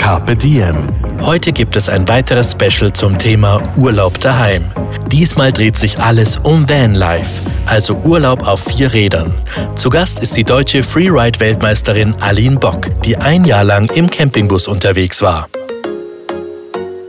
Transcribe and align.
Carpe 0.00 0.34
Diem. 0.34 0.88
Heute 1.20 1.52
gibt 1.52 1.76
es 1.76 1.90
ein 1.90 2.08
weiteres 2.08 2.52
Special 2.52 2.90
zum 2.90 3.18
Thema 3.18 3.62
Urlaub 3.76 4.18
daheim. 4.18 4.72
Diesmal 5.12 5.52
dreht 5.52 5.76
sich 5.76 5.98
alles 5.98 6.38
um 6.38 6.66
Vanlife, 6.66 7.42
also 7.66 7.96
Urlaub 7.96 8.48
auf 8.48 8.64
vier 8.64 8.94
Rädern. 8.94 9.38
Zu 9.76 9.90
Gast 9.90 10.20
ist 10.20 10.34
die 10.38 10.42
deutsche 10.42 10.82
Freeride-Weltmeisterin 10.82 12.14
Aline 12.20 12.58
Bock, 12.58 12.88
die 13.04 13.18
ein 13.18 13.44
Jahr 13.44 13.62
lang 13.62 13.90
im 13.94 14.08
Campingbus 14.08 14.68
unterwegs 14.68 15.20
war. 15.20 15.50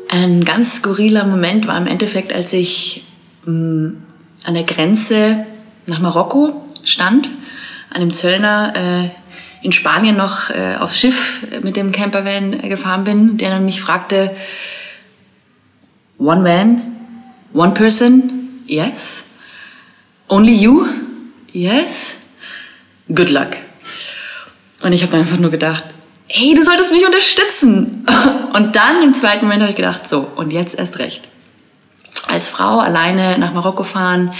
Ein 0.09 0.43
ganz 0.43 0.75
skurriler 0.75 1.25
Moment 1.25 1.67
war 1.67 1.77
im 1.77 1.87
Endeffekt, 1.87 2.33
als 2.33 2.51
ich 2.51 3.05
mh, 3.45 3.93
an 4.43 4.53
der 4.53 4.63
Grenze 4.63 5.45
nach 5.87 6.01
Marokko 6.01 6.67
stand, 6.83 7.29
an 7.89 8.01
dem 8.01 8.11
Zöllner 8.11 8.73
äh, 8.75 9.20
in 9.61 9.71
Spanien 9.71 10.17
noch 10.17 10.49
äh, 10.49 10.75
aufs 10.79 10.99
Schiff 10.99 11.45
mit 11.61 11.75
dem 11.75 11.91
Campervan 11.91 12.53
äh, 12.53 12.69
gefahren 12.69 13.03
bin, 13.03 13.37
der 13.37 13.51
dann 13.51 13.65
mich 13.65 13.81
fragte, 13.81 14.35
One 16.17 16.41
man, 16.41 16.81
one 17.53 17.73
person, 17.73 18.61
yes. 18.67 19.25
Only 20.27 20.53
you, 20.53 20.87
yes. 21.51 22.15
Good 23.13 23.31
luck. 23.31 23.57
Und 24.81 24.93
ich 24.93 25.01
habe 25.01 25.11
dann 25.11 25.21
einfach 25.21 25.37
nur 25.37 25.51
gedacht, 25.51 25.83
hey, 26.27 26.53
du 26.53 26.63
solltest 26.63 26.91
mich 26.91 27.05
unterstützen. 27.05 28.05
Und 28.53 28.75
dann 28.75 29.03
im 29.03 29.13
zweiten 29.13 29.45
Moment 29.45 29.61
habe 29.61 29.71
ich 29.71 29.77
gedacht, 29.77 30.07
so, 30.07 30.27
und 30.35 30.51
jetzt 30.51 30.77
erst 30.77 30.99
recht. 30.99 31.29
Als 32.31 32.47
Frau 32.47 32.79
alleine 32.79 33.37
nach 33.37 33.53
Marokko 33.53 33.83
fahren 33.83 34.31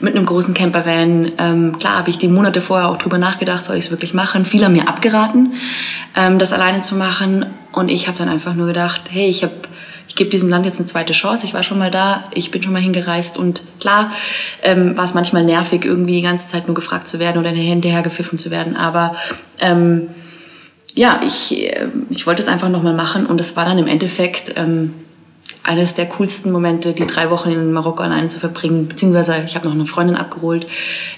mit 0.00 0.14
einem 0.14 0.26
großen 0.26 0.54
Campervan. 0.54 1.32
Ähm, 1.38 1.78
klar 1.78 1.98
habe 1.98 2.10
ich 2.10 2.18
die 2.18 2.28
Monate 2.28 2.60
vorher 2.60 2.88
auch 2.88 2.96
drüber 2.96 3.18
nachgedacht, 3.18 3.64
soll 3.64 3.76
ich 3.76 3.86
es 3.86 3.90
wirklich 3.90 4.14
machen. 4.14 4.44
Viele 4.44 4.66
haben 4.66 4.74
mir 4.74 4.88
abgeraten, 4.88 5.54
ähm, 6.14 6.38
das 6.38 6.52
alleine 6.52 6.80
zu 6.80 6.96
machen. 6.96 7.46
Und 7.72 7.88
ich 7.88 8.08
habe 8.08 8.18
dann 8.18 8.28
einfach 8.28 8.54
nur 8.54 8.66
gedacht, 8.66 9.02
hey, 9.10 9.28
ich 9.28 9.42
habe 9.42 9.52
ich 10.08 10.16
gebe 10.16 10.30
diesem 10.30 10.48
Land 10.48 10.64
jetzt 10.64 10.78
eine 10.78 10.86
zweite 10.86 11.12
Chance. 11.12 11.44
Ich 11.46 11.54
war 11.54 11.62
schon 11.62 11.78
mal 11.78 11.90
da, 11.90 12.24
ich 12.32 12.50
bin 12.50 12.62
schon 12.62 12.72
mal 12.72 12.80
hingereist 12.80 13.36
und 13.36 13.62
klar 13.78 14.10
ähm, 14.62 14.96
war 14.96 15.04
es 15.04 15.14
manchmal 15.14 15.44
nervig, 15.44 15.84
irgendwie 15.84 16.16
die 16.16 16.22
ganze 16.22 16.48
Zeit 16.48 16.66
nur 16.66 16.74
gefragt 16.74 17.06
zu 17.06 17.18
werden 17.18 17.38
oder 17.38 17.50
hinterher 17.50 18.02
gepfiffen 18.02 18.38
zu 18.38 18.50
werden. 18.50 18.74
Aber 18.74 19.14
ähm, 19.60 20.08
ja, 20.94 21.20
ich, 21.24 21.62
äh, 21.62 21.88
ich 22.10 22.26
wollte 22.26 22.42
es 22.42 22.48
einfach 22.48 22.70
nochmal 22.70 22.94
machen 22.94 23.26
und 23.26 23.40
es 23.40 23.54
war 23.56 23.66
dann 23.66 23.78
im 23.78 23.86
Endeffekt 23.86 24.54
ähm, 24.56 24.94
eines 25.68 25.92
der 25.92 26.06
coolsten 26.06 26.50
Momente, 26.50 26.94
die 26.94 27.06
drei 27.06 27.28
Wochen 27.28 27.50
in 27.50 27.72
Marokko 27.72 28.02
alleine 28.02 28.28
zu 28.28 28.40
verbringen. 28.40 28.88
Beziehungsweise 28.88 29.42
ich 29.44 29.54
habe 29.54 29.66
noch 29.66 29.74
eine 29.74 29.84
Freundin 29.84 30.16
abgeholt, 30.16 30.66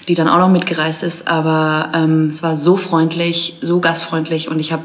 die 0.09 0.13
dann 0.13 0.27
auch 0.27 0.39
noch 0.39 0.49
mitgereist 0.49 1.03
ist. 1.03 1.29
Aber 1.29 1.91
ähm, 1.95 2.27
es 2.27 2.43
war 2.43 2.57
so 2.57 2.75
freundlich, 2.75 3.57
so 3.61 3.79
gastfreundlich 3.79 4.49
und 4.49 4.59
ich 4.59 4.73
habe 4.73 4.83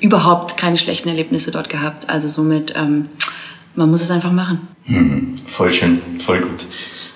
überhaupt 0.00 0.56
keine 0.56 0.76
schlechten 0.76 1.08
Erlebnisse 1.08 1.50
dort 1.50 1.68
gehabt. 1.68 2.08
Also 2.08 2.28
somit, 2.28 2.74
ähm, 2.76 3.06
man 3.74 3.90
muss 3.90 4.00
es 4.00 4.12
einfach 4.12 4.30
machen. 4.30 4.68
Hm, 4.84 5.34
voll 5.44 5.72
schön, 5.72 6.00
voll 6.24 6.40
gut. 6.40 6.66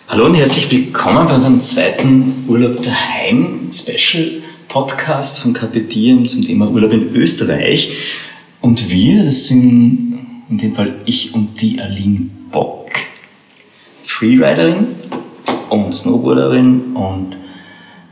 Hallo 0.08 0.26
und 0.26 0.34
herzlich 0.34 0.68
willkommen 0.72 1.28
bei 1.28 1.34
unserem 1.34 1.60
zweiten 1.60 2.44
Urlaub 2.48 2.82
daheim 2.82 3.70
Special 3.72 4.42
Podcast 4.66 5.38
von 5.38 5.52
Kapitän 5.52 6.26
zum 6.26 6.42
Thema 6.42 6.68
Urlaub 6.68 6.92
in 6.92 7.14
Österreich. 7.14 7.92
Und 8.60 8.90
wir, 8.90 9.24
das 9.24 9.46
sind 9.46 10.13
in 10.48 10.58
dem 10.58 10.72
Fall 10.72 10.94
ich 11.04 11.34
und 11.34 11.60
die 11.60 11.80
Aline 11.80 12.30
Bock, 12.50 12.90
Freeriderin 14.04 14.86
und 15.70 15.92
Snowboarderin 15.92 16.94
und 16.94 17.36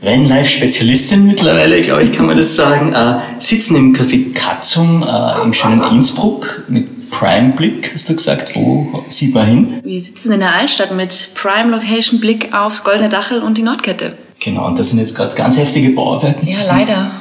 Vanlife-Spezialistin 0.01 1.25
mittlerweile, 1.25 1.81
glaube 1.81 2.03
ich, 2.03 2.11
kann 2.11 2.25
man 2.25 2.35
das 2.35 2.55
sagen, 2.55 2.93
äh, 2.93 3.19
sitzen 3.39 3.77
im 3.77 3.95
Café 3.95 4.33
Katzum 4.33 5.01
äh, 5.01 5.41
im 5.43 5.53
schönen 5.53 5.81
Innsbruck 5.81 6.65
mit 6.67 7.09
Prime 7.09 7.53
Blick, 7.53 7.91
hast 7.93 8.09
du 8.09 8.15
gesagt. 8.15 8.55
Wo 8.55 9.05
sieht 9.07 9.33
man 9.33 9.45
hin? 9.45 9.79
Wir 9.83 10.01
sitzen 10.01 10.33
in 10.33 10.39
der 10.41 10.53
Altstadt 10.53 10.93
mit 10.93 11.29
Prime 11.35 11.69
Location 11.69 12.19
Blick 12.19 12.53
aufs 12.53 12.83
Goldene 12.83 13.07
Dachel 13.07 13.41
und 13.41 13.57
die 13.57 13.61
Nordkette. 13.61 14.17
Genau, 14.43 14.67
und 14.67 14.77
das 14.77 14.89
sind 14.89 14.99
jetzt 14.99 15.15
gerade 15.15 15.33
ganz 15.35 15.57
heftige 15.57 15.91
Bauarbeiten. 15.91 16.45
Ja, 16.45 16.57
leider. 16.67 17.11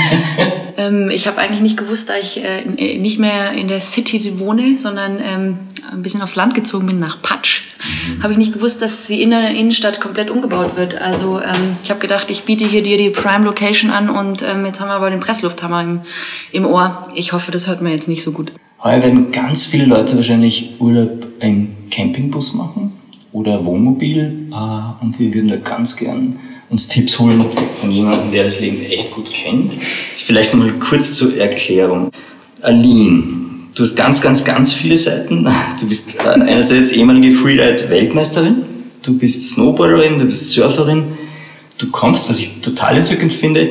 ähm, 0.76 1.08
ich 1.08 1.26
habe 1.26 1.38
eigentlich 1.38 1.62
nicht 1.62 1.78
gewusst, 1.78 2.10
da 2.10 2.14
ich 2.20 2.44
äh, 2.44 2.98
nicht 2.98 3.18
mehr 3.18 3.52
in 3.52 3.66
der 3.68 3.80
City 3.80 4.38
wohne, 4.38 4.76
sondern 4.76 5.18
ähm, 5.22 5.58
ein 5.90 6.02
bisschen 6.02 6.20
aufs 6.20 6.36
Land 6.36 6.54
gezogen 6.54 6.86
bin, 6.86 6.98
nach 6.98 7.22
Patsch, 7.22 7.62
mhm. 7.78 8.22
habe 8.22 8.34
ich 8.34 8.38
nicht 8.38 8.52
gewusst, 8.52 8.82
dass 8.82 9.06
die 9.06 9.22
Innenstadt 9.22 10.02
komplett 10.02 10.28
umgebaut 10.28 10.76
wird. 10.76 11.00
Also 11.00 11.40
ähm, 11.40 11.76
ich 11.82 11.88
habe 11.88 11.98
gedacht, 11.98 12.26
ich 12.28 12.44
biete 12.44 12.66
hier 12.66 12.82
dir 12.82 12.98
die 12.98 13.08
Prime 13.08 13.46
Location 13.46 13.90
an 13.90 14.10
und 14.10 14.42
ähm, 14.42 14.66
jetzt 14.66 14.82
haben 14.82 14.88
wir 14.88 14.94
aber 14.94 15.08
den 15.08 15.20
Presslufthammer 15.20 15.82
im, 15.82 16.00
im 16.52 16.66
Ohr. 16.66 17.04
Ich 17.14 17.32
hoffe, 17.32 17.50
das 17.52 17.68
hört 17.68 17.80
man 17.80 17.92
jetzt 17.92 18.06
nicht 18.06 18.22
so 18.22 18.32
gut. 18.32 18.52
Heuer 18.84 19.02
werden 19.02 19.32
ganz 19.32 19.64
viele 19.64 19.86
Leute 19.86 20.14
wahrscheinlich 20.14 20.74
Urlaub 20.78 21.26
im 21.40 21.68
Campingbus 21.90 22.52
machen 22.52 22.92
oder 23.32 23.64
Wohnmobil 23.64 24.48
äh, 24.52 25.02
und 25.02 25.18
wir 25.18 25.32
würden 25.32 25.48
da 25.48 25.56
ganz 25.56 25.96
gern 25.96 26.38
uns 26.70 26.86
Tipps 26.88 27.18
holen 27.18 27.44
von 27.80 27.90
jemandem, 27.90 28.30
der 28.30 28.44
das 28.44 28.60
Leben 28.60 28.82
echt 28.84 29.10
gut 29.10 29.30
kennt. 29.32 29.74
Jetzt 29.74 30.22
vielleicht 30.22 30.54
mal 30.54 30.72
kurz 30.74 31.14
zur 31.14 31.36
Erklärung. 31.36 32.10
Aline, 32.62 33.22
du 33.74 33.82
hast 33.82 33.96
ganz, 33.96 34.20
ganz, 34.20 34.44
ganz 34.44 34.72
viele 34.72 34.96
Seiten. 34.96 35.48
Du 35.80 35.86
bist 35.88 36.16
äh, 36.16 36.28
einerseits 36.28 36.92
ehemalige 36.92 37.32
Freeride-Weltmeisterin, 37.32 38.62
du 39.02 39.18
bist 39.18 39.50
Snowboarderin, 39.50 40.18
du 40.18 40.26
bist 40.26 40.50
Surferin, 40.50 41.04
du 41.78 41.90
kommst, 41.90 42.28
was 42.28 42.38
ich 42.38 42.60
total 42.60 42.96
entzückend 42.96 43.32
finde, 43.32 43.70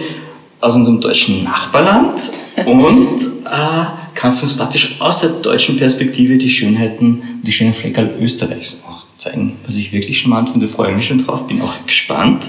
aus 0.60 0.76
unserem 0.76 1.00
deutschen 1.00 1.44
Nachbarland 1.46 2.20
und 2.66 3.22
äh, 3.46 3.86
kannst 4.14 4.44
uns 4.44 4.58
praktisch 4.58 4.98
aus 5.00 5.22
der 5.22 5.30
deutschen 5.30 5.78
Perspektive 5.78 6.38
die 6.38 6.50
Schönheiten, 6.50 7.22
die 7.44 7.52
schönen 7.54 7.74
Fleckerl 7.74 8.14
Österreichs 8.20 8.84
auch 8.86 9.06
zeigen, 9.16 9.56
was 9.66 9.78
ich 9.78 9.94
wirklich 9.94 10.20
charmant 10.20 10.50
finde, 10.50 10.68
freue 10.68 10.94
mich 10.94 11.08
schon 11.08 11.20
drauf, 11.20 11.48
bin 11.48 11.62
auch 11.62 11.74
gespannt. 11.86 12.46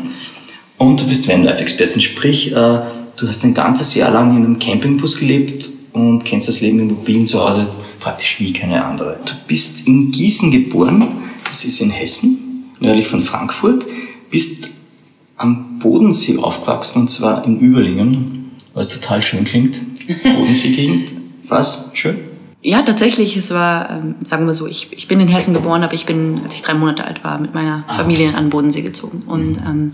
Und 0.80 0.98
du 0.98 1.06
bist 1.06 1.28
Vanlife-Expertin, 1.28 2.00
sprich, 2.00 2.52
äh, 2.52 2.54
du 2.54 3.28
hast 3.28 3.44
ein 3.44 3.52
ganzes 3.52 3.94
Jahr 3.94 4.10
lang 4.10 4.34
in 4.34 4.46
einem 4.46 4.58
Campingbus 4.58 5.18
gelebt 5.18 5.68
und 5.92 6.24
kennst 6.24 6.48
das 6.48 6.62
Leben 6.62 6.78
im 6.78 6.88
mobilen 6.88 7.26
Zuhause 7.26 7.66
praktisch 7.98 8.40
wie 8.40 8.50
keine 8.50 8.82
andere. 8.82 9.18
Du 9.26 9.34
bist 9.46 9.86
in 9.86 10.10
Gießen 10.10 10.50
geboren, 10.50 11.06
das 11.46 11.66
ist 11.66 11.82
in 11.82 11.90
Hessen, 11.90 12.64
nördlich 12.80 13.08
von 13.08 13.20
Frankfurt, 13.20 13.84
bist 14.30 14.70
am 15.36 15.78
Bodensee 15.80 16.38
aufgewachsen 16.38 17.02
und 17.02 17.08
zwar 17.10 17.44
in 17.44 17.60
Überlingen, 17.60 18.50
was 18.72 18.88
total 18.88 19.20
schön 19.20 19.44
klingt. 19.44 19.78
Bodensee-Gegend, 20.22 21.12
was? 21.46 21.90
Schön? 21.92 22.16
Ja, 22.62 22.80
tatsächlich. 22.80 23.36
Es 23.36 23.50
war, 23.50 23.90
ähm, 23.90 24.14
sagen 24.24 24.46
wir 24.46 24.54
so, 24.54 24.66
ich, 24.66 24.88
ich 24.92 25.08
bin 25.08 25.20
in 25.20 25.28
Hessen 25.28 25.52
geboren, 25.52 25.82
aber 25.82 25.92
ich 25.92 26.06
bin, 26.06 26.40
als 26.42 26.54
ich 26.54 26.62
drei 26.62 26.72
Monate 26.72 27.04
alt 27.04 27.22
war, 27.22 27.38
mit 27.38 27.52
meiner 27.52 27.84
ah, 27.86 27.94
Familie 27.96 28.34
an 28.34 28.44
den 28.44 28.50
Bodensee 28.50 28.80
gezogen. 28.80 29.24
Und 29.26 29.58
ähm, 29.58 29.92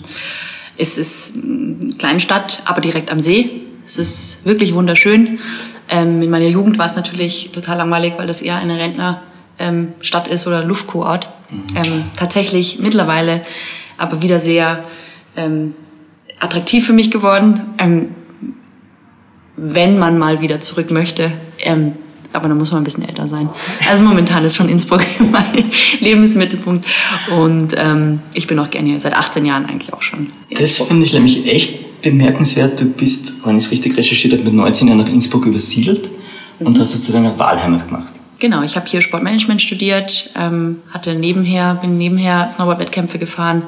es 0.78 0.98
ist 0.98 1.36
eine 1.36 1.92
kleine 1.94 2.20
Stadt, 2.20 2.62
aber 2.64 2.80
direkt 2.80 3.10
am 3.10 3.20
See. 3.20 3.62
Es 3.86 3.98
ist 3.98 4.46
wirklich 4.46 4.74
wunderschön. 4.74 5.38
Ähm, 5.88 6.22
in 6.22 6.30
meiner 6.30 6.48
Jugend 6.48 6.78
war 6.78 6.86
es 6.86 6.96
natürlich 6.96 7.50
total 7.52 7.78
langweilig, 7.78 8.14
weil 8.16 8.26
das 8.26 8.42
eher 8.42 8.56
eine 8.56 8.78
Rentnerstadt 8.78 10.26
ähm, 10.26 10.32
ist 10.32 10.46
oder 10.46 10.64
Luftkurort. 10.64 11.28
Mhm. 11.50 11.76
Ähm, 11.76 12.04
tatsächlich 12.16 12.78
mittlerweile 12.80 13.42
aber 13.96 14.22
wieder 14.22 14.40
sehr 14.40 14.84
ähm, 15.36 15.74
attraktiv 16.40 16.86
für 16.86 16.92
mich 16.92 17.10
geworden. 17.10 17.74
Ähm, 17.78 18.14
wenn 19.56 19.98
man 19.98 20.18
mal 20.18 20.40
wieder 20.40 20.60
zurück 20.60 20.90
möchte, 20.90 21.32
ähm, 21.60 21.94
aber 22.36 22.48
da 22.48 22.54
muss 22.54 22.70
man 22.70 22.82
ein 22.82 22.84
bisschen 22.84 23.08
älter 23.08 23.26
sein. 23.26 23.48
Also 23.90 24.02
momentan 24.02 24.44
ist 24.44 24.56
schon 24.56 24.68
Innsbruck 24.68 25.04
mein 25.32 25.64
Lebensmittelpunkt 26.00 26.86
und 27.36 27.74
ähm, 27.76 28.20
ich 28.34 28.46
bin 28.46 28.58
auch 28.58 28.70
gerne 28.70 28.90
hier, 28.90 29.00
seit 29.00 29.14
18 29.14 29.44
Jahren 29.44 29.66
eigentlich 29.66 29.92
auch 29.92 30.02
schon. 30.02 30.28
Das 30.50 30.78
finde 30.78 31.04
ich 31.04 31.12
nämlich 31.12 31.46
echt 31.48 32.02
bemerkenswert. 32.02 32.80
Du 32.80 32.92
bist, 32.92 33.44
wenn 33.44 33.56
ich 33.58 33.64
es 33.64 33.70
richtig 33.70 33.96
recherchiert 33.96 34.34
habe, 34.34 34.44
mit 34.44 34.54
19 34.54 34.88
Jahren 34.88 34.98
nach 34.98 35.08
Innsbruck 35.08 35.46
übersiedelt 35.46 36.08
mhm. 36.60 36.66
und 36.66 36.78
hast 36.78 36.94
es 36.94 37.02
zu 37.02 37.12
deiner 37.12 37.38
Wahlheimat 37.38 37.88
gemacht. 37.88 38.12
Genau, 38.38 38.62
ich 38.62 38.76
habe 38.76 38.86
hier 38.86 39.00
Sportmanagement 39.00 39.62
studiert, 39.62 40.30
ähm, 40.36 40.80
hatte 40.90 41.14
nebenher, 41.14 41.76
bin 41.76 41.96
nebenher 41.96 42.50
Snowboard-Wettkämpfe 42.54 43.18
gefahren, 43.18 43.62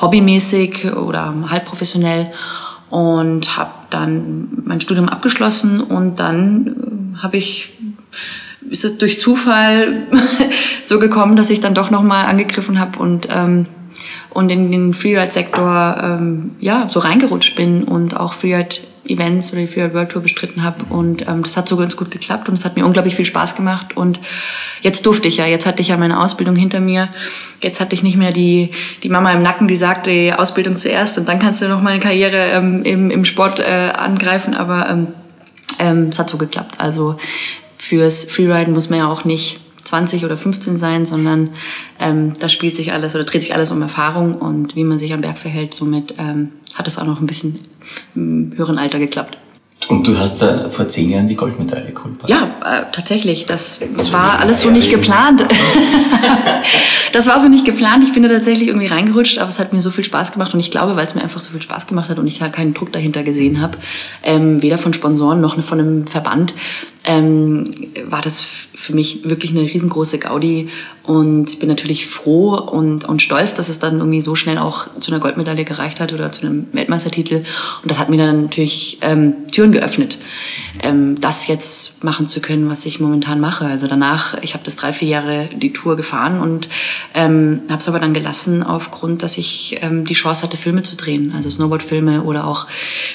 hobbymäßig 0.00 0.92
oder 0.94 1.32
halb 1.48 1.64
professionell 1.64 2.32
und 2.90 3.56
habe 3.56 3.70
dann 3.90 4.48
mein 4.64 4.80
Studium 4.80 5.08
abgeschlossen 5.08 5.80
und 5.80 6.18
dann 6.18 7.14
äh, 7.14 7.18
habe 7.18 7.36
ich 7.36 7.72
ist 8.68 8.84
es 8.84 8.98
durch 8.98 9.20
Zufall 9.20 10.06
so 10.82 10.98
gekommen, 10.98 11.36
dass 11.36 11.50
ich 11.50 11.60
dann 11.60 11.74
doch 11.74 11.90
nochmal 11.90 12.26
angegriffen 12.26 12.78
habe 12.78 12.98
und, 12.98 13.28
ähm, 13.30 13.66
und 14.30 14.50
in 14.50 14.70
den 14.70 14.94
Freeride-Sektor 14.94 15.96
ähm, 16.02 16.52
ja, 16.60 16.88
so 16.88 17.00
reingerutscht 17.00 17.56
bin 17.56 17.84
und 17.84 18.16
auch 18.16 18.34
Freeride 18.34 18.76
Events 19.10 19.52
oder 19.52 19.62
die 19.62 19.66
Freeride 19.66 19.94
World 19.94 20.10
Tour 20.10 20.22
bestritten 20.22 20.62
habe. 20.62 20.84
Und 20.88 21.26
ähm, 21.28 21.42
das 21.42 21.56
hat 21.56 21.68
so 21.68 21.76
ganz 21.76 21.96
gut 21.96 22.10
geklappt 22.10 22.48
und 22.48 22.54
es 22.54 22.64
hat 22.64 22.76
mir 22.76 22.86
unglaublich 22.86 23.16
viel 23.16 23.24
Spaß 23.24 23.56
gemacht. 23.56 23.96
Und 23.96 24.20
jetzt 24.82 25.04
durfte 25.04 25.26
ich 25.26 25.38
ja, 25.38 25.46
jetzt 25.46 25.66
hatte 25.66 25.80
ich 25.80 25.88
ja 25.88 25.96
meine 25.96 26.20
Ausbildung 26.20 26.54
hinter 26.54 26.80
mir. 26.80 27.08
Jetzt 27.60 27.80
hatte 27.80 27.94
ich 27.94 28.02
nicht 28.02 28.16
mehr 28.16 28.32
die, 28.32 28.70
die 29.02 29.08
Mama 29.08 29.32
im 29.32 29.42
Nacken, 29.42 29.68
die 29.68 29.76
sagte, 29.76 30.38
Ausbildung 30.38 30.76
zuerst 30.76 31.18
und 31.18 31.28
dann 31.28 31.38
kannst 31.38 31.60
du 31.60 31.68
noch 31.68 31.82
mal 31.82 31.90
eine 31.90 32.00
Karriere 32.00 32.50
ähm, 32.52 32.82
im, 32.84 33.10
im 33.10 33.24
Sport 33.24 33.58
äh, 33.58 33.92
angreifen. 33.94 34.54
Aber 34.54 34.88
ähm, 34.88 35.08
ähm, 35.78 36.08
es 36.10 36.18
hat 36.18 36.30
so 36.30 36.38
geklappt. 36.38 36.76
Also 36.78 37.16
fürs 37.80 38.24
Freeriden 38.24 38.74
muss 38.74 38.90
man 38.90 38.98
ja 38.98 39.10
auch 39.10 39.24
nicht 39.24 39.60
20 39.84 40.24
oder 40.24 40.36
15 40.36 40.78
sein, 40.78 41.06
sondern 41.06 41.50
ähm, 41.98 42.34
da 42.38 42.48
spielt 42.48 42.76
sich 42.76 42.92
alles 42.92 43.14
oder 43.14 43.24
dreht 43.24 43.42
sich 43.42 43.54
alles 43.54 43.70
um 43.72 43.82
Erfahrung 43.82 44.36
und 44.36 44.76
wie 44.76 44.84
man 44.84 44.98
sich 44.98 45.12
am 45.12 45.22
Berg 45.22 45.38
verhält. 45.38 45.74
Somit 45.74 46.14
ähm, 46.18 46.52
hat 46.74 46.86
es 46.86 46.98
auch 46.98 47.06
noch 47.06 47.20
ein 47.20 47.26
bisschen 47.26 47.58
im 48.14 48.52
höheren 48.56 48.78
Alter 48.78 48.98
geklappt. 48.98 49.36
Und 49.88 50.06
du 50.06 50.16
hast 50.18 50.42
da 50.42 50.68
vor 50.68 50.86
zehn 50.86 51.10
Jahren 51.10 51.26
die 51.26 51.34
Goldmedaille 51.34 51.92
geholt. 51.92 52.14
Ja, 52.26 52.54
äh, 52.64 52.92
tatsächlich. 52.92 53.46
Das, 53.46 53.80
das 53.96 54.12
war 54.12 54.38
alles 54.38 54.60
so 54.60 54.70
nicht 54.70 54.90
geplant. 54.90 55.44
das 57.12 57.26
war 57.26 57.40
so 57.40 57.48
nicht 57.48 57.64
geplant. 57.64 58.04
Ich 58.04 58.12
bin 58.12 58.22
da 58.22 58.28
tatsächlich 58.28 58.68
irgendwie 58.68 58.86
reingerutscht, 58.86 59.38
aber 59.38 59.48
es 59.48 59.58
hat 59.58 59.72
mir 59.72 59.80
so 59.80 59.90
viel 59.90 60.04
Spaß 60.04 60.32
gemacht. 60.32 60.52
Und 60.52 60.60
ich 60.60 60.70
glaube, 60.70 60.96
weil 60.96 61.06
es 61.06 61.14
mir 61.14 61.22
einfach 61.22 61.40
so 61.40 61.50
viel 61.50 61.62
Spaß 61.62 61.86
gemacht 61.86 62.10
hat 62.10 62.18
und 62.18 62.26
ich 62.26 62.38
da 62.38 62.48
keinen 62.50 62.74
Druck 62.74 62.92
dahinter 62.92 63.22
gesehen 63.22 63.60
habe, 63.60 63.78
ähm, 64.22 64.62
weder 64.62 64.78
von 64.78 64.92
Sponsoren 64.92 65.40
noch 65.40 65.60
von 65.60 65.80
einem 65.80 66.06
Verband, 66.06 66.54
ähm, 67.10 67.64
war 68.04 68.22
das 68.22 68.40
für 68.40 68.94
mich 68.94 69.28
wirklich 69.28 69.50
eine 69.50 69.62
riesengroße 69.62 70.18
Gaudi. 70.18 70.68
Und 71.02 71.58
bin 71.58 71.68
natürlich 71.68 72.06
froh 72.06 72.54
und, 72.54 73.04
und 73.04 73.20
stolz, 73.20 73.54
dass 73.54 73.68
es 73.68 73.80
dann 73.80 73.98
irgendwie 73.98 74.20
so 74.20 74.36
schnell 74.36 74.58
auch 74.58 74.86
zu 75.00 75.10
einer 75.10 75.20
Goldmedaille 75.20 75.64
gereicht 75.64 75.98
hat 75.98 76.12
oder 76.12 76.30
zu 76.30 76.42
einem 76.42 76.66
Weltmeistertitel. 76.72 77.42
Und 77.82 77.90
das 77.90 77.98
hat 77.98 78.10
mir 78.10 78.16
dann 78.18 78.42
natürlich 78.42 78.98
ähm, 79.00 79.34
Türen 79.50 79.72
geöffnet, 79.72 80.18
ähm, 80.82 81.20
das 81.20 81.48
jetzt 81.48 82.04
machen 82.04 82.28
zu 82.28 82.40
können, 82.40 82.68
was 82.68 82.86
ich 82.86 83.00
momentan 83.00 83.40
mache. 83.40 83.66
Also 83.66 83.88
danach, 83.88 84.40
ich 84.42 84.54
habe 84.54 84.62
das 84.62 84.76
drei, 84.76 84.92
vier 84.92 85.08
Jahre 85.08 85.48
die 85.56 85.72
Tour 85.72 85.96
gefahren 85.96 86.40
und 86.40 86.68
ähm, 87.14 87.62
habe 87.68 87.80
es 87.80 87.88
aber 87.88 87.98
dann 87.98 88.14
gelassen 88.14 88.62
aufgrund, 88.62 89.24
dass 89.24 89.36
ich 89.36 89.78
ähm, 89.80 90.04
die 90.04 90.14
Chance 90.14 90.44
hatte, 90.44 90.58
Filme 90.58 90.82
zu 90.82 90.96
drehen. 90.96 91.32
Also 91.34 91.50
Snowboard-Filme 91.50 92.22
oder 92.22 92.46
auch 92.46 92.68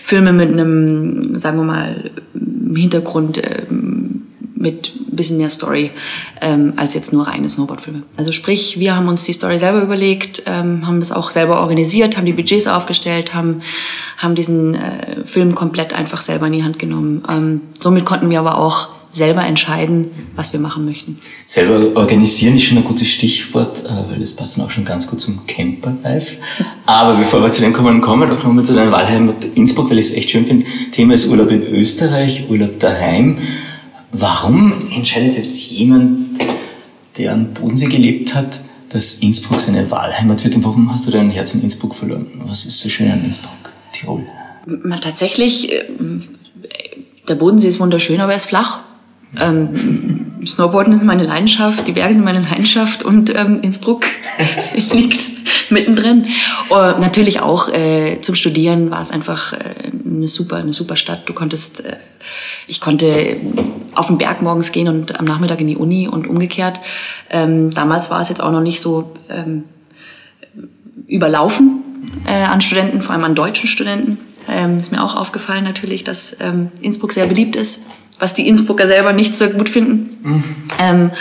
Filme 0.03 0.33
mit 0.33 0.51
einem, 0.51 1.36
sagen 1.36 1.59
wir 1.59 1.65
mal, 1.65 2.12
Hintergrund 2.75 3.42
ähm, 3.44 4.27
mit 4.56 4.94
ein 4.95 5.16
bisschen 5.16 5.38
mehr 5.38 5.50
Story 5.50 5.92
ähm, 6.42 6.74
als 6.75 6.94
jetzt 6.94 7.13
nur 7.13 7.27
reine 7.27 7.48
Snowboardfilme. 7.48 8.04
Also 8.18 8.31
sprich, 8.31 8.80
wir 8.80 8.95
haben 8.95 9.07
uns 9.07 9.24
die 9.24 9.33
Story 9.33 9.57
selber 9.57 9.81
überlegt, 9.81 10.44
ähm, 10.45 10.88
haben 10.88 11.00
das 11.00 11.12
auch 11.12 11.31
selber 11.31 11.60
organisiert, 11.62 12.18
haben 12.18 12.25
die 12.25 12.33
Budgets 12.33 12.68
aufgestellt, 12.68 13.33
haben, 13.36 13.62
haben 14.18 14.33
diesen 14.33 14.74
äh, 14.75 15.25
Film 15.25 15.54
komplett 15.54 15.94
einfach 15.94 16.22
selber 16.22 16.48
in 16.48 16.54
die 16.54 16.63
Hand 16.63 16.80
genommen. 16.80 17.24
Ähm, 17.30 17.62
somit 17.80 18.06
konnten 18.06 18.30
wir 18.30 18.39
aber 18.39 18.57
auch 18.57 18.89
selber 19.15 19.45
entscheiden, 19.45 20.12
was 20.35 20.51
wir 20.51 20.59
machen 20.59 20.83
möchten. 20.83 21.19
Selber 21.45 21.95
organisieren 21.95 22.56
ist 22.56 22.63
schon 22.63 22.77
ein 22.77 22.83
gutes 22.83 23.07
Stichwort, 23.07 23.83
äh, 23.85 24.12
weil 24.12 24.19
das 24.19 24.33
passt 24.33 24.57
dann 24.57 24.65
auch 24.65 24.69
schon 24.69 24.83
ganz 24.83 25.07
gut 25.07 25.21
zum 25.21 25.45
Camper-Life. 25.47 26.38
Aber 26.85 27.15
bevor 27.15 27.41
wir 27.41 27.50
zu 27.50 27.62
dem 27.62 27.71
kommen, 27.71 28.01
kommen 28.01 28.27
wir 28.27 28.35
doch 28.35 28.44
nochmal 28.44 28.65
zu 28.65 28.73
deinem 28.73 28.91
Wahlheimat 28.91 29.45
Innsbruck, 29.56 29.89
weil 29.89 30.00
ich 30.00 30.07
es 30.07 30.13
echt 30.13 30.31
schön 30.31 30.45
finde. 30.45 30.65
Thema 30.91 31.13
ist 31.13 31.27
Urlaub 31.27 31.50
in 31.50 31.63
Österreich, 31.63 32.50
Urlaub 32.50 32.77
daheim. 32.79 33.38
Warum 34.12 34.73
entscheidet 34.94 35.38
jetzt 35.38 35.71
jemand, 35.71 36.41
der 37.18 37.33
am 37.33 37.53
Bodensee 37.53 37.85
gelebt 37.85 38.35
hat, 38.35 38.59
dass 38.89 39.15
Innsbruck 39.15 39.61
seine 39.61 39.89
Wahlheimat 39.89 40.44
wird? 40.44 40.56
Und 40.56 40.65
warum 40.65 40.91
hast 40.91 41.07
du 41.07 41.11
dein 41.11 41.29
Herz 41.29 41.53
in 41.53 41.61
Innsbruck 41.61 41.95
verloren? 41.95 42.27
Was 42.47 42.65
ist 42.65 42.81
so 42.81 42.89
schön 42.89 43.09
an 43.09 43.23
Innsbruck, 43.23 43.53
Tirol? 43.94 44.23
Tatsächlich, 45.00 45.71
äh, 45.71 45.85
der 47.29 47.35
Bodensee 47.35 47.69
ist 47.69 47.79
wunderschön, 47.79 48.19
aber 48.19 48.33
er 48.33 48.38
ist 48.38 48.47
flach. 48.47 48.79
Ähm, 49.38 50.45
Snowboarden 50.45 50.94
ist 50.94 51.04
meine 51.04 51.24
Leidenschaft, 51.24 51.88
die 51.88 51.92
Berge 51.92 52.13
sind 52.13 52.24
meine 52.24 52.42
Leidenschaft 52.42 53.04
und 53.04 53.36
ähm, 53.36 53.62
Innsbruck 53.62 54.06
liegt 54.94 55.31
mittendrin. 55.69 56.25
Und 56.69 57.00
natürlich 57.00 57.39
auch 57.39 57.69
äh, 57.69 58.19
zum 58.22 58.36
Studieren 58.36 58.92
war 58.92 59.01
es 59.01 59.12
einfach 59.12 59.54
äh, 59.54 59.57
eine 60.06 60.27
super, 60.27 60.57
eine 60.57 60.74
super 60.74 60.95
Stadt. 60.95 61.27
Du 61.27 61.33
konntest, 61.33 61.86
äh, 61.86 61.95
ich 62.68 62.80
konnte 62.80 63.38
auf 63.95 64.07
den 64.07 64.18
Berg 64.18 64.42
morgens 64.42 64.72
gehen 64.72 64.88
und 64.88 65.19
am 65.19 65.25
Nachmittag 65.25 65.62
in 65.62 65.68
die 65.68 65.78
Uni 65.78 66.07
und 66.07 66.28
umgekehrt. 66.28 66.80
Ähm, 67.30 67.71
damals 67.71 68.10
war 68.12 68.21
es 68.21 68.30
jetzt 68.30 68.42
auch 68.42 68.51
noch 68.51 68.62
nicht 68.62 68.80
so 68.80 69.13
ähm, 69.30 69.63
überlaufen 71.07 71.83
äh, 72.25 72.44
an 72.44 72.62
Studenten, 72.62 73.01
vor 73.01 73.13
allem 73.13 73.24
an 73.24 73.36
deutschen 73.36 73.68
Studenten. 73.68 74.19
Ähm, 74.48 74.80
ist 74.80 74.92
mir 74.92 75.04
auch 75.04 75.16
aufgefallen 75.16 75.63
natürlich, 75.63 76.04
dass 76.04 76.39
ähm, 76.39 76.69
Innsbruck 76.81 77.12
sehr 77.12 77.25
beliebt 77.25 77.56
ist 77.56 77.88
was 78.19 78.33
die 78.33 78.47
Innsbrucker 78.47 78.88
selber 78.88 79.13
nicht 79.13 79.38
so 79.38 79.50
gut 79.50 79.69
finden. 79.69 80.17
Mhm. 80.23 80.44
Ähm, 80.79 81.12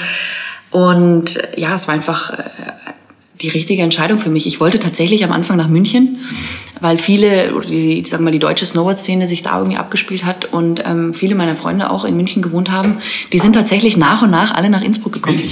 und 0.71 1.37
äh, 1.37 1.61
ja, 1.61 1.75
es 1.75 1.87
war 1.87 1.95
einfach 1.95 2.39
äh, 2.39 2.84
die 3.41 3.49
richtige 3.49 3.83
Entscheidung 3.83 4.19
für 4.19 4.31
mich. 4.31 4.47
Ich 4.47 4.61
wollte 4.61 4.79
tatsächlich 4.79 5.25
am 5.25 5.33
Anfang 5.33 5.57
nach 5.57 5.69
München, 5.69 6.19
weil 6.81 6.99
viele, 6.99 7.55
oder 7.55 7.67
die, 7.67 8.05
sagen 8.05 8.23
wir 8.23 8.27
mal, 8.27 8.31
die 8.31 8.39
deutsche 8.39 8.65
Snowboard-Szene 8.65 9.27
sich 9.27 9.43
da 9.43 9.59
irgendwie 9.59 9.77
abgespielt 9.77 10.25
hat 10.25 10.47
und 10.47 10.83
ähm, 10.85 11.15
viele 11.15 11.35
meiner 11.35 11.57
Freunde 11.57 11.91
auch 11.91 12.05
in 12.05 12.17
München 12.17 12.43
gewohnt 12.43 12.71
haben. 12.71 12.99
Die 13.33 13.39
sind 13.39 13.55
tatsächlich 13.55 13.97
nach 13.97 14.23
und 14.23 14.31
nach 14.31 14.55
alle 14.55 14.71
nach 14.71 14.83
Innsbruck 14.83 15.13
gekommen. 15.13 15.43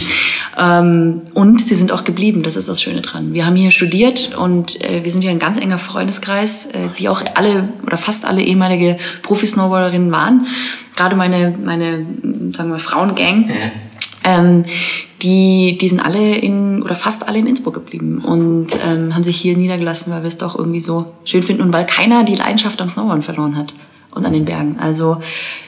Ähm, 0.57 1.23
und 1.35 1.61
sie 1.61 1.75
sind 1.75 1.93
auch 1.93 2.05
geblieben. 2.05 2.43
Das 2.43 2.57
ist 2.57 2.69
das 2.69 2.81
Schöne 2.83 3.01
dran. 3.01 3.35
Wir 3.35 3.47
haben 3.47 3.57
hier 3.57 3.71
studiert 3.71 4.37
und 4.37 4.81
äh, 4.81 5.03
wir 5.03 5.11
sind 5.11 5.23
hier 5.23 5.31
ein 5.31 5.39
ganz 5.39 5.59
enger 5.59 5.79
Freundeskreis, 5.79 6.67
äh, 6.67 6.89
die 6.99 7.09
auch 7.09 7.23
alle 7.35 7.69
oder 7.85 7.97
fast 7.97 8.25
alle 8.25 8.43
ehemalige 8.43 8.97
Profi-Snowboarderinnen 9.23 10.13
waren. 10.13 10.47
Gerade 10.95 11.17
meine, 11.17 11.57
meine, 11.63 12.07
sagen 12.53 12.71
wir, 12.71 12.79
Frauengang. 12.79 13.49
Ja. 13.49 13.55
Ähm, 14.25 14.65
die, 15.23 15.79
die 15.81 15.89
sind 15.89 16.01
alle 16.01 16.37
in, 16.37 16.83
oder 16.83 16.95
fast 16.95 17.29
alle 17.29 17.39
in 17.39 17.47
Innsbruck 17.47 17.75
geblieben 17.75 18.23
und 18.25 18.69
ähm, 18.85 19.15
haben 19.15 19.23
sich 19.23 19.37
hier 19.37 19.57
niedergelassen, 19.57 20.13
weil 20.13 20.23
wir 20.23 20.29
es 20.29 20.39
doch 20.39 20.59
irgendwie 20.59 20.81
so 20.81 21.13
schön 21.25 21.43
finden 21.43 21.63
und 21.63 21.73
weil 21.73 21.87
keiner 21.87 22.25
die 22.25 22.35
Leidenschaft 22.35 22.81
am 22.81 22.89
Snowboarden 22.89 23.23
verloren 23.23 23.57
hat 23.57 23.73
und 24.11 24.27
an 24.27 24.33
den 24.33 24.45
Bergen. 24.45 24.79
Also 24.81 25.19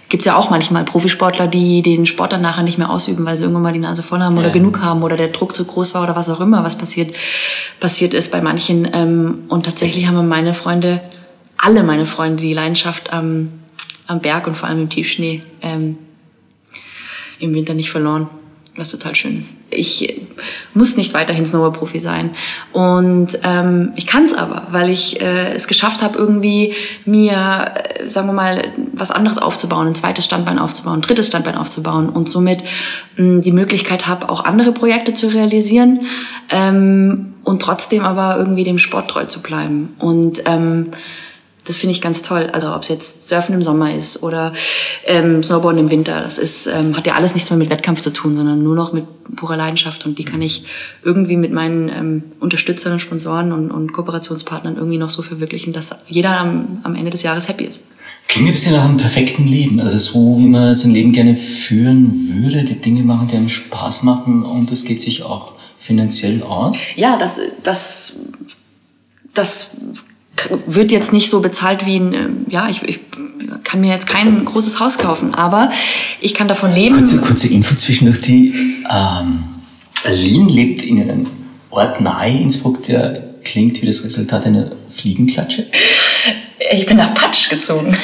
gibt's 0.09 0.27
ja 0.27 0.37
auch 0.37 0.51
manchmal 0.51 0.85
Profisportler, 0.85 1.47
die 1.47 1.83
den 1.83 2.05
Sport 2.05 2.33
dann 2.33 2.43
nachher 2.43 2.63
nicht 2.63 2.79
mehr 2.79 2.91
ausüben, 2.91 3.25
weil 3.25 3.39
sie 3.39 3.45
irgendwann 3.45 3.63
mal 3.63 3.73
die 3.73 3.79
Nase 3.79 4.03
voll 4.03 4.21
haben 4.21 4.37
oder 4.37 4.49
ja. 4.49 4.53
genug 4.53 4.81
haben 4.81 5.03
oder 5.03 5.17
der 5.17 5.29
Druck 5.29 5.55
zu 5.55 5.65
groß 5.65 5.95
war 5.95 6.03
oder 6.03 6.17
was 6.17 6.29
auch 6.29 6.41
immer, 6.41 6.65
was 6.65 6.77
passiert, 6.77 7.17
passiert 7.81 8.13
ist 8.13 8.33
bei 8.33 8.41
manchen. 8.41 8.89
Ähm, 8.93 9.45
und 9.49 9.67
tatsächlich 9.67 10.07
haben 10.07 10.29
meine 10.29 10.53
Freunde, 10.55 11.01
alle 11.57 11.83
meine 11.85 12.07
Freunde, 12.07 12.43
die 12.43 12.53
Leidenschaft 12.53 13.13
am, 13.13 13.51
am 14.07 14.21
Berg 14.21 14.47
und 14.47 14.57
vor 14.57 14.69
allem 14.69 14.83
im 14.83 14.89
Tiefschnee 14.89 15.43
ähm, 15.63 15.97
im 17.39 17.55
Winter 17.55 17.75
nicht 17.75 17.91
verloren 17.91 18.29
was 18.77 18.89
total 18.91 19.15
schön 19.15 19.39
ist. 19.39 19.55
Ich 19.71 20.21
muss 20.75 20.97
nicht 20.97 21.15
weiterhin 21.15 21.47
Snowboard-Profi 21.47 22.01
sein. 22.01 22.31
Und 22.73 23.39
ähm, 23.45 23.93
ich 23.95 24.07
kann 24.07 24.25
es 24.25 24.35
aber, 24.35 24.67
weil 24.71 24.91
ich 24.91 25.21
äh, 25.21 25.53
es 25.53 25.69
geschafft 25.69 26.03
habe, 26.03 26.19
irgendwie 26.19 26.75
mir, 27.05 27.73
äh, 27.75 28.09
sagen 28.09 28.29
wir 28.29 28.33
mal, 28.33 28.65
was 28.93 29.13
anderes 29.13 29.39
aufzubauen, 29.39 29.87
ein 29.87 29.95
zweites 29.95 30.25
Standbein 30.25 30.59
aufzubauen, 30.59 30.99
ein 30.99 31.03
drittes 31.03 31.29
Standbein 31.29 31.57
aufzubauen 31.57 32.09
und 32.09 32.29
somit 32.29 32.65
mh, 33.17 33.43
die 33.43 33.53
Möglichkeit 33.53 34.09
habe, 34.09 34.29
auch 34.29 34.45
andere 34.45 34.73
Projekte 34.73 35.15
zu 35.15 35.29
realisieren 35.29 36.07
ähm, 36.51 37.35
und 37.45 37.63
trotzdem 37.63 38.03
aber 38.03 38.39
irgendwie 38.39 38.65
dem 38.65 38.79
Sport 38.79 39.09
treu 39.09 39.25
zu 39.27 39.41
bleiben. 39.41 39.95
Und 40.01 40.43
ähm, 40.47 40.91
das 41.65 41.77
finde 41.77 41.93
ich 41.93 42.01
ganz 42.01 42.23
toll. 42.23 42.51
Also 42.53 42.69
ob 42.75 42.83
es 42.83 42.89
jetzt 42.89 43.29
Surfen 43.29 43.55
im 43.55 43.63
Sommer 43.63 43.95
ist 43.95 44.23
oder 44.23 44.53
ähm, 45.07 45.43
Snowboarden 45.43 45.81
im 45.81 45.91
Winter, 45.91 46.21
das 46.21 46.39
ist, 46.39 46.67
ähm, 46.67 46.97
hat 46.97 47.07
ja 47.07 47.15
alles 47.15 47.35
nichts 47.35 47.51
mehr 47.51 47.59
mit 47.59 47.71
Wettkampf 47.71 48.03
zu 48.03 48.11
tun, 48.11 48.37
sondern 48.37 48.63
nur 48.63 48.75
noch 48.75 48.93
mit 48.93 49.05
purer 49.37 49.57
Leidenschaft. 49.57 50.05
Und 50.05 50.19
die 50.19 50.25
kann 50.25 50.43
ich 50.43 50.65
irgendwie 51.03 51.37
mit 51.37 51.53
meinen 51.53 51.89
ähm, 51.89 52.23
Unterstützern 52.41 52.93
und 52.93 53.01
Sponsoren 53.01 53.53
und, 53.53 53.71
und 53.71 53.93
Kooperationspartnern 53.93 54.77
irgendwie 54.77 54.99
noch 54.99 55.11
so 55.11 55.23
verwirklichen, 55.23 55.73
dass 55.73 55.91
jeder 56.07 56.39
am, 56.39 56.81
am 56.83 56.95
Ende 56.95 57.11
des 57.11 57.23
Jahres 57.23 57.49
happy 57.49 57.65
ist. 57.65 57.83
Klingt 58.29 58.49
ein 58.49 58.53
bisschen 58.53 58.75
nach 58.75 58.85
einem 58.85 58.97
perfekten 58.97 59.47
Leben. 59.47 59.81
Also 59.81 59.99
so, 59.99 60.39
wie 60.39 60.47
man 60.47 60.75
sein 60.75 60.93
Leben 60.93 61.13
gerne 61.13 61.35
führen 61.37 62.43
würde, 62.43 62.65
die 62.65 62.81
Dinge 62.81 63.03
machen, 63.03 63.29
die 63.29 63.37
einem 63.37 63.49
Spaß 63.49 64.03
machen 64.03 64.43
und 64.43 64.71
das 64.71 64.85
geht 64.85 65.01
sich 65.01 65.23
auch 65.23 65.53
finanziell 65.79 66.43
aus. 66.43 66.77
Ja, 66.97 67.19
das, 67.19 67.41
das, 67.63 68.21
das 69.35 69.71
wird 70.67 70.93
jetzt 70.93 71.13
nicht 71.13 71.31
so 71.31 71.41
bezahlt 71.41 71.87
wie 71.87 71.97
ein, 71.97 72.13
äh, 72.13 72.29
ja, 72.49 72.69
ich, 72.69 72.83
ich 72.83 73.01
kann 73.63 73.81
mir 73.81 73.91
jetzt 73.91 74.07
kein 74.07 74.45
großes 74.45 74.81
Haus 74.81 74.99
kaufen, 74.99 75.35
aber 75.35 75.71
ich 76.21 76.35
kann 76.35 76.49
davon 76.49 76.73
leben. 76.75 76.97
Kurze, 76.97 77.19
kurze 77.19 77.49
Info 77.49 77.75
zwischendurch, 77.75 78.21
die 78.21 78.55
ähm, 78.91 79.45
Aline 80.05 80.51
lebt 80.51 80.83
in 80.83 81.01
einem 81.01 81.27
Ort 81.71 82.01
nahe 82.01 82.31
Innsbruck, 82.31 82.83
der 82.85 83.35
klingt 83.43 83.81
wie 83.83 83.87
das 83.87 84.05
Resultat 84.05 84.47
einer 84.47 84.71
Fliegenklatsche. 84.89 85.67
Ich 86.75 86.87
bin 86.87 86.97
nach 86.97 87.15
Patsch 87.15 87.51
gezogen. 87.51 87.87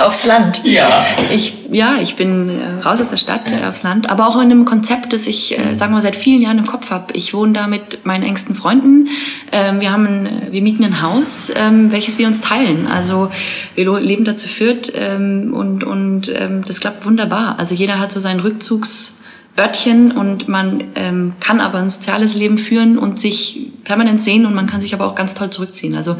aufs 0.00 0.24
Land. 0.24 0.62
Ja. 0.64 1.06
Ich, 1.30 1.54
ja, 1.70 1.98
ich 2.00 2.16
bin 2.16 2.48
äh, 2.48 2.82
raus 2.82 3.00
aus 3.00 3.10
der 3.10 3.18
Stadt, 3.18 3.52
äh, 3.52 3.66
aufs 3.66 3.82
Land, 3.82 4.08
aber 4.08 4.26
auch 4.26 4.36
in 4.36 4.42
einem 4.42 4.64
Konzept, 4.64 5.12
das 5.12 5.26
ich, 5.26 5.58
äh, 5.58 5.74
sagen 5.74 5.92
wir 5.92 5.96
mal, 5.96 6.02
seit 6.02 6.16
vielen 6.16 6.40
Jahren 6.40 6.58
im 6.58 6.66
Kopf 6.66 6.90
habe. 6.90 7.12
Ich 7.14 7.34
wohne 7.34 7.52
da 7.52 7.66
mit 7.66 8.06
meinen 8.06 8.22
engsten 8.22 8.54
Freunden. 8.54 9.08
Ähm, 9.52 9.80
wir, 9.80 9.92
haben 9.92 10.06
ein, 10.06 10.48
wir 10.50 10.62
mieten 10.62 10.82
ein 10.84 11.02
Haus, 11.02 11.52
ähm, 11.54 11.92
welches 11.92 12.18
wir 12.18 12.26
uns 12.26 12.40
teilen. 12.40 12.86
Also 12.86 13.30
wir 13.74 14.00
leben 14.00 14.24
da 14.24 14.36
zu 14.36 14.48
viert 14.48 14.92
ähm, 14.94 15.52
und, 15.52 15.84
und 15.84 16.32
ähm, 16.34 16.62
das 16.66 16.80
klappt 16.80 17.04
wunderbar. 17.04 17.58
Also 17.58 17.74
jeder 17.74 17.98
hat 17.98 18.12
so 18.12 18.20
seinen 18.20 18.40
Rückzugs 18.40 19.18
Örtchen 19.58 20.12
und 20.12 20.48
man 20.48 20.84
ähm, 20.94 21.34
kann 21.40 21.60
aber 21.60 21.78
ein 21.78 21.88
soziales 21.88 22.34
Leben 22.34 22.58
führen 22.58 22.98
und 22.98 23.18
sich 23.18 23.70
permanent 23.84 24.20
sehen 24.20 24.44
und 24.44 24.54
man 24.54 24.66
kann 24.66 24.80
sich 24.80 24.92
aber 24.92 25.06
auch 25.06 25.14
ganz 25.14 25.34
toll 25.34 25.50
zurückziehen. 25.50 25.94
Also 25.94 26.16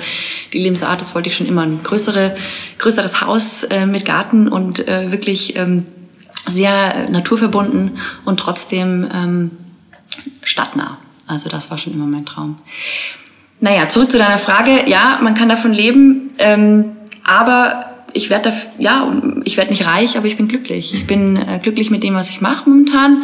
die 0.52 0.58
Lebensart, 0.58 1.00
das 1.00 1.14
wollte 1.14 1.28
ich 1.28 1.36
schon 1.36 1.46
immer, 1.46 1.62
ein 1.62 1.82
größere, 1.82 2.34
größeres 2.78 3.20
Haus 3.20 3.64
äh, 3.64 3.86
mit 3.86 4.04
Garten 4.04 4.48
und 4.48 4.88
äh, 4.88 5.12
wirklich 5.12 5.56
ähm, 5.56 5.86
sehr 6.46 7.08
naturverbunden 7.10 7.98
und 8.24 8.40
trotzdem 8.40 9.08
ähm, 9.12 9.50
stadtnah. 10.42 10.98
Also 11.26 11.48
das 11.48 11.70
war 11.70 11.78
schon 11.78 11.92
immer 11.92 12.06
mein 12.06 12.24
Traum. 12.24 12.58
Naja, 13.60 13.88
zurück 13.88 14.10
zu 14.10 14.18
deiner 14.18 14.38
Frage. 14.38 14.88
Ja, 14.88 15.18
man 15.22 15.34
kann 15.34 15.48
davon 15.48 15.72
leben, 15.72 16.30
ähm, 16.38 16.92
aber 17.24 17.95
ich 18.16 18.30
werde 18.30 18.52
ja, 18.78 19.22
ich 19.44 19.56
werde 19.56 19.70
nicht 19.70 19.86
reich, 19.86 20.16
aber 20.16 20.26
ich 20.26 20.36
bin 20.36 20.48
glücklich. 20.48 20.94
Ich 20.94 21.06
bin 21.06 21.36
äh, 21.36 21.60
glücklich 21.62 21.90
mit 21.90 22.02
dem, 22.02 22.14
was 22.14 22.30
ich 22.30 22.40
mache 22.40 22.68
momentan. 22.68 23.22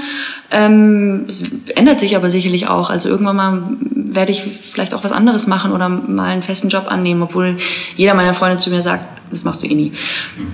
Ähm, 0.50 1.24
es 1.26 1.42
ändert 1.74 1.98
sich 1.98 2.14
aber 2.14 2.28
sicherlich 2.28 2.68
auch. 2.68 2.90
Also 2.90 3.08
irgendwann 3.08 3.36
mal 3.36 3.62
werde 3.80 4.30
ich 4.30 4.42
vielleicht 4.42 4.92
auch 4.92 5.02
was 5.02 5.12
anderes 5.12 5.46
machen 5.46 5.72
oder 5.72 5.88
mal 5.88 6.26
einen 6.30 6.42
festen 6.42 6.68
Job 6.68 6.86
annehmen, 6.88 7.22
obwohl 7.22 7.56
jeder 7.96 8.14
meiner 8.14 8.34
Freunde 8.34 8.58
zu 8.58 8.70
mir 8.70 8.82
sagt, 8.82 9.04
das 9.30 9.44
machst 9.44 9.62
du 9.62 9.66
eh 9.66 9.74
nie. 9.74 9.92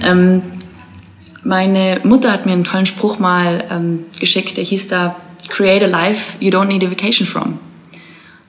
Ähm, 0.04 0.42
meine 1.42 2.00
Mutter 2.04 2.32
hat 2.32 2.46
mir 2.46 2.52
einen 2.52 2.64
tollen 2.64 2.86
Spruch 2.86 3.18
mal 3.18 3.64
ähm, 3.70 4.04
geschickt, 4.20 4.56
der 4.56 4.64
hieß 4.64 4.88
da, 4.88 5.16
Create 5.48 5.82
a 5.82 5.86
life 5.86 6.36
you 6.40 6.50
don't 6.50 6.66
need 6.66 6.84
a 6.84 6.90
vacation 6.90 7.26
from. 7.26 7.58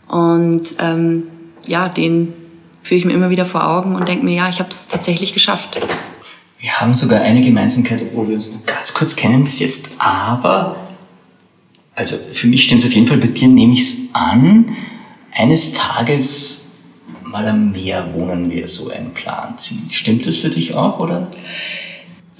Und 0.07 0.75
ähm, 0.79 1.23
ja, 1.65 1.87
den 1.87 2.33
führe 2.83 2.99
ich 2.99 3.05
mir 3.05 3.13
immer 3.13 3.29
wieder 3.29 3.45
vor 3.45 3.67
Augen 3.67 3.95
und 3.95 4.07
denke 4.07 4.25
mir, 4.25 4.35
ja, 4.35 4.49
ich 4.49 4.59
habe 4.59 4.69
es 4.69 4.87
tatsächlich 4.87 5.33
geschafft. 5.33 5.79
Wir 6.59 6.79
haben 6.79 6.93
sogar 6.93 7.21
eine 7.21 7.41
Gemeinsamkeit, 7.41 8.01
obwohl 8.01 8.29
wir 8.29 8.35
uns 8.35 8.51
nur 8.51 8.63
ganz 8.65 8.93
kurz 8.93 9.15
kennen 9.15 9.43
bis 9.43 9.59
jetzt, 9.59 9.91
aber, 9.97 10.75
also 11.95 12.17
für 12.17 12.47
mich 12.47 12.63
stimmt 12.63 12.81
es 12.81 12.87
auf 12.87 12.93
jeden 12.93 13.07
Fall, 13.07 13.17
bei 13.17 13.27
dir 13.27 13.47
nehme 13.47 13.73
ich 13.73 13.81
es 13.81 13.95
an, 14.13 14.75
eines 15.33 15.73
Tages 15.73 16.59
mal 17.23 17.47
am 17.47 17.71
Meer 17.71 18.13
wohnen 18.13 18.49
wir 18.49 18.67
so 18.67 18.89
einen 18.89 19.13
Plan 19.13 19.57
ziehen. 19.57 19.87
Stimmt 19.91 20.25
das 20.25 20.37
für 20.37 20.49
dich 20.49 20.73
auch, 20.73 20.99
oder? 20.99 21.29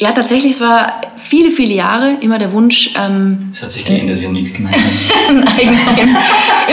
Ja, 0.02 0.14
tatsächlich, 0.14 0.54
es 0.54 0.62
war 0.62 1.02
viele, 1.18 1.52
viele 1.52 1.74
Jahre 1.74 2.16
immer 2.22 2.40
der 2.40 2.54
Wunsch. 2.54 2.94
Ähm, 2.98 3.50
es 3.52 3.62
hat 3.62 3.70
sich 3.70 3.84
geändert, 3.84 4.22
wir 4.22 4.28
haben 4.28 4.34
nichts 4.34 4.54
gemeint. 4.54 4.78
ein 5.30 5.46
Eigenheim. 5.46 6.16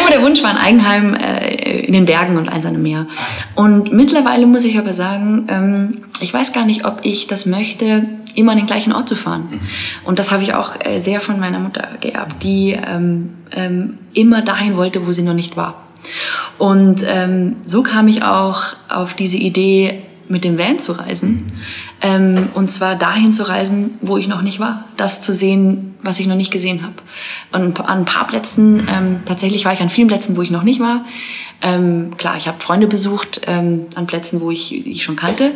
immer 0.00 0.11
der 0.11 0.23
Wunsch 0.23 0.45
war 0.45 0.50
ein 0.50 0.56
Eigenheim 0.56 1.14
äh, 1.14 1.80
in 1.87 1.92
den 1.92 2.04
Bergen 2.04 2.37
und 2.38 2.49
eins 2.49 2.66
an 2.66 2.75
einem 2.75 2.85
Meer. 2.85 3.09
Und 3.56 3.92
mittlerweile 3.92 4.47
muss 4.47 4.62
ich 4.62 4.78
aber 4.78 4.92
sagen, 4.92 5.47
ähm, 5.49 6.02
ich 6.21 6.33
weiß 6.33 6.52
gar 6.52 6.64
nicht, 6.64 6.87
ob 6.87 7.00
ich 7.02 7.26
das 7.26 7.47
möchte, 7.47 8.04
immer 8.37 8.52
an 8.52 8.59
den 8.59 8.66
gleichen 8.66 8.92
Ort 8.92 9.09
zu 9.09 9.16
fahren. 9.16 9.49
Mhm. 9.50 9.61
Und 10.04 10.21
das 10.21 10.30
habe 10.30 10.45
ich 10.45 10.54
auch 10.54 10.76
äh, 10.85 11.00
sehr 11.00 11.21
von 11.21 11.40
meiner 11.40 11.59
Mutter 11.59 11.88
geerbt, 12.00 12.45
die 12.45 12.78
ähm, 12.80 13.30
ähm, 13.50 13.99
immer 14.14 14.42
dahin 14.42 14.76
wollte, 14.76 15.04
wo 15.04 15.11
sie 15.11 15.23
noch 15.23 15.35
nicht 15.35 15.56
war. 15.56 15.83
Und 16.59 17.02
ähm, 17.04 17.56
so 17.66 17.83
kam 17.83 18.06
ich 18.06 18.23
auch 18.23 18.76
auf 18.88 19.14
diese 19.14 19.38
Idee, 19.38 20.04
mit 20.28 20.45
dem 20.45 20.59
Van 20.59 20.78
zu 20.78 20.92
reisen. 20.92 21.52
Ähm, 22.06 22.50
und 22.54 22.70
zwar 22.70 22.94
dahin 22.94 23.32
zu 23.32 23.48
reisen, 23.48 23.98
wo 24.00 24.16
ich 24.16 24.28
noch 24.28 24.42
nicht 24.42 24.60
war. 24.60 24.84
Das 24.96 25.22
zu 25.22 25.32
sehen, 25.32 25.96
was 26.02 26.20
ich 26.20 26.28
noch 26.28 26.36
nicht 26.36 26.52
gesehen 26.52 26.84
habe. 26.84 26.94
Und 27.52 27.80
an 27.80 27.98
ein 27.98 28.04
paar 28.04 28.28
Plätzen, 28.28 28.86
ähm, 28.88 29.20
tatsächlich 29.25 29.64
war 29.64 29.72
ich 29.72 29.80
an 29.80 29.88
vielen 29.88 30.06
Plätzen, 30.06 30.36
wo 30.36 30.42
ich 30.42 30.52
noch 30.52 30.62
nicht 30.62 30.78
war. 30.78 31.04
Ähm, 31.62 32.16
klar, 32.16 32.36
ich 32.36 32.46
habe 32.46 32.60
Freunde 32.60 32.86
besucht 32.86 33.40
ähm, 33.46 33.86
an 33.96 34.06
Plätzen, 34.06 34.40
wo 34.40 34.52
ich, 34.52 34.86
ich 34.86 35.02
schon 35.02 35.16
kannte. 35.16 35.50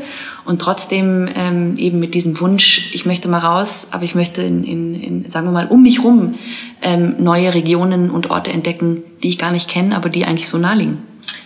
Und 0.45 0.61
trotzdem 0.61 1.29
ähm, 1.33 1.77
eben 1.77 2.01
mit 2.01 2.15
diesem 2.15 2.41
Wunsch, 2.41 2.91
ich 2.95 3.07
möchte 3.07 3.29
mal 3.29 3.39
raus, 3.39 3.89
aber 3.93 4.03
ich 4.03 4.17
möchte 4.17 4.43
in, 4.43 4.65
in, 4.65 4.95
in 4.95 5.29
sagen 5.29 5.47
wir 5.47 5.53
mal, 5.53 5.69
um 5.69 5.85
mich 5.85 6.03
rum 6.03 6.35
ähm, 6.83 7.15
neue 7.21 7.55
Regionen 7.55 8.11
und 8.11 8.29
Orte 8.29 8.51
entdecken, 8.51 9.05
die 9.23 9.29
ich 9.29 9.39
gar 9.39 9.53
nicht 9.53 9.69
kenne, 9.69 9.95
aber 9.95 10.09
die 10.09 10.25
eigentlich 10.25 10.49
so 10.49 10.59
nah 10.59 10.73
liegen. 10.73 10.99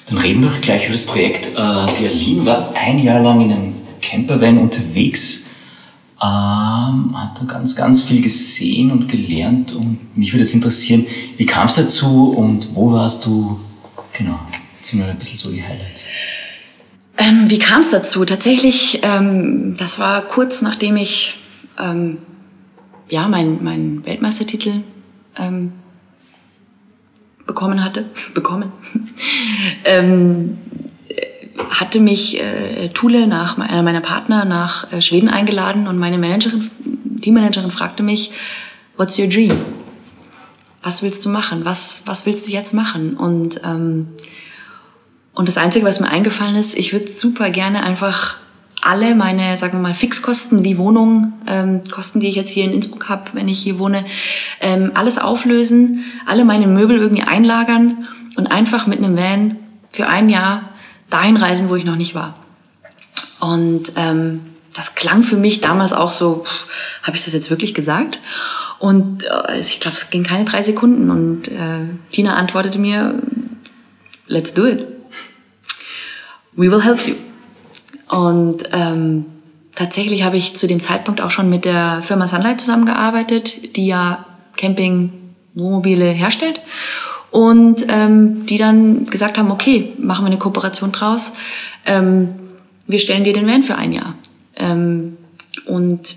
Dann 0.08 0.16
reden 0.16 0.42
wir 0.42 0.50
gleich 0.62 0.84
über 0.84 0.94
das 0.94 1.04
Projekt. 1.04 1.49
Äh, 1.58 1.92
die 2.00 2.06
Aline 2.06 2.46
war 2.46 2.73
ein 2.75 2.99
Jahr 3.00 3.20
lang 3.20 3.42
in 3.42 3.52
einem 3.52 3.83
Campervan 4.08 4.58
unterwegs, 4.58 5.46
ähm, 6.23 7.16
hat 7.16 7.40
da 7.40 7.44
ganz, 7.46 7.75
ganz 7.75 8.02
viel 8.02 8.23
gesehen 8.23 8.90
und 8.90 9.08
gelernt 9.08 9.75
und 9.75 10.16
mich 10.16 10.32
würde 10.32 10.44
jetzt 10.44 10.54
interessieren, 10.54 11.06
wie 11.37 11.46
kam 11.46 11.66
es 11.66 11.76
dazu 11.76 12.32
und 12.32 12.75
wo 12.75 12.92
warst 12.92 13.26
du? 13.26 13.58
Genau, 14.16 14.38
erzähl 14.78 15.00
mal 15.00 15.11
ein 15.11 15.18
bisschen 15.18 15.38
so 15.38 15.50
die 15.50 15.62
Highlights. 15.62 16.06
Ähm, 17.18 17.49
wie 17.49 17.58
kam 17.58 17.80
es 17.80 17.90
dazu? 17.90 18.25
Tatsächlich, 18.25 19.00
ähm, 19.02 19.76
das 19.76 19.99
war 19.99 20.23
kurz 20.23 20.62
nachdem 20.62 20.96
ich 20.96 21.38
ähm, 21.78 22.18
ja, 23.08 23.28
meinen 23.28 23.62
mein 23.62 24.04
Weltmeistertitel 24.06 24.82
ähm, 25.37 25.73
bekommen 27.46 27.84
hatte, 27.84 28.06
bekommen, 28.34 28.73
ähm, 29.84 30.58
hatte 31.70 32.00
mich 32.00 32.40
äh, 32.40 32.88
Thule 32.88 33.26
nach 33.26 33.58
einer 33.58 33.82
meiner 33.82 34.00
Partner 34.00 34.44
nach 34.44 34.92
äh, 34.92 35.00
Schweden 35.00 35.28
eingeladen 35.28 35.87
und 35.87 35.99
meine 35.99 36.18
Managerin, 36.18 36.70
Teammanagerin 37.20 37.70
fragte 37.70 38.02
mich, 38.02 38.32
what's 38.96 39.18
your 39.18 39.26
dream? 39.26 39.52
Was 40.82 41.02
willst 41.02 41.25
du 41.25 41.30
machen? 41.30 41.64
Was, 41.64 42.02
was 42.06 42.26
willst 42.26 42.46
du 42.46 42.50
jetzt 42.50 42.75
machen? 42.75 43.14
Und, 43.14 43.61
ähm, 43.64 44.08
und 45.32 45.49
das 45.49 45.56
Einzige, 45.56 45.87
was 45.87 46.00
mir 46.00 46.11
eingefallen 46.11 46.56
ist, 46.56 46.76
ich 46.76 46.92
würde 46.92 47.11
super 47.11 47.50
gerne 47.50 47.82
einfach 47.82 48.37
alle 48.82 49.14
meine, 49.14 49.56
sagen 49.56 49.78
wir 49.78 49.80
mal, 49.80 49.94
Fixkosten 49.94 50.62
wie 50.62 50.76
Wohnung, 50.76 51.32
ähm, 51.46 51.82
Kosten, 51.90 52.20
die 52.20 52.28
ich 52.28 52.34
jetzt 52.37 52.50
hier 52.50 52.64
in 52.64 52.73
Innsbruck 52.75 53.08
habe, 53.08 53.30
wenn 53.32 53.49
ich 53.49 53.58
hier 53.58 53.78
wohne, 53.78 54.04
ähm, 54.61 54.90
alles 54.94 55.18
auflösen, 55.18 56.04
alle 56.26 56.44
meine 56.44 56.66
Möbel 56.66 56.99
irgendwie 56.99 57.23
einlagern 57.23 58.06
und 58.37 58.49
einfach 58.49 58.87
mit 58.87 58.99
einem 58.99 59.16
Van 59.16 59.56
für 59.90 60.06
ein 60.06 60.28
Jahr 60.28 60.74
dahin 61.11 61.37
reisen, 61.37 61.68
wo 61.68 61.76
ich 61.76 61.84
noch 61.84 61.96
nicht 61.96 62.14
war. 62.14 62.34
Und 63.40 63.92
ähm, 63.96 64.40
das 64.75 64.94
klang 64.94 65.23
für 65.23 65.37
mich 65.37 65.61
damals 65.61 65.92
auch 65.92 66.11
so, 66.11 66.44
habe 67.02 67.16
ich 67.16 67.25
das 67.25 67.32
jetzt 67.32 67.50
wirklich 67.50 67.75
gesagt? 67.75 68.18
Und 68.78 69.25
äh, 69.25 69.61
ich 69.61 69.80
glaube, 69.80 69.96
es 69.96 70.11
ging 70.11 70.25
keine 70.25 70.44
drei 70.44 70.62
Sekunden 70.62 71.11
und 71.11 71.49
äh, 71.49 71.88
Tina 72.11 72.34
antwortete 72.34 72.78
mir, 72.78 73.23
let's 74.26 74.52
do 74.52 74.66
it. 74.66 74.87
We 76.52 76.70
will 76.70 76.82
help 76.82 77.06
you. 77.06 77.14
Und 78.08 78.64
ähm, 78.73 79.26
tatsächlich 79.75 80.23
habe 80.25 80.37
ich 80.37 80.56
zu 80.56 80.66
dem 80.66 80.80
Zeitpunkt 80.80 81.20
auch 81.20 81.30
schon 81.30 81.49
mit 81.49 81.64
der 81.64 82.02
Firma 82.02 82.26
Sunlight 82.26 82.61
zusammengearbeitet, 82.61 83.76
die 83.76 83.87
ja 83.87 84.26
Camping-Wohnmobile 84.56 86.11
herstellt. 86.11 86.61
Und 87.34 87.86
ähm, 87.88 88.46
die 88.46 88.58
dann 88.58 89.06
gesagt 89.06 89.38
haben, 89.38 89.50
okay, 89.50 89.92
machen 89.98 90.24
wir 90.24 90.28
eine 90.28 90.38
Kooperation 90.38 90.92
draus. 90.92 91.32
Ähm, 91.84 92.28
wir 92.86 93.00
stellen 93.00 93.24
dir 93.24 93.32
den 93.32 93.48
Van 93.48 93.64
für 93.64 93.74
ein 93.74 93.92
Jahr. 93.92 94.14
Ähm, 94.56 95.16
und 95.66 96.14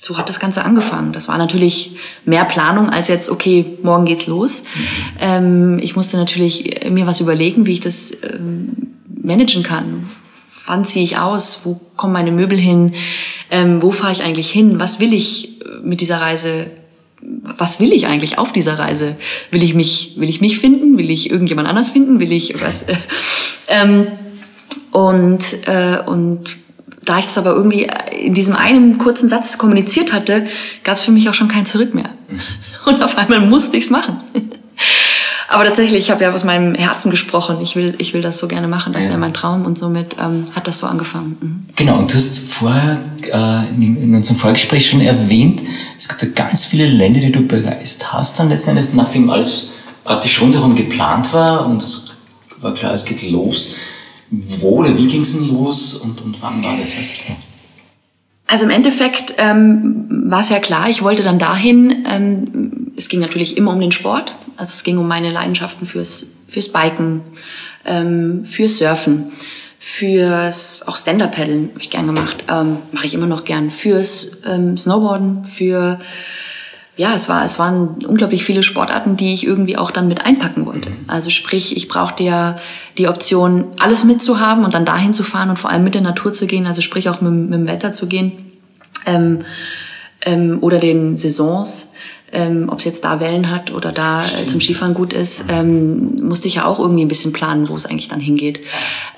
so 0.00 0.16
hat 0.16 0.28
das 0.28 0.38
Ganze 0.38 0.64
angefangen. 0.64 1.12
Das 1.12 1.26
war 1.26 1.36
natürlich 1.36 1.96
mehr 2.24 2.44
Planung 2.44 2.90
als 2.90 3.08
jetzt, 3.08 3.28
okay, 3.28 3.76
morgen 3.82 4.04
geht's 4.04 4.28
los. 4.28 4.62
Ähm, 5.18 5.80
ich 5.80 5.96
musste 5.96 6.16
natürlich 6.16 6.90
mir 6.90 7.06
was 7.06 7.20
überlegen, 7.20 7.66
wie 7.66 7.72
ich 7.72 7.80
das 7.80 8.12
ähm, 8.22 8.94
managen 9.20 9.64
kann 9.64 10.06
wann 10.66 10.84
ziehe 10.84 11.04
ich 11.04 11.18
aus, 11.18 11.60
wo 11.64 11.80
kommen 11.96 12.12
meine 12.12 12.32
Möbel 12.32 12.58
hin, 12.58 12.94
ähm, 13.50 13.82
wo 13.82 13.92
fahre 13.92 14.12
ich 14.12 14.22
eigentlich 14.22 14.50
hin, 14.50 14.78
was 14.78 15.00
will 15.00 15.12
ich 15.12 15.60
äh, 15.62 15.80
mit 15.82 16.00
dieser 16.00 16.20
Reise, 16.20 16.66
was 17.42 17.80
will 17.80 17.92
ich 17.92 18.06
eigentlich 18.06 18.38
auf 18.38 18.52
dieser 18.52 18.78
Reise? 18.78 19.16
Will 19.50 19.62
ich 19.62 19.74
mich, 19.74 20.14
will 20.16 20.28
ich 20.28 20.40
mich 20.40 20.58
finden? 20.58 20.96
Will 20.98 21.10
ich 21.10 21.30
irgendjemand 21.30 21.68
anders 21.68 21.88
finden? 21.88 22.20
Will 22.20 22.32
ich 22.32 22.60
was? 22.60 22.82
Äh, 22.82 22.96
ähm, 23.68 24.06
und, 24.92 25.44
äh, 25.66 25.98
und 26.06 26.56
da 27.04 27.18
ich 27.18 27.26
das 27.26 27.38
aber 27.38 27.50
irgendwie 27.50 27.88
in 28.20 28.34
diesem 28.34 28.56
einen 28.56 28.98
kurzen 28.98 29.28
Satz 29.28 29.58
kommuniziert 29.58 30.12
hatte, 30.12 30.46
gab 30.84 30.96
es 30.96 31.04
für 31.04 31.12
mich 31.12 31.28
auch 31.28 31.34
schon 31.34 31.48
kein 31.48 31.66
Zurück 31.66 31.94
mehr. 31.94 32.10
Und 32.84 33.02
auf 33.02 33.16
einmal 33.16 33.40
musste 33.40 33.76
ich 33.76 33.84
es 33.84 33.90
machen. 33.90 34.20
Aber 35.48 35.64
tatsächlich, 35.64 36.00
ich 36.00 36.10
habe 36.10 36.24
ja 36.24 36.32
aus 36.32 36.44
meinem 36.44 36.74
Herzen 36.74 37.10
gesprochen. 37.10 37.60
Ich 37.60 37.76
will, 37.76 37.94
ich 37.98 38.14
will 38.14 38.20
das 38.20 38.38
so 38.38 38.48
gerne 38.48 38.66
machen. 38.66 38.92
Das 38.92 39.04
ja. 39.04 39.10
wäre 39.10 39.20
mein 39.20 39.34
Traum. 39.34 39.64
Und 39.64 39.78
somit 39.78 40.16
ähm, 40.20 40.44
hat 40.54 40.66
das 40.66 40.78
so 40.78 40.86
angefangen. 40.86 41.36
Mhm. 41.40 41.66
Genau. 41.76 41.98
Und 41.98 42.12
du 42.12 42.16
hast 42.16 42.38
vorher 42.38 42.98
äh, 43.32 43.68
in, 43.74 44.02
in 44.02 44.14
unserem 44.14 44.36
Vorgespräch 44.36 44.90
schon 44.90 45.00
erwähnt, 45.00 45.62
es 45.96 46.08
gibt 46.08 46.22
ja 46.22 46.28
ganz 46.34 46.66
viele 46.66 46.86
Länder, 46.86 47.20
die 47.20 47.32
du 47.32 47.46
bereist 47.46 48.12
hast. 48.12 48.38
Dann 48.38 48.48
letzten 48.48 48.70
Endes, 48.70 48.92
nachdem 48.94 49.30
alles 49.30 49.70
praktisch 50.04 50.40
rundherum 50.40 50.74
geplant 50.74 51.32
war 51.32 51.66
und 51.66 51.82
es 51.82 52.10
war 52.60 52.74
klar, 52.74 52.92
es 52.92 53.04
geht 53.04 53.28
los. 53.30 53.76
wo 54.30 54.78
oder 54.80 54.96
wie 54.96 55.06
ging 55.06 55.22
es 55.22 55.34
denn 55.34 55.48
los 55.48 55.94
und, 55.94 56.22
und 56.22 56.42
wann 56.42 56.62
war 56.64 56.76
das? 56.80 56.96
Weißt 56.96 57.28
du? 57.28 57.32
Also 58.48 58.64
im 58.64 58.70
Endeffekt 58.70 59.34
ähm, 59.38 60.06
war 60.26 60.40
es 60.40 60.48
ja 60.48 60.58
klar, 60.58 60.88
ich 60.88 61.02
wollte 61.02 61.22
dann 61.22 61.38
dahin. 61.38 62.04
Ähm, 62.08 62.85
es 62.96 63.08
ging 63.08 63.20
natürlich 63.20 63.56
immer 63.56 63.72
um 63.72 63.80
den 63.80 63.92
Sport. 63.92 64.34
Also 64.56 64.72
es 64.72 64.82
ging 64.82 64.98
um 64.98 65.06
meine 65.06 65.30
Leidenschaften 65.30 65.86
fürs, 65.86 66.36
fürs 66.48 66.70
Biken, 66.70 67.20
ähm, 67.84 68.44
fürs 68.44 68.78
Surfen, 68.78 69.32
fürs 69.78 70.88
auch 70.88 70.96
Stand-Up-Paddeln 70.96 71.70
habe 71.72 71.80
ich 71.80 71.90
gern 71.90 72.06
gemacht, 72.06 72.44
ähm, 72.50 72.78
mache 72.92 73.06
ich 73.06 73.14
immer 73.14 73.26
noch 73.26 73.44
gern, 73.44 73.70
fürs 73.70 74.42
ähm, 74.46 74.76
Snowboarden, 74.76 75.44
für 75.44 76.00
ja, 76.96 77.14
es 77.14 77.28
war, 77.28 77.44
es 77.44 77.58
waren 77.58 78.04
unglaublich 78.06 78.42
viele 78.42 78.62
Sportarten, 78.62 79.18
die 79.18 79.34
ich 79.34 79.46
irgendwie 79.46 79.76
auch 79.76 79.90
dann 79.90 80.08
mit 80.08 80.24
einpacken 80.24 80.64
wollte. 80.64 80.90
Also 81.06 81.28
sprich, 81.28 81.76
ich 81.76 81.88
brauchte 81.88 82.24
ja 82.24 82.56
die 82.96 83.06
Option, 83.06 83.66
alles 83.78 84.04
mitzuhaben 84.04 84.64
und 84.64 84.72
dann 84.72 84.86
dahin 84.86 85.12
zu 85.12 85.22
fahren 85.22 85.50
und 85.50 85.58
vor 85.58 85.68
allem 85.68 85.84
mit 85.84 85.94
der 85.94 86.00
Natur 86.00 86.32
zu 86.32 86.46
gehen, 86.46 86.66
also 86.66 86.80
sprich 86.80 87.10
auch 87.10 87.20
mit, 87.20 87.32
mit 87.32 87.52
dem 87.52 87.68
Wetter 87.68 87.92
zu 87.92 88.06
gehen 88.06 88.50
ähm, 89.04 89.40
ähm, 90.22 90.58
oder 90.62 90.78
den 90.78 91.18
Saisons 91.18 91.92
ähm, 92.32 92.68
ob 92.68 92.80
es 92.80 92.84
jetzt 92.84 93.04
da 93.04 93.20
Wellen 93.20 93.50
hat 93.50 93.72
oder 93.72 93.92
da 93.92 94.24
äh, 94.24 94.46
zum 94.46 94.60
Skifahren 94.60 94.94
gut 94.94 95.12
ist, 95.12 95.44
ähm, 95.48 96.22
musste 96.22 96.48
ich 96.48 96.56
ja 96.56 96.64
auch 96.64 96.80
irgendwie 96.80 97.04
ein 97.04 97.08
bisschen 97.08 97.32
planen, 97.32 97.68
wo 97.68 97.76
es 97.76 97.86
eigentlich 97.86 98.08
dann 98.08 98.20
hingeht. 98.20 98.60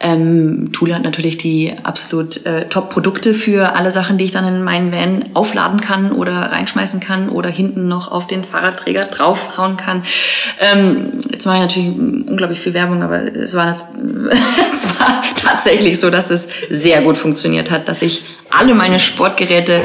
Ähm, 0.01 0.71
Thule 0.73 0.95
hat 0.95 1.03
natürlich 1.03 1.39
die 1.39 1.73
absolut 1.83 2.45
äh, 2.45 2.69
Top-Produkte 2.69 3.33
für 3.33 3.75
alle 3.75 3.91
Sachen, 3.91 4.19
die 4.19 4.25
ich 4.25 4.31
dann 4.31 4.45
in 4.45 4.63
meinen 4.63 4.93
Van 4.93 5.25
aufladen 5.33 5.81
kann 5.81 6.13
oder 6.13 6.35
reinschmeißen 6.35 7.01
kann 7.01 7.31
oder 7.31 7.49
hinten 7.49 7.89
noch 7.89 8.13
auf 8.13 8.27
den 8.27 8.45
Fahrradträger 8.45 9.05
draufhauen 9.05 9.77
kann. 9.77 10.03
Ähm, 10.61 11.13
jetzt 11.31 11.47
mache 11.47 11.57
ich 11.57 11.63
natürlich 11.63 11.89
unglaublich 12.29 12.61
viel 12.61 12.75
Werbung, 12.75 13.03
aber 13.03 13.23
es 13.23 13.55
war, 13.55 13.75
es 14.67 14.87
war 14.99 15.23
tatsächlich 15.35 15.99
so, 15.99 16.11
dass 16.11 16.31
es 16.31 16.49
sehr 16.69 17.01
gut 17.01 17.17
funktioniert 17.17 17.71
hat, 17.71 17.89
dass 17.89 18.03
ich 18.03 18.23
alle 18.51 18.75
meine 18.75 18.99
Sportgeräte 18.99 19.81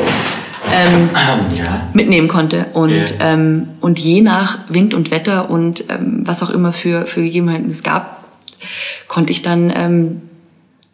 ähm, 0.72 1.10
ja. 1.56 1.90
mitnehmen 1.94 2.28
konnte. 2.28 2.68
Und, 2.74 2.92
ja. 2.92 3.34
ähm, 3.34 3.70
und 3.82 4.00
je 4.00 4.22
nach 4.22 4.60
Wind 4.70 4.94
und 4.94 5.12
Wetter 5.12 5.50
und 5.50 5.86
ähm, 5.90 6.22
was 6.26 6.44
auch 6.44 6.50
immer 6.50 6.74
für, 6.74 7.06
für 7.06 7.22
Gegebenheiten 7.22 7.70
es 7.70 7.84
gab, 7.84 8.24
konnte 9.08 9.32
ich 9.32 9.42
dann 9.42 9.72
ähm, 9.76 10.22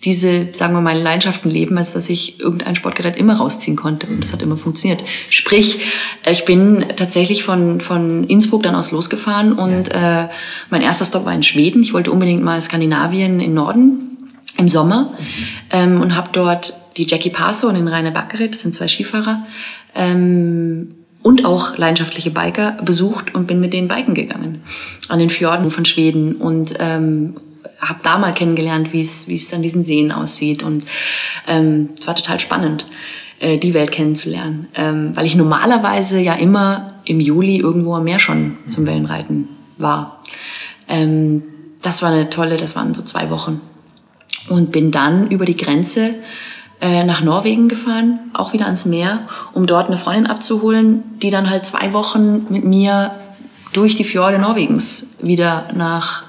diese, 0.04 0.48
sagen 0.54 0.74
wir 0.74 0.82
mal, 0.82 0.98
Leidenschaften 0.98 1.52
leben, 1.52 1.78
als 1.78 1.92
dass 1.92 2.10
ich 2.10 2.40
irgendein 2.40 2.76
Sportgerät 2.76 3.18
immer 3.18 3.36
rausziehen 3.36 3.76
konnte. 3.76 4.08
Und 4.08 4.24
das 4.24 4.32
hat 4.32 4.42
immer 4.42 4.56
funktioniert. 4.56 5.04
Sprich, 5.30 5.80
ich 6.26 6.46
bin 6.46 6.86
tatsächlich 6.96 7.44
von, 7.44 7.82
von 7.82 8.24
Innsbruck 8.24 8.64
dann 8.64 8.76
aus 8.76 8.92
losgefahren 8.92 9.54
und 9.54 9.90
ja. 9.90 10.24
äh, 10.24 10.30
mein 10.70 10.82
erster 10.82 11.04
Stop 11.04 11.26
war 11.26 11.34
in 11.34 11.44
Schweden. 11.44 11.82
Ich 11.82 11.94
wollte 11.94 12.12
unbedingt 12.12 12.42
mal 12.42 12.62
Skandinavien 12.62 13.42
im 13.42 13.54
Norden 13.54 14.10
im 14.58 14.70
Sommer 14.70 15.14
mhm. 15.18 15.26
ähm, 15.72 16.02
und 16.02 16.16
habe 16.16 16.30
dort 16.32 16.74
die 17.00 17.08
Jackie 17.08 17.30
Paso 17.30 17.68
und 17.68 17.76
den 17.76 17.88
Rainer 17.88 18.12
Backgerät, 18.12 18.54
das 18.54 18.62
sind 18.62 18.76
zwei 18.76 18.88
Skifahrer, 18.88 19.46
ähm, 19.96 20.96
und 21.22 21.46
auch 21.46 21.78
leidenschaftliche 21.78 22.32
Biker 22.32 22.78
besucht 22.84 23.36
und 23.36 23.48
bin 23.48 23.60
mit 23.60 23.74
denen 23.74 23.88
biken 23.88 24.14
gegangen. 24.14 24.62
An 25.10 25.20
den 25.20 25.30
Fjorden 25.30 25.70
von 25.70 25.84
Schweden 25.84 26.36
und 26.36 26.76
ähm, 26.80 27.36
habe 27.82 28.00
da 28.04 28.18
mal 28.18 28.34
kennengelernt, 28.34 28.94
wie 28.94 29.02
es 29.02 29.28
wie 29.28 29.36
es 29.36 29.54
an 29.54 29.62
diesen 29.62 29.84
Seen 29.84 30.12
aussieht. 30.12 30.64
Und 30.64 30.84
ähm, 31.48 31.90
es 32.00 32.08
war 32.08 32.16
total 32.16 32.40
spannend, 32.40 32.86
äh, 33.40 33.58
die 33.58 33.74
Welt 33.74 33.92
kennenzulernen, 33.92 34.68
ähm, 34.76 35.12
weil 35.16 35.26
ich 35.26 35.36
normalerweise 35.36 36.22
ja 36.22 36.36
immer 36.36 36.94
im 37.06 37.20
Juli 37.20 37.58
irgendwo 37.58 37.96
am 37.96 38.06
Meer 38.06 38.20
schon 38.20 38.58
zum 38.70 38.86
Wellenreiten 38.86 39.50
war. 39.78 40.24
Ähm, 40.88 41.44
das 41.82 42.02
war 42.02 42.12
eine 42.12 42.30
tolle, 42.30 42.58
das 42.58 42.76
waren 42.76 42.94
so 42.94 43.02
zwei 43.02 43.30
Wochen. 43.30 43.62
Und 44.48 44.72
bin 44.72 44.92
dann 44.92 45.30
über 45.30 45.46
die 45.46 45.58
Grenze 45.58 46.16
äh, 46.82 47.04
nach 47.04 47.22
Norwegen 47.22 47.68
gefahren, 47.68 48.20
auch 48.34 48.54
wieder 48.54 48.66
ans 48.66 48.86
Meer, 48.86 49.28
um 49.54 49.66
dort 49.66 49.88
eine 49.88 49.98
Freundin 49.98 50.28
abzuholen, 50.28 51.04
die 51.22 51.30
dann 51.30 51.50
halt 51.50 51.66
zwei 51.66 51.94
Wochen 51.94 52.48
mit 52.50 52.64
mir 52.64 53.12
durch 53.74 53.96
die 53.96 54.04
Fjorde 54.04 54.40
Norwegens 54.40 55.18
wieder 55.22 55.68
nach 55.76 56.24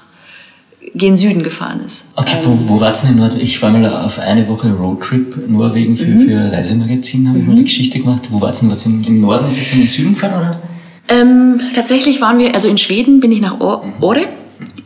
gen 0.93 1.15
Süden 1.15 1.43
gefahren 1.43 1.79
ist. 1.85 2.13
Okay, 2.15 2.35
ähm, 2.37 2.45
wo, 2.45 2.75
wo 2.75 2.81
war's 2.81 3.01
denn 3.01 3.11
in 3.11 3.17
Norwegen? 3.17 3.41
Ich 3.41 3.61
war 3.61 3.69
mal 3.69 3.85
auf 3.85 4.19
eine 4.19 4.47
Woche 4.47 4.71
Roadtrip 4.73 5.49
Norwegen 5.49 5.95
für, 5.95 6.05
mhm. 6.05 6.27
für 6.27 6.51
Reisemagazin, 6.51 7.29
habe 7.29 7.39
ich 7.39 7.45
mal 7.45 7.51
eine 7.51 7.61
mhm. 7.61 7.65
Geschichte 7.65 7.99
gemacht. 7.99 8.27
Wo 8.29 8.41
war's 8.41 8.59
denn? 8.59 8.69
War's 8.69 8.85
im, 8.85 9.01
im 9.03 9.21
Norden, 9.21 9.45
in 9.45 9.79
den 9.79 9.87
Süden 9.87 10.15
gefahren, 10.15 10.33
oder? 10.33 10.59
Ähm, 11.07 11.61
tatsächlich 11.73 12.21
waren 12.21 12.39
wir, 12.39 12.53
also 12.55 12.67
in 12.67 12.77
Schweden 12.77 13.19
bin 13.19 13.31
ich 13.31 13.41
nach 13.41 13.59
Ore, 13.59 14.27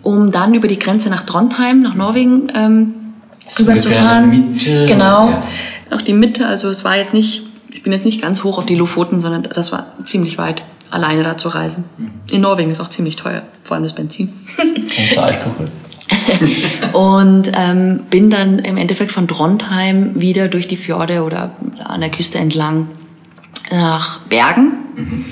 um 0.02 0.32
dann 0.32 0.54
über 0.54 0.68
die 0.68 0.80
Grenze 0.80 1.10
nach 1.10 1.24
Trondheim, 1.24 1.82
nach 1.82 1.96
Norwegen 1.96 2.52
ähm, 2.56 2.94
rüberzufahren. 3.60 4.30
Mitte, 4.30 4.86
genau, 4.86 5.30
ja. 5.30 5.44
auch 5.92 6.02
die 6.02 6.14
Mitte. 6.14 6.48
Also 6.48 6.70
es 6.70 6.84
war 6.84 6.98
jetzt 6.98 7.14
nicht, 7.14 7.44
ich 7.72 7.84
bin 7.84 7.92
jetzt 7.92 8.06
nicht 8.06 8.22
ganz 8.22 8.44
hoch 8.44 8.58
auf 8.58 8.66
die 8.66 8.76
Lofoten, 8.76 9.20
sondern 9.20 9.44
das 9.44 9.72
war 9.72 9.86
ziemlich 10.04 10.38
weit, 10.38 10.64
alleine 10.92 11.24
da 11.24 11.38
zu 11.38 11.50
reisen. 11.50 11.86
Mhm. 11.98 12.12
In 12.32 12.42
Norwegen 12.42 12.72
ist 12.72 12.80
auch 12.80 12.90
ziemlich 12.90 13.16
teuer, 13.16 13.44
vor 13.64 13.76
allem 13.76 13.84
das 13.84 13.94
Benzin. 13.94 14.34
Und 14.58 15.16
der 15.16 15.24
Alkohol. 15.24 15.70
und 16.94 17.52
ähm, 17.56 18.02
bin 18.10 18.30
dann 18.30 18.60
im 18.60 18.78
Endeffekt 18.78 19.12
von 19.12 19.28
Trondheim 19.28 20.12
wieder 20.16 20.48
durch 20.48 20.68
die 20.68 20.78
Fjorde 20.78 21.24
oder 21.24 21.52
an 21.84 22.02
der 22.02 22.10
Küste 22.10 22.38
entlang 22.38 22.88
nach 23.72 24.20
Bergen. 24.22 24.72
Mhm. 24.96 25.26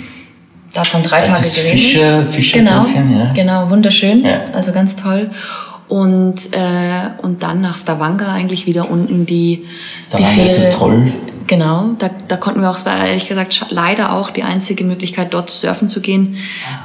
Da 0.74 0.80
hat 0.80 0.88
es 0.88 0.94
dann 0.94 1.04
drei 1.04 1.22
Tage 1.22 1.40
geregnet. 1.40 1.72
Fische, 1.72 2.28
Fische 2.28 2.60
genau, 2.60 2.86
ja. 2.86 3.32
genau, 3.34 3.70
wunderschön. 3.70 4.24
Ja. 4.24 4.42
Also 4.54 4.72
ganz 4.72 4.96
toll 4.96 5.30
und, 5.88 6.36
äh, 6.52 7.22
und 7.22 7.44
dann 7.44 7.62
nach 7.62 7.76
Stavanger 7.76 8.30
eigentlich 8.30 8.66
wieder 8.66 8.90
unten 8.90 9.26
die, 9.26 9.66
Stavanger 10.04 10.30
die 10.30 10.40
Fähre. 10.40 10.68
ist 10.68 10.78
Troll. 10.78 11.12
Genau, 11.48 11.92
da, 12.00 12.10
da 12.28 12.38
konnten 12.38 12.62
wir 12.62 12.70
auch, 12.70 12.78
es 12.78 12.86
war 12.86 13.06
ehrlich 13.06 13.28
gesagt 13.28 13.68
leider 13.70 14.14
auch 14.14 14.30
die 14.30 14.44
einzige 14.44 14.84
Möglichkeit, 14.86 15.34
dort 15.34 15.50
surfen 15.50 15.90
zu 15.90 16.00
gehen, 16.02 16.38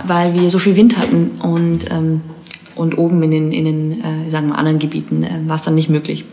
weil 0.04 0.34
wir 0.34 0.50
so 0.50 0.58
viel 0.58 0.76
Wind 0.76 0.98
hatten 0.98 1.30
und, 1.42 1.90
ähm, 1.90 2.22
und 2.74 2.98
oben 2.98 3.22
in 3.22 3.30
den, 3.30 3.52
in 3.52 3.64
den 3.64 4.00
äh, 4.26 4.30
sagen 4.30 4.48
wir, 4.48 4.58
anderen 4.58 4.78
Gebieten 4.78 5.22
äh, 5.22 5.40
war 5.46 5.56
es 5.56 5.62
dann 5.62 5.74
nicht 5.74 5.88
möglich. 5.88 6.24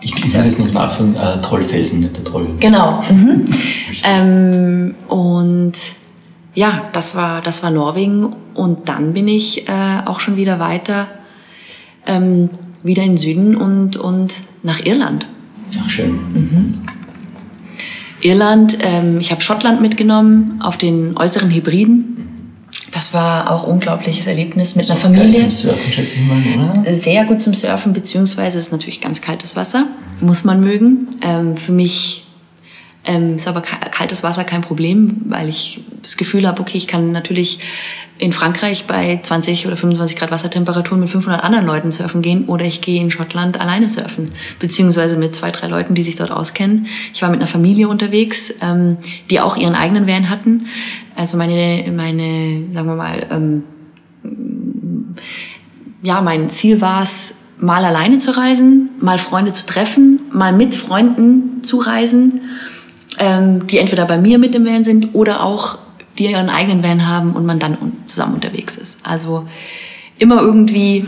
Ich 0.00 0.12
muss 0.20 0.32
jetzt 0.32 0.58
noch 0.58 0.72
nachfragen, 0.72 1.16
äh, 1.16 1.40
Trollfelsen, 1.40 2.00
nicht 2.00 2.16
der 2.16 2.24
Troll. 2.24 2.46
Genau. 2.60 3.00
Mhm. 3.10 3.46
ähm, 4.04 4.94
und 5.08 5.72
ja, 6.54 6.82
das 6.92 7.14
war, 7.14 7.40
das 7.40 7.62
war 7.62 7.70
Norwegen 7.70 8.34
und 8.54 8.88
dann 8.88 9.12
bin 9.12 9.28
ich 9.28 9.68
äh, 9.68 10.00
auch 10.04 10.20
schon 10.20 10.36
wieder 10.36 10.58
weiter 10.58 11.08
ähm, 12.06 12.50
wieder 12.82 13.02
in 13.02 13.12
den 13.12 13.18
Süden 13.18 13.56
und, 13.56 13.96
und 13.96 14.34
nach 14.62 14.84
Irland. 14.84 15.26
Ach, 15.80 15.90
schön. 15.90 16.12
Mhm. 16.12 16.74
Irland, 18.22 18.78
ähm, 18.80 19.18
ich 19.20 19.30
habe 19.30 19.40
Schottland 19.40 19.80
mitgenommen 19.80 20.60
auf 20.60 20.78
den 20.78 21.16
äußeren 21.16 21.50
Hebriden. 21.50 22.16
Das 22.92 23.12
war 23.12 23.50
auch 23.50 23.64
ein 23.64 23.72
unglaubliches 23.72 24.26
Erlebnis 24.26 24.74
mit 24.74 24.88
einer 24.88 24.98
Familie. 24.98 25.30
Geil 25.30 25.50
zum 25.50 25.50
Surfen, 25.50 25.92
schätze 25.92 26.16
ich 26.16 26.56
mal, 26.56 26.80
oder? 26.80 26.92
Sehr 26.92 27.24
gut 27.26 27.42
zum 27.42 27.52
Surfen, 27.52 27.92
beziehungsweise 27.92 28.58
ist 28.58 28.72
natürlich 28.72 29.00
ganz 29.00 29.20
kaltes 29.20 29.54
Wasser. 29.54 29.86
Muss 30.20 30.44
man 30.44 30.60
mögen. 30.60 31.08
Ähm, 31.20 31.56
für 31.56 31.72
mich 31.72 32.25
ähm, 33.06 33.36
ist 33.36 33.48
aber 33.48 33.62
kaltes 33.62 34.22
Wasser 34.22 34.44
kein 34.44 34.60
Problem, 34.60 35.22
weil 35.26 35.48
ich 35.48 35.80
das 36.02 36.16
Gefühl 36.16 36.46
habe, 36.46 36.60
okay, 36.60 36.76
ich 36.76 36.86
kann 36.86 37.12
natürlich 37.12 37.60
in 38.18 38.32
Frankreich 38.32 38.86
bei 38.86 39.20
20 39.22 39.66
oder 39.66 39.76
25 39.76 40.18
Grad 40.18 40.30
Wassertemperatur 40.30 40.98
mit 40.98 41.08
500 41.08 41.42
anderen 41.42 41.66
Leuten 41.66 41.92
surfen 41.92 42.22
gehen 42.22 42.46
oder 42.46 42.64
ich 42.64 42.80
gehe 42.80 43.00
in 43.00 43.10
Schottland 43.10 43.60
alleine 43.60 43.88
surfen, 43.88 44.32
beziehungsweise 44.58 45.16
mit 45.16 45.34
zwei, 45.34 45.50
drei 45.50 45.68
Leuten, 45.68 45.94
die 45.94 46.02
sich 46.02 46.16
dort 46.16 46.30
auskennen. 46.30 46.86
Ich 47.14 47.22
war 47.22 47.30
mit 47.30 47.40
einer 47.40 47.48
Familie 47.48 47.88
unterwegs, 47.88 48.54
ähm, 48.62 48.96
die 49.30 49.40
auch 49.40 49.56
ihren 49.56 49.74
eigenen 49.74 50.06
Van 50.06 50.30
hatten. 50.30 50.66
Also 51.14 51.36
meine, 51.36 51.90
meine 51.92 52.72
sagen 52.72 52.88
wir 52.88 52.96
mal, 52.96 53.26
ähm, 53.30 53.62
ja, 56.02 56.20
mein 56.20 56.50
Ziel 56.50 56.80
war 56.80 57.02
es, 57.02 57.36
mal 57.58 57.84
alleine 57.84 58.18
zu 58.18 58.36
reisen, 58.36 58.90
mal 59.00 59.18
Freunde 59.18 59.52
zu 59.52 59.64
treffen, 59.64 60.20
mal 60.30 60.52
mit 60.52 60.74
Freunden 60.74 61.64
zu 61.64 61.78
reisen 61.78 62.42
ähm, 63.18 63.66
die 63.66 63.78
entweder 63.78 64.04
bei 64.04 64.18
mir 64.18 64.38
mit 64.38 64.54
dem 64.54 64.64
Van 64.64 64.84
sind 64.84 65.14
oder 65.14 65.42
auch 65.42 65.78
die 66.18 66.30
ihren 66.30 66.48
eigenen 66.48 66.82
Van 66.82 67.06
haben 67.06 67.32
und 67.34 67.44
man 67.44 67.58
dann 67.58 67.76
zusammen 68.06 68.34
unterwegs 68.34 68.76
ist. 68.76 68.98
Also 69.02 69.46
immer 70.18 70.40
irgendwie 70.40 71.06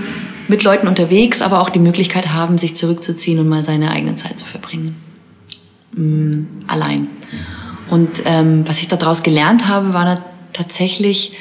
mit 0.48 0.62
Leuten 0.62 0.86
unterwegs, 0.86 1.42
aber 1.42 1.60
auch 1.60 1.70
die 1.70 1.78
Möglichkeit 1.78 2.32
haben, 2.32 2.58
sich 2.58 2.76
zurückzuziehen 2.76 3.38
und 3.38 3.48
mal 3.48 3.64
seine 3.64 3.90
eigene 3.90 4.16
Zeit 4.16 4.38
zu 4.38 4.46
verbringen. 4.46 4.96
Mhm, 5.92 6.46
allein. 6.66 7.08
Und 7.90 8.22
ähm, 8.26 8.66
was 8.66 8.80
ich 8.80 8.88
daraus 8.88 9.22
gelernt 9.22 9.66
habe, 9.66 9.94
war 9.94 10.22
tatsächlich, 10.52 11.32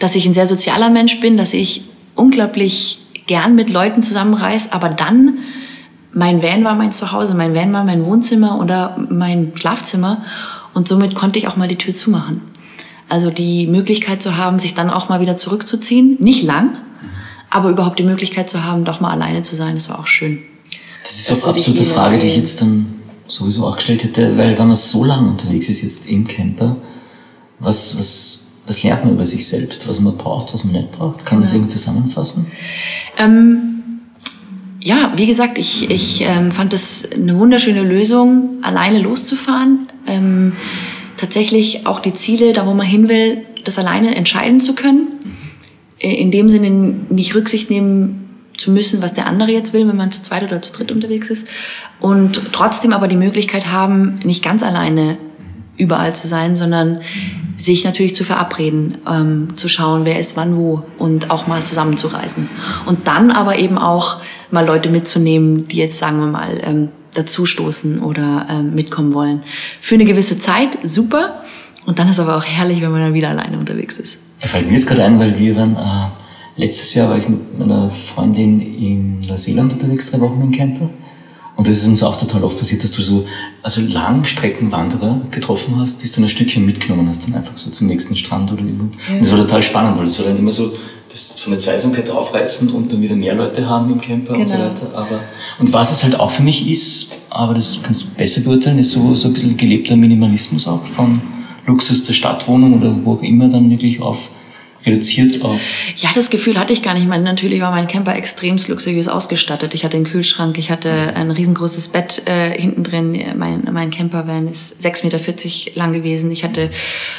dass 0.00 0.16
ich 0.16 0.26
ein 0.26 0.32
sehr 0.32 0.46
sozialer 0.46 0.90
Mensch 0.90 1.20
bin, 1.20 1.36
dass 1.36 1.54
ich 1.54 1.84
unglaublich 2.14 2.98
gern 3.26 3.54
mit 3.54 3.70
Leuten 3.70 4.02
zusammenreise, 4.02 4.72
aber 4.72 4.88
dann 4.88 5.38
mein 6.14 6.42
Van 6.42 6.64
war 6.64 6.74
mein 6.74 6.92
Zuhause, 6.92 7.34
mein 7.34 7.54
Van 7.54 7.72
war 7.72 7.84
mein 7.84 8.04
Wohnzimmer 8.04 8.58
oder 8.60 8.96
mein 9.08 9.52
Schlafzimmer 9.54 10.22
und 10.74 10.88
somit 10.88 11.14
konnte 11.14 11.38
ich 11.38 11.48
auch 11.48 11.56
mal 11.56 11.68
die 11.68 11.76
Tür 11.76 11.94
zumachen. 11.94 12.42
Also 13.08 13.30
die 13.30 13.66
Möglichkeit 13.66 14.22
zu 14.22 14.36
haben, 14.36 14.58
sich 14.58 14.74
dann 14.74 14.90
auch 14.90 15.08
mal 15.08 15.20
wieder 15.20 15.36
zurückzuziehen, 15.36 16.16
nicht 16.18 16.42
lang, 16.42 16.76
aber 17.50 17.70
überhaupt 17.70 17.98
die 17.98 18.04
Möglichkeit 18.04 18.48
zu 18.48 18.64
haben, 18.64 18.84
doch 18.84 19.00
mal 19.00 19.10
alleine 19.10 19.42
zu 19.42 19.54
sein, 19.54 19.74
das 19.74 19.88
war 19.88 19.98
auch 19.98 20.06
schön. 20.06 20.38
Das 21.02 21.18
ist 21.18 21.32
auch 21.32 21.48
eine 21.48 21.56
absolute 21.56 21.84
Frage, 21.84 22.18
die 22.18 22.26
ich 22.26 22.36
jetzt 22.36 22.60
dann 22.60 22.86
sowieso 23.26 23.66
auch 23.66 23.76
gestellt 23.76 24.04
hätte, 24.04 24.36
weil 24.36 24.58
wenn 24.58 24.66
man 24.66 24.76
so 24.76 25.04
lange 25.04 25.28
unterwegs 25.28 25.68
ist 25.68 25.82
jetzt 25.82 26.06
im 26.06 26.26
Camper, 26.26 26.76
was, 27.58 27.96
was, 27.96 28.52
was 28.66 28.82
lernt 28.82 29.04
man 29.04 29.14
über 29.14 29.24
sich 29.24 29.46
selbst, 29.46 29.88
was 29.88 30.00
man 30.00 30.16
braucht, 30.16 30.52
was 30.52 30.64
man 30.64 30.74
nicht 30.74 30.92
braucht? 30.92 31.24
Kann 31.24 31.38
man 31.38 31.44
das 31.44 31.52
irgendwie 31.52 31.70
zusammenfassen? 31.70 32.46
Ähm, 33.18 33.71
ja, 34.84 35.12
wie 35.16 35.26
gesagt, 35.26 35.58
ich, 35.58 35.90
ich 35.90 36.22
ähm, 36.22 36.50
fand 36.50 36.72
es 36.72 37.10
eine 37.12 37.38
wunderschöne 37.38 37.82
Lösung, 37.82 38.58
alleine 38.62 39.00
loszufahren. 39.00 39.88
Ähm, 40.06 40.54
tatsächlich 41.16 41.86
auch 41.86 42.00
die 42.00 42.14
Ziele, 42.14 42.52
da 42.52 42.66
wo 42.66 42.74
man 42.74 42.86
hin 42.86 43.08
will, 43.08 43.44
das 43.64 43.78
alleine 43.78 44.14
entscheiden 44.16 44.60
zu 44.60 44.74
können. 44.74 45.08
Äh, 45.98 46.14
in 46.14 46.30
dem 46.30 46.48
Sinne 46.48 46.70
nicht 46.70 47.34
Rücksicht 47.34 47.70
nehmen 47.70 48.18
zu 48.58 48.70
müssen, 48.70 49.02
was 49.02 49.14
der 49.14 49.26
andere 49.26 49.52
jetzt 49.52 49.72
will, 49.72 49.86
wenn 49.86 49.96
man 49.96 50.10
zu 50.10 50.20
zweit 50.20 50.42
oder 50.42 50.60
zu 50.60 50.72
dritt 50.72 50.90
unterwegs 50.90 51.30
ist. 51.30 51.48
Und 52.00 52.52
trotzdem 52.52 52.92
aber 52.92 53.08
die 53.08 53.16
Möglichkeit 53.16 53.68
haben, 53.68 54.16
nicht 54.24 54.44
ganz 54.44 54.62
alleine 54.62 55.16
überall 55.76 56.14
zu 56.14 56.26
sein, 56.26 56.54
sondern 56.54 57.00
sich 57.56 57.84
natürlich 57.84 58.14
zu 58.14 58.24
verabreden, 58.24 58.98
ähm, 59.08 59.48
zu 59.56 59.68
schauen, 59.68 60.04
wer 60.04 60.18
ist 60.18 60.36
wann 60.36 60.56
wo 60.56 60.82
und 60.98 61.30
auch 61.30 61.46
mal 61.46 61.62
zusammenzureisen. 61.62 62.48
Und 62.86 63.06
dann 63.06 63.30
aber 63.30 63.58
eben 63.58 63.78
auch 63.78 64.20
mal 64.52 64.64
Leute 64.64 64.90
mitzunehmen, 64.90 65.66
die 65.68 65.76
jetzt, 65.76 65.98
sagen 65.98 66.18
wir 66.18 66.26
mal, 66.26 66.60
ähm, 66.62 66.88
dazustoßen 67.14 68.00
oder 68.00 68.46
ähm, 68.48 68.74
mitkommen 68.74 69.14
wollen. 69.14 69.42
Für 69.80 69.96
eine 69.96 70.04
gewisse 70.04 70.38
Zeit 70.38 70.78
super. 70.84 71.42
Und 71.84 71.98
dann 71.98 72.08
ist 72.08 72.20
aber 72.20 72.36
auch 72.36 72.44
herrlich, 72.44 72.80
wenn 72.80 72.92
man 72.92 73.00
dann 73.00 73.14
wieder 73.14 73.30
alleine 73.30 73.58
unterwegs 73.58 73.98
ist. 73.98 74.18
Da 74.40 74.48
fällt 74.48 74.66
mir 74.66 74.74
jetzt 74.74 74.86
gerade 74.86 75.04
ein, 75.04 75.18
weil 75.18 75.38
wir 75.38 75.56
waren, 75.56 75.74
äh, 75.74 76.60
letztes 76.60 76.94
Jahr 76.94 77.08
war 77.08 77.18
ich 77.18 77.28
mit 77.28 77.58
meiner 77.58 77.90
Freundin 77.90 78.60
in 78.60 79.20
Neuseeland 79.20 79.72
unterwegs, 79.72 80.10
drei 80.10 80.20
Wochen 80.20 80.40
im 80.40 80.52
Camper. 80.52 80.88
Und 81.56 81.68
das 81.68 81.76
ist 81.76 81.88
uns 81.88 82.02
auch 82.02 82.16
total 82.16 82.44
oft 82.44 82.56
passiert, 82.56 82.82
dass 82.82 82.92
du 82.92 83.02
so 83.02 83.26
also 83.62 83.82
Langstreckenwanderer 83.82 85.20
getroffen 85.30 85.78
hast, 85.78 86.02
die 86.02 86.06
du 86.06 86.14
dann 86.14 86.24
ein 86.24 86.28
Stückchen 86.28 86.64
mitgenommen 86.64 87.06
hast, 87.08 87.26
dann 87.26 87.34
einfach 87.34 87.56
so 87.56 87.70
zum 87.70 87.88
nächsten 87.88 88.16
Strand 88.16 88.50
oder 88.52 88.62
irgendwo. 88.62 88.84
Ja. 89.08 89.14
Und 89.14 89.20
das 89.20 89.30
war 89.30 89.38
total 89.38 89.62
spannend, 89.62 89.98
weil 89.98 90.04
es 90.04 90.18
war 90.18 90.26
dann 90.26 90.38
immer 90.38 90.50
so, 90.50 90.72
das 91.12 91.40
von 91.40 91.52
der 91.52 91.58
Zweisamkeit 91.58 92.10
aufreißen 92.10 92.70
und 92.70 92.92
dann 92.92 93.02
wieder 93.02 93.14
mehr 93.14 93.34
Leute 93.34 93.68
haben 93.68 93.92
im 93.92 94.00
Camper 94.00 94.32
genau. 94.32 94.40
und 94.40 94.48
so 94.48 94.54
genau. 94.54 94.66
weiter. 94.68 94.86
Aber, 94.94 95.20
und 95.58 95.72
was 95.72 95.92
es 95.92 96.04
halt 96.04 96.18
auch 96.18 96.30
für 96.30 96.42
mich 96.42 96.68
ist, 96.68 97.08
aber 97.30 97.54
das 97.54 97.80
kannst 97.82 98.02
du 98.02 98.06
besser 98.16 98.40
beurteilen, 98.42 98.78
ist 98.78 98.92
so, 98.92 99.14
so 99.14 99.28
ein 99.28 99.34
bisschen 99.34 99.56
gelebter 99.56 99.96
Minimalismus 99.96 100.66
auch 100.66 100.84
von 100.86 101.20
Luxus 101.66 102.02
der 102.04 102.12
Stadtwohnung 102.12 102.74
oder 102.74 102.94
wo 103.04 103.14
auch 103.14 103.22
immer 103.22 103.48
dann 103.48 103.70
wirklich 103.70 104.00
auf 104.00 104.28
reduziert 104.84 105.42
auf? 105.42 105.60
Ja, 105.96 106.10
das 106.14 106.30
Gefühl 106.30 106.58
hatte 106.58 106.72
ich 106.72 106.82
gar 106.82 106.94
nicht. 106.94 107.02
Ich 107.02 107.08
meine, 107.08 107.24
natürlich 107.24 107.60
war 107.60 107.70
mein 107.70 107.88
Camper 107.88 108.14
extremst 108.16 108.68
luxuriös 108.68 109.08
ausgestattet. 109.08 109.74
Ich 109.74 109.84
hatte 109.84 109.96
einen 109.96 110.06
Kühlschrank, 110.06 110.58
ich 110.58 110.70
hatte 110.70 111.14
ein 111.14 111.30
riesengroßes 111.30 111.88
Bett 111.88 112.22
äh, 112.26 112.50
hinten 112.58 112.82
drin. 112.82 113.18
Mein, 113.36 113.68
mein 113.72 113.90
Campervan 113.90 114.48
ist 114.48 114.84
6,40 114.84 115.04
Meter 115.04 115.78
lang 115.78 115.92
gewesen. 115.92 116.30
Ich 116.32 116.44
hatte, 116.44 116.70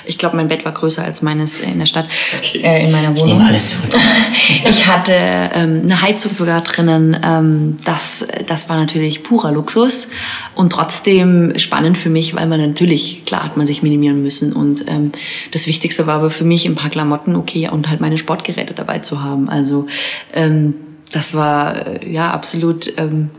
ich 0.06 0.17
glaube, 0.17 0.36
mein 0.36 0.47
Bett 0.47 0.65
war 0.65 0.73
größer 0.73 1.04
als 1.04 1.21
meines 1.21 1.62
in 1.62 1.80
der 1.80 1.86
Stadt, 1.86 2.08
okay. 2.38 2.62
äh, 2.63 2.86
in 2.86 2.91
meiner 2.91 3.10
Wohnung. 3.15 3.28
Ich 3.28 3.34
nehme 3.34 3.45
alles 3.45 3.67
zurück. 3.69 3.91
ich 4.69 4.88
hatte 4.88 5.13
ähm, 5.13 5.82
eine 5.84 6.02
Heizung 6.02 6.34
sogar 6.34 6.62
drinnen. 6.62 7.17
Ähm, 7.23 7.78
das, 7.86 8.28
das 8.47 8.69
war 8.69 8.78
natürlich 8.78 9.23
purer 9.23 9.52
Luxus 9.52 10.10
und 10.56 10.71
trotzdem 10.71 11.54
spannend 11.58 11.97
für 11.97 12.10
mich, 12.10 12.36
weil 12.36 12.47
man 12.47 12.60
natürlich, 12.60 13.26
klar 13.26 13.43
hat 13.43 13.58
man 13.58 13.67
sich 13.67 13.84
minimieren 13.84 14.21
müssen. 14.21 14.54
Und 14.54 14.89
ähm, 14.89 15.12
das 15.52 15.67
Wichtigste 15.67 16.08
war 16.08 16.15
aber 16.15 16.30
für 16.30 16.43
mich 16.43 16.65
ein 16.65 16.76
paar 16.76 16.89
Klamotten, 16.89 17.36
okay, 17.36 17.52
okay 17.53 17.69
und 17.69 17.89
halt 17.89 18.01
meine 18.01 18.17
Sportgeräte 18.17 18.73
dabei 18.73 18.99
zu 18.99 19.23
haben. 19.23 19.49
Also 19.49 19.87
ähm, 20.33 20.75
das 21.11 21.33
war 21.33 21.87
äh, 21.87 22.11
ja 22.11 22.31
absolut 22.31 22.93
ähm, 22.97 23.29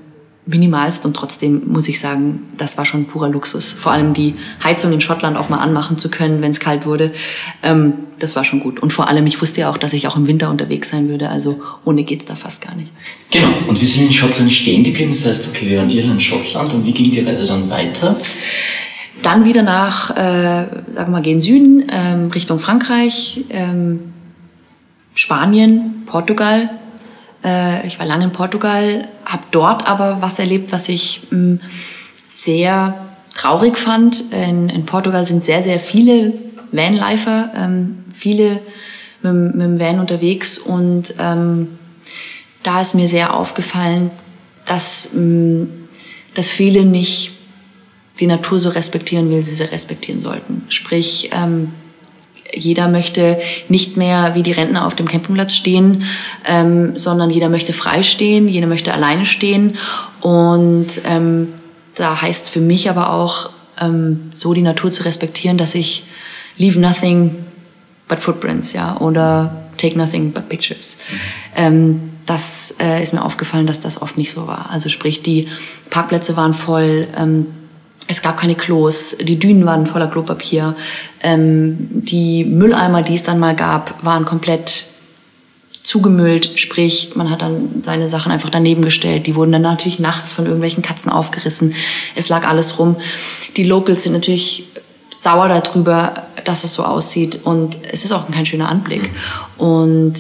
minimalst 0.46 1.06
und 1.06 1.14
trotzdem 1.16 1.62
muss 1.66 1.88
ich 1.88 1.98
sagen, 1.98 2.40
das 2.58 2.76
war 2.76 2.84
schon 2.84 3.06
purer 3.06 3.30
Luxus. 3.30 3.72
Vor 3.72 3.92
allem 3.92 4.12
die 4.12 4.34
Heizung 4.62 4.92
in 4.92 5.00
Schottland 5.00 5.38
auch 5.38 5.48
mal 5.48 5.58
anmachen 5.58 5.96
zu 5.96 6.10
können, 6.10 6.42
wenn 6.42 6.50
es 6.50 6.60
kalt 6.60 6.84
wurde, 6.84 7.12
ähm, 7.62 7.94
das 8.18 8.36
war 8.36 8.44
schon 8.44 8.60
gut. 8.60 8.80
Und 8.80 8.92
vor 8.92 9.08
allem, 9.08 9.26
ich 9.26 9.40
wusste 9.40 9.62
ja 9.62 9.70
auch, 9.70 9.78
dass 9.78 9.94
ich 9.94 10.06
auch 10.06 10.16
im 10.16 10.26
Winter 10.26 10.50
unterwegs 10.50 10.90
sein 10.90 11.08
würde, 11.08 11.30
also 11.30 11.60
ohne 11.84 12.04
geht's 12.04 12.26
da 12.26 12.36
fast 12.36 12.62
gar 12.62 12.74
nicht. 12.74 12.90
Genau, 13.30 13.48
und 13.66 13.80
wir 13.80 13.88
sind 13.88 14.06
in 14.06 14.12
Schottland 14.12 14.52
stehen 14.52 14.84
geblieben, 14.84 15.10
das 15.10 15.26
heißt, 15.26 15.48
okay, 15.48 15.68
wir 15.68 15.78
waren 15.78 15.90
Irland, 15.90 16.22
Schottland 16.22 16.74
und 16.74 16.84
wie 16.84 16.92
ging 16.92 17.10
die 17.10 17.20
Reise 17.20 17.46
dann 17.46 17.68
weiter? 17.70 18.16
Dann 19.22 19.44
wieder 19.44 19.62
nach, 19.62 20.10
äh, 20.10 20.14
sagen 20.14 20.94
wir 20.94 21.06
mal, 21.06 21.22
gehen 21.22 21.40
Süden, 21.40 21.86
ähm, 21.90 22.30
Richtung 22.30 22.58
Frankreich, 22.58 23.44
ähm, 23.50 24.12
Spanien, 25.14 26.02
Portugal. 26.06 26.70
Äh, 27.44 27.86
ich 27.86 27.98
war 27.98 28.06
lange 28.06 28.24
in 28.24 28.32
Portugal, 28.32 29.08
habe 29.24 29.44
dort 29.50 29.86
aber 29.86 30.20
was 30.20 30.38
erlebt, 30.38 30.72
was 30.72 30.88
ich 30.88 31.28
mh, 31.30 31.38
hm, 31.38 31.60
sehr 32.26 33.06
traurig 33.34 33.76
fand. 33.76 34.32
In, 34.32 34.68
in, 34.68 34.86
Portugal 34.86 35.24
sind 35.26 35.44
sehr, 35.44 35.62
sehr 35.62 35.78
viele 35.78 36.32
Vanlifer, 36.72 37.50
ähm, 37.56 38.04
viele 38.12 38.60
mit, 39.22 39.54
mit, 39.54 39.66
dem 39.66 39.80
Van 39.80 40.00
unterwegs 40.00 40.58
und 40.58 41.14
ähm, 41.18 41.78
da 42.62 42.80
ist 42.80 42.94
mir 42.94 43.06
sehr 43.06 43.34
aufgefallen, 43.34 44.10
dass, 44.66 45.14
mh, 45.14 45.20
hm, 45.20 45.68
dass 46.34 46.48
viele 46.48 46.84
nicht 46.84 47.33
die 48.20 48.26
Natur 48.26 48.60
so 48.60 48.68
respektieren, 48.68 49.30
wie 49.30 49.42
sie 49.42 49.54
sie 49.54 49.70
respektieren 49.70 50.20
sollten. 50.20 50.62
Sprich, 50.68 51.30
ähm, 51.32 51.72
jeder 52.52 52.88
möchte 52.88 53.40
nicht 53.68 53.96
mehr 53.96 54.34
wie 54.34 54.42
die 54.42 54.52
Rentner 54.52 54.86
auf 54.86 54.94
dem 54.94 55.08
Campingplatz 55.08 55.54
stehen, 55.54 56.04
ähm, 56.46 56.96
sondern 56.96 57.30
jeder 57.30 57.48
möchte 57.48 57.72
frei 57.72 58.02
stehen, 58.02 58.48
jeder 58.48 58.66
möchte 58.66 58.92
alleine 58.92 59.26
stehen. 59.26 59.76
Und 60.20 60.86
ähm, 61.04 61.48
da 61.94 62.20
heißt 62.20 62.50
für 62.50 62.60
mich 62.60 62.88
aber 62.88 63.12
auch, 63.12 63.50
ähm, 63.80 64.30
so 64.30 64.54
die 64.54 64.62
Natur 64.62 64.92
zu 64.92 65.04
respektieren, 65.04 65.58
dass 65.58 65.74
ich 65.74 66.04
leave 66.56 66.78
nothing 66.78 67.44
but 68.08 68.20
footprints, 68.20 68.72
ja, 68.72 68.96
oder 69.00 69.64
take 69.76 69.98
nothing 69.98 70.32
but 70.32 70.48
pictures. 70.48 70.98
Ähm, 71.56 72.10
das 72.26 72.76
äh, 72.80 73.02
ist 73.02 73.12
mir 73.12 73.24
aufgefallen, 73.24 73.66
dass 73.66 73.80
das 73.80 74.00
oft 74.00 74.16
nicht 74.16 74.30
so 74.30 74.46
war. 74.46 74.70
Also 74.70 74.88
sprich, 74.88 75.22
die 75.22 75.48
Parkplätze 75.90 76.36
waren 76.36 76.54
voll. 76.54 77.08
Ähm, 77.16 77.46
es 78.06 78.22
gab 78.22 78.38
keine 78.38 78.54
Klos, 78.54 79.16
die 79.20 79.38
Dünen 79.38 79.64
waren 79.66 79.86
voller 79.86 80.08
Klopapier, 80.08 80.76
ähm, 81.22 81.88
die 81.90 82.44
Mülleimer, 82.44 83.02
die 83.02 83.14
es 83.14 83.22
dann 83.22 83.38
mal 83.38 83.56
gab, 83.56 84.04
waren 84.04 84.24
komplett 84.24 84.86
zugemüllt, 85.82 86.58
sprich, 86.58 87.12
man 87.14 87.30
hat 87.30 87.42
dann 87.42 87.82
seine 87.82 88.08
Sachen 88.08 88.32
einfach 88.32 88.48
daneben 88.48 88.82
gestellt. 88.82 89.26
Die 89.26 89.34
wurden 89.34 89.52
dann 89.52 89.62
natürlich 89.62 89.98
nachts 89.98 90.32
von 90.32 90.46
irgendwelchen 90.46 90.82
Katzen 90.82 91.12
aufgerissen. 91.12 91.74
Es 92.14 92.30
lag 92.30 92.48
alles 92.48 92.78
rum. 92.78 92.96
Die 93.56 93.64
Locals 93.64 94.02
sind 94.02 94.14
natürlich 94.14 94.66
sauer 95.14 95.48
darüber, 95.48 96.26
dass 96.44 96.64
es 96.64 96.72
so 96.74 96.84
aussieht 96.84 97.40
und 97.44 97.76
es 97.92 98.04
ist 98.04 98.12
auch 98.12 98.30
kein 98.30 98.46
schöner 98.46 98.70
Anblick. 98.70 99.10
Und 99.58 100.14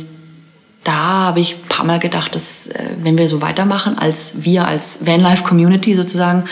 da 0.84 0.92
habe 0.92 1.40
ich 1.40 1.56
ein 1.56 1.68
paar 1.68 1.86
Mal 1.86 1.98
gedacht, 1.98 2.34
dass 2.34 2.68
äh, 2.68 2.90
wenn 3.02 3.16
wir 3.16 3.26
so 3.26 3.40
weitermachen, 3.40 3.98
als 3.98 4.44
wir 4.44 4.68
als 4.68 5.06
Vanlife 5.06 5.42
Community 5.44 5.94
sozusagen, 5.94 6.44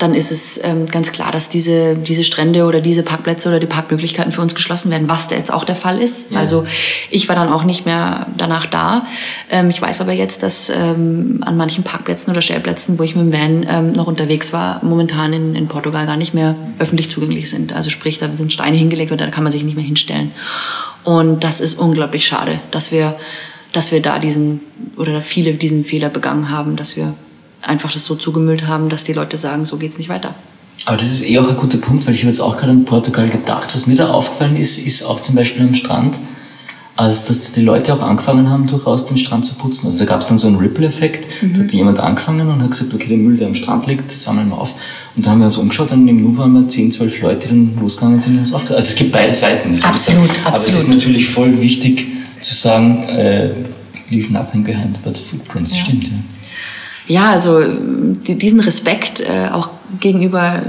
dann 0.00 0.14
ist 0.14 0.30
es 0.30 0.60
ähm, 0.64 0.86
ganz 0.86 1.12
klar, 1.12 1.30
dass 1.30 1.48
diese, 1.50 1.94
diese 1.94 2.24
Strände 2.24 2.64
oder 2.64 2.80
diese 2.80 3.02
Parkplätze 3.02 3.48
oder 3.48 3.60
die 3.60 3.66
Parkmöglichkeiten 3.66 4.32
für 4.32 4.40
uns 4.40 4.54
geschlossen 4.54 4.90
werden, 4.90 5.08
was 5.08 5.28
da 5.28 5.36
jetzt 5.36 5.52
auch 5.52 5.64
der 5.64 5.76
Fall 5.76 6.00
ist. 6.00 6.32
Ja. 6.32 6.38
Also 6.38 6.64
ich 7.10 7.28
war 7.28 7.36
dann 7.36 7.52
auch 7.52 7.64
nicht 7.64 7.84
mehr 7.84 8.26
danach 8.36 8.66
da. 8.66 9.06
Ähm, 9.50 9.68
ich 9.68 9.80
weiß 9.80 10.00
aber 10.00 10.12
jetzt, 10.12 10.42
dass 10.42 10.70
ähm, 10.70 11.40
an 11.42 11.56
manchen 11.56 11.84
Parkplätzen 11.84 12.30
oder 12.30 12.40
Stellplätzen, 12.40 12.98
wo 12.98 13.02
ich 13.02 13.14
mit 13.14 13.26
dem 13.26 13.32
Van 13.32 13.66
ähm, 13.68 13.92
noch 13.92 14.06
unterwegs 14.06 14.52
war, 14.52 14.82
momentan 14.82 15.32
in, 15.34 15.54
in 15.54 15.68
Portugal 15.68 16.06
gar 16.06 16.16
nicht 16.16 16.32
mehr 16.32 16.56
öffentlich 16.78 17.10
zugänglich 17.10 17.50
sind. 17.50 17.74
Also 17.74 17.90
sprich, 17.90 18.18
da 18.18 18.34
sind 18.34 18.52
Steine 18.52 18.76
hingelegt 18.76 19.12
und 19.12 19.20
da 19.20 19.26
kann 19.28 19.44
man 19.44 19.52
sich 19.52 19.64
nicht 19.64 19.76
mehr 19.76 19.84
hinstellen. 19.84 20.32
Und 21.04 21.44
das 21.44 21.60
ist 21.60 21.78
unglaublich 21.78 22.26
schade, 22.26 22.58
dass 22.70 22.90
wir, 22.90 23.16
dass 23.72 23.92
wir 23.92 24.00
da 24.00 24.18
diesen 24.18 24.62
oder 24.96 25.20
viele 25.20 25.54
diesen 25.54 25.84
Fehler 25.84 26.08
begangen 26.08 26.50
haben, 26.50 26.76
dass 26.76 26.96
wir 26.96 27.14
einfach 27.62 27.92
das 27.92 28.04
so 28.04 28.14
zugemüllt 28.14 28.66
haben, 28.66 28.88
dass 28.88 29.04
die 29.04 29.12
Leute 29.12 29.36
sagen, 29.36 29.64
so 29.64 29.76
geht's 29.76 29.98
nicht 29.98 30.08
weiter. 30.08 30.34
Aber 30.86 30.96
das 30.96 31.08
ist 31.08 31.28
eh 31.28 31.38
auch 31.38 31.48
ein 31.48 31.56
guter 31.56 31.78
Punkt, 31.78 32.06
weil 32.06 32.14
ich 32.14 32.22
habe 32.22 32.30
jetzt 32.30 32.40
auch 32.40 32.56
gerade 32.56 32.72
an 32.72 32.84
Portugal 32.84 33.28
gedacht. 33.28 33.74
Was 33.74 33.86
mir 33.86 33.96
da 33.96 34.10
aufgefallen 34.10 34.56
ist, 34.56 34.78
ist 34.78 35.02
auch 35.04 35.20
zum 35.20 35.34
Beispiel 35.34 35.62
am 35.62 35.74
Strand, 35.74 36.18
also 36.96 37.28
dass 37.28 37.52
die 37.52 37.62
Leute 37.62 37.94
auch 37.94 38.00
angefangen 38.00 38.48
haben, 38.48 38.66
durchaus 38.66 39.04
den 39.04 39.18
Strand 39.18 39.44
zu 39.44 39.54
putzen. 39.54 39.86
Also 39.86 40.00
da 40.00 40.04
gab 40.06 40.20
es 40.20 40.28
dann 40.28 40.38
so 40.38 40.48
einen 40.48 40.56
Ripple-Effekt. 40.56 41.26
Mhm. 41.42 41.54
Da 41.54 41.60
hat 41.60 41.72
jemand 41.72 41.98
angefangen 41.98 42.48
und 42.48 42.62
hat 42.62 42.70
gesagt, 42.70 42.94
okay, 42.94 43.08
der 43.08 43.18
Müll, 43.18 43.36
der 43.36 43.48
am 43.48 43.54
Strand 43.54 43.86
liegt, 43.86 44.10
sammeln 44.10 44.48
wir 44.48 44.58
auf. 44.58 44.74
Und 45.16 45.26
dann 45.26 45.32
haben 45.32 45.38
wir 45.40 45.46
uns 45.46 45.56
umgeschaut 45.56 45.92
und 45.92 46.08
im 46.08 46.22
Nu 46.22 46.36
waren 46.36 46.52
wir 46.52 46.66
10, 46.66 46.90
12 46.92 47.22
Leute, 47.22 47.48
die 47.48 47.54
dann 47.54 47.78
losgegangen 47.80 48.20
sind 48.20 48.34
und 48.34 48.38
uns 48.40 48.54
aufgetragen. 48.54 48.76
Also 48.78 48.88
es 48.90 48.96
gibt 48.96 49.12
beide 49.12 49.34
Seiten. 49.34 49.70
Absolut, 49.82 50.30
absolut. 50.30 50.46
Aber 50.46 50.56
es 50.56 50.68
ist 50.68 50.88
natürlich 50.88 51.28
voll 51.28 51.60
wichtig 51.60 52.06
zu 52.40 52.54
sagen, 52.54 53.02
äh, 53.04 53.52
leave 54.10 54.32
nothing 54.32 54.64
behind 54.64 55.02
but 55.02 55.16
footprints. 55.16 55.76
Ja. 55.76 55.84
Stimmt, 55.84 56.08
ja. 56.08 56.14
Ja, 57.10 57.32
also 57.32 57.60
diesen 57.64 58.60
Respekt 58.60 59.18
äh, 59.18 59.48
auch 59.50 59.70
gegenüber, 59.98 60.62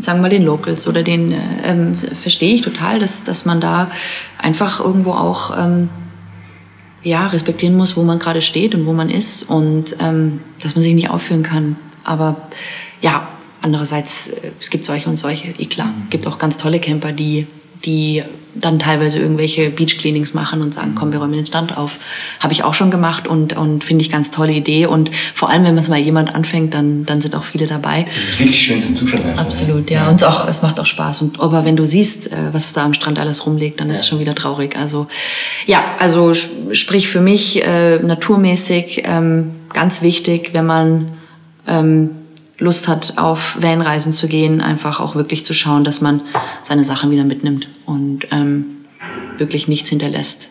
sagen 0.00 0.18
wir 0.18 0.22
mal, 0.22 0.28
den 0.28 0.44
Locals 0.44 0.86
oder 0.86 1.02
den 1.02 1.32
äh, 1.32 1.38
ähm, 1.64 1.96
verstehe 1.96 2.54
ich 2.54 2.62
total, 2.62 3.00
dass, 3.00 3.24
dass 3.24 3.44
man 3.44 3.60
da 3.60 3.90
einfach 4.38 4.78
irgendwo 4.78 5.10
auch 5.10 5.50
ähm, 5.58 5.88
ja, 7.02 7.26
respektieren 7.26 7.76
muss, 7.76 7.96
wo 7.96 8.04
man 8.04 8.20
gerade 8.20 8.40
steht 8.40 8.76
und 8.76 8.86
wo 8.86 8.92
man 8.92 9.10
ist 9.10 9.50
und 9.50 9.96
ähm, 10.00 10.42
dass 10.62 10.76
man 10.76 10.84
sich 10.84 10.94
nicht 10.94 11.10
aufführen 11.10 11.42
kann. 11.42 11.74
Aber 12.04 12.36
ja, 13.00 13.26
andererseits, 13.60 14.28
äh, 14.28 14.52
es 14.60 14.70
gibt 14.70 14.84
solche 14.84 15.08
und 15.08 15.16
solche, 15.16 15.48
eh 15.58 15.66
klar. 15.66 15.92
Es 16.04 16.10
gibt 16.10 16.28
auch 16.28 16.38
ganz 16.38 16.56
tolle 16.56 16.78
Camper, 16.78 17.10
die, 17.10 17.48
die 17.84 18.22
dann 18.56 18.78
teilweise 18.78 19.18
irgendwelche 19.18 19.68
Beach 19.68 19.98
Cleanings 19.98 20.32
machen 20.32 20.62
und 20.62 20.72
sagen, 20.72 20.94
komm, 20.94 21.10
wir 21.10 21.18
räumen 21.18 21.32
den 21.32 21.44
Stand 21.44 21.76
auf. 21.76 21.98
Habe 22.38 22.52
ich 22.52 22.62
auch 22.62 22.72
schon 22.72 22.92
gemacht 22.92 23.26
und, 23.26 23.56
und 23.56 23.82
finde 23.82 24.02
ich 24.02 24.12
ganz 24.12 24.30
tolle 24.30 24.52
Idee. 24.52 24.86
Und 24.86 25.10
vor 25.34 25.50
allem, 25.50 25.64
wenn 25.64 25.76
es 25.76 25.88
mal 25.88 25.98
jemand 25.98 26.32
anfängt, 26.36 26.72
dann, 26.72 27.04
dann 27.04 27.20
sind 27.20 27.34
auch 27.34 27.42
viele 27.42 27.66
dabei. 27.66 28.04
Das 28.14 28.22
ist 28.22 28.38
wirklich 28.38 28.60
schön 28.62 28.78
zum 28.78 28.94
Zuschauen. 28.94 29.24
einfach, 29.24 29.42
Absolut, 29.42 29.90
ja. 29.90 30.04
ja. 30.04 30.08
Und 30.08 30.16
es, 30.16 30.22
auch, 30.22 30.46
es 30.48 30.62
macht 30.62 30.78
auch 30.78 30.86
Spaß. 30.86 31.22
Und 31.22 31.40
aber 31.40 31.64
wenn 31.64 31.74
du 31.74 31.84
siehst, 31.84 32.32
äh, 32.32 32.36
was 32.52 32.72
da 32.72 32.84
am 32.84 32.94
Strand 32.94 33.18
alles 33.18 33.44
rumliegt, 33.44 33.80
dann 33.80 33.90
ist 33.90 33.98
es 33.98 34.04
Ja. 34.06 34.10
schon 34.10 34.20
wieder 34.20 34.36
traurig. 34.36 34.76
Also 34.78 35.08
ja, 35.66 35.82
also 35.98 36.30
sp- 36.30 36.70
sprich 36.74 37.08
für 37.08 37.20
mich 37.20 37.60
äh, 37.64 37.98
naturmäßig 37.98 39.02
ähm, 39.04 39.50
ganz 39.72 40.00
wichtig, 40.00 40.50
wenn 40.52 40.66
man 40.66 41.08
ähm, 41.66 42.10
Lust 42.58 42.88
hat, 42.88 43.18
auf 43.18 43.56
Vanreisen 43.60 44.12
zu 44.12 44.28
gehen, 44.28 44.60
einfach 44.60 45.00
auch 45.00 45.16
wirklich 45.16 45.44
zu 45.44 45.54
schauen, 45.54 45.84
dass 45.84 46.00
man 46.00 46.22
seine 46.62 46.84
Sachen 46.84 47.10
wieder 47.10 47.24
mitnimmt 47.24 47.68
und 47.84 48.26
ähm, 48.30 48.66
wirklich 49.38 49.66
nichts 49.66 49.90
hinterlässt, 49.90 50.50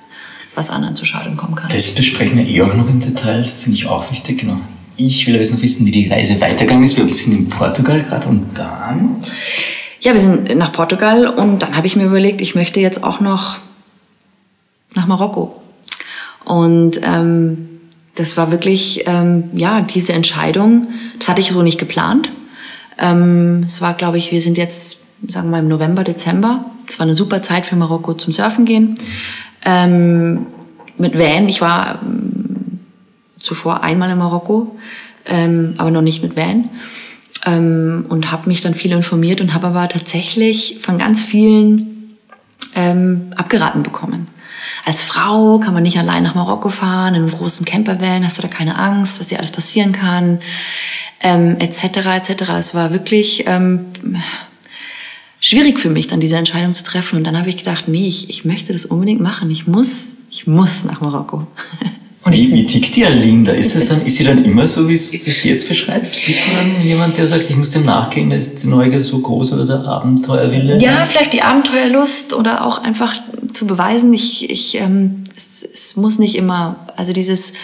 was 0.56 0.70
anderen 0.70 0.96
zu 0.96 1.06
Schaden 1.06 1.38
kommen 1.38 1.56
kann. 1.56 1.70
Das 1.74 1.92
besprechen 1.92 2.38
wir 2.38 2.48
eh 2.48 2.62
auch 2.62 2.76
noch 2.76 2.90
im 2.90 3.00
Detail, 3.00 3.44
finde 3.44 3.78
ich 3.78 3.88
auch 3.88 4.12
wichtig, 4.12 4.40
genau. 4.40 4.60
Ich 4.98 5.26
will 5.26 5.36
jetzt 5.36 5.54
noch 5.54 5.62
wissen, 5.62 5.86
wie 5.86 5.92
die 5.92 6.08
Reise 6.08 6.40
weitergegangen 6.40 6.84
ist. 6.84 6.98
Wir 6.98 7.12
sind 7.12 7.34
in 7.34 7.50
Portugal 7.50 8.04
gerade 8.04 8.28
und 8.28 8.46
dann. 8.54 9.16
Ja, 10.02 10.14
wir 10.14 10.20
sind 10.20 10.56
nach 10.56 10.72
Portugal 10.72 11.28
und 11.28 11.60
dann 11.64 11.76
habe 11.76 11.88
ich 11.88 11.96
mir 11.96 12.06
überlegt, 12.06 12.42
ich 12.42 12.54
möchte 12.54 12.80
jetzt 12.80 13.04
auch 13.04 13.20
noch 13.20 13.58
nach 14.94 15.08
Marokko. 15.08 15.62
Und 16.46 17.00
ähm, 17.04 17.70
das 18.16 18.38
war 18.38 18.52
wirklich, 18.52 19.04
ähm, 19.06 19.50
ja, 19.54 19.82
diese 19.82 20.14
Entscheidung, 20.14 20.88
das 21.18 21.30
hatte 21.30 21.42
ich 21.42 21.50
so 21.50 21.62
nicht 21.62 21.80
geplant. 21.80 22.32
Ähm, 22.98 23.64
es 23.66 23.82
war, 23.82 23.96
glaube 23.96 24.18
ich, 24.18 24.32
wir 24.32 24.42
sind 24.42 24.58
jetzt, 24.58 25.00
sagen 25.28 25.48
wir 25.48 25.52
mal, 25.52 25.60
im 25.60 25.68
November, 25.68 26.04
Dezember. 26.04 26.66
Es 26.88 27.00
war 27.00 27.06
eine 27.06 27.16
super 27.16 27.42
Zeit 27.42 27.66
für 27.66 27.76
Marokko 27.76 28.14
zum 28.14 28.32
Surfen 28.32 28.66
gehen. 28.66 28.96
Ähm, 29.66 30.46
mit 30.98 31.18
Van, 31.18 31.50
ich 31.50 31.62
war 31.62 32.02
ähm, 32.04 32.80
zuvor 33.40 33.82
einmal 33.82 34.12
in 34.12 34.18
Marokko, 34.18 34.76
ähm, 35.26 35.74
aber 35.78 35.90
noch 35.90 36.02
nicht 36.02 36.22
mit 36.22 36.38
Van 36.38 36.70
ähm, 37.46 38.06
und 38.10 38.32
habe 38.32 38.48
mich 38.48 38.62
dann 38.62 38.74
viel 38.74 38.92
informiert 38.92 39.42
und 39.42 39.54
habe 39.54 39.68
aber 39.68 39.88
tatsächlich 39.90 40.78
von 40.82 40.98
ganz 40.98 41.22
vielen 41.22 42.18
ähm, 42.76 43.32
abgeraten 43.36 43.84
bekommen. 43.84 44.28
Als 44.86 45.02
Frau 45.02 45.60
kann 45.60 45.74
man 45.74 45.84
nicht 45.84 45.98
allein 45.98 46.24
nach 46.24 46.36
Marokko 46.36 46.70
fahren, 46.70 47.16
in 47.16 47.24
einem 47.24 47.32
großen 47.32 47.66
Campervan, 47.66 48.24
hast 48.24 48.38
du 48.38 48.42
da 48.42 48.48
keine 48.48 48.78
Angst, 48.78 49.20
was 49.20 49.28
dir 49.28 49.38
alles 49.38 49.52
passieren 49.52 49.92
kann, 49.92 50.40
ähm, 51.22 51.58
etc. 51.60 51.84
etc. 52.16 52.50
Es 52.58 52.76
war 52.76 52.92
wirklich 52.92 53.46
ähm, 53.48 53.86
schwierig 55.40 55.80
für 55.80 55.90
mich, 55.90 56.08
dann 56.08 56.20
diese 56.20 56.38
Entscheidung 56.38 56.74
zu 56.74 56.84
treffen. 56.84 57.18
Und 57.18 57.24
dann 57.24 57.38
habe 57.38 57.50
ich 57.50 57.58
gedacht, 57.58 57.88
nee, 57.88 58.08
ich, 58.08 58.30
ich 58.30 58.46
möchte 58.46 58.74
das 58.74 58.86
unbedingt 58.86 59.22
machen. 59.22 59.50
Ich 59.52 59.68
muss, 59.68 60.16
ich 60.30 60.48
muss 60.48 60.84
nach 60.84 61.02
Marokko. 61.02 61.48
Und 62.24 62.34
wie, 62.34 62.54
wie 62.54 62.66
tickt 62.66 62.96
die 62.96 63.06
Aline 63.06 63.44
da? 63.44 63.52
Ist, 63.52 63.76
das 63.76 63.88
dann, 63.88 64.02
ist 64.06 64.16
sie 64.16 64.24
dann 64.24 64.46
immer 64.46 64.66
so, 64.66 64.88
wie 64.88 64.94
du 64.94 65.30
es 65.30 65.44
jetzt 65.44 65.68
beschreibst? 65.68 66.26
Bist 66.26 66.40
du 66.46 66.52
dann 66.56 66.82
jemand, 66.86 67.18
der 67.18 67.28
sagt, 67.28 67.50
ich 67.50 67.56
muss 67.56 67.70
dem 67.70 67.84
nachgehen, 67.84 68.30
da 68.30 68.38
ist 68.38 68.64
die 68.64 68.68
Neugier 68.68 69.02
so 69.02 69.20
groß 69.20 69.54
oder 69.54 69.66
der 69.66 69.86
Abenteuerwille? 69.86 70.80
Ja, 70.80 71.06
vielleicht 71.06 71.34
die 71.34 71.42
Abenteuerlust 71.42 72.34
oder 72.34 72.66
auch 72.66 72.82
einfach 72.82 73.14
zu 73.52 73.68
beweisen, 73.68 74.14
ich, 74.14 74.50
ich, 74.50 74.76
ähm, 74.76 75.26
es, 75.36 75.64
es 75.64 75.96
muss 75.98 76.18
nicht 76.18 76.36
immer, 76.36 76.88
also 76.96 77.12
dieses 77.12 77.56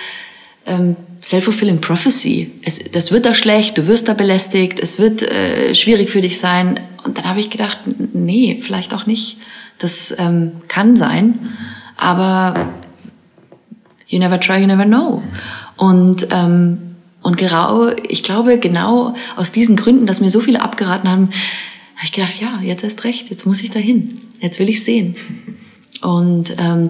ähm, 0.65 0.97
self-fulfilling 1.23 1.79
prophecy, 1.79 2.51
es, 2.63 2.79
das 2.91 3.11
wird 3.13 3.25
da 3.25 3.33
schlecht, 3.33 3.77
du 3.77 3.87
wirst 3.87 4.09
da 4.09 4.13
belästigt, 4.13 4.79
es 4.81 4.99
wird 4.99 5.23
äh, 5.23 5.73
schwierig 5.73 6.09
für 6.09 6.21
dich 6.21 6.37
sein. 6.37 6.79
Und 7.05 7.17
dann 7.17 7.25
habe 7.25 7.39
ich 7.39 7.49
gedacht, 7.49 7.79
nee, 8.13 8.59
vielleicht 8.61 8.93
auch 8.93 9.05
nicht. 9.05 9.37
Das 9.77 10.13
ähm, 10.17 10.51
kann 10.67 10.97
sein, 10.97 11.39
aber 11.95 12.73
you 14.09 14.19
never 14.19 14.39
try, 14.39 14.57
you 14.57 14.67
never 14.67 14.85
know. 14.85 15.23
Und, 15.77 16.27
ähm, 16.31 16.95
und 17.21 17.37
genau, 17.37 17.89
ich 18.07 18.23
glaube, 18.23 18.59
genau 18.59 19.13
aus 19.35 19.51
diesen 19.51 19.75
Gründen, 19.75 20.05
dass 20.05 20.19
mir 20.19 20.29
so 20.29 20.41
viele 20.41 20.61
abgeraten 20.61 21.09
haben, 21.09 21.29
habe 21.95 22.05
ich 22.05 22.11
gedacht, 22.11 22.41
ja, 22.41 22.59
jetzt 22.61 22.83
erst 22.83 23.03
recht, 23.03 23.29
jetzt 23.29 23.45
muss 23.45 23.61
ich 23.61 23.71
dahin. 23.71 24.19
Jetzt 24.39 24.59
will 24.59 24.69
ich 24.69 24.83
sehen. 24.83 25.15
Und 26.01 26.55
ähm, 26.57 26.89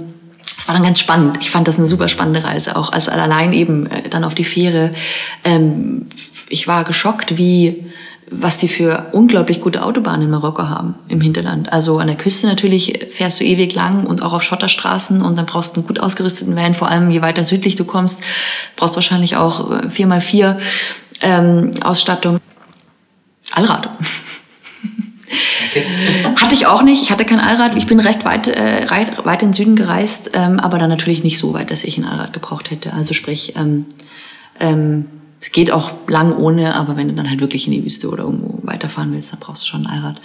es 0.58 0.68
war 0.68 0.76
dann 0.76 0.84
ganz 0.84 1.00
spannend. 1.00 1.38
Ich 1.42 1.50
fand 1.50 1.68
das 1.68 1.78
eine 1.78 1.86
super 1.86 2.08
spannende 2.08 2.44
Reise, 2.44 2.76
auch 2.76 2.92
als 2.92 3.10
allein 3.10 3.54
eben 3.54 3.88
äh, 3.88 4.08
dann 4.10 4.24
auf 4.24 4.36
die 4.36 4.44
Fähre. 4.44 4.92
Ähm, 5.44 6.08
ich 6.48 6.68
war 6.68 6.84
geschockt, 6.84 7.38
wie 7.38 7.86
was 8.32 8.58
die 8.58 8.68
für 8.68 9.08
unglaublich 9.12 9.62
gute 9.62 9.84
Autobahnen 9.84 10.24
in 10.24 10.30
Marokko 10.30 10.68
haben 10.68 10.96
im 11.08 11.22
Hinterland. 11.22 11.72
Also 11.72 12.00
an 12.00 12.08
der 12.08 12.18
Küste 12.18 12.48
natürlich 12.48 13.08
fährst 13.12 13.40
du 13.40 13.44
ewig 13.44 13.74
lang 13.74 14.06
und 14.06 14.22
auch 14.22 14.34
auf 14.34 14.44
Schotterstraßen 14.44 15.22
und 15.22 15.38
dann 15.38 15.46
brauchst 15.46 15.76
du 15.76 15.82
einen 15.82 15.88
gut 15.88 16.00
ausgerüsteten 16.00 16.56
Van. 16.56 16.74
Vor 16.74 16.90
allem 16.90 17.10
je 17.10 17.22
weiter 17.22 17.44
südlich 17.44 17.76
du 17.76 17.86
kommst, 17.86 18.24
brauchst 18.76 18.96
wahrscheinlich 18.96 19.36
auch 19.36 19.72
äh, 19.72 19.88
4x4 19.88 20.58
ähm, 21.22 21.72
Ausstattung. 21.84 22.40
Allrad. 23.52 23.90
Hatte 26.36 26.56
ich 26.56 26.66
auch 26.66 26.82
nicht. 26.82 27.02
Ich 27.02 27.12
hatte 27.12 27.26
kein 27.26 27.40
Allrad. 27.40 27.76
Ich 27.76 27.86
bin 27.86 28.00
recht 28.00 28.26
weit, 28.26 28.48
äh, 28.48 28.90
weit, 28.90 29.26
weit 29.26 29.44
in 29.44 29.50
den 29.50 29.54
Süden 29.54 29.76
gereist, 29.76 30.32
ähm, 30.34 30.60
aber 30.60 30.78
dann 30.78 30.90
natürlich 30.90 31.24
nicht 31.24 31.38
so 31.38 31.54
weit, 31.54 31.72
dass 31.72 31.84
ich 31.84 31.98
ein 31.98 32.06
Allrad 32.06 32.34
gebraucht 32.34 32.72
hätte. 32.72 32.94
Also 32.94 33.14
sprich, 33.14 33.56
ähm, 33.56 33.86
ähm, 34.60 35.06
es 35.42 35.52
geht 35.52 35.72
auch 35.72 35.92
lang 36.08 36.36
ohne, 36.36 36.76
aber 36.76 36.98
wenn 36.98 37.08
du 37.08 37.14
dann 37.14 37.30
halt 37.30 37.40
wirklich 37.40 37.66
in 37.66 37.72
die 37.72 37.86
Wüste 37.86 38.10
oder 38.10 38.24
irgendwo 38.24 38.60
weiterfahren 38.64 39.14
willst, 39.14 39.32
dann 39.32 39.40
brauchst 39.40 39.64
du 39.64 39.68
schon 39.68 39.86
ein 39.86 39.98
Allrad. 39.98 40.22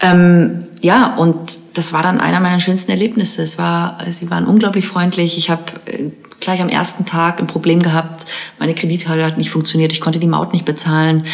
Ähm, 0.00 0.64
ja, 0.82 1.16
und 1.16 1.38
das 1.74 1.92
war 1.94 2.02
dann 2.02 2.20
einer 2.20 2.40
meiner 2.40 2.60
schönsten 2.60 2.90
Erlebnisse. 2.90 3.42
Es 3.42 3.58
war, 3.58 3.98
sie 4.10 4.30
waren 4.30 4.44
unglaublich 4.44 4.86
freundlich. 4.86 5.38
Ich 5.38 5.48
habe 5.48 5.64
äh, 5.86 6.10
gleich 6.40 6.60
am 6.60 6.68
ersten 6.68 7.06
Tag 7.06 7.38
ein 7.40 7.46
Problem 7.46 7.80
gehabt. 7.80 8.24
Meine 8.58 8.74
Kreditkarte 8.74 9.24
hat 9.24 9.38
nicht 9.38 9.50
funktioniert. 9.50 9.92
Ich 9.92 10.00
konnte 10.00 10.18
die 10.18 10.26
Maut 10.26 10.52
nicht 10.52 10.66
bezahlen. 10.66 11.24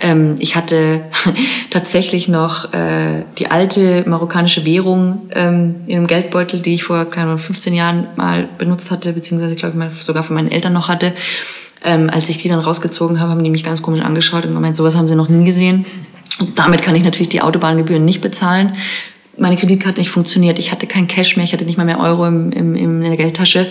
Ähm, 0.00 0.36
ich 0.38 0.54
hatte 0.54 1.06
tatsächlich 1.70 2.28
noch 2.28 2.72
äh, 2.72 3.24
die 3.38 3.50
alte 3.50 4.04
marokkanische 4.06 4.64
Währung 4.64 5.28
ähm, 5.32 5.76
im 5.86 6.06
Geldbeutel, 6.06 6.60
die 6.60 6.74
ich 6.74 6.84
vor 6.84 7.04
keine 7.06 7.26
Ahnung, 7.26 7.38
15 7.38 7.74
Jahren 7.74 8.06
mal 8.16 8.48
benutzt 8.58 8.92
hatte, 8.92 9.12
beziehungsweise 9.12 9.56
glaube 9.56 9.72
ich 9.72 9.78
mal 9.78 9.90
sogar 9.90 10.22
von 10.22 10.34
meinen 10.36 10.50
Eltern 10.50 10.72
noch 10.72 10.88
hatte. 10.88 11.14
Ähm, 11.84 12.10
als 12.10 12.28
ich 12.28 12.38
die 12.38 12.48
dann 12.48 12.58
rausgezogen 12.58 13.20
habe, 13.20 13.30
haben 13.32 13.44
die 13.44 13.50
mich 13.50 13.64
ganz 13.64 13.82
komisch 13.82 14.00
angeschaut 14.00 14.44
und 14.46 14.54
gemeint, 14.54 14.76
sowas 14.76 14.96
haben 14.96 15.06
sie 15.06 15.14
noch 15.14 15.28
nie 15.28 15.44
gesehen. 15.44 15.84
Und 16.40 16.58
damit 16.58 16.82
kann 16.82 16.94
ich 16.96 17.04
natürlich 17.04 17.28
die 17.28 17.42
Autobahngebühren 17.42 18.04
nicht 18.04 18.20
bezahlen. 18.20 18.76
Meine 19.38 19.56
Kreditkarte 19.56 20.00
nicht 20.00 20.10
funktioniert. 20.10 20.58
Ich 20.58 20.72
hatte 20.72 20.86
kein 20.86 21.06
Cash 21.06 21.36
mehr. 21.36 21.44
Ich 21.44 21.52
hatte 21.52 21.64
nicht 21.64 21.76
mal 21.76 21.84
mehr 21.84 22.00
Euro 22.00 22.26
im, 22.26 22.52
im, 22.52 22.74
in 22.74 23.00
der 23.02 23.16
Geldtasche. 23.16 23.66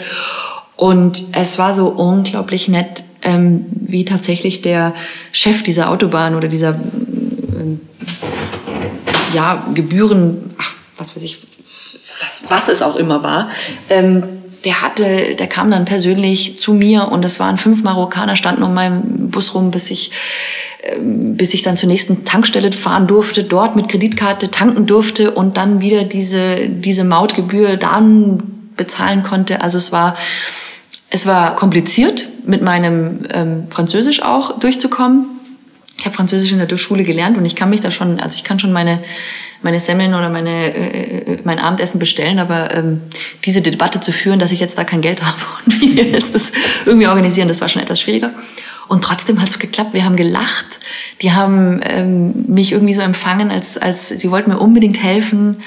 Und 0.76 1.24
es 1.32 1.58
war 1.58 1.74
so 1.74 1.88
unglaublich 1.88 2.68
nett, 2.68 3.04
ähm, 3.24 3.66
wie 3.72 4.06
tatsächlich 4.06 4.62
der 4.62 4.94
Chef 5.32 5.64
dieser 5.64 5.90
Autobahn 5.90 6.36
oder 6.36 6.48
dieser 6.48 6.80
ähm, 7.60 7.82
ja, 9.34 9.66
Gebühren, 9.74 10.54
ach, 10.58 10.74
was 10.98 11.16
weiß 11.16 11.24
ich, 11.24 11.40
was, 12.22 12.44
was 12.50 12.70
es 12.70 12.82
auch 12.82 12.96
immer 12.96 13.24
war, 13.24 13.50
ähm, 13.90 14.24
der 14.66 14.82
hatte, 14.82 15.36
der 15.38 15.48
kam 15.48 15.70
dann 15.70 15.86
persönlich 15.86 16.58
zu 16.58 16.74
mir 16.74 17.10
und 17.12 17.24
es 17.24 17.40
waren 17.40 17.58
fünf 17.58 17.84
Marokkaner, 17.84 18.36
standen 18.36 18.64
um 18.64 18.74
meinen 18.74 19.30
Bus 19.30 19.54
rum, 19.54 19.72
bis 19.72 19.92
ich, 19.92 20.12
ähm, 20.84 21.38
bis 21.38 21.54
ich 21.54 21.62
dann 21.62 21.78
zur 21.78 21.88
nächsten 21.88 22.26
Tankstelle 22.26 22.72
fahren 22.72 23.08
durfte, 23.08 23.44
dort 23.44 23.76
mit 23.76 23.90
Kreditkarte 23.90 24.50
tanken 24.50 24.88
durfte 24.88 25.32
und 25.32 25.56
dann 25.58 25.82
wieder 25.82 26.04
diese, 26.04 26.68
diese 26.68 27.04
Mautgebühr 27.04 27.78
dann 27.78 28.72
bezahlen 28.76 29.24
konnte. 29.24 29.62
Also 29.62 29.78
es 29.78 29.92
war, 29.92 30.18
es 31.12 31.26
war 31.26 31.56
kompliziert, 31.56 32.28
mit 32.46 32.62
meinem 32.62 33.20
ähm, 33.32 33.64
Französisch 33.70 34.22
auch 34.22 34.60
durchzukommen. 34.60 35.28
Ich 35.98 36.06
habe 36.06 36.16
Französisch 36.16 36.52
in 36.52 36.60
der 36.60 36.78
Schule 36.78 37.04
gelernt 37.04 37.38
und 37.38 37.46
ich 37.46 37.56
kann 37.56 37.70
mich 37.70 37.82
da 37.82 37.90
schon, 37.90 38.20
also 38.20 38.36
ich 38.36 38.44
kann 38.44 38.60
schon 38.60 38.74
meine 38.74 39.02
meine 39.66 39.80
Semmeln 39.80 40.14
oder 40.14 40.30
meine 40.30 40.74
äh, 40.76 41.40
mein 41.44 41.58
Abendessen 41.58 41.98
bestellen, 42.00 42.38
aber 42.38 42.72
ähm, 42.74 43.02
diese 43.46 43.62
Debatte 43.62 44.00
zu 44.00 44.12
führen, 44.12 44.38
dass 44.38 44.52
ich 44.52 44.60
jetzt 44.60 44.78
da 44.78 44.84
kein 44.84 45.02
Geld 45.02 45.22
habe 45.26 45.40
und 45.66 45.82
wie 45.82 45.98
wir 45.98 46.06
jetzt 46.06 46.36
das 46.36 46.52
irgendwie 46.86 47.08
organisieren, 47.08 47.48
das 47.48 47.62
war 47.62 47.68
schon 47.68 47.82
etwas 47.82 48.00
schwieriger. 48.00 48.30
Und 48.88 49.04
trotzdem 49.04 49.42
hat 49.42 49.50
es 49.50 49.58
geklappt. 49.58 49.94
Wir 49.94 50.06
haben 50.06 50.16
gelacht. 50.16 50.80
Die 51.24 51.32
haben 51.32 51.82
ähm, 51.84 52.46
mich 52.48 52.72
irgendwie 52.74 52.94
so 52.94 53.02
empfangen, 53.02 53.50
als 53.50 53.80
als 53.80 54.10
sie 54.10 54.30
wollten 54.30 54.52
mir 54.52 54.60
unbedingt 54.60 55.02
helfen. 55.02 55.58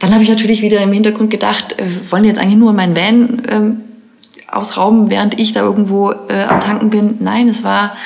Dann 0.00 0.12
habe 0.12 0.22
ich 0.22 0.28
natürlich 0.28 0.60
wieder 0.60 0.82
im 0.82 0.92
Hintergrund 0.92 1.30
gedacht, 1.30 1.78
äh, 1.78 1.86
wollen 2.10 2.24
die 2.24 2.28
jetzt 2.28 2.38
eigentlich 2.38 2.58
nur 2.58 2.74
meinen 2.74 2.94
Van 2.94 3.42
ähm, 3.48 3.80
ausrauben, 4.48 5.08
während 5.08 5.40
ich 5.40 5.52
da 5.52 5.62
irgendwo 5.62 6.12
äh, 6.12 6.44
am 6.44 6.60
Tanken 6.60 6.90
bin? 6.90 7.16
Nein, 7.20 7.48
es 7.48 7.64
war 7.64 7.96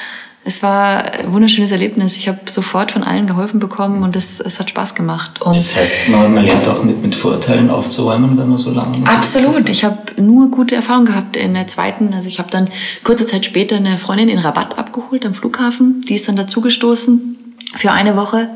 Es 0.44 0.62
war 0.62 1.05
ein 1.12 1.33
wunderschönes 1.33 1.72
Erlebnis. 1.72 2.16
Ich 2.16 2.29
habe 2.29 2.38
sofort 2.46 2.92
von 2.92 3.03
allen 3.03 3.27
geholfen 3.27 3.61
bekommen 3.61 4.03
und 4.03 4.16
es, 4.16 4.40
es 4.40 4.59
hat 4.61 4.70
Spaß 4.70 4.94
gemacht. 4.94 5.42
Und 5.42 5.55
Das 5.55 5.77
heißt, 5.77 6.09
man, 6.09 6.33
man 6.33 6.44
lernt 6.44 6.66
auch 6.68 6.83
mit, 6.83 7.03
mit 7.03 7.14
Vorurteilen 7.14 7.68
aufzuräumen, 7.68 8.38
wenn 8.38 8.48
man 8.48 8.57
so 8.57 8.70
lange. 8.70 9.07
Absolut. 9.07 9.68
Ich 9.68 9.85
habe 9.85 9.98
nur 10.16 10.51
gute 10.51 10.74
Erfahrungen 10.74 11.07
gehabt 11.07 11.37
in 11.37 11.55
der 11.55 11.66
zweiten. 11.66 12.14
Also 12.14 12.29
ich 12.29 12.38
habe 12.38 12.51
dann 12.51 12.68
kurze 13.05 13.27
Zeit 13.27 13.44
später 13.44 13.77
eine 13.77 13.98
Freundin 13.98 14.29
in 14.29 14.38
Rabatt 14.38 14.79
abgeholt 14.79 15.27
am 15.27 15.35
Flughafen. 15.35 16.01
Die 16.09 16.14
ist 16.14 16.29
dann 16.29 16.37
dazugestoßen 16.37 17.37
für 17.77 17.92
eine 17.92 18.16
Woche. 18.16 18.48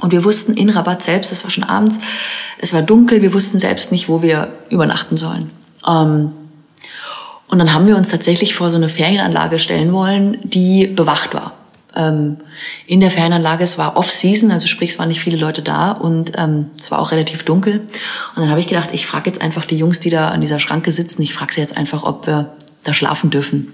Und 0.00 0.12
wir 0.12 0.24
wussten 0.24 0.54
in 0.54 0.70
Rabatt 0.70 1.02
selbst, 1.02 1.30
es 1.32 1.44
war 1.44 1.50
schon 1.50 1.64
abends, 1.64 2.00
es 2.58 2.72
war 2.72 2.80
dunkel, 2.80 3.20
wir 3.20 3.34
wussten 3.34 3.58
selbst 3.58 3.92
nicht, 3.92 4.08
wo 4.08 4.22
wir 4.22 4.50
übernachten 4.70 5.18
sollen. 5.18 5.50
Ähm, 5.86 6.32
und 7.50 7.58
dann 7.58 7.74
haben 7.74 7.86
wir 7.86 7.96
uns 7.96 8.08
tatsächlich 8.08 8.54
vor 8.54 8.70
so 8.70 8.76
eine 8.76 8.88
Ferienanlage 8.88 9.58
stellen 9.58 9.92
wollen, 9.92 10.38
die 10.44 10.86
bewacht 10.86 11.34
war. 11.34 11.54
Ähm, 11.96 12.36
in 12.86 13.00
der 13.00 13.10
Ferienanlage, 13.10 13.64
es 13.64 13.76
war 13.76 13.96
Off-Season, 13.96 14.52
also 14.52 14.68
sprich, 14.68 14.90
es 14.90 14.98
waren 15.00 15.08
nicht 15.08 15.20
viele 15.20 15.36
Leute 15.36 15.60
da 15.60 15.90
und 15.90 16.32
ähm, 16.38 16.66
es 16.78 16.92
war 16.92 17.00
auch 17.00 17.10
relativ 17.10 17.44
dunkel. 17.44 17.80
Und 18.36 18.42
dann 18.42 18.50
habe 18.50 18.60
ich 18.60 18.68
gedacht, 18.68 18.90
ich 18.92 19.06
frage 19.06 19.26
jetzt 19.26 19.42
einfach 19.42 19.64
die 19.64 19.76
Jungs, 19.76 19.98
die 19.98 20.10
da 20.10 20.28
an 20.28 20.40
dieser 20.40 20.60
Schranke 20.60 20.92
sitzen, 20.92 21.22
ich 21.22 21.34
frage 21.34 21.52
sie 21.52 21.60
jetzt 21.60 21.76
einfach, 21.76 22.04
ob 22.04 22.28
wir 22.28 22.52
da 22.84 22.94
schlafen 22.94 23.30
dürfen. 23.30 23.72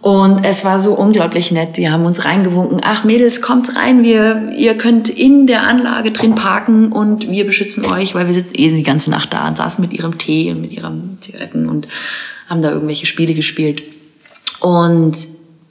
Und 0.00 0.46
es 0.46 0.64
war 0.64 0.80
so 0.80 0.94
unglaublich 0.94 1.50
nett. 1.50 1.76
Die 1.76 1.90
haben 1.90 2.06
uns 2.06 2.24
reingewunken. 2.24 2.80
Ach 2.82 3.04
Mädels, 3.04 3.42
kommt 3.42 3.76
rein. 3.76 4.02
Wir, 4.02 4.50
ihr 4.56 4.74
könnt 4.78 5.10
in 5.10 5.46
der 5.46 5.64
Anlage 5.64 6.10
drin 6.10 6.34
parken 6.34 6.90
und 6.90 7.30
wir 7.30 7.44
beschützen 7.44 7.84
euch, 7.84 8.14
weil 8.14 8.26
wir 8.26 8.32
sitzen 8.32 8.54
eh 8.56 8.70
die 8.70 8.82
ganze 8.82 9.10
Nacht 9.10 9.34
da 9.34 9.46
und 9.46 9.58
saßen 9.58 9.82
mit 9.82 9.92
ihrem 9.92 10.16
Tee 10.16 10.52
und 10.52 10.62
mit 10.62 10.72
ihren 10.72 11.18
Zigaretten 11.20 11.68
und 11.68 11.86
haben 12.50 12.60
da 12.60 12.70
irgendwelche 12.70 13.06
Spiele 13.06 13.32
gespielt. 13.32 13.82
Und 14.58 15.16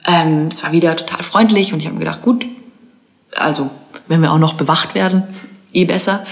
ähm, 0.06 0.48
es 0.48 0.64
war 0.64 0.72
wieder 0.72 0.96
total 0.96 1.22
freundlich 1.22 1.72
und 1.72 1.78
ich 1.78 1.86
habe 1.86 1.94
mir 1.94 2.00
gedacht, 2.00 2.22
gut, 2.22 2.46
also 3.36 3.70
wenn 4.08 4.22
wir 4.22 4.32
auch 4.32 4.38
noch 4.38 4.54
bewacht 4.54 4.94
werden, 4.96 5.22
eh 5.72 5.84
besser. 5.84 6.24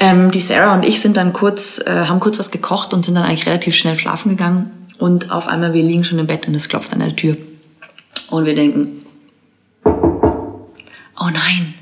Ähm, 0.00 0.30
die 0.30 0.40
Sarah 0.40 0.74
und 0.74 0.84
ich 0.84 1.00
sind 1.00 1.16
dann 1.16 1.32
kurz, 1.32 1.80
äh, 1.84 2.06
haben 2.06 2.18
kurz 2.18 2.38
was 2.38 2.50
gekocht 2.50 2.94
und 2.94 3.04
sind 3.04 3.14
dann 3.14 3.24
eigentlich 3.24 3.46
relativ 3.46 3.76
schnell 3.76 3.98
schlafen 3.98 4.30
gegangen. 4.30 4.70
Und 4.98 5.30
auf 5.30 5.46
einmal, 5.48 5.74
wir 5.74 5.82
liegen 5.82 6.02
schon 6.02 6.18
im 6.18 6.26
Bett 6.26 6.48
und 6.48 6.54
es 6.54 6.68
klopft 6.68 6.92
an 6.92 7.00
der 7.00 7.14
Tür. 7.14 7.36
Und 8.30 8.46
wir 8.46 8.54
denken, 8.54 9.04
oh 9.84 11.30
nein, 11.30 11.74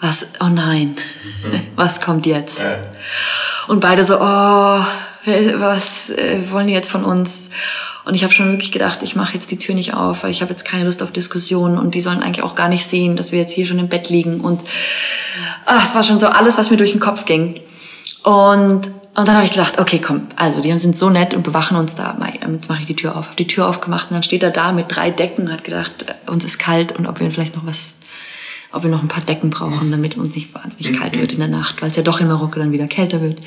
was, 0.00 0.28
oh 0.40 0.48
nein, 0.48 0.96
was 1.76 2.00
kommt 2.00 2.24
jetzt? 2.24 2.64
Und 3.68 3.80
beide 3.80 4.04
so, 4.04 4.18
oh, 4.20 4.84
was 5.26 6.10
äh, 6.10 6.50
wollen 6.50 6.66
die 6.66 6.72
jetzt 6.72 6.90
von 6.90 7.04
uns? 7.04 7.50
Und 8.04 8.14
ich 8.14 8.22
habe 8.22 8.34
schon 8.34 8.50
wirklich 8.50 8.72
gedacht, 8.72 8.98
ich 9.02 9.16
mache 9.16 9.34
jetzt 9.34 9.50
die 9.50 9.58
Tür 9.58 9.74
nicht 9.74 9.94
auf, 9.94 10.22
weil 10.22 10.30
ich 10.30 10.42
habe 10.42 10.50
jetzt 10.50 10.64
keine 10.64 10.84
Lust 10.84 11.02
auf 11.02 11.10
Diskussionen 11.10 11.78
und 11.78 11.94
die 11.94 12.00
sollen 12.00 12.22
eigentlich 12.22 12.44
auch 12.44 12.54
gar 12.54 12.68
nicht 12.68 12.84
sehen, 12.84 13.16
dass 13.16 13.32
wir 13.32 13.38
jetzt 13.38 13.52
hier 13.52 13.64
schon 13.64 13.78
im 13.78 13.88
Bett 13.88 14.10
liegen. 14.10 14.40
Und 14.40 14.62
ah, 15.64 15.80
es 15.82 15.94
war 15.94 16.02
schon 16.02 16.20
so 16.20 16.28
alles, 16.28 16.58
was 16.58 16.70
mir 16.70 16.76
durch 16.76 16.92
den 16.92 17.00
Kopf 17.00 17.24
ging. 17.24 17.60
Und, 18.22 18.86
und 18.86 19.28
dann 19.28 19.34
habe 19.34 19.44
ich 19.44 19.52
gedacht, 19.52 19.78
okay, 19.78 20.00
komm, 20.04 20.26
also 20.36 20.60
die 20.60 20.76
sind 20.76 20.96
so 20.96 21.08
nett 21.08 21.32
und 21.32 21.42
bewachen 21.42 21.78
uns 21.78 21.94
da. 21.94 22.16
Jetzt 22.50 22.68
mache 22.68 22.80
ich 22.80 22.86
die 22.86 22.96
Tür 22.96 23.16
auf. 23.16 23.26
Habe 23.26 23.36
die 23.36 23.46
Tür 23.46 23.68
aufgemacht 23.68 24.10
und 24.10 24.14
dann 24.14 24.22
steht 24.22 24.42
er 24.42 24.50
da 24.50 24.72
mit 24.72 24.86
drei 24.88 25.10
Decken 25.10 25.46
und 25.46 25.52
hat 25.52 25.64
gedacht, 25.64 26.04
äh, 26.06 26.30
uns 26.30 26.44
ist 26.44 26.58
kalt 26.58 26.92
und 26.92 27.06
ob 27.06 27.20
wir 27.20 27.30
vielleicht 27.30 27.56
noch 27.56 27.64
was, 27.64 27.96
ob 28.74 28.82
wir 28.82 28.90
noch 28.90 29.02
ein 29.02 29.08
paar 29.08 29.22
Decken 29.22 29.50
brauchen, 29.50 29.90
damit 29.90 30.16
uns 30.16 30.34
nicht 30.34 30.52
wahnsinnig 30.52 30.98
kalt 30.98 31.18
wird 31.18 31.32
in 31.32 31.38
der 31.38 31.48
Nacht, 31.48 31.80
weil 31.80 31.90
es 31.90 31.96
ja 31.96 32.02
doch 32.02 32.20
in 32.20 32.26
Marokko 32.26 32.58
dann 32.58 32.72
wieder 32.72 32.88
kälter 32.88 33.20
wird. 33.20 33.38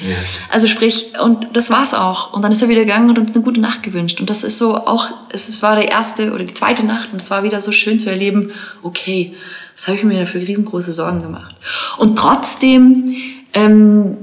Also 0.49 0.67
sprich, 0.67 1.07
und 1.21 1.49
das 1.53 1.69
war's 1.69 1.93
auch. 1.93 2.33
Und 2.33 2.43
dann 2.43 2.51
ist 2.51 2.61
er 2.61 2.69
wieder 2.69 2.81
gegangen 2.81 3.09
und 3.09 3.19
uns 3.19 3.33
eine 3.33 3.43
gute 3.43 3.59
Nacht 3.59 3.83
gewünscht. 3.83 4.21
Und 4.21 4.29
das 4.29 4.43
ist 4.43 4.57
so 4.57 4.77
auch, 4.77 5.11
es 5.29 5.61
war 5.61 5.79
die 5.79 5.87
erste 5.87 6.33
oder 6.33 6.45
die 6.45 6.53
zweite 6.53 6.85
Nacht 6.85 7.09
und 7.11 7.21
es 7.21 7.29
war 7.29 7.43
wieder 7.43 7.59
so 7.59 7.73
schön 7.73 7.99
zu 7.99 8.09
erleben, 8.09 8.51
okay, 8.83 9.33
was 9.75 9.87
habe 9.87 9.97
ich 9.97 10.03
mir 10.03 10.19
dafür 10.19 10.41
riesengroße 10.41 10.93
Sorgen 10.93 11.21
gemacht. 11.21 11.55
Und 11.97 12.17
trotzdem 12.17 13.13
ähm, 13.53 14.17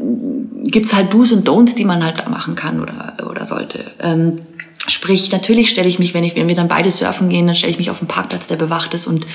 gibt's 0.65 0.95
halt 0.95 1.13
Do's 1.13 1.33
und 1.33 1.47
Don'ts, 1.47 1.75
die 1.75 1.85
man 1.85 2.03
halt 2.03 2.21
da 2.21 2.29
machen 2.31 2.55
kann 2.55 2.81
oder, 2.81 3.29
oder 3.31 3.45
sollte. 3.45 3.81
Ähm, 4.01 4.41
sprich, 4.87 5.31
natürlich 5.33 5.69
stelle 5.69 5.89
ich 5.89 5.99
mich, 5.99 6.15
wenn, 6.15 6.25
ich, 6.25 6.35
wenn 6.35 6.49
wir 6.49 6.57
dann 6.57 6.69
beide 6.69 6.91
surfen 6.91 7.29
gehen, 7.29 7.47
dann 7.47 7.55
stelle 7.55 7.73
ich 7.73 7.79
mich 7.79 7.91
auf 7.91 7.99
den 7.99 8.09
Parkplatz, 8.09 8.47
der 8.47 8.57
bewacht 8.57 8.95
ist 8.95 9.07
und 9.07 9.27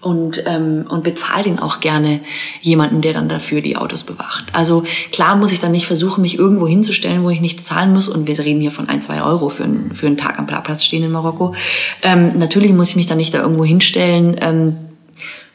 und, 0.00 0.44
ähm, 0.46 0.86
und 0.88 1.02
bezahle 1.02 1.44
den 1.44 1.58
auch 1.58 1.80
gerne 1.80 2.20
jemanden, 2.62 3.00
der 3.00 3.12
dann 3.12 3.28
dafür 3.28 3.60
die 3.60 3.76
Autos 3.76 4.04
bewacht. 4.04 4.44
Also 4.52 4.84
klar 5.10 5.34
muss 5.36 5.50
ich 5.50 5.60
dann 5.60 5.72
nicht 5.72 5.86
versuchen, 5.86 6.22
mich 6.22 6.38
irgendwo 6.38 6.68
hinzustellen, 6.68 7.24
wo 7.24 7.30
ich 7.30 7.40
nichts 7.40 7.64
zahlen 7.64 7.92
muss. 7.92 8.08
Und 8.08 8.28
wir 8.28 8.38
reden 8.38 8.60
hier 8.60 8.70
von 8.70 8.88
ein, 8.88 9.02
zwei 9.02 9.22
Euro 9.22 9.48
für, 9.48 9.64
einen 9.64 9.92
für 9.94 10.06
einen 10.06 10.16
Tag 10.16 10.38
am 10.38 10.46
Parkplatz 10.46 10.84
stehen 10.84 11.02
in 11.02 11.10
Marokko. 11.10 11.54
Ähm, 12.02 12.38
natürlich 12.38 12.72
muss 12.72 12.90
ich 12.90 12.96
mich 12.96 13.06
dann 13.06 13.18
nicht 13.18 13.34
da 13.34 13.42
irgendwo 13.42 13.64
hinstellen, 13.64 14.36
ähm, 14.40 14.76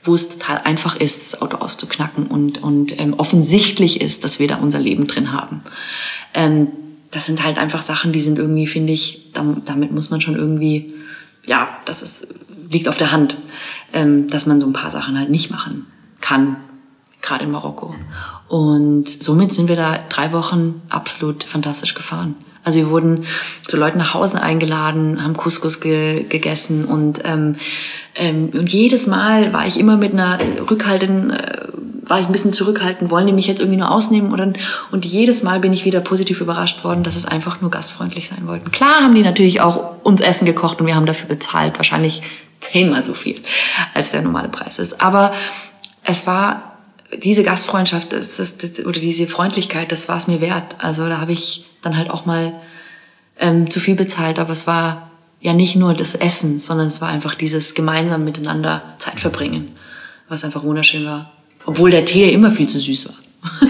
wo 0.03 0.13
es 0.13 0.27
total 0.27 0.59
einfach 0.65 0.97
ist, 0.97 1.21
das 1.21 1.41
Auto 1.41 1.57
aufzuknacken 1.57 2.27
und, 2.27 2.61
und 2.61 2.99
ähm, 2.99 3.13
offensichtlich 3.13 4.01
ist, 4.01 4.25
dass 4.25 4.37
wir 4.37 4.49
da 4.49 4.57
unser 4.57 4.79
Leben 4.79 5.07
drin 5.07 5.31
haben. 5.31 5.61
Ähm, 6.33 6.67
das 7.11 7.27
sind 7.27 7.45
halt 7.45 7.57
einfach 7.57 7.81
Sachen, 7.81 8.11
die 8.11 8.19
sind 8.19 8.37
irgendwie, 8.37 8.67
finde 8.67 8.91
ich, 8.91 9.31
dam- 9.31 9.61
damit 9.63 9.93
muss 9.93 10.09
man 10.09 10.19
schon 10.19 10.35
irgendwie, 10.35 10.93
ja, 11.45 11.69
das 11.85 12.01
ist, 12.01 12.27
liegt 12.69 12.89
auf 12.89 12.97
der 12.97 13.13
Hand, 13.13 13.37
dass 13.93 14.47
man 14.47 14.59
so 14.59 14.65
ein 14.65 14.73
paar 14.73 14.91
Sachen 14.91 15.17
halt 15.17 15.29
nicht 15.29 15.51
machen 15.51 15.85
kann, 16.19 16.57
gerade 17.21 17.43
in 17.43 17.51
Marokko. 17.51 17.93
Und 18.47 19.07
somit 19.07 19.53
sind 19.53 19.69
wir 19.69 19.75
da 19.75 19.99
drei 20.09 20.31
Wochen 20.31 20.81
absolut 20.89 21.43
fantastisch 21.43 21.93
gefahren. 21.93 22.35
Also 22.63 22.79
wir 22.79 22.89
wurden 22.89 23.25
zu 23.61 23.77
Leuten 23.77 23.97
nach 23.97 24.13
Hause 24.13 24.41
eingeladen, 24.41 25.23
haben 25.23 25.35
Couscous 25.35 25.81
ge 25.81 26.23
gegessen 26.23 26.85
und 26.85 27.19
ähm, 27.25 27.55
ähm, 28.15 28.51
und 28.53 28.71
jedes 28.71 29.07
Mal 29.07 29.53
war 29.53 29.67
ich 29.67 29.79
immer 29.79 29.97
mit 29.97 30.13
einer 30.13 30.39
rückhaltenden, 30.69 31.31
äh, 31.31 31.67
war 32.13 32.19
ich 32.19 32.27
ein 32.27 32.31
bisschen 32.31 32.53
zurückhaltend, 32.53 33.09
wollen 33.09 33.25
die 33.25 33.33
mich 33.33 33.47
jetzt 33.47 33.59
irgendwie 33.59 33.79
nur 33.79 33.89
ausnehmen 33.89 34.33
oder 34.33 34.53
und 34.91 35.03
jedes 35.03 35.41
Mal 35.41 35.59
bin 35.59 35.73
ich 35.73 35.83
wieder 35.83 35.99
positiv 35.99 36.41
überrascht 36.41 36.83
worden, 36.83 37.01
dass 37.01 37.15
es 37.15 37.25
einfach 37.25 37.59
nur 37.59 37.71
gastfreundlich 37.71 38.27
sein 38.27 38.45
wollten. 38.45 38.71
Klar 38.71 39.01
haben 39.01 39.15
die 39.15 39.23
natürlich 39.23 39.61
auch 39.61 39.95
uns 40.03 40.21
Essen 40.21 40.45
gekocht 40.45 40.79
und 40.79 40.85
wir 40.85 40.93
haben 40.93 41.07
dafür 41.07 41.27
bezahlt, 41.27 41.77
wahrscheinlich 41.77 42.21
zehnmal 42.59 43.03
so 43.03 43.15
viel 43.15 43.41
als 43.95 44.11
der 44.11 44.21
normale 44.21 44.49
Preis 44.49 44.77
ist. 44.77 45.01
Aber 45.01 45.33
es 46.03 46.27
war 46.27 46.75
diese 47.17 47.43
Gastfreundschaft 47.43 48.13
das, 48.13 48.37
das, 48.37 48.59
das, 48.59 48.85
oder 48.85 48.99
diese 48.99 49.25
Freundlichkeit, 49.25 49.91
das 49.91 50.07
war 50.07 50.17
es 50.17 50.27
mir 50.27 50.39
wert. 50.39 50.75
Also 50.77 51.09
da 51.09 51.19
habe 51.19 51.31
ich 51.31 51.65
dann 51.81 51.97
halt 51.97 52.11
auch 52.11 52.27
mal 52.27 52.53
ähm, 53.39 53.71
zu 53.71 53.79
viel 53.79 53.95
bezahlt, 53.95 54.37
aber 54.37 54.51
es 54.51 54.67
war 54.67 55.09
ja 55.41 55.53
nicht 55.53 55.75
nur 55.75 55.95
das 55.95 56.13
Essen, 56.13 56.59
sondern 56.59 56.85
es 56.85 57.01
war 57.01 57.09
einfach 57.09 57.33
dieses 57.33 57.73
gemeinsam 57.73 58.23
miteinander 58.23 58.83
Zeit 58.99 59.19
verbringen, 59.19 59.75
was 60.29 60.43
einfach 60.43 60.61
wunderschön 60.61 61.05
war. 61.05 61.31
Obwohl 61.65 61.91
der 61.91 62.05
Tee 62.05 62.31
immer 62.31 62.51
viel 62.51 62.67
zu 62.67 62.79
süß 62.79 63.07
war. 63.09 63.15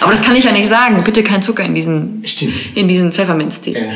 aber 0.00 0.10
das 0.10 0.22
kann 0.22 0.36
ich 0.36 0.44
ja 0.44 0.52
nicht 0.52 0.68
sagen. 0.68 1.02
Bitte 1.04 1.22
kein 1.22 1.42
Zucker 1.42 1.64
in 1.64 1.74
diesen, 1.74 2.22
Stimmt. 2.24 2.52
in 2.74 2.88
diesen 2.88 3.12
Pfefferminztee. 3.12 3.72
Ja. 3.74 3.92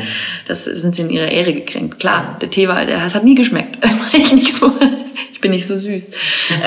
Das 0.47 0.65
sind 0.65 0.95
sie 0.95 1.03
in 1.03 1.09
ihrer 1.09 1.29
Ehre 1.31 1.53
gekränkt. 1.53 1.99
Klar, 1.99 2.37
der 2.41 2.49
Tee 2.49 2.67
war, 2.67 2.85
der, 2.85 3.03
es 3.05 3.15
hat 3.15 3.23
nie 3.23 3.35
geschmeckt. 3.35 3.79
ich 4.17 4.33
nicht 4.33 4.53
so, 4.53 4.71
ich 5.33 5.41
bin 5.41 5.51
nicht 5.51 5.65
so 5.67 5.77
süß. 5.77 6.09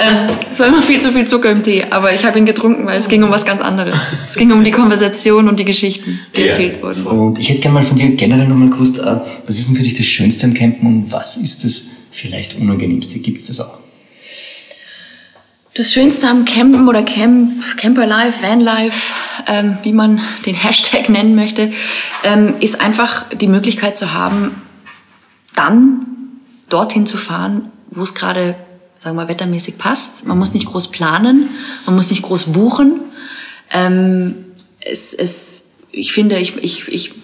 Ähm, 0.00 0.16
es 0.52 0.58
war 0.60 0.68
immer 0.68 0.82
viel 0.82 1.00
zu 1.00 1.10
viel 1.12 1.26
Zucker 1.26 1.50
im 1.50 1.62
Tee, 1.62 1.84
aber 1.90 2.12
ich 2.14 2.24
habe 2.24 2.38
ihn 2.38 2.46
getrunken, 2.46 2.86
weil 2.86 2.98
es 2.98 3.08
ging 3.08 3.22
um 3.22 3.30
was 3.30 3.44
ganz 3.44 3.60
anderes. 3.62 3.96
Es 4.26 4.36
ging 4.36 4.52
um 4.52 4.62
die 4.62 4.70
Konversation 4.70 5.48
und 5.48 5.58
die 5.58 5.64
Geschichten, 5.64 6.20
die 6.36 6.42
Ja. 6.42 6.46
erzählt 6.48 6.82
wurden. 6.82 7.04
Und 7.06 7.38
ich 7.38 7.48
hätte 7.48 7.60
gerne 7.60 7.74
mal 7.74 7.82
von 7.84 7.96
dir 7.98 8.10
generell 8.10 8.46
nochmal 8.48 8.70
gewusst, 8.70 8.98
äh, 8.98 9.16
was 9.46 9.58
ist 9.58 9.68
denn 9.68 9.76
für 9.76 9.82
dich 9.82 9.94
das 9.94 10.06
Schönste 10.06 10.46
am 10.46 10.54
Campen 10.54 10.86
und 10.86 11.10
was 11.12 11.36
ist 11.38 11.64
das 11.64 11.86
vielleicht 12.10 12.56
Unangenehmste? 12.58 13.18
Gibt 13.18 13.40
es 13.40 13.46
das 13.48 13.60
auch? 13.60 13.81
Das 15.74 15.90
Schönste 15.90 16.28
am 16.28 16.44
Campen 16.44 16.86
oder 16.86 17.02
Camp, 17.02 17.78
Camperlife, 17.78 18.42
Vanlife, 18.42 19.14
ähm, 19.46 19.78
wie 19.82 19.94
man 19.94 20.20
den 20.44 20.54
Hashtag 20.62 21.08
nennen 21.08 21.34
möchte, 21.34 21.72
ähm, 22.24 22.56
ist 22.60 22.78
einfach 22.78 23.24
die 23.30 23.46
Möglichkeit 23.46 23.96
zu 23.96 24.12
haben, 24.12 24.60
dann 25.54 26.06
dorthin 26.68 27.06
zu 27.06 27.16
fahren, 27.16 27.70
wo 27.90 28.02
es 28.02 28.14
gerade, 28.14 28.54
sagen 28.98 29.16
wir 29.16 29.22
mal, 29.22 29.28
wettermäßig 29.28 29.78
passt. 29.78 30.26
Man 30.26 30.38
muss 30.38 30.52
nicht 30.52 30.66
groß 30.66 30.88
planen, 30.88 31.48
man 31.86 31.96
muss 31.96 32.10
nicht 32.10 32.22
groß 32.22 32.52
buchen. 32.52 33.00
Ähm, 33.70 34.34
es, 34.80 35.14
es, 35.14 35.70
ich 35.90 36.12
finde, 36.12 36.38
ich, 36.38 36.54
ich, 36.58 36.86
ich, 36.88 37.14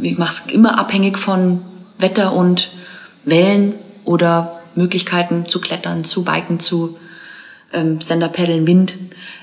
ich 0.00 0.18
mache 0.18 0.32
es 0.32 0.52
immer 0.52 0.76
abhängig 0.76 1.18
von 1.18 1.62
Wetter 1.98 2.32
und 2.32 2.72
Wellen 3.24 3.74
oder 4.04 4.60
Möglichkeiten 4.74 5.46
zu 5.46 5.60
klettern, 5.60 6.02
zu 6.02 6.24
biken, 6.24 6.58
zu 6.58 6.98
ähm, 7.72 8.00
Stand-Up-Paddeln, 8.00 8.66
Wind. 8.66 8.94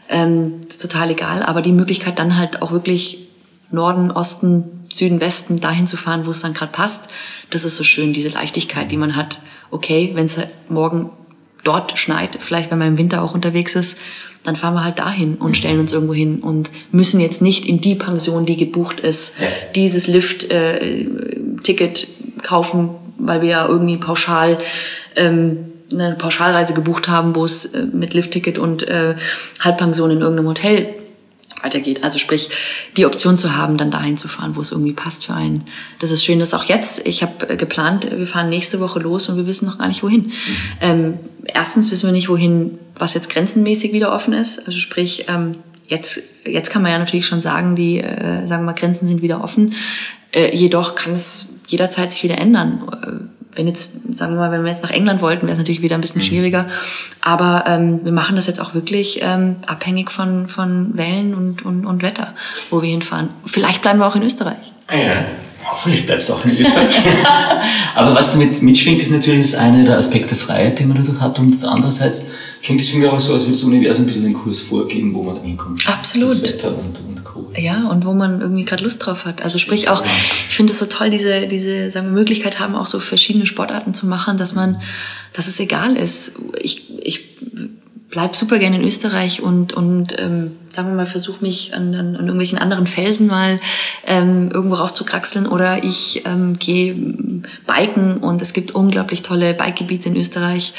Ähm, 0.09 0.55
ist 0.67 0.81
total 0.81 1.11
egal. 1.11 1.43
Aber 1.43 1.61
die 1.61 1.71
Möglichkeit 1.71 2.19
dann 2.19 2.37
halt 2.37 2.61
auch 2.61 2.71
wirklich 2.71 3.27
Norden, 3.71 4.11
Osten, 4.11 4.63
Süden, 4.93 5.21
Westen 5.21 5.59
dahin 5.59 5.85
zu 5.85 5.97
fahren, 5.97 6.25
wo 6.25 6.31
es 6.31 6.41
dann 6.41 6.53
gerade 6.55 6.71
passt, 6.71 7.09
das 7.51 7.63
ist 7.65 7.75
so 7.77 7.83
schön, 7.83 8.13
diese 8.13 8.29
Leichtigkeit, 8.29 8.91
die 8.91 8.97
man 8.97 9.15
hat. 9.15 9.37
Okay, 9.69 10.11
wenn 10.15 10.25
es 10.25 10.37
halt 10.37 10.49
morgen 10.69 11.11
dort 11.63 11.99
schneit, 11.99 12.37
vielleicht 12.39 12.71
wenn 12.71 12.79
man 12.79 12.87
im 12.87 12.97
Winter 12.97 13.21
auch 13.21 13.35
unterwegs 13.35 13.75
ist, 13.75 13.99
dann 14.43 14.55
fahren 14.55 14.73
wir 14.73 14.83
halt 14.83 14.97
dahin 14.97 15.35
und 15.35 15.55
stellen 15.57 15.79
uns 15.79 15.91
irgendwo 15.91 16.13
hin 16.13 16.39
und 16.39 16.71
müssen 16.91 17.19
jetzt 17.19 17.41
nicht 17.41 17.65
in 17.65 17.81
die 17.81 17.93
Pension, 17.95 18.45
die 18.47 18.57
gebucht 18.57 18.99
ist, 18.99 19.41
Ja. 19.41 19.47
dieses 19.75 20.07
Lift-Ticket 20.07 22.07
kaufen, 22.41 22.89
weil 23.17 23.41
wir 23.41 23.49
ja 23.49 23.67
irgendwie 23.67 23.97
pauschal 23.97 24.57
ähm, 25.15 25.68
eine 25.91 26.15
Pauschalreise 26.15 26.73
gebucht 26.73 27.07
haben, 27.07 27.35
wo 27.35 27.45
es 27.45 27.65
äh, 27.65 27.85
mit 27.85 28.13
Liftticket 28.13 28.57
und 28.57 28.87
äh, 28.87 29.15
Halbpension 29.59 30.11
in 30.11 30.19
irgendeinem 30.21 30.47
Hotel 30.47 30.95
weitergeht. 31.61 32.03
Also 32.03 32.19
sprich, 32.19 32.49
die 32.97 33.05
Option 33.05 33.37
zu 33.37 33.55
haben, 33.55 33.77
dann 33.77 33.91
dahin 33.91 34.17
zu 34.17 34.27
fahren, 34.27 34.55
wo 34.55 34.61
es 34.61 34.71
irgendwie 34.71 34.93
passt 34.93 35.25
für 35.25 35.33
einen. 35.33 35.65
Das 35.99 36.11
ist 36.11 36.23
schön, 36.23 36.39
dass 36.39 36.53
auch 36.53 36.63
jetzt, 36.63 37.07
ich 37.07 37.21
habe 37.21 37.57
geplant, 37.57 38.09
wir 38.09 38.27
fahren 38.27 38.49
nächste 38.49 38.79
Woche 38.79 38.99
los 38.99 39.29
und 39.29 39.37
wir 39.37 39.47
wissen 39.47 39.65
noch 39.65 39.77
gar 39.77 39.87
nicht 39.87 40.03
wohin. 40.03 40.27
Mhm. 40.27 40.33
Ähm, 40.81 41.13
erstens 41.45 41.91
wissen 41.91 42.07
wir 42.07 42.13
nicht, 42.13 42.29
wohin, 42.29 42.77
was 42.95 43.13
jetzt 43.13 43.29
grenzenmäßig 43.29 43.93
wieder 43.93 44.13
offen 44.13 44.33
ist. 44.33 44.65
Also 44.67 44.79
sprich, 44.79 45.25
ähm, 45.27 45.51
jetzt, 45.87 46.45
jetzt 46.45 46.69
kann 46.69 46.81
man 46.81 46.91
ja 46.91 46.99
natürlich 46.99 47.25
schon 47.25 47.41
sagen, 47.41 47.75
die, 47.75 47.99
äh, 47.99 48.45
sagen 48.45 48.63
wir 48.63 48.71
mal, 48.71 48.73
Grenzen 48.73 49.05
sind 49.05 49.21
wieder 49.21 49.43
offen. 49.43 49.75
Äh, 50.31 50.55
jedoch 50.55 50.95
kann 50.95 51.13
es 51.13 51.55
jederzeit 51.67 52.11
sich 52.11 52.23
wieder 52.23 52.37
ändern 52.37 53.29
äh, 53.31 53.38
wenn 53.59 53.67
jetzt, 53.67 54.17
sagen 54.17 54.33
wir 54.33 54.39
mal, 54.39 54.51
wenn 54.51 54.63
wir 54.63 54.71
jetzt 54.71 54.83
nach 54.83 54.91
England 54.91 55.21
wollten, 55.21 55.43
wäre 55.43 55.51
es 55.51 55.57
natürlich 55.57 55.81
wieder 55.81 55.95
ein 55.95 56.01
bisschen 56.01 56.21
mhm. 56.21 56.25
schwieriger. 56.25 56.67
Aber 57.21 57.65
ähm, 57.67 57.99
wir 58.03 58.13
machen 58.13 58.37
das 58.37 58.47
jetzt 58.47 58.61
auch 58.61 58.73
wirklich 58.73 59.19
ähm, 59.21 59.57
abhängig 59.67 60.11
von, 60.11 60.47
von 60.47 60.97
Wellen 60.97 61.35
und, 61.35 61.65
und, 61.65 61.85
und 61.85 62.01
Wetter, 62.01 62.33
wo 62.69 62.81
wir 62.81 62.89
hinfahren. 62.89 63.29
Vielleicht 63.45 63.81
bleiben 63.81 63.99
wir 63.99 64.07
auch 64.07 64.15
in 64.15 64.23
Österreich. 64.23 64.57
Ja. 64.89 65.25
Hoffentlich 65.69 66.05
bleibst 66.05 66.29
du 66.29 66.33
auch 66.33 66.45
in 66.45 66.57
Österreich. 66.57 66.99
Aber 67.95 68.15
was 68.15 68.31
damit 68.31 68.61
mitschwingt, 68.61 69.01
ist 69.01 69.11
natürlich 69.11 69.51
das 69.51 69.55
eine 69.55 69.83
der 69.83 69.97
Aspekte 69.97 70.35
Freiheit, 70.35 70.79
den 70.79 70.87
man 70.87 70.97
dadurch 70.97 71.19
hat. 71.19 71.37
Und 71.37 71.63
andererseits 71.65 72.27
klingt 72.63 72.79
es 72.79 72.89
für 72.89 72.97
mich 72.97 73.07
auch 73.07 73.19
so, 73.19 73.33
als 73.33 73.41
würde 73.41 73.51
das 73.51 73.63
Universum 73.63 74.03
ein 74.03 74.07
bisschen 74.07 74.23
den 74.23 74.33
Kurs 74.33 74.59
vorgeben, 74.61 75.13
wo 75.13 75.21
man 75.21 75.35
dann 75.35 75.43
hinkommt. 75.43 75.87
Absolut. 75.87 76.31
Das 76.31 76.43
Wetter 76.43 76.69
und, 76.69 77.01
und. 77.07 77.19
Ja, 77.55 77.87
und 77.87 78.05
wo 78.05 78.13
man 78.13 78.41
irgendwie 78.41 78.65
gerade 78.65 78.83
Lust 78.83 79.05
drauf 79.05 79.25
hat. 79.25 79.43
Also 79.43 79.59
sprich 79.59 79.89
auch, 79.89 80.03
ich 80.03 80.55
finde 80.55 80.73
es 80.73 80.79
so 80.79 80.85
toll, 80.85 81.09
diese, 81.09 81.47
diese 81.47 81.91
sagen 81.91 82.07
wir, 82.07 82.13
Möglichkeit 82.13 82.59
haben, 82.59 82.75
auch 82.75 82.87
so 82.87 82.99
verschiedene 82.99 83.45
Sportarten 83.45 83.93
zu 83.93 84.07
machen, 84.07 84.37
dass 84.37 84.53
man, 84.53 84.81
dass 85.33 85.47
es 85.47 85.59
egal 85.59 85.95
ist. 85.95 86.33
Ich, 86.61 86.89
ich 87.03 87.37
bleib 88.09 88.35
super 88.35 88.59
gerne 88.59 88.77
in 88.77 88.83
Österreich 88.83 89.41
und, 89.41 89.73
und 89.73 90.19
ähm, 90.19 90.51
sagen 90.69 90.89
wir 90.89 90.95
mal, 90.95 91.05
versuche 91.05 91.43
mich 91.43 91.75
an, 91.75 91.93
an, 91.93 92.15
an 92.15 92.25
irgendwelchen 92.25 92.57
anderen 92.57 92.87
Felsen 92.87 93.27
mal 93.27 93.59
ähm, 94.05 94.49
irgendwo 94.51 94.75
rauf 94.75 94.93
zu 94.93 95.05
kraxeln 95.05 95.45
oder 95.45 95.83
ich 95.83 96.23
ähm, 96.25 96.57
gehe 96.57 96.95
biken 97.67 98.17
und 98.17 98.41
es 98.41 98.53
gibt 98.53 98.71
unglaublich 98.71 99.21
tolle 99.21 99.53
Bikegebiete 99.53 100.09
in 100.09 100.15
Österreich. 100.15 100.73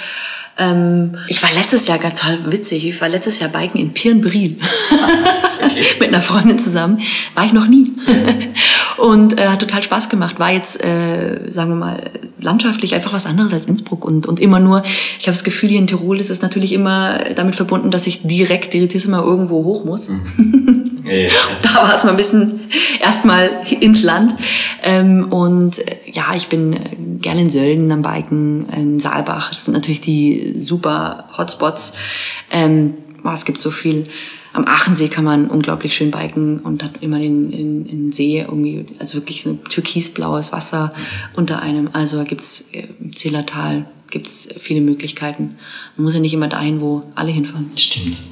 Ähm, 0.61 1.13
ich 1.27 1.43
war 1.43 1.51
letztes 1.55 1.89
Jahr 1.89 1.99
ganz 1.99 2.21
toll 2.21 2.39
witzig, 2.45 2.87
ich 2.87 3.01
war 3.01 3.09
letztes 3.09 3.41
Jahr 3.41 3.49
biken 3.49 3.81
in 3.81 3.93
Pirnbril 3.93 4.59
okay. 5.63 5.85
mit 6.01 6.09
einer 6.09 6.21
Freundin 6.21 6.59
zusammen. 6.59 7.01
War 7.35 7.47
ich 7.47 7.53
noch 7.53 7.67
nie. 7.67 7.91
und 8.99 9.39
äh, 9.39 9.49
hat 9.49 9.61
total 9.61 9.83
Spaß 9.83 10.11
gemacht. 10.11 10.39
War 10.39 10.53
jetzt, 10.53 10.85
äh, 10.85 11.51
sagen 11.51 11.71
wir 11.71 11.77
mal, 11.77 12.11
landschaftlich 12.39 12.95
einfach 12.95 13.13
was 13.13 13.27
anderes 13.27 13.55
als 13.55 13.67
Innsbruck 13.67 14.05
und, 14.05 14.27
und 14.27 14.39
immer 14.39 14.61
nur, 14.61 14.83
ich 15.19 15.27
habe 15.27 15.33
das 15.33 15.45
Gefühl, 15.45 15.71
hier 15.71 15.79
in 15.79 15.87
Tirol 15.87 16.21
ist 16.21 16.31
es 16.31 16.43
natürlich 16.43 16.73
immer 16.73 17.25
damit 17.35 17.55
verbunden, 17.55 17.91
dass 17.91 18.07
ich 18.07 18.23
direkt 18.23 18.75
Direttissima 18.75 19.21
irgendwo 19.21 19.65
hoch 19.65 19.85
muss. 19.85 20.11
Mhm. 20.11 21.00
Ja, 21.05 21.29
da 21.63 21.75
war 21.77 21.95
es 21.95 22.05
mal 22.05 22.11
ein 22.11 22.17
bisschen 22.17 22.71
erstmal 23.01 23.67
ins 23.81 24.03
Land. 24.03 24.35
Ähm, 24.83 25.33
und 25.33 25.79
äh, 25.79 25.97
ja, 26.13 26.35
ich 26.35 26.49
bin 26.49 26.73
äh, 26.73 26.79
gerne 27.21 27.43
in 27.43 27.51
Sölden 27.51 27.91
am 27.93 28.03
Biken, 28.03 28.69
in 28.71 29.01
Saalbach. 29.01 29.51
Das 29.51 29.65
sind 29.65 29.75
natürlich 29.75 30.01
die 30.01 30.55
super 30.57 31.29
Hotspots. 31.37 31.95
Ähm, 32.51 32.95
es 33.33 33.45
gibt 33.45 33.61
so 33.61 33.71
viel. 33.71 34.07
Am 34.53 34.65
Aachensee 34.65 35.07
kann 35.07 35.23
man 35.23 35.49
unglaublich 35.49 35.95
schön 35.95 36.11
biken 36.11 36.59
und 36.59 36.83
hat 36.83 37.03
immer 37.03 37.21
den, 37.21 37.53
den, 37.53 37.85
den 37.87 38.13
See 38.13 38.41
irgendwie, 38.41 38.85
also 38.99 39.19
wirklich 39.19 39.43
so 39.43 39.51
ein 39.51 39.65
türkisblaues 39.65 40.53
Wasser 40.53 40.93
unter 41.37 41.63
einem. 41.63 41.89
Also 41.93 42.17
da 42.17 42.25
gibt's 42.25 42.71
äh, 42.73 42.89
im 43.01 43.15
Zillertal 43.15 43.87
gibt's 44.11 44.49
viele 44.59 44.81
Möglichkeiten. 44.81 45.57
Man 45.97 46.05
muss 46.05 46.15
ja 46.15 46.21
nicht 46.21 46.35
immer 46.35 46.49
dahin, 46.49 46.81
wo 46.81 47.05
alle 47.15 47.31
hinfahren. 47.31 47.71
Stimmt. 47.77 48.23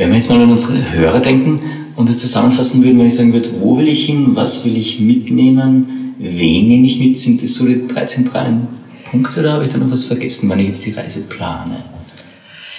Wenn 0.00 0.08
wir 0.08 0.16
jetzt 0.16 0.30
mal 0.30 0.40
an 0.40 0.50
unsere 0.50 0.92
Hörer 0.92 1.20
denken 1.20 1.60
und 1.94 2.08
das 2.08 2.16
zusammenfassen 2.16 2.82
würden, 2.82 2.98
wenn 2.98 3.08
ich 3.08 3.16
sagen 3.16 3.34
würde, 3.34 3.50
wo 3.60 3.76
will 3.76 3.86
ich 3.86 4.06
hin, 4.06 4.30
was 4.34 4.64
will 4.64 4.74
ich 4.74 4.98
mitnehmen, 4.98 6.14
wen 6.18 6.68
nehme 6.68 6.86
ich 6.86 6.98
mit, 6.98 7.18
sind 7.18 7.42
das 7.42 7.52
so 7.52 7.66
die 7.66 7.86
drei 7.86 8.06
zentralen 8.06 8.66
Punkte 9.10 9.40
oder 9.40 9.52
habe 9.52 9.64
ich 9.64 9.68
da 9.68 9.76
noch 9.76 9.90
was 9.90 10.04
vergessen, 10.04 10.48
wenn 10.48 10.58
ich 10.58 10.68
jetzt 10.68 10.86
die 10.86 10.92
Reise 10.92 11.20
plane? 11.24 11.84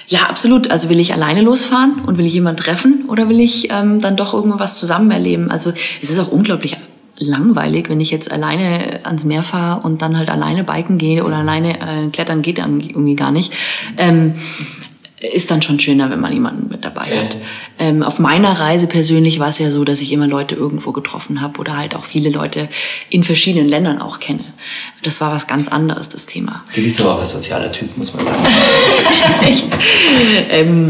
Ja, 0.08 0.22
absolut. 0.28 0.72
Also 0.72 0.88
will 0.88 0.98
ich 0.98 1.12
alleine 1.12 1.42
losfahren 1.42 2.00
und 2.04 2.18
will 2.18 2.26
ich 2.26 2.34
jemanden 2.34 2.60
treffen 2.60 3.04
oder 3.06 3.28
will 3.28 3.38
ich 3.38 3.68
ähm, 3.70 4.00
dann 4.00 4.16
doch 4.16 4.34
irgendwas 4.34 4.80
zusammen 4.80 5.12
erleben? 5.12 5.48
Also 5.48 5.72
es 6.02 6.10
ist 6.10 6.18
auch 6.18 6.32
unglaublich 6.32 6.76
langweilig, 7.18 7.88
wenn 7.88 8.00
ich 8.00 8.10
jetzt 8.10 8.32
alleine 8.32 8.98
ans 9.04 9.22
Meer 9.22 9.44
fahre 9.44 9.86
und 9.86 10.02
dann 10.02 10.18
halt 10.18 10.28
alleine 10.28 10.64
biken 10.64 10.98
gehe 10.98 11.24
oder 11.24 11.36
alleine 11.36 11.78
äh, 11.78 12.08
klettern 12.08 12.42
geht 12.42 12.58
irgendwie 12.58 13.14
gar 13.14 13.30
nicht. 13.30 13.54
Ähm, 13.96 14.34
ist 15.22 15.50
dann 15.50 15.62
schon 15.62 15.78
schöner, 15.78 16.10
wenn 16.10 16.20
man 16.20 16.32
jemanden 16.32 16.68
mit 16.68 16.84
dabei 16.84 17.18
hat. 17.18 17.36
Ähm, 17.78 18.02
auf 18.02 18.18
meiner 18.18 18.50
Reise 18.50 18.86
persönlich 18.86 19.38
war 19.38 19.48
es 19.48 19.58
ja 19.58 19.70
so, 19.70 19.84
dass 19.84 20.00
ich 20.00 20.12
immer 20.12 20.26
Leute 20.26 20.54
irgendwo 20.54 20.92
getroffen 20.92 21.40
habe 21.40 21.60
oder 21.60 21.76
halt 21.76 21.94
auch 21.94 22.04
viele 22.04 22.30
Leute 22.30 22.68
in 23.08 23.22
verschiedenen 23.22 23.68
Ländern 23.68 24.00
auch 24.00 24.18
kenne. 24.18 24.44
Das 25.02 25.20
war 25.20 25.32
was 25.32 25.46
ganz 25.46 25.68
anderes, 25.68 26.08
das 26.08 26.26
Thema. 26.26 26.64
Du 26.74 26.82
bist 26.82 27.00
aber 27.00 27.14
auch 27.14 27.20
ein 27.20 27.26
sozialer 27.26 27.70
Typ, 27.70 27.96
muss 27.96 28.12
man 28.14 28.24
sagen. 28.24 28.44
ich, 29.48 29.64
ähm, 30.50 30.88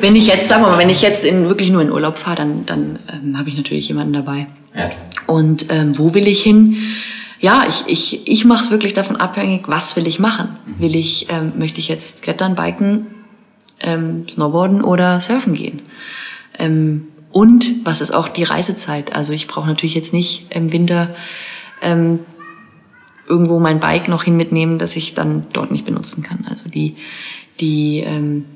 wenn 0.00 0.16
ich 0.16 0.26
jetzt, 0.26 0.48
sagen 0.48 0.62
wir 0.62 0.68
mal, 0.68 0.78
wenn 0.78 0.90
ich 0.90 1.02
jetzt 1.02 1.24
in, 1.24 1.48
wirklich 1.48 1.70
nur 1.70 1.82
in 1.82 1.90
Urlaub 1.90 2.18
fahre, 2.18 2.36
dann, 2.36 2.66
dann 2.66 2.98
ähm, 3.12 3.38
habe 3.38 3.48
ich 3.48 3.56
natürlich 3.56 3.88
jemanden 3.88 4.12
dabei. 4.12 4.46
Ja. 4.76 4.90
Und 5.26 5.66
ähm, 5.70 5.98
wo 5.98 6.14
will 6.14 6.28
ich 6.28 6.42
hin? 6.42 6.76
Ja, 7.40 7.66
ich, 7.68 7.84
ich, 7.86 8.28
ich 8.28 8.44
mache 8.44 8.64
es 8.64 8.70
wirklich 8.70 8.94
davon 8.94 9.16
abhängig, 9.16 9.68
was 9.68 9.96
will 9.96 10.06
ich 10.06 10.18
machen. 10.18 10.56
Mhm. 10.66 10.82
Will 10.82 10.96
ich, 10.96 11.28
ähm, 11.30 11.52
möchte 11.56 11.80
ich 11.80 11.88
jetzt 11.88 12.22
klettern, 12.22 12.54
biken, 12.54 13.06
ähm, 13.80 14.28
snowboarden 14.28 14.82
oder 14.82 15.20
surfen 15.20 15.54
gehen? 15.54 15.82
Ähm, 16.58 17.08
und 17.30 17.84
was 17.84 18.00
ist 18.00 18.12
auch 18.12 18.28
die 18.28 18.42
Reisezeit? 18.42 19.14
Also 19.14 19.32
ich 19.32 19.46
brauche 19.46 19.66
natürlich 19.66 19.94
jetzt 19.94 20.12
nicht 20.12 20.46
im 20.50 20.72
Winter 20.72 21.14
ähm, 21.82 22.20
irgendwo 23.28 23.60
mein 23.60 23.80
Bike 23.80 24.08
noch 24.08 24.24
hin 24.24 24.36
mitnehmen, 24.36 24.78
dass 24.78 24.96
ich 24.96 25.14
dann 25.14 25.46
dort 25.52 25.70
nicht 25.70 25.84
benutzen 25.84 26.22
kann. 26.22 26.46
Also 26.48 26.68
die, 26.70 26.96
die 27.60 28.00
ähm, 28.00 28.46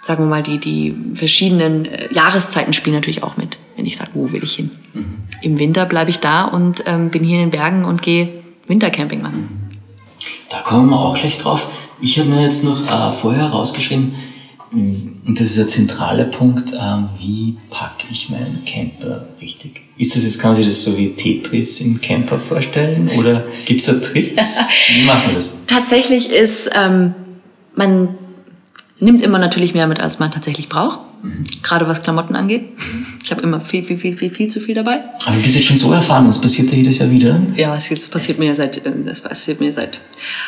sagen 0.00 0.24
wir 0.24 0.28
mal, 0.28 0.42
die, 0.42 0.58
die 0.58 0.96
verschiedenen 1.14 1.84
äh, 1.84 2.12
Jahreszeiten 2.12 2.72
spielen 2.72 2.96
natürlich 2.96 3.22
auch 3.22 3.36
mit, 3.36 3.58
wenn 3.80 3.86
ich 3.86 3.96
sage, 3.96 4.10
wo 4.12 4.30
will 4.30 4.44
ich 4.44 4.56
hin. 4.56 4.70
Mhm. 4.92 5.18
Im 5.40 5.58
Winter 5.58 5.86
bleibe 5.86 6.10
ich 6.10 6.20
da 6.20 6.44
und 6.44 6.84
ähm, 6.84 7.08
bin 7.08 7.24
hier 7.24 7.36
in 7.36 7.44
den 7.46 7.50
Bergen 7.50 7.86
und 7.86 8.02
gehe 8.02 8.28
Wintercamping 8.66 9.22
machen. 9.22 9.70
Da 10.50 10.58
kommen 10.58 10.90
wir 10.90 11.00
auch 11.00 11.16
gleich 11.16 11.38
drauf. 11.38 11.66
Ich 12.02 12.18
habe 12.18 12.28
mir 12.28 12.42
jetzt 12.42 12.62
noch 12.62 12.78
äh, 12.90 13.10
vorher 13.10 13.46
rausgeschrieben, 13.46 14.14
und 14.72 15.40
das 15.40 15.46
ist 15.48 15.58
ein 15.58 15.68
zentraler 15.68 16.24
Punkt, 16.24 16.74
äh, 16.74 16.76
wie 17.18 17.56
packe 17.70 18.04
ich 18.10 18.28
meinen 18.28 18.62
Camper 18.66 19.26
richtig? 19.40 19.80
Ist 19.96 20.14
das 20.14 20.24
jetzt, 20.24 20.38
kann 20.38 20.50
man 20.50 20.56
sich 20.56 20.66
das 20.66 20.82
so 20.82 20.96
wie 20.98 21.14
Tetris 21.14 21.80
im 21.80 22.02
Camper 22.02 22.38
vorstellen 22.38 23.10
oder 23.18 23.44
gibt 23.64 23.80
es 23.80 23.86
da 23.86 23.94
Tricks? 23.94 24.58
Wie 24.94 25.04
machen 25.04 25.28
wir 25.28 25.34
das? 25.36 25.66
Tatsächlich 25.66 26.30
ist, 26.30 26.70
ähm, 26.74 27.14
man 27.74 28.16
nimmt 29.00 29.22
immer 29.22 29.38
natürlich 29.38 29.74
mehr 29.74 29.86
mit, 29.86 30.00
als 30.00 30.20
man 30.20 30.30
tatsächlich 30.30 30.68
braucht. 30.68 31.00
Gerade 31.62 31.86
was 31.86 32.02
Klamotten 32.02 32.34
angeht. 32.34 32.70
Ich 33.22 33.30
habe 33.30 33.42
immer 33.42 33.60
viel, 33.60 33.84
viel, 33.84 33.98
viel, 33.98 34.16
viel, 34.16 34.30
viel 34.30 34.48
zu 34.48 34.58
viel 34.58 34.74
dabei. 34.74 35.00
Aber 35.26 35.36
du 35.36 35.42
bist 35.42 35.54
jetzt 35.54 35.66
schon 35.66 35.76
so 35.76 35.92
erfahren, 35.92 36.26
das 36.26 36.40
passiert 36.40 36.70
ja 36.70 36.76
jedes 36.78 36.98
Jahr 36.98 37.10
wieder. 37.10 37.40
Ja, 37.56 37.76
es 37.76 38.08
passiert 38.08 38.38
mir 38.38 38.46
ja 38.46 38.54
seit, 38.54 38.84
ähm, 38.86 39.04
das 39.04 39.20
passiert 39.20 39.60
mir 39.60 39.70
seit, 39.72 39.98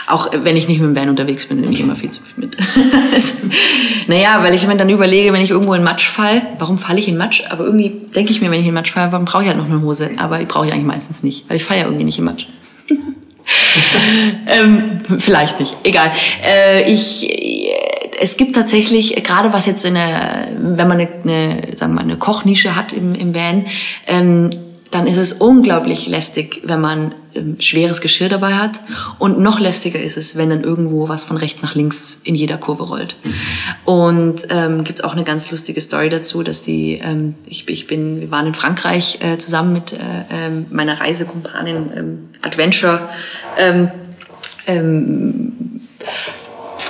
auch 0.07 0.31
wenn 0.33 0.57
ich 0.57 0.69
nicht 0.69 0.81
mit 0.81 0.89
dem 0.89 0.97
Van 0.97 1.11
unterwegs 1.11 1.47
bin, 1.47 1.61
nehme 1.61 1.75
ich 1.75 1.81
immer 1.81 1.95
viel 1.95 2.11
zu 2.11 2.23
viel 2.23 2.45
mit. 2.45 2.57
naja, 4.07 4.43
weil 4.43 4.55
ich 4.55 4.67
mir 4.67 4.77
dann 4.77 4.89
überlege, 4.89 5.33
wenn 5.33 5.43
ich 5.43 5.51
irgendwo 5.51 5.75
in 5.75 5.83
Matsch 5.83 6.09
fall, 6.09 6.43
warum 6.59 6.79
falle 6.79 6.99
ich 6.99 7.09
in 7.09 7.19
Matsch? 7.19 7.43
Aber 7.51 7.65
irgendwie 7.65 8.01
denke 8.15 8.33
ich 8.33 8.41
mir, 8.41 8.51
wenn 8.51 8.61
ich 8.61 8.67
in 8.67 8.75
Matsch 8.75 8.93
falle, 8.93 9.13
warum 9.13 9.27
brauche 9.27 9.43
ich 9.43 9.49
halt 9.49 9.59
noch 9.59 9.67
eine 9.67 9.83
Hose? 9.83 10.11
Aber 10.17 10.39
die 10.39 10.47
brauche 10.47 10.67
ich 10.67 10.73
eigentlich 10.73 10.87
meistens 10.87 11.23
nicht, 11.23 11.49
weil 11.49 11.59
ich 11.59 11.65
falle 11.65 11.81
ja 11.81 11.87
irgendwie 11.87 12.05
nicht 12.05 12.19
in 12.19 12.25
Matsch. 12.25 12.47
ähm, 14.47 15.01
vielleicht 15.19 15.61
nicht, 15.61 15.77
egal. 15.85 16.11
Äh, 16.45 16.91
ich 16.91 17.29
es 18.23 18.37
gibt 18.37 18.55
tatsächlich, 18.55 19.17
gerade 19.25 19.53
was 19.53 19.67
jetzt 19.67 19.85
in 19.85 19.95
der, 19.95 20.49
wenn 20.57 20.87
man 20.87 21.01
eine, 21.01 21.09
eine 21.25 21.77
sagen 21.77 21.93
wir 21.93 21.97
mal, 21.97 22.03
eine 22.03 22.17
Kochnische 22.17 22.77
hat 22.77 22.93
im, 22.93 23.17
im 23.17 23.35
Van, 23.35 23.67
ähm, 24.07 24.51
dann 24.93 25.09
ist 25.09 25.17
es 25.17 25.33
unglaublich 25.33 26.07
lästig, 26.07 26.61
wenn 26.65 26.81
man 26.81 27.15
ähm, 27.35 27.57
schweres 27.59 28.01
Geschirr 28.01 28.29
dabei 28.29 28.55
hat. 28.55 28.79
Und 29.19 29.41
noch 29.41 29.59
lästiger 29.59 29.99
ist 29.99 30.17
es, 30.17 30.37
wenn 30.37 30.51
dann 30.51 30.63
irgendwo 30.63 31.09
was 31.09 31.25
von 31.25 31.37
rechts 31.37 31.63
nach 31.63 31.75
links 31.75 32.21
in 32.23 32.37
jeder 32.37 32.59
Kurve 32.59 32.85
rollt. 32.85 33.17
Und 33.85 34.43
ähm, 34.51 34.85
gibt 34.85 35.03
auch 35.03 35.15
eine 35.15 35.25
ganz 35.25 35.51
lustige 35.51 35.81
Story 35.81 36.09
dazu, 36.09 36.45
dass 36.45 36.63
die, 36.63 37.01
ähm, 37.03 37.35
ich, 37.47 37.69
ich 37.69 37.89
bin, 37.89 38.21
wir 38.21 38.31
waren 38.31 38.47
in 38.47 38.55
Frankreich 38.55 39.19
äh, 39.21 39.37
zusammen 39.39 39.73
mit 39.73 39.93
äh, 39.93 39.97
äh, 39.97 40.51
meiner 40.71 41.01
Reisekumpanin 41.01 41.91
ähm, 41.97 42.29
Adventure. 42.43 43.09
Ähm, 43.59 43.91
ähm, 44.69 45.81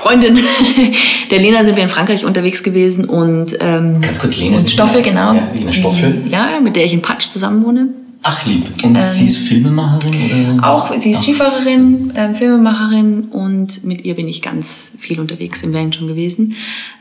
Freundin 0.03 0.37
der 1.31 1.39
Lena 1.39 1.65
sind 1.65 1.77
wir 1.77 1.85
in 1.85 1.89
Frankreich 1.89 2.25
unterwegs 2.25 2.65
gewesen 2.65 3.05
und 3.05 3.57
ähm, 3.61 4.01
ganz 4.01 4.19
kurz 4.19 4.37
Lena 4.37 4.59
und 4.59 4.69
Stoffel 4.69 5.01
genau 5.01 5.33
ja, 5.33 5.49
Lena 5.55 5.71
Stoffel 5.71 6.25
ja 6.29 6.59
mit 6.61 6.75
der 6.75 6.85
ich 6.85 6.93
in 6.93 7.03
Patsch 7.03 7.29
zusammen 7.29 7.65
wohne 7.65 7.89
Ach 8.25 8.47
lieb. 8.47 8.65
Und 8.85 8.97
ähm, 8.97 9.03
sie 9.03 9.27
ist 9.27 9.39
Filmemacherin? 9.39 10.59
Oder? 10.59 10.71
Auch, 10.71 10.97
sie 10.97 11.11
ist 11.11 11.19
Ach. 11.19 11.23
Skifahrerin, 11.25 12.13
ähm, 12.15 12.35
Filmemacherin 12.37 13.25
und 13.31 13.83
mit 13.83 14.05
ihr 14.05 14.15
bin 14.15 14.29
ich 14.29 14.43
ganz 14.43 14.93
viel 14.97 15.19
unterwegs 15.19 15.63
im 15.63 15.75
Van 15.75 15.93
schon 15.93 16.07
gewesen. 16.07 16.55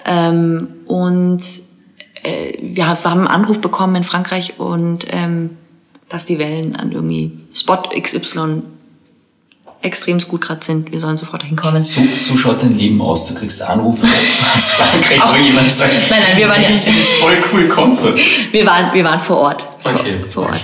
Ähm, 0.04 0.68
und 0.88 1.43
äh, 2.24 2.58
wir 2.64 2.88
haben 2.88 3.20
einen 3.20 3.28
Anruf 3.28 3.62
bekommen 3.62 3.97
in 3.97 4.04
Frankreich 4.04 4.60
und 4.60 5.06
ähm, 5.12 5.52
dass 6.10 6.26
die 6.26 6.39
Wellen 6.39 6.76
an 6.76 6.91
irgendwie 6.91 7.34
Spot 7.54 7.84
XY 7.95 8.64
extrem 9.82 10.19
gut 10.19 10.41
gerade 10.41 10.63
sind. 10.63 10.91
Wir 10.91 10.99
sollen 10.99 11.17
sofort 11.17 11.43
hinkommen. 11.43 11.84
So, 11.84 12.01
so 12.19 12.38
schaut 12.38 12.61
dein 12.61 12.77
Leben 12.77 13.01
aus. 13.01 13.25
Du 13.25 13.34
kriegst 13.34 13.61
Anrufe 13.61 14.05
aus 14.05 14.71
Frankreich, 14.71 15.21
wo 15.27 15.36
jemand 15.36 15.71
sagt, 15.71 15.93
nein, 16.09 16.21
nein, 16.27 16.38
wir 16.38 16.49
waren 16.49 16.61
ja, 16.61 16.69
das 16.73 16.88
ist 16.88 17.13
voll 17.13 17.38
cool, 17.51 17.67
kommst 17.67 18.03
du? 18.03 18.13
Wir 18.51 18.65
waren, 18.65 18.93
wir 18.93 19.03
waren 19.03 19.19
vor 19.19 19.38
Ort. 19.38 19.65
Okay. 19.84 20.23
Vor, 20.29 20.43
Ort. 20.43 20.61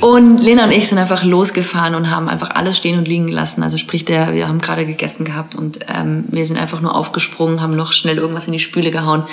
Und 0.00 0.38
Lena 0.38 0.64
und 0.64 0.70
ich 0.70 0.88
sind 0.88 0.98
einfach 0.98 1.22
losgefahren 1.22 1.94
und 1.94 2.10
haben 2.10 2.28
einfach 2.28 2.50
alles 2.50 2.78
stehen 2.78 2.98
und 2.98 3.06
liegen 3.06 3.26
gelassen. 3.26 3.62
Also 3.62 3.76
sprich, 3.76 4.06
der, 4.06 4.32
wir 4.32 4.48
haben 4.48 4.60
gerade 4.60 4.86
gegessen 4.86 5.24
gehabt 5.24 5.54
und 5.54 5.80
ähm, 5.94 6.24
wir 6.28 6.46
sind 6.46 6.58
einfach 6.58 6.80
nur 6.80 6.94
aufgesprungen, 6.94 7.60
haben 7.60 7.76
noch 7.76 7.92
schnell 7.92 8.16
irgendwas 8.16 8.46
in 8.46 8.54
die 8.54 8.58
Spüle 8.58 8.90
gehauen. 8.90 9.24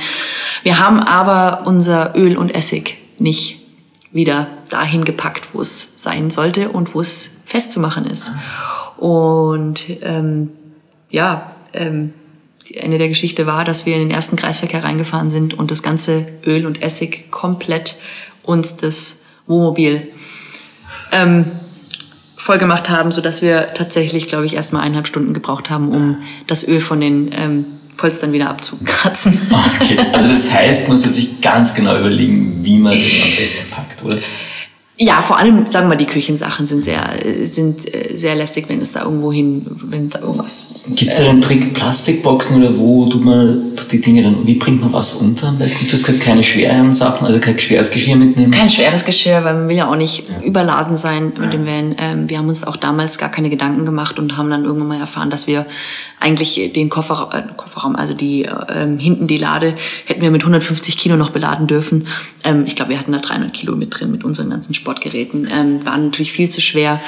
Wir 0.63 0.79
haben 0.79 0.99
aber 0.99 1.65
unser 1.65 2.15
Öl 2.17 2.35
und 2.35 2.53
Essig 2.53 2.97
nicht 3.19 3.61
wieder 4.11 4.47
dahin 4.69 5.05
gepackt, 5.05 5.49
wo 5.53 5.61
es 5.61 5.93
sein 5.95 6.31
sollte 6.31 6.69
und 6.69 6.93
wo 6.93 6.99
es 7.01 7.37
festzumachen 7.45 8.05
ist. 8.05 8.31
Und 9.01 9.83
ähm, 10.03 10.51
ja, 11.09 11.55
ähm, 11.73 12.13
Ende 12.71 12.99
der 12.99 13.07
Geschichte 13.07 13.47
war, 13.47 13.65
dass 13.65 13.87
wir 13.87 13.95
in 13.95 14.01
den 14.01 14.11
ersten 14.11 14.35
Kreisverkehr 14.35 14.83
reingefahren 14.83 15.31
sind 15.31 15.55
und 15.55 15.71
das 15.71 15.81
ganze 15.81 16.27
Öl 16.45 16.67
und 16.67 16.83
Essig 16.83 17.31
komplett 17.31 17.95
uns 18.43 18.77
das 18.77 19.23
Wohnmobil 19.47 20.07
ähm, 21.11 21.47
vollgemacht 22.37 22.91
haben, 22.91 23.11
so 23.11 23.23
dass 23.23 23.41
wir 23.41 23.73
tatsächlich, 23.73 24.27
glaube 24.27 24.45
ich, 24.45 24.53
erst 24.53 24.71
mal 24.71 24.81
eineinhalb 24.81 25.07
Stunden 25.07 25.33
gebraucht 25.33 25.71
haben, 25.71 25.89
um 25.89 26.17
das 26.45 26.67
Öl 26.67 26.79
von 26.79 27.01
den 27.01 27.31
ähm, 27.33 27.65
Polstern 27.97 28.33
wieder 28.33 28.51
abzukratzen. 28.51 29.35
Okay, 29.81 29.97
also 30.13 30.29
das 30.29 30.53
heißt, 30.53 30.89
man 30.89 30.97
soll 30.97 31.11
sich 31.11 31.41
ganz 31.41 31.73
genau 31.73 31.97
überlegen, 31.97 32.63
wie 32.63 32.77
man 32.77 32.93
den 32.93 33.23
am 33.23 33.35
besten 33.35 33.67
packt, 33.71 34.03
oder? 34.03 34.19
Ja, 35.03 35.19
vor 35.23 35.39
allem, 35.39 35.65
sagen 35.65 35.85
wir 35.85 35.95
mal, 35.95 35.97
die 35.97 36.05
Küchensachen 36.05 36.67
sind 36.67 36.85
sehr, 36.85 37.01
sind 37.41 37.91
äh, 37.91 38.15
sehr 38.15 38.35
lästig, 38.35 38.65
wenn 38.67 38.79
es 38.81 38.91
da 38.91 39.01
irgendwo 39.03 39.33
hin, 39.33 39.65
wenn 39.85 40.11
da 40.11 40.19
irgendwas. 40.19 40.75
Gibt 40.89 41.11
es 41.11 41.17
da 41.17 41.27
einen 41.27 41.41
Trick, 41.41 41.73
Plastikboxen 41.73 42.61
oder 42.61 42.77
wo 42.77 43.07
tut 43.07 43.25
man 43.25 43.71
die 43.91 43.99
Dinge 43.99 44.21
dann, 44.21 44.45
wie 44.45 44.59
bringt 44.59 44.79
man 44.79 44.93
was 44.93 45.15
unter 45.15 45.47
am 45.47 45.57
besten? 45.57 45.87
Du 45.87 45.93
hast 45.93 46.03
gesagt, 46.03 46.23
keine 46.23 46.43
schweren 46.43 46.93
Sachen, 46.93 47.25
also 47.25 47.39
kein 47.39 47.59
schweres 47.59 47.89
Geschirr 47.89 48.15
mitnehmen? 48.15 48.51
Kein 48.51 48.69
schweres 48.69 49.03
Geschirr, 49.03 49.43
weil 49.43 49.55
man 49.55 49.69
will 49.69 49.77
ja 49.77 49.89
auch 49.89 49.95
nicht 49.95 50.23
ja. 50.29 50.45
überladen 50.45 50.95
sein 50.95 51.33
mit 51.35 51.45
ja. 51.45 51.49
dem 51.49 51.65
Van. 51.65 51.95
Ähm, 51.97 52.29
wir 52.29 52.37
haben 52.37 52.47
uns 52.47 52.63
auch 52.63 52.77
damals 52.77 53.17
gar 53.17 53.29
keine 53.29 53.49
Gedanken 53.49 53.85
gemacht 53.85 54.19
und 54.19 54.37
haben 54.37 54.51
dann 54.51 54.65
irgendwann 54.65 54.89
mal 54.89 54.99
erfahren, 54.99 55.31
dass 55.31 55.47
wir 55.47 55.65
eigentlich 56.19 56.71
den 56.73 56.89
Kofferraum, 56.89 57.31
äh, 57.31 57.43
Kofferraum 57.57 57.95
also 57.95 58.13
die, 58.13 58.45
äh, 58.45 58.97
hinten 58.99 59.25
die 59.25 59.37
Lade, 59.37 59.73
hätten 60.05 60.21
wir 60.21 60.29
mit 60.29 60.43
150 60.43 60.97
Kilo 60.99 61.17
noch 61.17 61.31
beladen 61.31 61.65
dürfen. 61.65 62.07
Ähm, 62.43 62.65
ich 62.67 62.75
glaube, 62.75 62.91
wir 62.91 62.99
hatten 62.99 63.11
da 63.11 63.17
300 63.17 63.51
Kilo 63.51 63.75
mit 63.75 63.99
drin, 63.99 64.11
mit 64.11 64.23
unseren 64.23 64.51
ganzen 64.51 64.73
Sport 64.73 64.90
Sportgeräten, 64.91 65.47
ähm, 65.49 65.85
waren 65.85 66.05
natürlich 66.05 66.31
viel 66.31 66.49
zu 66.49 66.61
schwer. 66.61 66.99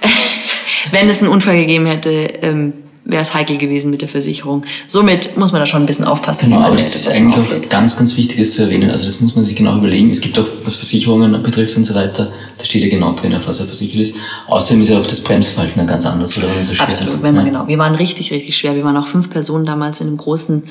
Wenn 0.90 1.08
es 1.08 1.22
einen 1.22 1.32
Unfall 1.32 1.56
gegeben 1.56 1.86
hätte, 1.86 2.10
ähm, 2.10 2.72
wäre 3.04 3.22
es 3.22 3.34
heikel 3.34 3.58
gewesen 3.58 3.90
mit 3.90 4.00
der 4.00 4.08
Versicherung. 4.08 4.62
Somit 4.86 5.36
muss 5.36 5.52
man 5.52 5.60
da 5.60 5.66
schon 5.66 5.82
ein 5.82 5.86
bisschen 5.86 6.06
aufpassen. 6.06 6.50
Genau, 6.50 6.62
aber 6.62 6.76
das 6.76 6.94
ist 6.94 7.08
eigentlich 7.14 7.36
auch 7.36 7.68
ganz, 7.68 7.96
ganz 7.96 8.16
Wichtiges 8.16 8.54
zu 8.54 8.62
erwähnen. 8.62 8.90
Also 8.90 9.04
das 9.04 9.20
muss 9.20 9.34
man 9.34 9.44
sich 9.44 9.54
genau 9.54 9.76
überlegen. 9.76 10.10
Es 10.10 10.20
gibt 10.22 10.38
auch, 10.38 10.46
was 10.64 10.76
Versicherungen 10.76 11.42
betrifft 11.42 11.76
und 11.76 11.84
so 11.84 11.94
weiter, 11.94 12.28
da 12.56 12.64
steht 12.64 12.82
ja 12.82 12.88
genau 12.88 13.12
drin, 13.12 13.34
auf 13.34 13.46
was 13.46 13.60
er 13.60 13.66
versichert 13.66 14.00
ist. 14.00 14.16
Außerdem 14.46 14.80
ist 14.80 14.88
ja 14.88 14.98
auch 14.98 15.06
das 15.06 15.20
Bremsverhalten 15.20 15.78
dann 15.78 15.86
ganz 15.86 16.06
anders, 16.06 16.38
oder 16.38 16.48
wenn 16.48 16.54
man 16.54 16.64
so 16.64 16.72
schwer 16.72 16.88
Absolut, 16.88 17.14
ist. 17.14 17.22
wenn 17.22 17.34
man 17.34 17.46
ja. 17.46 17.52
genau. 17.52 17.68
Wir 17.68 17.78
waren 17.78 17.94
richtig, 17.94 18.32
richtig 18.32 18.56
schwer. 18.56 18.74
Wir 18.74 18.84
waren 18.84 18.96
auch 18.96 19.06
fünf 19.06 19.28
Personen 19.28 19.66
damals 19.66 20.00
in 20.00 20.06
einem 20.06 20.16
großen 20.16 20.62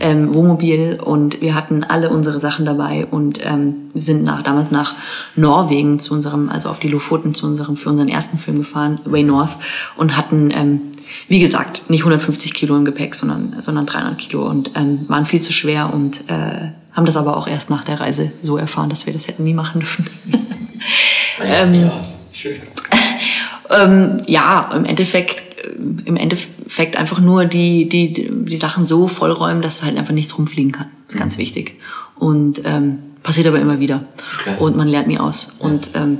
ähm, 0.00 0.34
Wohnmobil 0.34 0.98
und 1.02 1.40
wir 1.40 1.54
hatten 1.54 1.84
alle 1.84 2.10
unsere 2.10 2.40
Sachen 2.40 2.64
dabei 2.64 3.06
und 3.06 3.40
ähm, 3.44 3.90
wir 3.92 4.02
sind 4.02 4.24
nach, 4.24 4.42
damals 4.42 4.72
nach 4.72 4.94
Norwegen 5.36 6.00
zu 6.00 6.14
unserem, 6.14 6.48
also 6.48 6.68
auf 6.68 6.80
die 6.80 6.88
Lofoten 6.88 7.32
zu 7.32 7.46
unserem, 7.46 7.76
für 7.76 7.90
unseren 7.90 8.08
ersten 8.08 8.38
Film 8.38 8.58
gefahren, 8.58 8.98
Way 9.04 9.22
North 9.22 9.56
und 9.96 10.16
hatten 10.16 10.50
ähm, 10.50 10.80
wie 11.28 11.40
gesagt, 11.40 11.90
nicht 11.90 12.00
150 12.00 12.54
Kilo 12.54 12.76
im 12.76 12.84
Gepäck, 12.84 13.14
sondern, 13.14 13.60
sondern 13.60 13.86
300 13.86 14.18
Kilo 14.18 14.48
und 14.48 14.72
ähm, 14.74 15.04
waren 15.08 15.26
viel 15.26 15.40
zu 15.40 15.52
schwer 15.52 15.92
und 15.92 16.28
äh, 16.28 16.70
haben 16.92 17.06
das 17.06 17.16
aber 17.16 17.36
auch 17.36 17.46
erst 17.46 17.70
nach 17.70 17.84
der 17.84 18.00
Reise 18.00 18.32
so 18.42 18.56
erfahren, 18.56 18.88
dass 18.88 19.06
wir 19.06 19.12
das 19.12 19.28
hätten 19.28 19.44
nie 19.44 19.54
machen 19.54 19.80
dürfen. 19.80 20.06
ähm, 21.44 21.74
ja, 21.74 22.00
schön. 22.32 22.56
ähm, 23.70 24.16
ja, 24.26 24.70
im 24.74 24.84
Endeffekt, 24.84 25.40
äh, 25.64 25.68
im 26.06 26.16
Endeffekt 26.16 26.96
einfach 26.96 27.20
nur 27.20 27.44
die, 27.44 27.88
die, 27.88 28.30
die 28.30 28.56
Sachen 28.56 28.84
so 28.84 29.08
vollräumen, 29.08 29.62
dass 29.62 29.82
halt 29.82 29.98
einfach 29.98 30.14
nichts 30.14 30.36
rumfliegen 30.38 30.72
kann. 30.72 30.86
Das 31.06 31.14
ist 31.14 31.16
mhm. 31.16 31.20
ganz 31.20 31.38
wichtig. 31.38 31.78
Und 32.16 32.62
ähm, 32.64 32.98
passiert 33.22 33.46
aber 33.46 33.60
immer 33.60 33.78
wieder. 33.78 34.04
Okay. 34.40 34.56
Und 34.58 34.76
man 34.76 34.88
lernt 34.88 35.08
nie 35.08 35.18
aus. 35.18 35.56
Ja. 35.60 35.66
Und 35.66 35.90
ähm, 35.94 36.18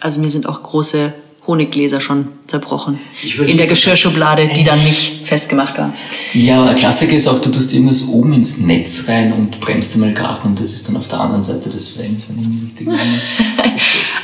also 0.00 0.20
mir 0.20 0.30
sind 0.30 0.46
auch 0.46 0.62
große 0.62 1.12
Honiggläser 1.46 2.00
schon 2.00 2.28
zerbrochen. 2.46 2.98
In 3.46 3.56
der 3.56 3.66
Geschirrschublade, 3.66 4.48
die 4.54 4.62
dann 4.62 4.82
nicht 4.84 5.26
festgemacht 5.26 5.76
war. 5.76 5.92
Ja, 6.34 6.62
aber 6.62 6.74
Klassiker 6.74 7.14
ist 7.14 7.26
auch, 7.26 7.40
du 7.40 7.50
tust 7.50 7.72
irgendwas 7.72 8.06
oben 8.06 8.32
ins 8.34 8.58
Netz 8.58 9.08
rein 9.08 9.32
und 9.32 9.58
bremst 9.58 9.94
einmal 9.94 10.12
gar 10.12 10.44
und 10.44 10.60
das 10.60 10.72
ist 10.72 10.88
dann 10.88 10.96
auf 10.96 11.08
der 11.08 11.20
anderen 11.20 11.42
Seite 11.42 11.68
des 11.68 11.98
richtig 11.98 12.88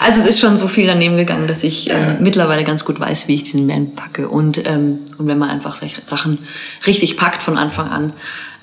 Also 0.00 0.20
es 0.20 0.26
ist 0.26 0.40
schon 0.40 0.56
so 0.56 0.68
viel 0.68 0.86
daneben 0.86 1.16
gegangen, 1.16 1.48
dass 1.48 1.64
ich 1.64 1.90
ähm, 1.90 2.00
ja. 2.00 2.16
mittlerweile 2.20 2.62
ganz 2.62 2.84
gut 2.84 3.00
weiß, 3.00 3.26
wie 3.26 3.34
ich 3.34 3.42
diesen 3.42 3.68
Van 3.68 3.94
packe. 3.94 4.28
Und, 4.28 4.64
ähm, 4.66 5.00
und 5.18 5.26
wenn 5.26 5.38
man 5.38 5.50
einfach 5.50 5.74
solche 5.74 6.00
Sachen 6.04 6.38
richtig 6.86 7.16
packt 7.16 7.42
von 7.42 7.58
Anfang 7.58 7.88
an, 7.88 8.12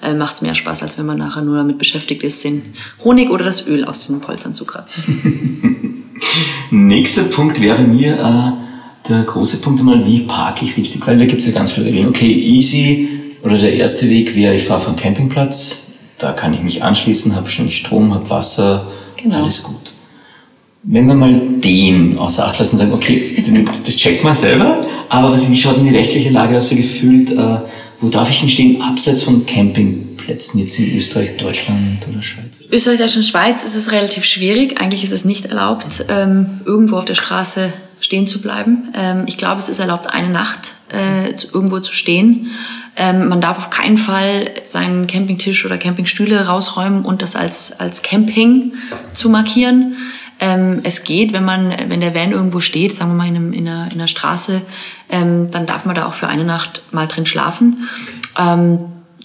äh, 0.02 0.14
macht 0.14 0.36
es 0.36 0.42
mehr 0.42 0.56
Spaß, 0.56 0.84
als 0.84 0.98
wenn 0.98 1.06
man 1.06 1.18
nachher 1.18 1.42
nur 1.42 1.58
damit 1.58 1.78
beschäftigt 1.78 2.24
ist, 2.24 2.44
den 2.44 2.74
Honig 3.04 3.30
oder 3.30 3.44
das 3.44 3.68
Öl 3.68 3.84
aus 3.84 4.08
den 4.08 4.22
Polstern 4.22 4.56
zu 4.56 4.66
kratzen. 4.66 5.75
Nächster 6.96 7.24
Punkt 7.24 7.60
wäre 7.60 7.82
mir 7.82 8.14
äh, 8.14 9.10
der 9.10 9.24
große 9.24 9.58
Punkt 9.58 9.82
einmal, 9.82 10.08
wie 10.08 10.22
parke 10.22 10.64
ich 10.64 10.78
richtig? 10.78 11.06
Weil 11.06 11.18
da 11.18 11.26
gibt 11.26 11.42
es 11.42 11.48
ja 11.48 11.52
ganz 11.52 11.74
viele 11.74 11.88
Regeln. 11.88 12.08
Okay, 12.08 12.32
easy 12.32 13.10
oder 13.44 13.58
der 13.58 13.74
erste 13.74 14.10
Weg 14.10 14.34
wäre, 14.34 14.56
ich 14.56 14.64
fahre 14.64 14.80
vom 14.80 14.96
Campingplatz, 14.96 15.88
da 16.20 16.32
kann 16.32 16.54
ich 16.54 16.62
mich 16.62 16.82
anschließen, 16.84 17.36
habe 17.36 17.44
wahrscheinlich 17.44 17.76
Strom, 17.76 18.14
habe 18.14 18.30
Wasser, 18.30 18.88
genau. 19.18 19.42
alles 19.42 19.64
gut. 19.64 19.92
Wenn 20.84 21.06
wir 21.08 21.16
mal 21.16 21.34
den 21.34 22.18
außer 22.18 22.48
Acht 22.48 22.60
lassen 22.60 22.76
und 22.76 22.78
sagen, 22.78 22.94
okay, 22.94 23.44
das 23.84 23.98
checkt 23.98 24.24
man 24.24 24.34
selber, 24.34 24.86
aber 25.10 25.38
wie 25.50 25.58
schaut 25.58 25.76
denn 25.76 25.84
die 25.84 25.98
rechtliche 25.98 26.30
Lage 26.30 26.58
aus, 26.58 26.70
so 26.70 26.78
gefühlt, 26.78 27.30
äh, 27.30 27.58
wo 28.00 28.08
darf 28.08 28.30
ich 28.30 28.40
denn 28.40 28.48
stehen, 28.48 28.82
abseits 28.82 29.24
von 29.24 29.46
Camping? 29.46 30.15
Plätzen 30.26 30.60
jetzt 30.60 30.80
in 30.80 30.98
Österreich, 30.98 31.38
Deutschland 31.38 32.08
oder 32.10 32.22
Schweiz? 32.24 32.64
Österreich, 32.72 32.98
Deutschland, 32.98 33.26
Schweiz 33.26 33.64
ist 33.64 33.76
es 33.76 33.92
relativ 33.92 34.26
schwierig. 34.26 34.82
Eigentlich 34.82 35.04
ist 35.04 35.12
es 35.12 35.24
nicht 35.24 35.46
erlaubt, 35.46 36.06
ähm, 36.10 36.62
irgendwo 36.66 36.98
auf 36.98 37.06
der 37.06 37.14
Straße 37.14 37.72
stehen 38.00 38.26
zu 38.26 38.42
bleiben. 38.42 38.92
Ähm, 38.96 39.26
ich 39.28 39.38
glaube, 39.38 39.60
es 39.60 39.70
ist 39.70 39.80
erlaubt, 39.80 40.08
eine 40.08 40.30
Nacht 40.30 40.72
äh, 40.92 41.32
irgendwo 41.54 41.80
zu 41.80 41.94
stehen. 41.94 42.48
Ähm, 42.98 43.28
man 43.28 43.40
darf 43.40 43.58
auf 43.58 43.70
keinen 43.70 43.98
Fall 43.98 44.50
seinen 44.64 45.06
Campingtisch 45.06 45.64
oder 45.64 45.78
Campingstühle 45.78 46.48
rausräumen 46.48 47.06
und 47.06 47.22
das 47.22 47.36
als, 47.36 47.80
als 47.80 48.02
Camping 48.02 48.74
zu 49.14 49.30
markieren. 49.30 49.96
Ähm, 50.40 50.82
es 50.84 51.04
geht, 51.04 51.34
wenn 51.34 51.46
man, 51.46 51.74
wenn 51.88 52.02
der 52.02 52.16
Van 52.16 52.32
irgendwo 52.32 52.60
steht, 52.60 52.98
sagen 52.98 53.12
wir 53.12 53.16
mal 53.16 53.28
in, 53.28 53.36
einem, 53.36 53.54
in, 53.54 53.68
einer, 53.68 53.86
in 53.92 54.00
einer 54.00 54.08
Straße, 54.08 54.62
ähm, 55.10 55.52
dann 55.52 55.68
darf 55.68 55.86
man 55.86 55.96
da 55.96 56.08
auch 56.08 56.14
für 56.14 56.28
eine 56.28 56.46
Nacht 56.46 56.82
mal 56.92 57.08
drin 57.08 57.26
schlafen. 57.26 57.88
Ähm, 58.38 58.80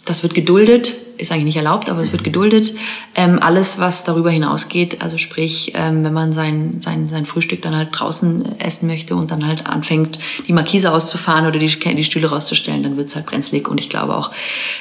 das 0.04 0.22
wird 0.22 0.34
geduldet, 0.34 0.94
ist 1.18 1.30
eigentlich 1.30 1.44
nicht 1.44 1.56
erlaubt, 1.56 1.88
aber 1.88 2.00
es 2.00 2.12
wird 2.12 2.24
geduldet. 2.24 2.74
Ähm, 3.14 3.38
alles, 3.40 3.78
was 3.78 4.04
darüber 4.04 4.30
hinausgeht, 4.30 5.02
also 5.02 5.18
sprich, 5.18 5.72
ähm, 5.74 6.04
wenn 6.04 6.12
man 6.12 6.32
sein, 6.32 6.80
sein, 6.80 7.08
sein 7.08 7.26
Frühstück 7.26 7.62
dann 7.62 7.76
halt 7.76 7.88
draußen 7.92 8.58
essen 8.58 8.88
möchte 8.88 9.14
und 9.14 9.30
dann 9.30 9.46
halt 9.46 9.66
anfängt, 9.66 10.18
die 10.48 10.52
Markise 10.52 10.92
auszufahren 10.92 11.46
oder 11.46 11.58
die, 11.58 11.66
die 11.66 12.04
Stühle 12.04 12.30
rauszustellen, 12.30 12.82
dann 12.82 12.96
wird 12.96 13.08
es 13.08 13.16
halt 13.16 13.26
brenzlig. 13.26 13.68
Und 13.68 13.78
ich 13.78 13.90
glaube 13.90 14.16
auch, 14.16 14.30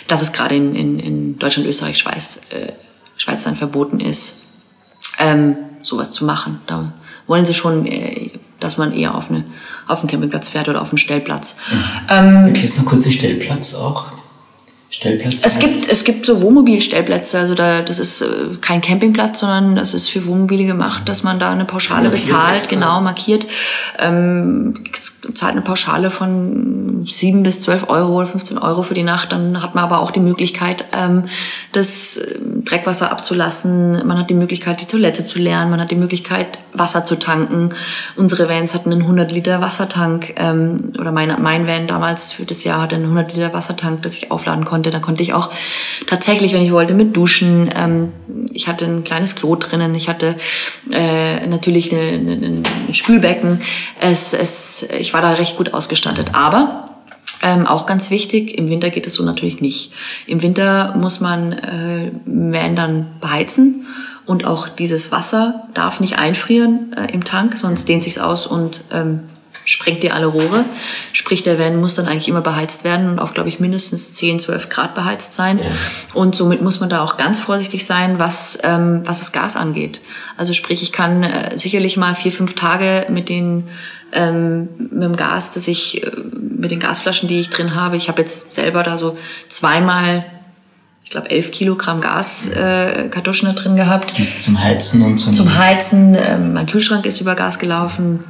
dass 0.08 0.22
es 0.22 0.32
gerade 0.32 0.56
in, 0.56 0.76
in, 0.76 1.00
in 1.00 1.40
Deutschland, 1.40 1.68
Österreich, 1.68 1.98
Schweiz, 1.98 2.42
äh, 2.52 2.72
Schweiz 3.18 3.44
dann 3.44 3.56
verboten 3.56 4.00
ist, 4.00 4.44
ähm, 5.20 5.58
sowas 5.82 6.14
zu 6.14 6.26
machen. 6.26 6.62
Da 6.68 6.94
wollen 7.28 7.46
sie 7.46 7.54
schon, 7.54 7.86
äh, 7.86 8.32
dass 8.60 8.78
man 8.78 8.94
eher 8.94 9.16
auf, 9.16 9.30
eine, 9.30 9.44
auf 9.88 10.00
einen 10.00 10.10
Campingplatz 10.10 10.48
fährt 10.48 10.70
oder 10.70 10.82
auf 10.82 10.90
einen 10.90 10.98
Stellplatz. 10.98 11.58
Mhm. 11.72 11.84
Ähm, 12.10 12.46
Erklärst 12.46 12.78
du 12.78 12.82
noch 12.82 12.90
kurz 12.90 13.04
den 13.04 13.12
Stellplatz 13.12 13.76
auch? 13.76 14.19
Stellplätze? 14.92 15.46
Es 15.46 15.60
gibt, 15.60 15.88
es 15.88 16.04
gibt 16.04 16.26
so 16.26 16.42
Wohnmobilstellplätze, 16.42 17.38
also 17.38 17.54
da, 17.54 17.82
das 17.82 18.00
ist 18.00 18.22
äh, 18.22 18.26
kein 18.60 18.82
Campingplatz, 18.82 19.40
sondern 19.40 19.76
das 19.76 19.94
ist 19.94 20.10
für 20.10 20.26
Wohnmobile 20.26 20.66
gemacht, 20.66 21.08
dass 21.08 21.22
man 21.22 21.38
da 21.38 21.52
eine 21.52 21.66
Pauschale 21.66 22.10
bezahlt, 22.10 22.56
extra. 22.56 22.76
genau, 22.76 23.02
markiert. 23.02 23.46
Ähm, 24.00 24.74
zahlt 25.34 25.52
eine 25.52 25.62
Pauschale 25.62 26.10
von 26.10 27.06
7 27.06 27.44
bis 27.44 27.62
12 27.62 27.90
Euro 27.90 28.14
oder 28.18 28.26
15 28.26 28.58
Euro 28.58 28.82
für 28.82 28.94
die 28.94 29.04
Nacht. 29.04 29.32
Dann 29.32 29.62
hat 29.62 29.76
man 29.76 29.84
aber 29.84 30.02
auch 30.02 30.12
die 30.12 30.20
Möglichkeit, 30.20 30.86
ähm, 30.92 31.26
das 31.72 32.18
äh, 32.18 32.40
Dreckwasser 32.66 33.12
abzulassen. 33.12 34.06
Man 34.08 34.18
hat 34.18 34.30
die 34.30 34.36
Möglichkeit, 34.36 34.82
die 34.82 34.86
Toilette 34.86 35.26
zu 35.26 35.40
leeren. 35.40 35.70
Man 35.70 35.80
hat 35.80 35.92
die 35.92 35.96
Möglichkeit, 35.96 36.60
Wasser 36.74 37.06
zu 37.06 37.18
tanken. 37.18 37.70
Unsere 38.16 38.50
Vans 38.50 38.74
hatten 38.74 38.92
einen 38.92 39.02
100 39.02 39.32
Liter 39.32 39.62
Wassertank, 39.62 40.34
ähm, 40.38 40.94
oder 41.00 41.12
mein, 41.12 41.42
mein 41.42 41.68
Van 41.68 41.88
damals 41.88 42.34
für 42.34 42.46
das 42.46 42.64
Jahr 42.64 42.82
hatte 42.82 42.96
einen 42.96 43.06
100 43.06 43.36
Liter 43.36 43.54
Wassertank, 43.54 44.02
das 44.02 44.16
ich 44.16 44.32
aufladen 44.32 44.66
konnte. 44.66 44.79
Da 44.84 45.00
konnte 45.00 45.24
ich 45.24 45.34
auch 45.34 45.50
tatsächlich, 46.08 46.54
wenn 46.54 46.62
ich 46.62 46.72
wollte, 46.72 46.94
mit 46.94 47.16
duschen. 47.16 47.70
Ähm, 47.76 48.14
ich 48.54 48.68
hatte 48.68 48.86
ein 48.86 49.04
kleines 49.04 49.36
Klo 49.36 49.56
drinnen. 49.56 49.94
Ich 49.96 50.10
hatte 50.10 50.36
äh, 50.92 51.48
natürlich 51.48 51.92
ein 51.94 52.64
Spülbecken. 52.92 53.62
Es, 54.00 54.34
es, 54.34 54.88
ich 55.00 55.14
war 55.14 55.22
da 55.22 55.34
recht 55.34 55.58
gut 55.58 55.74
ausgestattet. 55.74 56.30
Aber 56.34 56.90
ähm, 57.42 57.66
auch 57.66 57.86
ganz 57.86 58.10
wichtig, 58.12 58.58
im 58.58 58.70
Winter 58.70 58.90
geht 58.90 59.08
es 59.08 59.14
so 59.14 59.24
natürlich 59.24 59.62
nicht. 59.62 59.94
Im 60.28 60.42
Winter 60.42 60.96
muss 60.98 61.22
man 61.22 61.54
äh, 61.54 62.12
Van 62.26 62.76
dann 62.76 63.08
beheizen 63.22 63.86
und 64.26 64.46
auch 64.46 64.68
dieses 64.68 65.12
Wasser 65.12 65.68
darf 65.74 66.00
nicht 66.00 66.18
einfrieren 66.18 66.94
äh, 66.94 67.12
im 67.14 67.24
Tank, 67.24 67.58
sonst 67.58 67.88
dehnt 67.88 68.04
sich's 68.04 68.18
aus 68.18 68.46
und 68.46 68.84
ähm, 68.92 69.22
sprengt 69.70 70.02
dir 70.02 70.16
alle 70.16 70.26
Rohre. 70.26 70.66
Sprich, 71.14 71.44
der 71.44 71.60
Van 71.60 71.80
muss 71.80 71.94
dann 71.94 72.08
eigentlich 72.08 72.28
immer 72.28 72.42
beheizt 72.42 72.84
werden 72.84 73.10
und 73.10 73.20
auf, 73.20 73.34
glaube 73.34 73.50
ich, 73.50 73.60
mindestens 73.60 74.14
10, 74.16 74.40
12 74.40 74.70
Grad 74.70 74.96
beheizt 74.96 75.36
sein. 75.36 75.60
Und 76.14 76.36
somit 76.36 76.62
muss 76.62 76.80
man 76.80 76.90
da 76.90 77.04
auch 77.04 77.18
ganz 77.18 77.40
vorsichtig 77.40 77.86
sein, 77.86 78.18
was, 78.18 78.60
ähm, 78.64 79.02
was 79.06 79.20
das 79.20 79.32
Gas 79.32 79.56
angeht. 79.56 80.02
Also 80.38 80.54
sprich, 80.54 80.82
ich 80.82 80.92
kann 80.92 81.24
äh, 81.24 81.58
sicherlich 81.58 81.98
mal 81.98 82.16
vier, 82.16 82.32
fünf 82.32 82.56
Tage 82.56 83.06
mit 83.10 83.30
den 83.30 83.66
ähm, 84.12 84.70
mit 84.78 85.04
dem 85.04 85.16
Gas, 85.16 85.52
das 85.52 85.68
ich 85.68 86.04
äh, 86.04 86.12
mit 86.34 86.72
den 86.72 86.80
Gasflaschen, 86.80 87.30
die 87.30 87.40
ich 87.40 87.52
drin 87.52 87.76
habe. 87.76 87.96
Ich 87.96 88.08
habe 88.10 88.22
jetzt 88.22 88.52
selber 88.54 88.82
da 88.82 88.98
so 88.98 89.16
zweimal, 89.50 90.26
ich 91.04 91.12
glaube, 91.12 91.30
elf 91.30 91.52
Kilogramm 91.52 92.02
Gaskartuschen 92.02 93.06
äh, 93.06 93.10
Kartuschen 93.10 93.54
da 93.54 93.62
drin 93.62 93.76
gehabt. 93.76 94.18
Die 94.18 94.24
ist 94.24 94.44
zum 94.44 94.60
Heizen 94.64 95.04
und 95.04 95.20
zum, 95.20 95.36
Zum 95.36 95.56
Heizen, 95.56 96.16
ähm, 96.16 96.54
mein 96.54 96.66
Kühlschrank 96.66 97.06
ist 97.06 97.22
über 97.22 97.36
Gas 97.36 97.60
gelaufen. 97.60 98.24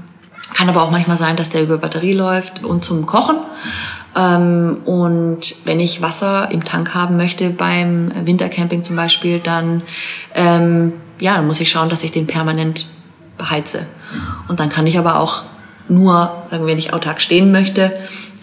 Kann 0.59 0.67
aber 0.67 0.83
auch 0.83 0.91
manchmal 0.91 1.15
sein, 1.15 1.37
dass 1.37 1.51
der 1.51 1.63
über 1.63 1.77
Batterie 1.77 2.11
läuft 2.11 2.65
und 2.65 2.83
zum 2.83 3.05
Kochen. 3.05 3.37
Ähm, 4.13 4.79
und 4.83 5.55
wenn 5.63 5.79
ich 5.79 6.01
Wasser 6.01 6.51
im 6.51 6.65
Tank 6.65 6.93
haben 6.93 7.15
möchte 7.15 7.49
beim 7.49 8.11
Wintercamping 8.25 8.83
zum 8.83 8.97
Beispiel, 8.97 9.39
dann, 9.39 9.83
ähm, 10.35 10.91
ja, 11.17 11.37
dann 11.37 11.47
muss 11.47 11.61
ich 11.61 11.69
schauen, 11.69 11.87
dass 11.87 12.03
ich 12.03 12.11
den 12.11 12.27
permanent 12.27 12.89
beheize. 13.37 13.87
Und 14.49 14.59
dann 14.59 14.67
kann 14.67 14.85
ich 14.85 14.99
aber 14.99 15.21
auch 15.21 15.43
nur, 15.87 16.43
wenn 16.49 16.77
ich 16.77 16.91
autark 16.91 17.21
stehen 17.21 17.53
möchte 17.53 17.97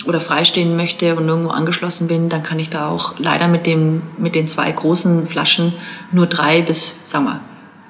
oder 0.06 0.18
freistehen 0.18 0.74
möchte 0.74 1.16
und 1.16 1.28
irgendwo 1.28 1.50
angeschlossen 1.50 2.08
bin, 2.08 2.30
dann 2.30 2.42
kann 2.42 2.58
ich 2.58 2.70
da 2.70 2.88
auch 2.88 3.18
leider 3.18 3.46
mit, 3.46 3.66
dem, 3.66 4.00
mit 4.16 4.34
den 4.34 4.48
zwei 4.48 4.72
großen 4.72 5.26
Flaschen 5.26 5.74
nur 6.12 6.26
drei 6.26 6.62
bis, 6.62 6.94
sagen 7.04 7.26
wir, 7.26 7.40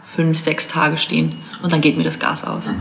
fünf, 0.03 0.37
sechs 0.37 0.67
Tage 0.67 0.97
stehen. 0.97 1.37
Und 1.63 1.73
dann 1.73 1.81
geht 1.81 1.97
mir 1.97 2.03
das 2.03 2.19
Gas 2.19 2.43
aus. 2.43 2.73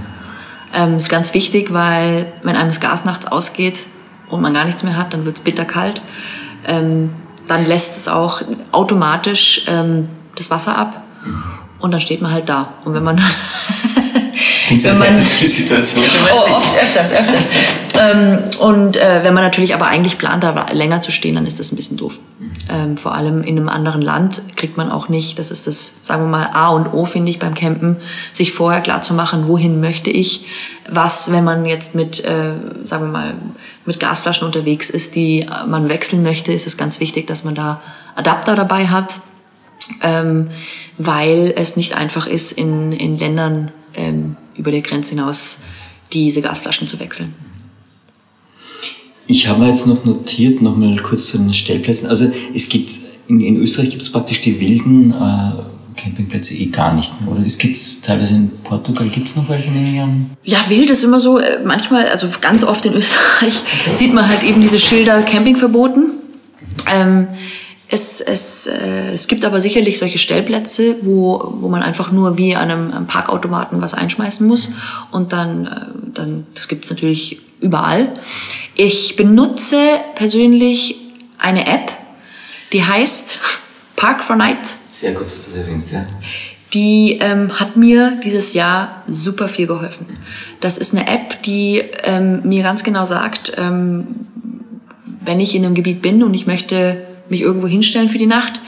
Ähm, 0.76 0.98
ist 0.98 1.10
ganz 1.10 1.34
wichtig, 1.34 1.72
weil 1.74 2.32
wenn 2.44 2.56
einem 2.56 2.70
das 2.70 2.80
Gas 2.82 3.06
nachts 3.06 3.26
ausgeht 3.28 3.84
und 4.30 4.42
man 4.42 4.54
gar 4.54 4.66
nichts 4.66 4.84
mehr 4.84 4.98
hat, 4.98 5.14
dann 5.14 5.26
wird 5.26 5.38
es 5.38 5.44
bitterkalt. 5.44 6.02
Ähm, 6.68 7.12
dann 7.48 7.66
lässt 7.68 7.96
es 7.98 8.08
auch 8.08 8.42
automatisch 8.72 9.66
ähm, 9.68 10.10
das 10.36 10.52
Wasser 10.52 10.78
ab 10.78 11.04
und 11.80 11.92
dann 11.92 12.02
steht 12.02 12.22
man 12.22 12.32
halt 12.32 12.50
da. 12.50 12.74
Und 12.84 12.94
wenn 12.94 13.04
man 13.04 13.18
dann 13.18 13.26
wenn 14.70 14.98
man- 14.98 15.16
Situation 15.16 16.04
Oh, 16.34 16.56
oft, 16.56 16.78
öfters, 16.78 17.14
öfters. 17.14 17.50
ähm, 18.00 18.40
und 18.60 18.98
äh, 18.98 19.20
wenn 19.24 19.34
man 19.34 19.44
natürlich 19.44 19.74
aber 19.76 19.86
eigentlich 19.86 20.18
plant, 20.18 20.44
da 20.44 20.66
länger 20.74 21.02
zu 21.02 21.12
stehen, 21.12 21.36
dann 21.36 21.46
ist 21.46 21.60
das 21.60 21.72
ein 21.72 21.76
bisschen 21.76 21.98
doof. 21.98 22.20
Ähm, 22.70 22.98
vor 22.98 23.14
allem 23.14 23.44
in 23.44 23.58
einem 23.58 23.70
anderen 23.70 24.02
Land 24.02 24.42
kriegt 24.56 24.76
man 24.76 24.90
auch 24.90 25.08
nicht, 25.08 25.38
das 25.38 25.52
ist 25.52 25.68
das, 25.68 26.06
sagen 26.06 26.24
wir 26.24 26.30
mal, 26.30 26.50
A 26.54 26.70
und 26.70 26.88
O, 26.94 27.06
finde 27.06 27.30
ich, 27.30 27.38
beim 27.38 27.54
Campen, 27.54 27.98
sich 28.34 28.54
vorher 28.54 28.82
klar 28.82 29.02
zu 29.02 29.14
machen, 29.14 29.48
wohin 29.48 29.80
möchte 29.80 30.10
ich, 30.10 30.46
was, 30.90 31.32
wenn 31.32 31.44
man 31.44 31.66
jetzt 31.66 31.94
mit, 31.94 32.24
äh, 32.26 32.54
sagen 32.84 33.06
wir 33.06 33.12
mal, 33.12 33.34
mit 33.86 34.00
Gasflaschen 34.00 34.48
unterwegs 34.48 34.90
ist, 34.90 35.16
die 35.16 35.46
man 35.68 35.90
wechseln 35.90 36.24
möchte, 36.24 36.54
ist 36.54 36.66
es 36.66 36.78
ganz 36.78 37.00
wichtig, 37.00 37.28
dass 37.28 37.44
man 37.44 37.54
da 37.56 37.82
Adapter 38.16 38.56
dabei 38.56 38.88
hat 38.88 39.16
ähm, 40.02 40.50
weil 40.98 41.54
es 41.56 41.76
nicht 41.76 41.96
einfach 41.96 42.28
ist, 42.28 42.54
in, 42.54 42.92
in 42.92 43.18
Ländern 43.18 43.72
ähm, 43.94 44.38
über 44.56 44.72
die 44.72 44.82
Grenze 44.82 45.12
hinaus 45.12 45.60
diese 46.14 46.42
Gasflaschen 46.42 46.88
zu 46.88 47.00
wechseln. 47.00 47.34
Ich 49.28 49.48
habe 49.48 49.62
mir 49.62 49.70
jetzt 49.70 49.88
noch 49.88 50.06
notiert, 50.06 50.62
noch 50.62 50.76
mal 50.76 50.96
kurz 50.98 51.28
zu 51.28 51.38
den 51.38 51.54
Stellplätzen. 51.54 52.08
Also 52.08 52.32
es 52.54 52.70
gibt, 52.70 52.92
in, 53.28 53.42
in 53.42 53.58
Österreich 53.58 53.90
gibt 53.90 54.04
es 54.04 54.12
praktisch 54.12 54.42
die 54.42 54.60
wilden 54.60 55.12
äh, 55.12 55.76
Campingplätze 55.96 56.54
eh 56.54 56.68
gar 56.68 56.94
nicht 56.94 57.20
mehr, 57.22 57.32
oder? 57.32 57.46
Es 57.46 57.58
gibt 57.58 57.78
teilweise 58.04 58.36
in 58.36 58.52
Portugal, 58.64 59.08
gibt 59.10 59.28
es 59.28 59.36
noch 59.36 59.50
welche, 59.50 59.72
nehme 59.72 59.96
ich 59.96 60.02
an? 60.02 60.30
Ja, 60.44 60.60
wild 60.68 60.90
ist 60.90 61.04
immer 61.04 61.20
so, 61.20 61.40
äh, 61.40 61.60
manchmal, 61.66 62.08
also 62.08 62.28
ganz 62.42 62.64
oft 62.64 62.86
in 62.86 62.94
Österreich, 62.96 63.62
sieht 63.94 64.14
man 64.14 64.28
halt 64.28 64.44
eben 64.44 64.62
diese 64.62 64.78
Schilder 64.78 65.24
Camping 65.24 65.56
verboten. 65.56 66.12
Ähm, 66.94 67.28
es, 67.88 68.20
es, 68.20 68.68
äh, 68.68 69.14
es 69.14 69.28
gibt 69.28 69.46
aber 69.46 69.62
sicherlich 69.62 69.98
solche 69.98 70.18
Stellplätze, 70.18 70.98
wo, 71.02 71.54
wo 71.60 71.70
man 71.70 71.84
einfach 71.84 72.12
nur 72.12 72.38
wie 72.38 72.56
an 72.56 72.70
einem, 72.70 72.92
einem 72.92 73.08
Parkautomaten 73.08 73.82
was 73.82 73.94
einschmeißen 73.94 74.46
muss. 74.46 74.74
Und 75.12 75.34
dann, 75.34 75.66
äh, 75.66 76.12
dann 76.14 76.48
das 76.56 76.68
gibt 76.68 76.86
es 76.86 76.92
natürlich 76.92 77.40
überall. 77.60 78.14
Ich 78.76 79.16
benutze 79.16 79.80
persönlich 80.16 80.98
eine 81.38 81.68
App, 81.68 81.92
die 82.74 82.84
heißt 82.84 83.40
Park 83.96 84.24
for 84.24 84.36
Night. 84.36 84.68
Sehr 84.92 85.14
gut, 85.14 85.26
dass 85.26 85.46
du 85.46 85.52
das 85.52 85.60
erwähnst, 85.62 85.92
ja. 85.92 86.06
Die 86.74 87.18
ähm, 87.22 87.58
hat 87.58 87.78
mir 87.78 88.20
dieses 88.24 88.54
Jahr 88.54 89.04
super 89.08 89.48
viel 89.48 89.66
geholfen. 89.66 90.08
Das 90.60 90.78
ist 90.78 90.94
eine 90.94 91.08
App, 91.08 91.42
die 91.44 91.82
ähm, 92.04 92.42
mir 92.44 92.64
ganz 92.64 92.84
genau 92.84 93.06
sagt, 93.06 93.54
ähm, 93.58 94.28
wenn 95.22 95.40
ich 95.40 95.56
in 95.56 95.66
einem 95.66 95.74
Gebiet 95.74 96.02
bin 96.02 96.22
und 96.22 96.34
ich 96.34 96.48
möchte 96.48 97.06
mich 97.30 97.42
irgendwo 97.42 97.68
hinstellen 97.68 98.10
für 98.10 98.18
die 98.18 98.26
Nacht, 98.28 98.60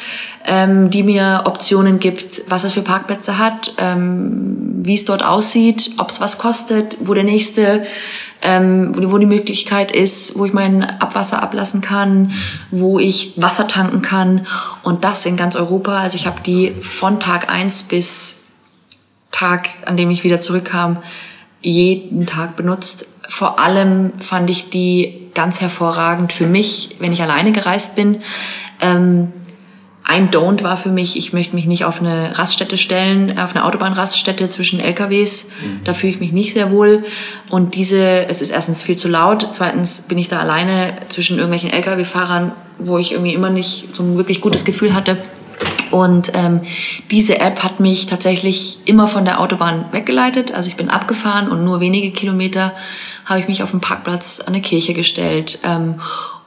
ähm, 0.45 0.89
die 0.89 1.03
mir 1.03 1.43
Optionen 1.45 1.99
gibt, 1.99 2.41
was 2.47 2.63
es 2.63 2.73
für 2.73 2.81
Parkplätze 2.81 3.37
hat, 3.37 3.73
ähm, 3.77 4.57
wie 4.83 4.93
es 4.93 5.05
dort 5.05 5.23
aussieht, 5.23 5.91
ob 5.97 6.09
es 6.09 6.21
was 6.21 6.37
kostet, 6.37 6.97
wo 7.01 7.13
der 7.13 7.23
nächste, 7.23 7.83
ähm, 8.41 8.95
wo, 8.95 8.99
die- 9.01 9.11
wo 9.11 9.17
die 9.17 9.25
Möglichkeit 9.25 9.91
ist, 9.91 10.37
wo 10.37 10.45
ich 10.45 10.53
mein 10.53 10.83
Abwasser 10.83 11.41
ablassen 11.43 11.81
kann, 11.81 12.31
wo 12.71 12.97
ich 12.99 13.33
Wasser 13.35 13.67
tanken 13.67 14.01
kann 14.01 14.47
und 14.83 15.03
das 15.03 15.25
in 15.25 15.35
ganz 15.37 15.55
Europa. 15.55 15.97
Also 15.99 16.15
ich 16.15 16.25
habe 16.27 16.41
die 16.45 16.75
von 16.81 17.19
Tag 17.19 17.49
eins 17.49 17.83
bis 17.83 18.45
Tag, 19.31 19.69
an 19.85 19.97
dem 19.97 20.09
ich 20.09 20.23
wieder 20.23 20.39
zurückkam, 20.39 20.97
jeden 21.61 22.25
Tag 22.25 22.55
benutzt. 22.55 23.07
Vor 23.27 23.59
allem 23.59 24.13
fand 24.19 24.49
ich 24.49 24.69
die 24.69 25.26
ganz 25.37 25.61
hervorragend 25.61 26.33
für 26.33 26.47
mich, 26.47 26.97
wenn 26.99 27.13
ich 27.13 27.21
alleine 27.21 27.51
gereist 27.53 27.95
bin. 27.95 28.21
Ähm, 28.81 29.31
ein 30.03 30.31
Don't 30.31 30.63
war 30.63 30.77
für 30.77 30.89
mich, 30.89 31.15
ich 31.17 31.31
möchte 31.31 31.53
mich 31.53 31.67
nicht 31.67 31.85
auf 31.85 31.99
eine 31.99 32.39
Raststätte 32.39 32.77
stellen, 32.77 33.37
auf 33.37 33.55
eine 33.55 33.65
Autobahnraststätte 33.65 34.49
zwischen 34.49 34.79
LKWs. 34.79 35.51
Da 35.83 35.93
fühle 35.93 36.13
ich 36.13 36.19
mich 36.19 36.31
nicht 36.31 36.53
sehr 36.53 36.71
wohl. 36.71 37.03
Und 37.49 37.75
diese, 37.75 38.25
es 38.27 38.41
ist 38.41 38.51
erstens 38.51 38.81
viel 38.81 38.95
zu 38.95 39.09
laut. 39.09 39.49
Zweitens 39.51 40.03
bin 40.07 40.17
ich 40.17 40.27
da 40.27 40.39
alleine 40.39 40.95
zwischen 41.09 41.37
irgendwelchen 41.37 41.71
LKW-Fahrern, 41.71 42.53
wo 42.79 42.97
ich 42.97 43.11
irgendwie 43.11 43.33
immer 43.33 43.49
nicht 43.49 43.95
so 43.95 44.01
ein 44.01 44.17
wirklich 44.17 44.39
gutes 44.39 44.63
Gefühl 44.65 44.95
hatte. 44.95 45.17
Und 45.91 46.31
ähm, 46.35 46.61
diese 47.11 47.39
App 47.39 47.63
hat 47.63 47.79
mich 47.79 48.05
tatsächlich 48.05 48.79
immer 48.85 49.07
von 49.07 49.25
der 49.25 49.41
Autobahn 49.41 49.85
weggeleitet. 49.91 50.53
Also 50.53 50.69
ich 50.69 50.75
bin 50.75 50.89
abgefahren 50.89 51.49
und 51.49 51.63
nur 51.63 51.79
wenige 51.79 52.11
Kilometer 52.11 52.73
habe 53.27 53.39
ich 53.39 53.47
mich 53.47 53.61
auf 53.61 53.71
dem 53.71 53.81
Parkplatz 53.81 54.39
an 54.39 54.53
eine 54.53 54.61
Kirche 54.61 54.93
gestellt. 54.93 55.59
Ähm, 55.63 55.95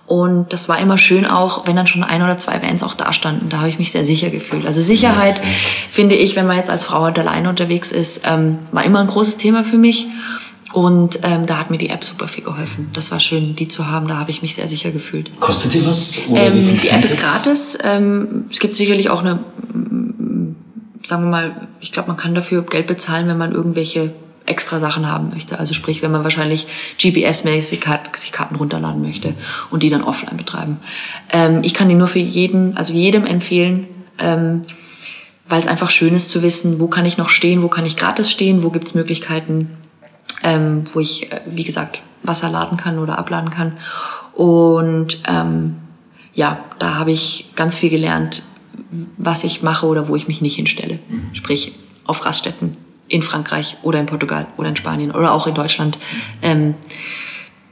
und 0.07 0.53
das 0.53 0.69
war 0.69 0.81
immer 0.81 0.99
schön 0.99 1.25
auch, 1.25 1.69
wenn 1.69 1.77
dann 1.77 1.87
schon 1.87 2.03
ein 2.03 2.21
oder 2.23 2.37
zwei 2.37 2.61
Vans 2.61 2.83
auch 2.83 2.95
da 2.95 3.13
standen. 3.13 3.49
Da 3.49 3.59
habe 3.59 3.69
ich 3.69 3.79
mich 3.79 3.93
sehr 3.93 4.05
sicher 4.05 4.31
gefühlt. 4.31 4.67
Also 4.67 4.81
Sicherheit, 4.81 5.41
finde 5.89 6.17
ich, 6.17 6.35
wenn 6.35 6.49
man 6.49 6.57
jetzt 6.57 6.69
als 6.69 6.83
Frau 6.83 7.03
halt 7.03 7.17
alleine 7.17 7.49
unterwegs 7.49 7.93
ist, 7.93 8.27
ähm, 8.27 8.59
war 8.73 8.85
immer 8.85 8.99
ein 8.99 9.07
großes 9.07 9.37
Thema 9.37 9.63
für 9.63 9.79
mich. 9.79 10.09
Und 10.73 11.21
ähm, 11.23 11.47
da 11.47 11.59
hat 11.59 11.71
mir 11.71 11.79
die 11.79 11.91
App 11.91 12.03
super 12.03 12.27
viel 12.27 12.43
geholfen. 12.43 12.89
Das 12.93 13.13
war 13.13 13.21
schön, 13.21 13.55
die 13.55 13.69
zu 13.69 13.89
haben. 13.89 14.09
Da 14.09 14.19
habe 14.19 14.31
ich 14.31 14.43
mich 14.43 14.55
sehr 14.55 14.67
sicher 14.67 14.91
gefühlt. 14.91 15.39
Kostet 15.39 15.75
die 15.75 15.87
was? 15.87 16.23
Ähm, 16.35 16.81
die 16.83 16.89
App 16.89 17.05
ist 17.05 17.23
gratis. 17.23 17.79
Ähm, 17.85 18.47
es 18.51 18.59
gibt 18.59 18.75
sicherlich 18.75 19.11
auch 19.11 19.21
eine, 19.21 19.41
sagen 21.05 21.25
wir 21.25 21.31
mal, 21.31 21.69
ich 21.81 21.93
glaube, 21.93 22.09
man 22.09 22.17
kann 22.17 22.35
dafür 22.35 22.63
Geld 22.63 22.89
bezahlen, 22.89 23.29
wenn 23.29 23.39
man 23.39 23.53
irgendwelche 23.53 24.13
extra 24.47 24.81
Sachen 24.81 25.07
haben 25.07 25.31
möchte. 25.31 25.59
Also 25.59 25.75
sprich, 25.75 26.03
wenn 26.03 26.11
man 26.11 26.25
wahrscheinlich 26.25 26.67
GPS-mäßig 26.99 27.81
sich 28.17 28.33
Karten 28.33 28.57
runterladen 28.57 29.03
möchte 29.03 29.35
und 29.71 29.83
die 29.83 29.91
dann 29.91 30.03
offline 30.03 30.37
betreiben. 30.37 30.81
Ähm, 31.31 31.61
ich 31.63 31.75
kann 31.75 31.89
die 31.89 31.95
nur 31.95 32.09
für 32.09 32.19
jeden, 32.19 32.77
also 32.77 32.93
jedem 32.93 33.27
empfehlen, 33.27 33.87
ähm, 34.19 34.63
weil 35.49 35.61
es 35.61 35.69
einfach 35.69 35.91
schön 35.91 36.15
ist 36.15 36.31
zu 36.31 36.43
wissen, 36.43 36.81
wo 36.81 36.89
kann 36.89 37.07
ich 37.07 37.17
noch 37.17 37.29
stehen, 37.29 37.63
wo 37.63 37.69
kann 37.69 37.87
ich 37.87 37.97
gratis 37.97 38.31
stehen, 38.31 38.63
wo 38.63 38.71
gibt 38.71 38.89
es 38.89 38.95
Möglichkeiten, 38.95 39.77
ähm, 40.45 40.85
wo 40.93 41.01
ich, 41.01 41.33
äh, 41.33 41.41
wie 41.47 41.65
gesagt, 41.65 42.03
Wasser 42.23 42.51
laden 42.51 42.77
kann 42.77 42.99
oder 42.99 43.19
abladen 43.19 43.51
kann. 43.51 43.73
Und 44.35 45.21
ähm, 45.29 45.77
ja, 46.35 46.65
da 46.79 46.95
habe 46.95 47.13
ich 47.13 47.51
ganz 47.57 47.77
viel 47.77 47.91
gelernt, 47.91 48.43
was 49.17 49.45
ich 49.45 49.63
mache 49.63 49.87
oder 49.87 50.09
wo 50.09 50.17
ich 50.17 50.29
mich 50.29 50.41
nicht 50.41 50.57
hinstelle. 50.57 50.99
Mhm. 51.09 51.35
Sprich, 51.35 51.73
auf 52.05 52.25
Raststätten 52.25 52.77
in 53.11 53.23
Frankreich 53.23 53.77
oder 53.83 54.01
in 54.01 54.07
Portugal 54.07 54.47
oder 54.57 54.71
in 54.71 54.77
Spanien 54.77 55.11
oder 55.11 55.33
auch 55.33 55.47
in 55.47 55.55
Deutschland. 55.55 55.99
Ähm, 56.41 56.75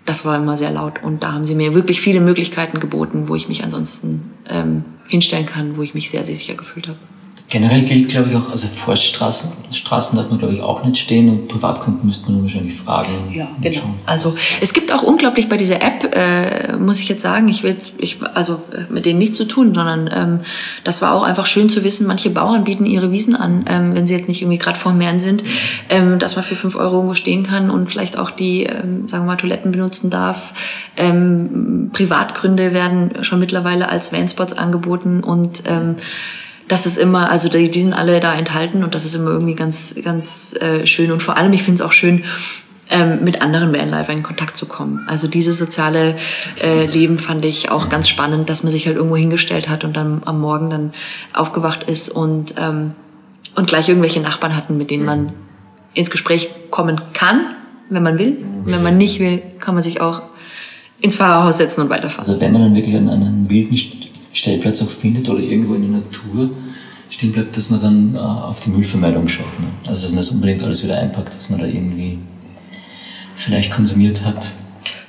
das 0.04 0.24
war 0.24 0.36
immer 0.36 0.56
sehr 0.56 0.70
laut 0.70 1.02
und 1.02 1.22
da 1.22 1.32
haben 1.32 1.46
sie 1.46 1.54
mir 1.54 1.74
wirklich 1.74 2.00
viele 2.00 2.20
Möglichkeiten 2.20 2.80
geboten, 2.80 3.28
wo 3.28 3.34
ich 3.34 3.48
mich 3.48 3.62
ansonsten 3.62 4.30
ähm, 4.48 4.84
hinstellen 5.06 5.46
kann, 5.46 5.76
wo 5.76 5.82
ich 5.82 5.94
mich 5.94 6.10
sehr, 6.10 6.24
sehr 6.24 6.34
sicher 6.34 6.54
gefühlt 6.54 6.88
habe. 6.88 6.98
Generell 7.48 7.82
gilt, 7.82 8.08
glaube 8.08 8.28
ich, 8.28 8.36
auch, 8.36 8.50
also 8.50 8.68
Forststraßen 8.68 9.58
Straßen 9.70 10.16
darf 10.16 10.30
man, 10.30 10.38
glaube 10.38 10.54
ich, 10.54 10.62
auch 10.62 10.84
nicht 10.84 10.98
stehen 10.98 11.28
und 11.28 11.48
Privatkunden 11.48 12.06
müsste 12.06 12.30
man 12.30 12.42
wahrscheinlich 12.42 12.74
fragen. 12.74 13.10
Ja, 13.32 13.48
genau. 13.60 13.94
Also 14.06 14.34
es 14.60 14.72
gibt 14.72 14.92
auch 14.92 15.02
unglaublich 15.02 15.48
bei 15.48 15.56
dieser 15.56 15.82
App, 15.82 16.14
äh, 16.14 16.76
muss 16.76 17.00
ich 17.00 17.08
jetzt 17.08 17.22
sagen, 17.22 17.48
ich 17.48 17.62
will 17.62 17.72
jetzt, 17.72 17.92
ich, 17.98 18.18
also 18.34 18.62
äh, 18.72 18.92
mit 18.92 19.04
denen 19.04 19.18
nichts 19.18 19.36
zu 19.36 19.44
tun, 19.44 19.74
sondern 19.74 20.08
ähm, 20.12 20.40
das 20.84 21.02
war 21.02 21.14
auch 21.14 21.22
einfach 21.22 21.46
schön 21.46 21.68
zu 21.68 21.84
wissen, 21.84 22.06
manche 22.06 22.30
Bauern 22.30 22.64
bieten 22.64 22.86
ihre 22.86 23.10
Wiesen 23.10 23.36
an, 23.36 23.64
ähm, 23.68 23.94
wenn 23.94 24.06
sie 24.06 24.14
jetzt 24.14 24.28
nicht 24.28 24.40
irgendwie 24.40 24.58
gerade 24.58 24.78
vor 24.78 24.92
Meeren 24.92 25.20
sind, 25.20 25.44
ähm, 25.90 26.18
dass 26.18 26.36
man 26.36 26.44
für 26.44 26.56
fünf 26.56 26.76
Euro 26.76 26.96
irgendwo 26.96 27.14
stehen 27.14 27.42
kann 27.42 27.70
und 27.70 27.90
vielleicht 27.90 28.18
auch 28.18 28.30
die, 28.30 28.64
ähm, 28.64 29.08
sagen 29.08 29.24
wir 29.24 29.32
mal, 29.32 29.36
Toiletten 29.36 29.72
benutzen 29.72 30.08
darf. 30.08 30.54
Ähm, 30.96 31.90
Privatgründe 31.92 32.72
werden 32.72 33.22
schon 33.22 33.38
mittlerweile 33.38 33.88
als 33.88 34.12
Vanspots 34.12 34.54
angeboten 34.54 35.22
und 35.22 35.62
ähm, 35.66 35.96
das 36.68 36.86
ist 36.86 36.98
immer, 36.98 37.30
also 37.30 37.48
die, 37.48 37.70
die 37.70 37.80
sind 37.80 37.94
alle 37.94 38.20
da 38.20 38.34
enthalten 38.34 38.84
und 38.84 38.94
das 38.94 39.04
ist 39.04 39.14
immer 39.14 39.30
irgendwie 39.30 39.54
ganz, 39.54 39.94
ganz 40.04 40.54
äh, 40.60 40.86
schön. 40.86 41.10
Und 41.10 41.22
vor 41.22 41.36
allem, 41.36 41.52
ich 41.52 41.62
finde 41.62 41.82
es 41.82 41.86
auch 41.86 41.92
schön, 41.92 42.24
ähm, 42.90 43.22
mit 43.22 43.42
anderen 43.42 43.72
Vanlifer 43.72 44.12
in 44.12 44.22
Kontakt 44.22 44.56
zu 44.56 44.66
kommen. 44.66 45.04
Also 45.06 45.28
dieses 45.28 45.58
soziale 45.58 46.16
äh, 46.62 46.86
Leben 46.86 47.18
fand 47.18 47.44
ich 47.44 47.70
auch 47.70 47.88
ganz 47.88 48.08
spannend, 48.08 48.48
dass 48.48 48.62
man 48.62 48.72
sich 48.72 48.86
halt 48.86 48.96
irgendwo 48.96 49.16
hingestellt 49.16 49.68
hat 49.68 49.84
und 49.84 49.96
dann 49.96 50.22
am 50.24 50.40
Morgen 50.40 50.70
dann 50.70 50.92
aufgewacht 51.34 51.82
ist 51.84 52.08
und, 52.08 52.54
ähm, 52.58 52.92
und 53.54 53.66
gleich 53.66 53.88
irgendwelche 53.88 54.20
Nachbarn 54.20 54.56
hatten, 54.56 54.78
mit 54.78 54.90
denen 54.90 55.04
man 55.04 55.32
ins 55.94 56.10
Gespräch 56.10 56.50
kommen 56.70 57.00
kann, 57.12 57.56
wenn 57.90 58.02
man 58.02 58.18
will. 58.18 58.38
Und 58.38 58.72
wenn 58.72 58.82
man 58.82 58.96
nicht 58.96 59.20
will, 59.20 59.42
kann 59.60 59.74
man 59.74 59.82
sich 59.82 60.00
auch 60.00 60.22
ins 61.00 61.14
Fahrerhaus 61.14 61.58
setzen 61.58 61.82
und 61.82 61.90
weiterfahren. 61.90 62.28
Also 62.28 62.40
wenn 62.40 62.52
man 62.52 62.62
dann 62.62 62.74
wirklich 62.74 62.96
an 62.96 63.08
einen 63.08 63.50
wilden 63.50 63.76
Stellplatz 64.32 64.82
auch 64.82 64.90
findet 64.90 65.28
oder 65.28 65.40
irgendwo 65.40 65.74
in 65.74 65.82
der 65.82 66.00
Natur 66.00 66.50
stehen 67.10 67.32
bleibt, 67.32 67.56
dass 67.56 67.70
man 67.70 67.80
dann 67.80 68.14
äh, 68.14 68.18
auf 68.18 68.60
die 68.60 68.70
Müllvermeidung 68.70 69.28
schaut. 69.28 69.58
Ne? 69.60 69.66
Also 69.86 70.02
dass 70.02 70.10
man 70.10 70.18
das 70.18 70.30
unbedingt 70.30 70.62
alles 70.62 70.84
wieder 70.84 70.98
einpackt, 70.98 71.36
was 71.36 71.50
man 71.50 71.60
da 71.60 71.66
irgendwie 71.66 72.18
vielleicht 73.34 73.72
konsumiert 73.72 74.24
hat. 74.24 74.50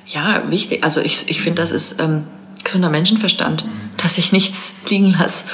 Ja, 0.07 0.43
wichtig. 0.49 0.83
Also 0.83 1.01
ich, 1.01 1.29
ich 1.29 1.41
finde, 1.41 1.61
das 1.61 1.71
ist 1.71 2.01
ähm, 2.01 2.23
gesunder 2.63 2.89
Menschenverstand, 2.89 3.65
dass 3.97 4.17
ich 4.17 4.31
nichts 4.31 4.75
liegen 4.89 5.11
lasse. 5.11 5.45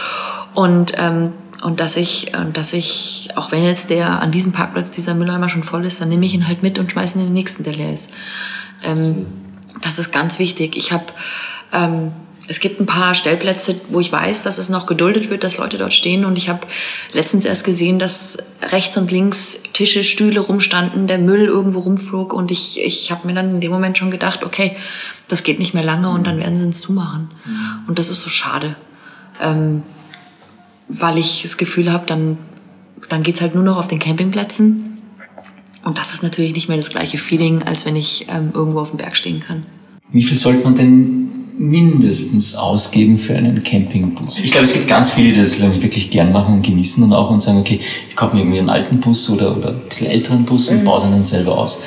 Und, 0.54 0.94
ähm, 0.98 1.34
und 1.64 1.80
dass 1.80 1.98
ich, 1.98 2.32
dass 2.54 2.74
ich, 2.74 3.30
auch 3.36 3.52
wenn 3.52 3.64
jetzt 3.64 3.90
der 3.90 4.22
an 4.22 4.32
diesem 4.32 4.52
Parkplatz 4.52 4.92
dieser 4.92 5.16
Mülleimer 5.16 5.50
schon 5.50 5.64
voll 5.64 5.84
ist, 5.84 6.00
dann 6.00 6.10
nehme 6.10 6.26
ich 6.26 6.34
ihn 6.34 6.48
halt 6.48 6.64
mit 6.64 6.80
und 6.80 6.92
schmeiße 6.92 7.18
ihn 7.18 7.22
in 7.22 7.28
den 7.28 7.34
nächsten, 7.34 7.64
der 7.64 7.74
leer 7.74 7.92
ist. 7.92 8.12
Ähm, 8.84 9.26
das 9.82 10.00
ist 10.00 10.12
ganz 10.12 10.40
wichtig. 10.40 10.78
Ich 10.78 10.92
habe 10.92 11.06
ähm, 11.74 12.12
es 12.48 12.60
gibt 12.60 12.80
ein 12.80 12.86
paar 12.86 13.16
Stellplätze, 13.16 13.76
wo 13.90 14.00
ich 14.00 14.12
weiß, 14.12 14.44
dass 14.44 14.58
es 14.58 14.70
noch 14.70 14.86
geduldet 14.86 15.30
wird, 15.30 15.44
dass 15.44 15.58
Leute 15.58 15.78
dort 15.78 15.94
stehen. 15.94 16.26
Und 16.26 16.38
ich 16.38 16.50
habe 16.50 16.68
letztens 17.12 17.46
erst 17.46 17.66
gesehen, 17.66 17.98
dass 17.98 18.38
rechts 18.72 18.98
und 18.98 19.12
links 19.12 19.64
Tische, 19.74 20.04
Stühle 20.04 20.40
rumstanden, 20.42 21.08
der 21.08 21.18
Müll 21.18 21.46
irgendwo 21.46 21.80
rumflog. 21.80 22.34
Und 22.34 22.52
ich, 22.52 22.84
ich 22.84 23.12
habe 23.12 23.28
mir 23.28 23.34
dann 23.34 23.56
in 23.56 23.62
dem 23.62 23.72
Moment 23.72 23.98
schon 23.98 24.12
gedacht, 24.12 24.44
okay, 24.44 24.76
das 25.28 25.44
geht 25.44 25.58
nicht 25.58 25.74
mehr 25.74 25.84
lange 25.84 26.10
und 26.10 26.28
dann 26.28 26.38
werden 26.38 26.58
sie 26.58 26.68
es 26.68 26.82
zumachen. 26.82 27.32
Und 27.88 27.98
das 27.98 28.10
ist 28.10 28.22
so 28.22 28.30
schade, 28.30 28.76
ähm, 29.42 29.82
weil 30.88 31.18
ich 31.18 31.42
das 31.42 31.58
Gefühl 31.58 31.92
habe, 31.92 32.06
dann, 32.06 32.38
dann 33.10 33.24
geht's 33.24 33.42
halt 33.42 33.56
nur 33.56 33.64
noch 33.64 33.78
auf 33.78 33.88
den 33.88 34.00
Campingplätzen. 34.00 35.02
Und 35.84 35.98
das 35.98 36.14
ist 36.14 36.22
natürlich 36.22 36.54
nicht 36.54 36.68
mehr 36.68 36.78
das 36.78 36.90
gleiche 36.90 37.18
Feeling, 37.18 37.64
als 37.64 37.86
wenn 37.86 37.96
ich 37.96 38.28
ähm, 38.30 38.52
irgendwo 38.54 38.80
auf 38.80 38.90
dem 38.90 38.98
Berg 38.98 39.16
stehen 39.18 39.40
kann. 39.40 39.66
Wie 40.10 40.24
viel 40.24 40.38
sollte 40.38 40.64
man 40.64 40.76
denn 40.76 41.35
mindestens 41.58 42.56
ausgeben 42.56 43.18
für 43.18 43.36
einen 43.36 43.64
Campingbus. 43.64 44.40
Ich 44.40 44.52
glaube, 44.52 44.66
es 44.66 44.74
gibt 44.74 44.88
ganz 44.88 45.12
viele, 45.12 45.34
die 45.34 45.40
das 45.40 45.60
wirklich 45.60 46.10
gern 46.10 46.32
machen 46.32 46.56
und 46.56 46.66
genießen 46.66 47.04
und 47.04 47.14
auch 47.14 47.30
und 47.30 47.42
sagen, 47.42 47.60
okay, 47.60 47.80
ich 48.10 48.16
kaufe 48.16 48.36
mir 48.36 48.42
irgendwie 48.42 48.60
einen 48.60 48.70
alten 48.70 49.00
Bus 49.00 49.30
oder, 49.30 49.56
oder 49.56 49.70
ein 49.70 49.82
bisschen 49.88 50.08
älteren 50.08 50.46
Bus 50.46 50.68
und 50.70 50.80
mhm. 50.80 50.86
baue 50.86 51.02
den 51.02 51.12
dann 51.12 51.24
selber 51.24 51.58
aus. 51.58 51.80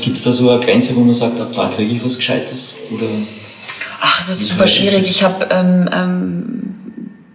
Gibt 0.00 0.16
es 0.16 0.24
da 0.24 0.32
so 0.32 0.50
eine 0.50 0.60
Grenze, 0.60 0.94
wo 0.96 1.00
man 1.00 1.14
sagt, 1.14 1.40
ab 1.40 1.52
da 1.54 1.68
kriege 1.68 1.94
ich 1.94 2.04
was 2.04 2.16
Gescheites? 2.16 2.76
Oder 2.90 3.06
Ach, 4.00 4.20
es 4.20 4.28
ist 4.28 4.50
super 4.50 4.66
schwierig. 4.66 5.08
Ich 5.08 5.22
habe 5.22 5.46
ähm, 5.50 5.88
ähm, 5.92 6.74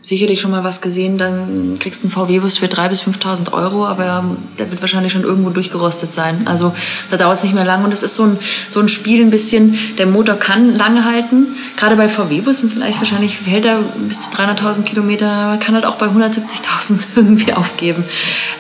sicherlich 0.08 0.40
schon 0.40 0.52
mal 0.52 0.64
was 0.64 0.82
gesehen, 0.82 1.18
dann 1.18 1.78
kriegst 1.80 2.04
du 2.04 2.08
einen 2.08 2.12
VW-Bus 2.12 2.58
für 2.58 2.68
3.000 2.68 2.90
bis 2.90 3.02
5.000 3.04 3.52
Euro, 3.52 3.86
aber 3.86 4.38
der 4.58 4.72
wird 4.72 4.82
wahrscheinlich 4.82 5.12
schon 5.12 5.24
irgendwo 5.24 5.50
durchgerostet 5.50 6.12
sein. 6.12 6.48
Also 6.48 6.74
da 7.10 7.18
dauert 7.18 7.38
es 7.38 7.44
nicht 7.44 7.54
mehr 7.54 7.66
lange 7.66 7.84
und 7.84 7.92
es 7.92 8.04
ist 8.04 8.16
so 8.16 8.24
ein, 8.24 8.40
so 8.70 8.80
ein 8.80 8.88
Spiel 8.88 9.22
ein 9.22 9.30
bisschen, 9.30 9.78
der 9.98 10.08
Motor 10.08 10.36
kann 10.36 10.74
lange 10.74 11.04
halten, 11.04 11.48
gerade 11.76 11.96
bei 11.96 12.08
VW-Bussen 12.08 12.72
vielleicht 12.72 13.00
wahrscheinlich 13.00 13.38
hält 13.46 13.66
er 13.66 13.80
bis 14.08 14.22
zu 14.22 14.30
300.000 14.32 14.84
Kilometer, 14.84 15.30
aber 15.30 15.58
kann 15.58 15.76
halt 15.76 15.86
auch 15.86 15.96
bei 15.96 16.08
170.000 16.08 17.08
irgendwie 17.16 17.54
aufgeben. 17.54 18.06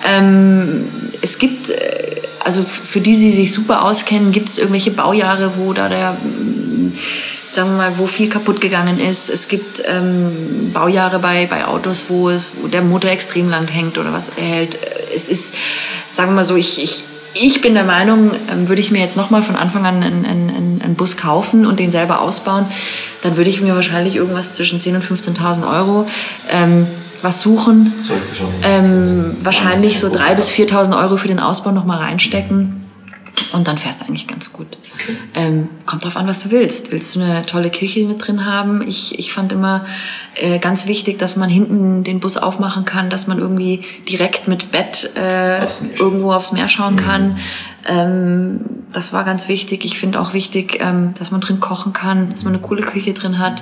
Ähm, 0.05 0.87
es 1.21 1.37
gibt, 1.37 1.69
äh, 1.69 2.21
also 2.43 2.63
für 2.63 2.99
die, 2.99 3.17
die 3.17 3.31
sich 3.31 3.53
super 3.53 3.83
auskennen, 3.83 4.31
gibt 4.31 4.49
es 4.49 4.57
irgendwelche 4.57 4.91
Baujahre, 4.91 5.53
wo 5.57 5.73
da 5.73 5.89
der 5.89 6.17
sagen 7.51 7.71
wir 7.71 7.77
mal, 7.77 7.97
wo 7.97 8.07
viel 8.07 8.29
kaputt 8.29 8.61
gegangen 8.61 8.99
ist. 8.99 9.29
Es 9.29 9.47
gibt 9.47 9.81
ähm, 9.85 10.71
Baujahre 10.73 11.19
bei, 11.19 11.47
bei 11.47 11.65
Autos, 11.65 12.05
wo, 12.09 12.29
es, 12.29 12.51
wo 12.61 12.67
der 12.67 12.81
Motor 12.81 13.09
extrem 13.11 13.49
lang 13.49 13.67
hängt 13.67 13.97
oder 13.97 14.13
was 14.13 14.29
er 14.37 14.43
hält. 14.43 14.77
Es 15.13 15.27
ist, 15.27 15.55
sagen 16.09 16.31
wir 16.31 16.35
mal 16.35 16.43
so, 16.43 16.55
ich, 16.55 16.81
ich, 16.81 17.03
ich 17.33 17.61
bin 17.61 17.73
der 17.73 17.83
Meinung, 17.83 18.31
ähm, 18.49 18.69
würde 18.69 18.81
ich 18.81 18.91
mir 18.91 18.99
jetzt 18.99 19.17
nochmal 19.17 19.41
von 19.41 19.55
Anfang 19.55 19.85
an 19.85 20.03
einen, 20.03 20.25
einen, 20.25 20.81
einen 20.81 20.95
Bus 20.95 21.17
kaufen 21.17 21.65
und 21.65 21.79
den 21.79 21.91
selber 21.91 22.21
ausbauen, 22.21 22.67
dann 23.21 23.37
würde 23.37 23.49
ich 23.49 23.59
mir 23.61 23.73
wahrscheinlich 23.73 24.15
irgendwas 24.15 24.53
zwischen 24.53 24.79
10.000 24.79 24.95
und 24.95 25.03
15.000 25.03 25.79
Euro 25.79 26.05
ähm, 26.49 26.87
was 27.23 27.41
suchen. 27.41 27.93
Ähm, 28.63 29.37
wahrscheinlich 29.41 29.99
so 29.99 30.07
3.000 30.07 30.35
bis 30.35 30.51
4.000 30.51 31.01
Euro 31.01 31.17
für 31.17 31.27
den 31.27 31.39
Ausbau 31.39 31.71
nochmal 31.71 31.97
reinstecken 31.97 32.76
und 33.53 33.67
dann 33.67 33.77
fährst 33.77 34.01
du 34.01 34.05
eigentlich 34.05 34.27
ganz 34.27 34.53
gut. 34.53 34.77
Okay. 34.95 35.15
Ähm, 35.35 35.69
kommt 35.85 36.03
drauf 36.03 36.17
an, 36.17 36.27
was 36.27 36.43
du 36.43 36.51
willst. 36.51 36.91
Willst 36.91 37.15
du 37.15 37.21
eine 37.21 37.45
tolle 37.45 37.69
Küche 37.69 38.05
mit 38.05 38.25
drin 38.25 38.45
haben? 38.45 38.81
Ich, 38.87 39.17
ich 39.19 39.31
fand 39.31 39.51
immer 39.51 39.85
äh, 40.35 40.59
ganz 40.59 40.87
wichtig, 40.87 41.19
dass 41.19 41.35
man 41.35 41.49
hinten 41.49 42.03
den 42.03 42.19
Bus 42.19 42.37
aufmachen 42.37 42.85
kann, 42.85 43.09
dass 43.09 43.27
man 43.27 43.39
irgendwie 43.39 43.83
direkt 44.09 44.47
mit 44.47 44.71
Bett 44.71 45.11
äh, 45.15 45.61
aufs 45.63 45.83
irgendwo 45.97 46.31
aufs 46.31 46.51
Meer 46.51 46.67
schauen 46.67 46.95
mhm. 46.95 46.99
kann. 46.99 47.39
Ähm, 47.87 48.59
das 48.93 49.13
war 49.13 49.23
ganz 49.25 49.47
wichtig. 49.47 49.85
Ich 49.85 49.99
finde 49.99 50.19
auch 50.19 50.33
wichtig, 50.33 50.79
ähm, 50.81 51.13
dass 51.17 51.31
man 51.31 51.41
drin 51.41 51.59
kochen 51.59 51.93
kann, 51.93 52.31
dass 52.31 52.43
man 52.43 52.53
eine 52.53 52.61
coole 52.61 52.81
Küche 52.81 53.13
drin 53.13 53.37
hat. 53.37 53.61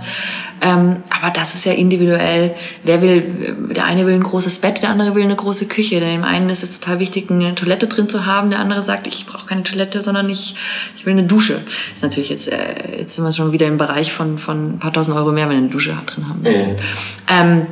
Ähm, 0.61 0.97
aber 1.09 1.31
das 1.31 1.55
ist 1.55 1.65
ja 1.65 1.73
individuell. 1.73 2.55
Wer 2.83 3.01
will, 3.01 3.57
der 3.75 3.85
eine 3.85 4.05
will 4.05 4.13
ein 4.13 4.23
großes 4.23 4.59
Bett, 4.59 4.81
der 4.81 4.89
andere 4.89 5.15
will 5.15 5.23
eine 5.23 5.35
große 5.35 5.67
Küche. 5.67 5.99
Dem 5.99 6.23
einen 6.23 6.49
ist 6.49 6.63
es 6.63 6.79
total 6.79 6.99
wichtig, 6.99 7.29
eine 7.29 7.55
Toilette 7.55 7.87
drin 7.87 8.07
zu 8.07 8.25
haben. 8.25 8.49
Der 8.49 8.59
andere 8.59 8.81
sagt, 8.81 9.07
ich 9.07 9.25
brauche 9.25 9.45
keine 9.45 9.63
Toilette, 9.63 10.01
sondern 10.01 10.29
ich, 10.29 10.55
ich 10.95 11.05
will 11.05 11.13
eine 11.13 11.23
Dusche. 11.23 11.59
Ist 11.93 12.03
natürlich 12.03 12.29
jetzt, 12.29 12.51
äh, 12.51 12.99
jetzt 12.99 13.15
sind 13.15 13.25
wir 13.25 13.31
schon 13.31 13.51
wieder 13.51 13.67
im 13.67 13.77
Bereich 13.77 14.11
von, 14.11 14.37
von 14.37 14.75
ein 14.75 14.79
paar 14.79 14.93
tausend 14.93 15.15
Euro 15.17 15.31
mehr, 15.31 15.49
wenn 15.49 15.57
du 15.57 15.63
eine 15.63 15.69
Dusche 15.69 15.95
drin 16.05 16.29
haben 16.29 16.41
möchtest. 16.43 16.77
Ja. 17.29 17.65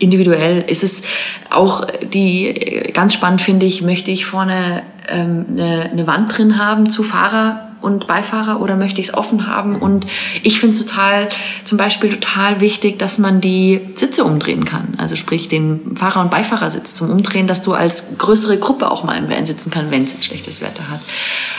Individuell 0.00 0.64
ist 0.68 0.82
es 0.82 1.02
auch 1.50 1.86
die 2.02 2.90
ganz 2.92 3.14
spannend 3.14 3.40
finde 3.40 3.66
ich, 3.66 3.82
möchte 3.82 4.10
ich 4.10 4.26
vorne 4.26 4.82
ähm, 5.08 5.46
eine, 5.50 5.90
eine 5.92 6.06
Wand 6.06 6.36
drin 6.36 6.58
haben 6.58 6.90
zu 6.90 7.02
Fahrer 7.02 7.70
und 7.80 8.06
Beifahrer 8.06 8.60
oder 8.60 8.76
möchte 8.76 9.00
ich 9.00 9.08
es 9.08 9.14
offen 9.14 9.46
haben? 9.46 9.76
Und 9.76 10.06
ich 10.42 10.60
finde 10.60 10.76
es 10.76 10.84
total, 10.84 11.28
zum 11.64 11.78
Beispiel 11.78 12.10
total 12.10 12.60
wichtig, 12.60 12.98
dass 12.98 13.18
man 13.18 13.40
die 13.40 13.80
Sitze 13.94 14.24
umdrehen 14.24 14.64
kann. 14.64 14.94
Also 14.98 15.16
sprich 15.16 15.48
den 15.48 15.96
Fahrer- 15.96 16.20
und 16.20 16.30
Beifahrersitz 16.30 16.94
zum 16.94 17.10
Umdrehen, 17.10 17.46
dass 17.46 17.62
du 17.62 17.72
als 17.72 18.18
größere 18.18 18.58
Gruppe 18.58 18.90
auch 18.90 19.04
mal 19.04 19.16
im 19.16 19.30
Van 19.30 19.46
sitzen 19.46 19.70
kann, 19.70 19.90
wenn 19.90 20.04
es 20.04 20.12
jetzt 20.12 20.26
schlechtes 20.26 20.60
Wetter 20.60 20.88
hat. 20.88 21.00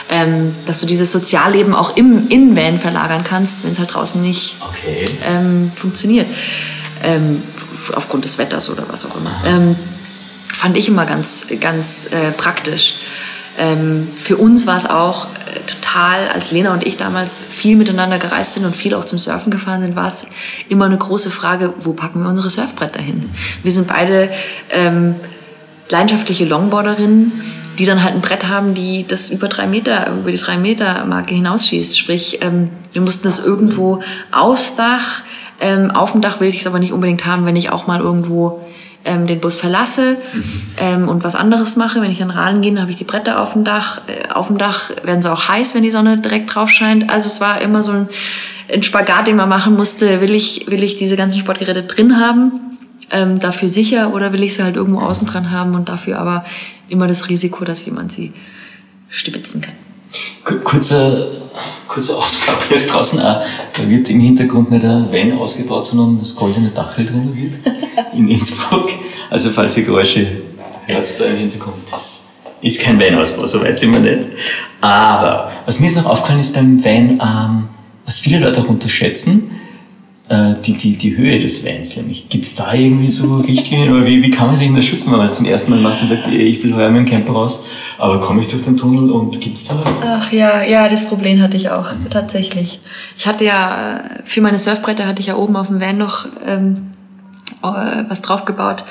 Ähm, 0.09 0.55
dass 0.65 0.79
du 0.79 0.85
dieses 0.85 1.11
Sozialleben 1.11 1.73
auch 1.73 1.95
im 1.95 2.29
in 2.29 2.55
Van 2.55 2.79
verlagern 2.79 3.23
kannst, 3.23 3.63
wenn 3.63 3.71
es 3.71 3.79
halt 3.79 3.93
draußen 3.93 4.21
nicht 4.21 4.57
okay. 4.61 5.05
ähm, 5.25 5.71
funktioniert. 5.75 6.27
Ähm, 7.03 7.41
aufgrund 7.93 8.25
des 8.25 8.37
Wetters 8.37 8.69
oder 8.69 8.83
was 8.87 9.05
auch 9.05 9.15
immer. 9.17 9.41
Ähm, 9.45 9.75
fand 10.53 10.77
ich 10.77 10.87
immer 10.87 11.05
ganz, 11.05 11.47
ganz 11.59 12.09
äh, 12.11 12.31
praktisch. 12.31 12.95
Ähm, 13.57 14.09
für 14.15 14.37
uns 14.37 14.65
war 14.65 14.77
es 14.77 14.89
auch 14.89 15.25
äh, 15.25 15.59
total, 15.67 16.29
als 16.29 16.51
Lena 16.51 16.73
und 16.73 16.85
ich 16.85 16.97
damals 16.97 17.43
viel 17.43 17.75
miteinander 17.75 18.17
gereist 18.17 18.53
sind 18.53 18.65
und 18.65 18.75
viel 18.75 18.93
auch 18.93 19.05
zum 19.05 19.19
Surfen 19.19 19.51
gefahren 19.51 19.81
sind, 19.81 19.95
war 19.95 20.07
es 20.07 20.27
immer 20.69 20.85
eine 20.85 20.97
große 20.97 21.31
Frage, 21.31 21.73
wo 21.81 21.93
packen 21.93 22.21
wir 22.21 22.29
unsere 22.29 22.49
Surfbretter 22.49 23.01
hin? 23.01 23.29
Wir 23.61 23.71
sind 23.71 23.87
beide 23.87 24.31
ähm, 24.69 25.15
leidenschaftliche 25.89 26.45
Longboarderinnen, 26.45 27.43
die 27.77 27.85
dann 27.85 28.03
halt 28.03 28.15
ein 28.15 28.21
Brett 28.21 28.47
haben, 28.47 28.73
die 28.73 29.05
das 29.05 29.29
über 29.29 29.47
drei 29.47 29.67
Meter, 29.67 30.13
über 30.13 30.31
die 30.31 30.37
drei 30.37 30.57
Meter 30.57 31.05
Marke 31.05 31.33
hinausschießt. 31.33 31.97
Sprich, 31.97 32.39
ähm, 32.41 32.69
wir 32.93 33.01
mussten 33.01 33.23
das 33.23 33.43
irgendwo 33.43 34.01
aufs 34.31 34.75
Dach, 34.75 35.23
ähm, 35.61 35.91
auf 35.91 36.11
dem 36.11 36.21
Dach 36.21 36.39
will 36.39 36.49
ich 36.49 36.59
es 36.59 36.67
aber 36.67 36.79
nicht 36.79 36.91
unbedingt 36.91 37.25
haben, 37.25 37.45
wenn 37.45 37.55
ich 37.55 37.71
auch 37.71 37.87
mal 37.87 38.01
irgendwo 38.01 38.61
ähm, 39.05 39.27
den 39.27 39.39
Bus 39.39 39.57
verlasse 39.57 40.17
ähm, 40.77 41.07
und 41.07 41.23
was 41.23 41.35
anderes 41.35 41.75
mache. 41.75 42.01
Wenn 42.01 42.11
ich 42.11 42.19
dann 42.19 42.29
radeln 42.29 42.61
gehe, 42.61 42.71
dann 42.71 42.81
habe 42.81 42.91
ich 42.91 42.97
die 42.97 43.03
Bretter 43.03 43.39
auf 43.39 43.53
dem 43.53 43.63
Dach. 43.63 44.01
Äh, 44.07 44.29
auf 44.31 44.47
dem 44.47 44.57
Dach 44.57 44.91
werden 45.03 45.21
sie 45.21 45.31
auch 45.31 45.47
heiß, 45.47 45.75
wenn 45.75 45.83
die 45.83 45.91
Sonne 45.91 46.19
direkt 46.19 46.53
drauf 46.53 46.69
scheint. 46.69 47.09
Also 47.09 47.27
es 47.27 47.41
war 47.41 47.61
immer 47.61 47.83
so 47.83 47.91
ein, 47.91 48.09
ein 48.71 48.83
Spagat, 48.83 49.27
den 49.27 49.35
man 49.35 49.49
machen 49.49 49.75
musste. 49.75 50.21
Will 50.21 50.33
ich, 50.33 50.65
will 50.67 50.83
ich 50.83 50.95
diese 50.95 51.15
ganzen 51.15 51.39
Sportgeräte 51.39 51.83
drin 51.83 52.19
haben? 52.19 52.77
Ähm, 53.09 53.39
dafür 53.39 53.67
sicher 53.67 54.13
oder 54.13 54.33
will 54.33 54.43
ich 54.43 54.55
sie 54.55 54.63
halt 54.63 54.75
irgendwo 54.75 55.01
außen 55.01 55.27
dran 55.27 55.51
haben 55.51 55.75
und 55.75 55.89
dafür 55.89 56.17
aber 56.17 56.45
immer 56.87 57.07
das 57.07 57.29
Risiko, 57.29 57.65
dass 57.65 57.85
jemand 57.85 58.11
sie 58.11 58.31
stibitzen 59.09 59.61
kann. 59.61 59.73
Kurzer, 60.63 61.27
kurzer 61.87 62.17
Ausflug 62.17 62.57
hier 62.69 62.79
draußen. 62.79 63.19
Da 63.19 63.43
wird 63.87 64.09
im 64.09 64.19
Hintergrund 64.19 64.71
nicht 64.71 64.83
ein 64.83 65.11
Van 65.11 65.37
ausgebaut, 65.37 65.85
sondern 65.85 66.17
das 66.17 66.35
goldene 66.35 66.69
Dachel 66.69 67.05
renoviert 67.07 67.53
in 68.13 68.27
Innsbruck. 68.27 68.89
Also 69.29 69.49
falls 69.49 69.77
ihr 69.77 69.83
Geräusche 69.83 70.27
hört 70.85 71.19
da 71.19 71.25
im 71.25 71.37
Hintergrund, 71.37 71.77
das 71.89 72.31
ist 72.61 72.81
kein 72.81 72.99
Van-Ausbau, 72.99 73.45
soweit 73.45 73.77
sind 73.79 73.91
wir 73.93 73.99
nicht. 73.99 74.29
Aber 74.81 75.51
was 75.65 75.79
mir 75.79 75.87
jetzt 75.87 75.97
noch 75.97 76.05
aufgefallen 76.05 76.39
ist 76.39 76.53
beim 76.53 76.83
Van, 76.83 77.19
ähm, 77.21 77.67
was 78.05 78.19
viele 78.19 78.39
Leute 78.39 78.61
auch 78.61 78.67
unterschätzen, 78.67 79.51
äh, 80.29 80.55
die, 80.63 80.73
die, 80.73 80.95
die 80.95 81.17
Höhe 81.17 81.39
des 81.39 81.65
Vans 81.65 81.97
nämlich. 81.97 82.29
Gibt 82.29 82.45
es 82.45 82.55
da 82.55 82.73
irgendwie 82.73 83.07
so 83.07 83.37
Richtlinien 83.37 83.91
oder 83.91 84.05
wie, 84.05 84.23
wie 84.23 84.29
kann 84.29 84.47
man 84.47 84.55
sich 84.55 84.67
in 84.67 84.73
der 84.73 84.81
schützen, 84.81 85.11
wenn 85.11 85.17
man 85.17 85.25
es 85.25 85.33
zum 85.33 85.45
ersten 85.45 85.71
Mal 85.71 85.79
macht 85.79 86.01
und 86.01 86.07
sagt, 86.07 86.27
ich 86.31 86.63
will 86.63 86.73
heuer 86.75 86.89
mit 86.89 87.07
dem 87.07 87.11
Camper 87.11 87.33
raus, 87.33 87.65
aber 87.97 88.19
komme 88.19 88.41
ich 88.41 88.47
durch 88.47 88.61
den 88.61 88.77
Tunnel 88.77 89.11
und 89.11 89.41
gibt 89.41 89.57
es 89.57 89.65
da? 89.65 89.75
Ach 90.03 90.31
ja, 90.31 90.63
ja, 90.63 90.87
das 90.87 91.09
Problem 91.09 91.41
hatte 91.41 91.57
ich 91.57 91.69
auch, 91.69 91.87
tatsächlich. 92.09 92.79
Ich 93.17 93.27
hatte 93.27 93.45
ja, 93.45 93.97
äh, 93.97 94.01
für 94.25 94.41
meine 94.41 94.57
Surfbretter 94.57 95.05
hatte 95.05 95.21
ich 95.21 95.27
ja 95.27 95.35
oben 95.35 95.55
auf 95.55 95.67
dem 95.67 95.81
Van 95.81 95.97
noch 95.97 96.27
ähm, 96.45 96.75
äh, 96.75 96.90
was 97.61 98.21
draufgebaut, 98.21 98.83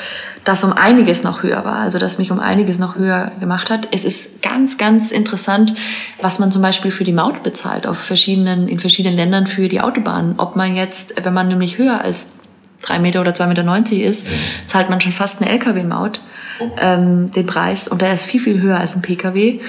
das 0.44 0.64
um 0.64 0.72
einiges 0.72 1.22
noch 1.22 1.42
höher 1.42 1.64
war, 1.64 1.76
also 1.76 1.98
das 1.98 2.18
mich 2.18 2.30
um 2.30 2.40
einiges 2.40 2.78
noch 2.78 2.96
höher 2.96 3.32
gemacht 3.40 3.70
hat. 3.70 3.88
Es 3.92 4.04
ist 4.04 4.42
ganz, 4.42 4.78
ganz 4.78 5.12
interessant, 5.12 5.74
was 6.20 6.38
man 6.38 6.52
zum 6.52 6.62
Beispiel 6.62 6.90
für 6.90 7.04
die 7.04 7.12
Maut 7.12 7.42
bezahlt 7.42 7.86
auf 7.86 7.98
verschiedenen, 7.98 8.68
in 8.68 8.78
verschiedenen 8.78 9.16
Ländern 9.16 9.46
für 9.46 9.68
die 9.68 9.80
Autobahnen. 9.80 10.34
Ob 10.38 10.56
man 10.56 10.76
jetzt, 10.76 11.14
wenn 11.22 11.34
man 11.34 11.48
nämlich 11.48 11.78
höher 11.78 12.00
als 12.00 12.32
drei 12.82 12.98
Meter 12.98 13.20
oder 13.20 13.32
2,90 13.32 13.46
Meter 13.48 14.08
ist, 14.08 14.26
zahlt 14.66 14.90
man 14.90 15.00
schon 15.00 15.12
fast 15.12 15.42
eine 15.42 15.50
Lkw-Maut, 15.50 16.20
ähm, 16.78 17.30
den 17.32 17.46
Preis. 17.46 17.88
Und 17.88 18.02
der 18.02 18.12
ist 18.12 18.24
viel, 18.24 18.40
viel 18.40 18.60
höher 18.60 18.78
als 18.78 18.96
ein 18.96 19.02
Pkw. 19.02 19.60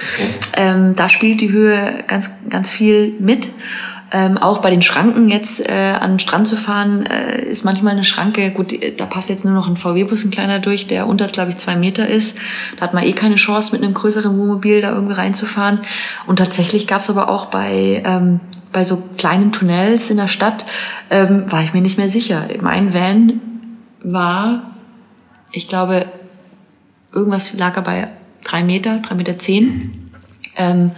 Ähm, 0.56 0.94
da 0.94 1.08
spielt 1.08 1.40
die 1.40 1.50
Höhe 1.50 2.04
ganz, 2.06 2.30
ganz 2.48 2.68
viel 2.68 3.14
mit. 3.18 3.48
Ähm, 4.14 4.36
auch 4.36 4.58
bei 4.58 4.68
den 4.68 4.82
Schranken 4.82 5.28
jetzt 5.28 5.66
äh, 5.66 5.94
an 5.98 6.12
den 6.12 6.18
Strand 6.18 6.46
zu 6.46 6.56
fahren, 6.56 7.06
äh, 7.06 7.42
ist 7.46 7.64
manchmal 7.64 7.94
eine 7.94 8.04
Schranke, 8.04 8.50
gut, 8.50 8.74
da 8.98 9.06
passt 9.06 9.30
jetzt 9.30 9.46
nur 9.46 9.54
noch 9.54 9.68
ein 9.68 9.78
VW-Bus, 9.78 10.24
ein 10.24 10.30
kleiner 10.30 10.58
durch, 10.58 10.86
der 10.86 11.06
unter, 11.06 11.26
glaube 11.28 11.50
ich, 11.50 11.56
zwei 11.56 11.76
Meter 11.76 12.06
ist. 12.06 12.36
Da 12.76 12.82
hat 12.82 12.92
man 12.92 13.04
eh 13.04 13.12
keine 13.14 13.36
Chance, 13.36 13.72
mit 13.72 13.82
einem 13.82 13.94
größeren 13.94 14.36
Wohnmobil 14.36 14.82
da 14.82 14.92
irgendwie 14.92 15.14
reinzufahren. 15.14 15.80
Und 16.26 16.36
tatsächlich 16.36 16.86
gab 16.86 17.00
es 17.00 17.08
aber 17.08 17.30
auch 17.30 17.46
bei, 17.46 18.02
ähm, 18.04 18.40
bei 18.70 18.84
so 18.84 19.02
kleinen 19.16 19.50
Tunnels 19.50 20.10
in 20.10 20.18
der 20.18 20.28
Stadt, 20.28 20.66
ähm, 21.08 21.50
war 21.50 21.62
ich 21.62 21.72
mir 21.72 21.80
nicht 21.80 21.96
mehr 21.96 22.08
sicher. 22.08 22.46
Mein 22.60 22.92
Van 22.92 23.40
war, 24.02 24.74
ich 25.52 25.68
glaube, 25.68 26.04
irgendwas 27.14 27.54
lag 27.54 27.76
er 27.76 27.82
bei 27.82 28.08
drei 28.44 28.62
Meter, 28.62 28.98
drei 28.98 29.14
Meter 29.14 29.38
zehn. 29.38 30.10
Ähm, 30.58 30.90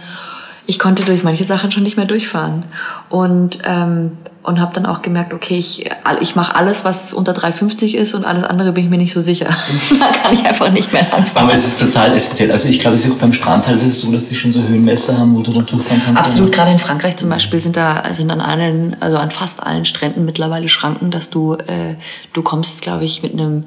ich 0.67 0.79
konnte 0.79 1.03
durch 1.03 1.23
manche 1.23 1.43
Sachen 1.43 1.71
schon 1.71 1.83
nicht 1.83 1.97
mehr 1.97 2.05
durchfahren 2.05 2.63
und 3.09 3.59
ähm, 3.65 4.11
und 4.45 4.59
habe 4.59 4.73
dann 4.73 4.85
auch 4.85 5.01
gemerkt, 5.01 5.33
okay, 5.33 5.57
ich, 5.57 5.89
ich 6.21 6.35
mache 6.35 6.55
alles, 6.55 6.85
was 6.85 7.13
unter 7.13 7.33
3,50 7.33 7.95
ist 7.95 8.13
und 8.13 8.25
alles 8.25 8.43
andere 8.43 8.73
bin 8.73 8.83
ich 8.83 8.89
mir 8.91 8.97
nicht 8.97 9.13
so 9.13 9.19
sicher. 9.19 9.47
da 9.99 10.11
kann 10.11 10.35
ich 10.35 10.45
einfach 10.45 10.71
nicht 10.71 10.93
mehr 10.93 11.01
anfangen. 11.13 11.47
Aber 11.47 11.57
es 11.57 11.65
ist 11.65 11.79
total 11.79 12.15
essentiell. 12.15 12.51
Also 12.51 12.69
ich 12.69 12.77
glaube, 12.77 12.95
es 12.95 13.05
ist 13.05 13.11
auch 13.11 13.17
beim 13.17 13.33
Strand 13.33 13.65
teilweise 13.65 13.89
so, 13.89 14.11
dass 14.11 14.25
die 14.25 14.35
schon 14.35 14.51
so 14.51 14.61
Höhenmesser 14.61 15.17
haben, 15.17 15.35
wo 15.35 15.41
du 15.41 15.51
dann 15.51 15.65
durchfahren 15.65 16.01
kannst. 16.05 16.21
Absolut, 16.21 16.51
gerade 16.51 16.71
in 16.71 16.79
Frankreich 16.79 17.17
zum 17.17 17.29
Beispiel 17.29 17.59
sind 17.59 17.75
da 17.75 18.03
sind 18.13 18.29
an 18.29 18.39
allen, 18.39 18.95
also 18.99 19.17
an 19.17 19.31
fast 19.31 19.63
allen 19.63 19.83
Stränden 19.83 20.25
mittlerweile 20.25 20.69
Schranken, 20.69 21.09
dass 21.09 21.31
du 21.31 21.55
äh, 21.55 21.95
du 22.33 22.43
kommst, 22.43 22.83
glaube 22.83 23.03
ich, 23.03 23.23
mit 23.23 23.33
einem 23.33 23.63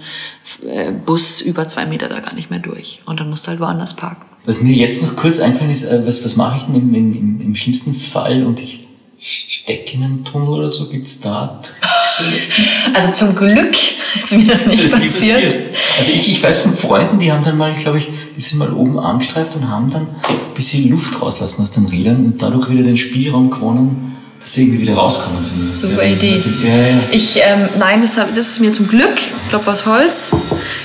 äh, 0.65 0.93
Bus 0.93 1.41
über 1.41 1.67
zwei 1.67 1.87
Meter 1.87 2.09
da 2.09 2.21
gar 2.21 2.35
nicht 2.35 2.51
mehr 2.51 2.61
durch 2.61 3.01
und 3.05 3.19
dann 3.19 3.29
musst 3.29 3.47
du 3.47 3.51
halt 3.51 3.59
woanders 3.59 3.95
parken. 3.95 4.28
Was 4.49 4.63
mir 4.63 4.75
jetzt 4.75 5.03
noch 5.03 5.15
kurz 5.15 5.41
einfällt, 5.41 5.71
ist, 5.71 5.85
äh, 5.85 6.07
was, 6.07 6.25
was 6.25 6.37
mache 6.37 6.57
ich 6.57 6.63
denn 6.63 6.75
im, 6.75 6.95
im, 6.95 7.41
im 7.43 7.55
schlimmsten 7.55 7.93
Fall 7.93 8.47
und 8.47 8.61
ich 8.61 8.87
stecke 9.21 9.93
in 9.93 10.03
einen 10.03 10.25
Tunnel 10.25 10.49
oder 10.49 10.71
so? 10.71 10.89
Gibt 10.89 11.07
es 11.07 11.21
da 11.21 11.61
Tricks? 11.63 12.23
Also 12.95 13.13
zum 13.13 13.37
Glück 13.37 13.77
ist 14.17 14.33
mir 14.33 14.47
das 14.47 14.65
nicht, 14.65 14.83
das 14.83 14.93
passiert. 14.93 15.35
passiert. 15.35 15.55
Also 15.99 16.13
ich, 16.13 16.31
ich 16.31 16.43
weiß 16.43 16.63
von 16.63 16.75
Freunden, 16.75 17.19
die 17.19 17.31
haben 17.31 17.45
dann 17.45 17.59
mal, 17.59 17.75
glaube 17.75 17.99
ich, 17.99 18.09
die 18.35 18.41
sind 18.41 18.59
mal 18.59 18.73
oben 18.73 18.99
angestreift 18.99 19.55
und 19.55 19.69
haben 19.69 19.91
dann 19.91 20.03
ein 20.05 20.55
bisschen 20.55 20.89
Luft 20.89 21.21
rauslassen 21.21 21.61
aus 21.61 21.73
den 21.73 21.85
Rädern 21.85 22.25
und 22.25 22.41
dadurch 22.41 22.71
wieder 22.71 22.85
den 22.85 22.97
Spielraum 22.97 23.51
gewonnen, 23.51 24.17
dass 24.41 24.53
sie 24.53 24.63
irgendwie 24.63 24.83
wieder 24.83 24.95
rauskommen 24.95 25.43
zumindest. 25.43 25.83
Super 25.83 26.05
ja, 26.05 26.13
Idee. 26.13 26.43
Ja, 26.63 26.77
ja. 26.77 26.99
Ich, 27.11 27.41
ähm, 27.43 27.69
nein, 27.77 28.03
das, 28.03 28.15
das 28.15 28.37
ist 28.37 28.61
mir 28.61 28.73
zum 28.73 28.87
Glück, 28.87 29.19
Klopf 29.49 29.67
aus 29.67 29.85
Holz, 29.85 30.33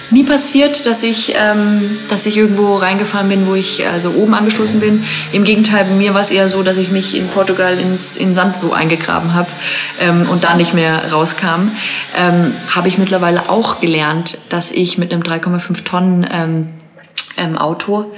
nie 0.09 0.23
passiert, 0.23 0.87
dass 0.87 1.03
ich, 1.03 1.33
ähm, 1.35 1.99
dass 2.09 2.25
ich 2.25 2.35
irgendwo 2.35 2.75
reingefahren 2.77 3.29
bin, 3.29 3.45
wo 3.45 3.53
ich 3.53 3.87
also 3.87 4.11
oben 4.11 4.33
angestoßen 4.33 4.79
bin. 4.79 5.03
Im 5.33 5.43
Gegenteil, 5.43 5.85
bei 5.85 5.93
mir 5.93 6.15
war 6.15 6.21
es 6.21 6.31
eher 6.31 6.49
so, 6.49 6.63
dass 6.63 6.77
ich 6.77 6.89
mich 6.89 7.15
in 7.15 7.27
Portugal 7.27 7.77
ins, 7.77 8.17
in 8.17 8.33
Sand 8.33 8.55
so 8.55 8.73
eingegraben 8.73 9.35
habe 9.35 9.49
ähm, 9.99 10.27
und 10.29 10.43
da 10.43 10.55
nicht 10.55 10.73
mehr 10.73 11.11
rauskam. 11.11 11.71
Ähm, 12.17 12.53
habe 12.73 12.87
ich 12.87 12.97
mittlerweile 12.97 13.49
auch 13.49 13.79
gelernt, 13.79 14.39
dass 14.49 14.71
ich 14.71 14.97
mit 14.97 15.13
einem 15.13 15.21
3,5 15.21 15.83
Tonnen 15.83 16.27
ähm, 16.31 16.67
ähm, 17.37 17.57
Auto 17.57 18.13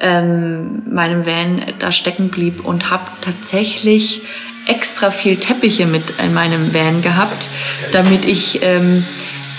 ähm, 0.00 0.82
meinem 0.90 1.26
Van 1.26 1.62
da 1.78 1.92
stecken 1.92 2.28
blieb 2.28 2.64
und 2.64 2.90
habe 2.90 3.04
tatsächlich 3.20 4.22
extra 4.66 5.10
viel 5.10 5.36
Teppiche 5.36 5.86
mit 5.86 6.04
in 6.22 6.34
meinem 6.34 6.74
Van 6.74 7.02
gehabt, 7.02 7.48
damit 7.92 8.24
ich 8.24 8.60
ähm, 8.62 9.04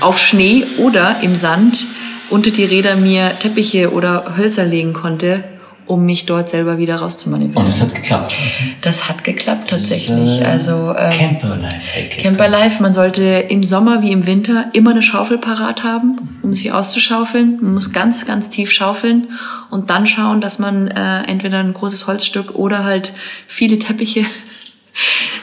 auf 0.01 0.19
Schnee 0.19 0.65
oder 0.77 1.21
im 1.21 1.35
Sand 1.35 1.85
unter 2.29 2.51
die 2.51 2.65
Räder 2.65 2.95
mir 2.95 3.39
Teppiche 3.39 3.91
oder 3.91 4.35
Hölzer 4.37 4.65
legen 4.65 4.91
konnte, 4.93 5.43
um 5.85 6.05
mich 6.05 6.25
dort 6.25 6.49
selber 6.49 6.77
wieder 6.77 6.97
rauszumanövrieren. 6.97 7.55
Und 7.63 7.69
es 7.69 7.81
hat 7.81 7.95
geklappt. 7.95 8.35
Also, 8.43 8.59
Das 8.81 9.07
hat 9.07 9.23
geklappt 9.23 9.71
das 9.71 9.79
tatsächlich. 9.87 10.41
äh, 10.41 10.43
also 10.43 10.93
ähm, 10.97 11.09
Camper-Life-Hack. 11.11 12.23
Camper 12.23 12.49
Life, 12.49 12.83
man 12.83 12.93
sollte 12.93 13.23
im 13.23 13.63
Sommer 13.63 14.01
wie 14.01 14.11
im 14.11 14.25
Winter 14.25 14.65
immer 14.73 14.91
eine 14.91 15.01
Schaufel 15.01 15.37
parat 15.37 15.83
haben, 15.83 16.39
um 16.43 16.53
sich 16.53 16.73
auszuschaufeln. 16.73 17.59
Man 17.61 17.73
muss 17.75 17.93
ganz, 17.93 18.25
ganz 18.25 18.49
tief 18.49 18.71
schaufeln 18.73 19.29
und 19.69 19.89
dann 19.89 20.05
schauen, 20.05 20.41
dass 20.41 20.59
man 20.59 20.89
äh, 20.89 21.21
entweder 21.23 21.59
ein 21.59 21.73
großes 21.73 22.07
Holzstück 22.07 22.55
oder 22.55 22.83
halt 22.83 23.13
viele 23.47 23.79
Teppiche 23.79 24.25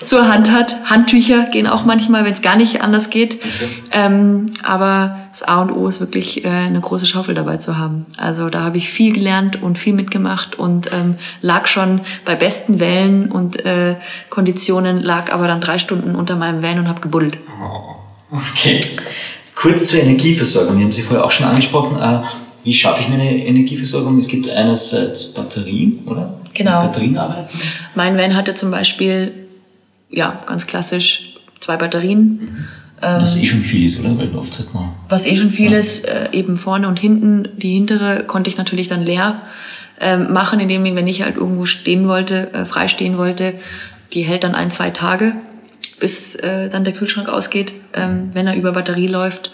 zur 0.05 0.29
Hand 0.29 0.51
hat. 0.51 0.77
Handtücher 0.85 1.47
gehen 1.47 1.67
auch 1.67 1.85
manchmal, 1.85 2.25
wenn 2.25 2.33
es 2.33 2.43
gar 2.43 2.57
nicht 2.57 2.83
anders 2.83 3.11
geht. 3.11 3.41
Ähm, 3.93 4.47
aber 4.63 5.17
das 5.31 5.43
A 5.43 5.63
und 5.63 5.71
O 5.73 5.87
ist 5.87 6.01
wirklich 6.01 6.45
äh, 6.45 6.49
eine 6.49 6.81
große 6.81 7.07
Schaufel 7.07 7.35
dabei 7.35 7.57
zu 7.57 7.79
haben. 7.79 8.07
Also 8.17 8.51
da 8.51 8.63
habe 8.63 8.79
ich 8.79 8.89
viel 8.89 9.13
gelernt 9.13 9.63
und 9.63 9.79
viel 9.79 9.93
mitgemacht 9.93 10.57
und 10.57 10.93
ähm, 10.93 11.17
lag 11.41 11.67
schon 11.67 12.01
bei 12.25 12.35
besten 12.35 12.81
Wellen 12.81 13.31
und 13.31 13.65
äh, 13.65 13.97
Konditionen, 14.31 15.03
lag 15.03 15.33
aber 15.33 15.47
dann 15.47 15.61
drei 15.61 15.79
Stunden 15.79 16.15
unter 16.15 16.37
meinem 16.37 16.63
Van 16.63 16.79
und 16.79 16.89
habe 16.89 17.01
gebuddelt. 17.01 17.39
Okay. 18.31 18.81
Kurz 19.55 19.87
zur 19.87 20.01
Energieversorgung. 20.01 20.77
Wir 20.77 20.85
haben 20.85 20.93
Sie 20.93 21.03
vorher 21.03 21.25
auch 21.25 21.31
schon 21.31 21.47
angesprochen. 21.47 21.99
Äh, 21.99 22.23
Wie 22.65 22.75
schaffe 22.75 23.03
ich 23.03 23.09
meine 23.09 23.47
Energieversorgung? 23.47 24.19
Es 24.19 24.29
gibt 24.29 24.51
einerseits 24.51 25.33
Batterien, 25.33 26.01
oder? 26.07 26.41
Genau. 26.55 26.81
Batterien 26.81 27.17
arbeiten. 27.17 27.49
Mein 27.95 28.17
Van 28.17 28.35
hatte 28.35 28.55
zum 28.55 28.71
Beispiel, 28.71 29.44
ja, 30.15 30.43
ganz 30.47 30.67
klassisch 30.67 31.35
zwei 31.61 31.77
Batterien. 31.77 32.67
Was 33.01 33.37
eh 33.37 33.45
schon 33.45 33.61
viel 33.61 33.85
ist, 33.85 34.01
oder? 34.01 34.19
Weil 34.19 34.35
oft 34.35 34.57
hast 34.57 34.73
man. 34.73 34.91
was 35.09 35.27
eh 35.27 35.37
schon 35.37 35.51
viel 35.51 35.73
ist, 35.73 36.09
äh, 36.09 36.31
eben 36.33 36.57
vorne 36.57 36.89
und 36.89 36.99
hinten. 36.99 37.49
Die 37.59 37.75
hintere 37.75 38.25
konnte 38.25 38.49
ich 38.49 38.57
natürlich 38.57 38.89
dann 38.89 39.03
leer 39.03 39.43
ähm, 40.01 40.33
machen, 40.33 40.61
indem 40.61 40.85
ich, 40.87 40.95
wenn 40.95 41.07
ich 41.07 41.23
halt 41.23 41.37
irgendwo 41.37 41.67
stehen 41.67 42.09
wollte, 42.09 42.53
äh, 42.55 42.65
frei 42.65 42.89
stehen 42.89 43.19
wollte, 43.19 43.55
die 44.13 44.23
hält 44.23 44.45
dann 44.45 44.55
ein, 44.55 44.71
zwei 44.71 44.91
Tage, 44.91 45.35
bis 46.01 46.35
äh, 46.37 46.69
dann 46.69 46.85
der 46.85 46.95
Kühlschrank 46.95 47.29
ausgeht, 47.29 47.75
ähm, 47.93 48.31
wenn 48.33 48.47
er 48.47 48.57
über 48.57 48.73
Batterie 48.73 49.09
läuft. 49.09 49.51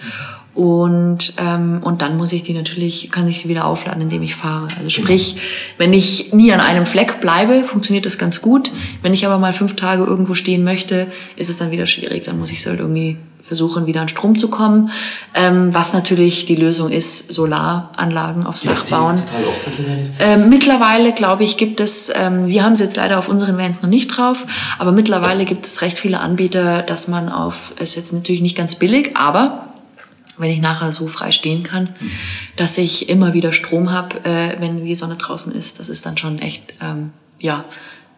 Und, 0.55 1.35
ähm, 1.39 1.81
und 1.83 2.03
dann 2.03 2.17
muss 2.17 2.33
ich 2.33 2.43
die 2.43 2.55
natürlich, 2.55 3.11
kann 3.11 3.29
ich 3.29 3.41
sie 3.41 3.49
wieder 3.49 3.67
aufladen, 3.67 4.03
indem 4.03 4.23
ich 4.23 4.35
fahre. 4.35 4.69
Also 4.77 4.91
sprich, 4.91 5.37
wenn 5.79 5.93
ich 5.93 6.33
nie 6.33 6.53
an 6.53 6.61
einem 6.61 6.87
Fleck 6.87 7.21
bleibe, 7.21 7.63
funktioniert 7.63 8.05
das 8.05 8.19
ganz 8.19 8.43
gut. 8.43 8.71
Wenn 9.03 9.15
ich 9.15 9.25
aber 9.25 9.39
mal 9.39 9.53
fünf 9.53 9.77
Tage 9.77 10.05
irgendwo 10.05 10.35
stehen 10.35 10.65
möchte, 10.65 11.07
ist 11.37 11.49
es 11.49 11.57
dann 11.57 11.71
wieder 11.71 11.87
schwierig. 11.87 12.25
Dann 12.25 12.39
muss 12.39 12.51
ich 12.51 12.59
es 12.59 12.67
halt 12.67 12.81
irgendwie 12.81 13.17
versuchen, 13.43 13.87
wieder 13.87 14.01
an 14.01 14.09
Strom 14.09 14.39
zu 14.39 14.49
kommen. 14.49 14.91
Ähm, 15.35 15.73
was 15.73 15.93
natürlich 15.93 16.47
die 16.47 16.57
Lösung 16.57 16.91
ist, 16.91 17.33
Solaranlagen 17.33 18.45
aufs 18.45 18.63
Dach 18.63 18.85
bauen. 18.87 19.21
Ähm, 20.21 20.49
mittlerweile, 20.51 21.13
glaube 21.13 21.45
ich, 21.45 21.57
gibt 21.57 21.81
es, 21.81 22.13
ähm, 22.15 22.47
wir 22.47 22.63
haben 22.65 22.75
es 22.75 22.81
jetzt 22.81 22.97
leider 22.97 23.19
auf 23.19 23.29
unseren 23.29 23.57
Vans 23.57 23.83
noch 23.83 23.91
nicht 23.91 24.09
drauf, 24.09 24.47
aber 24.79 24.93
mittlerweile 24.93 25.45
gibt 25.45 25.67
es 25.67 25.83
recht 25.83 25.99
viele 25.99 26.21
Anbieter, 26.21 26.83
dass 26.83 27.09
man 27.09 27.29
auf, 27.29 27.73
es 27.77 27.91
ist 27.91 27.97
jetzt 27.97 28.13
natürlich 28.13 28.41
nicht 28.41 28.57
ganz 28.57 28.75
billig, 28.75 29.17
aber 29.17 29.70
wenn 30.41 30.51
ich 30.51 30.61
nachher 30.61 30.93
so 30.93 31.07
frei 31.07 31.33
stehen 31.33 31.63
kann, 31.63 31.85
mhm. 31.99 32.11
dass 32.57 32.79
ich 32.79 33.09
immer 33.09 33.33
wieder 33.33 33.53
Strom 33.53 33.91
habe, 33.91 34.25
äh, 34.25 34.61
wenn 34.61 34.85
die 34.85 34.95
Sonne 34.95 35.17
draußen 35.17 35.53
ist. 35.53 35.81
Das 35.81 35.89
ist 35.89 36.05
dann 36.07 36.17
schon 36.17 36.39
echt, 36.39 36.75
ähm, 36.81 37.11
ja, 37.39 37.65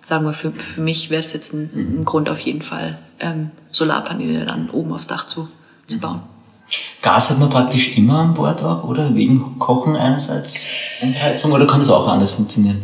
sagen 0.04 0.24
wir, 0.24 0.32
für, 0.32 0.52
für 0.52 0.80
mich 0.80 1.10
wäre 1.10 1.22
es 1.22 1.32
jetzt 1.32 1.52
ein, 1.52 1.70
mhm. 1.72 2.00
ein, 2.00 2.04
Grund 2.04 2.28
auf 2.28 2.40
jeden 2.40 2.62
Fall, 2.62 2.98
ähm, 3.20 3.50
Solarpaneele 3.70 4.44
dann 4.44 4.70
oben 4.70 4.92
aufs 4.92 5.06
Dach 5.06 5.26
zu, 5.26 5.48
zu 5.86 5.96
mhm. 5.96 6.00
bauen. 6.00 6.20
Gas 7.02 7.30
hat 7.30 7.38
man 7.38 7.50
praktisch 7.50 7.98
immer 7.98 8.20
an 8.20 8.34
Bord 8.34 8.62
auch, 8.62 8.84
oder? 8.84 9.14
Wegen 9.14 9.58
Kochen 9.58 9.96
einerseits 9.96 10.66
und 11.02 11.20
Heizung, 11.20 11.52
oder 11.52 11.66
kann 11.66 11.80
das 11.80 11.90
auch 11.90 12.08
anders 12.08 12.30
funktionieren? 12.30 12.80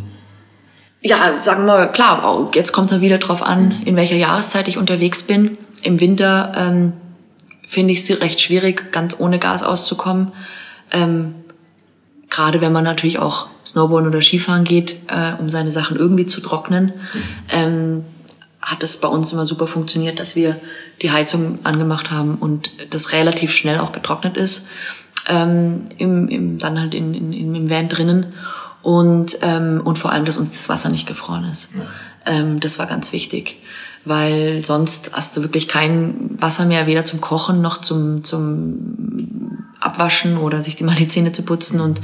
Ja, 1.01 1.39
sagen 1.39 1.65
wir, 1.65 1.87
klar, 1.87 2.49
jetzt 2.53 2.73
kommt 2.73 2.91
es 2.91 2.99
wieder 2.99 3.19
drauf 3.19 3.41
an, 3.41 3.83
in 3.85 3.95
welcher 3.95 4.17
Jahreszeit 4.17 4.67
ich 4.67 4.77
unterwegs 4.77 5.23
bin. 5.23 5.57
Im 5.81 6.01
Winter 6.01 6.51
ähm, 6.55 6.93
finde 7.69 7.93
ich 7.93 8.09
es 8.09 8.21
recht 8.21 8.41
schwierig, 8.41 8.91
ganz 8.91 9.19
ohne 9.19 9.37
Gas 9.37 9.63
auszukommen. 9.63 10.31
Ähm, 10.91 11.35
Gerade 12.31 12.61
wenn 12.61 12.71
man 12.71 12.83
natürlich 12.83 13.17
auch 13.17 13.47
Snowboarden 13.65 14.09
oder 14.09 14.21
Skifahren 14.21 14.63
geht, 14.63 14.97
äh, 15.07 15.33
um 15.39 15.49
seine 15.49 15.71
Sachen 15.71 15.97
irgendwie 15.97 16.25
zu 16.25 16.41
trocknen, 16.41 16.85
mhm. 16.85 17.21
ähm, 17.49 18.05
hat 18.61 18.83
es 18.83 18.97
bei 18.97 19.07
uns 19.07 19.33
immer 19.33 19.45
super 19.45 19.67
funktioniert, 19.67 20.19
dass 20.19 20.35
wir 20.35 20.55
die 21.01 21.11
Heizung 21.11 21.59
angemacht 21.63 22.11
haben 22.11 22.35
und 22.35 22.71
das 22.91 23.13
relativ 23.13 23.51
schnell 23.51 23.79
auch 23.79 23.91
getrocknet 23.91 24.35
ist. 24.37 24.67
Ähm, 25.27 25.89
im, 25.97 26.27
im, 26.27 26.57
dann 26.57 26.79
halt 26.79 26.93
in, 26.93 27.13
in, 27.13 27.55
im 27.55 27.69
Van 27.69 27.89
drinnen 27.89 28.33
und, 28.81 29.37
ähm, 29.41 29.81
und 29.83 29.97
vor 29.97 30.11
allem, 30.11 30.25
dass 30.25 30.37
uns 30.37 30.51
das 30.51 30.69
Wasser 30.69 30.89
nicht 30.89 31.07
gefroren 31.07 31.45
ist. 31.45 31.71
Ja. 31.75 31.81
Ähm, 32.33 32.59
das 32.59 32.79
war 32.79 32.87
ganz 32.87 33.11
wichtig 33.11 33.57
weil 34.05 34.63
sonst 34.63 35.11
hast 35.13 35.35
du 35.35 35.41
wirklich 35.41 35.67
kein 35.67 36.35
Wasser 36.39 36.65
mehr, 36.65 36.87
weder 36.87 37.05
zum 37.05 37.21
Kochen 37.21 37.61
noch 37.61 37.81
zum, 37.81 38.23
zum 38.23 39.65
Abwaschen 39.79 40.37
oder 40.37 40.61
sich 40.61 40.79
mal 40.81 40.95
die 40.95 41.07
Zähne 41.07 41.31
zu 41.31 41.43
putzen. 41.43 41.79
Und 41.79 41.99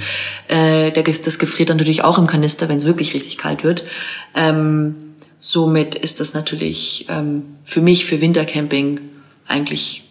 äh, 0.48 0.92
der, 0.92 1.04
das 1.04 1.40
gefriert 1.40 1.70
dann 1.70 1.78
natürlich 1.78 2.04
auch 2.04 2.18
im 2.18 2.28
Kanister, 2.28 2.70
wenn 2.70 2.78
es 2.78 2.86
wirklich 2.86 3.14
richtig 3.14 3.38
kalt 3.38 3.64
wird. 3.64 3.84
Ähm, 4.34 4.96
somit 5.40 5.96
ist 5.96 6.20
das 6.20 6.34
natürlich 6.34 7.06
ähm, 7.10 7.44
für 7.64 7.82
mich, 7.82 8.06
für 8.06 8.22
Wintercamping, 8.22 9.00
eigentlich 9.48 10.04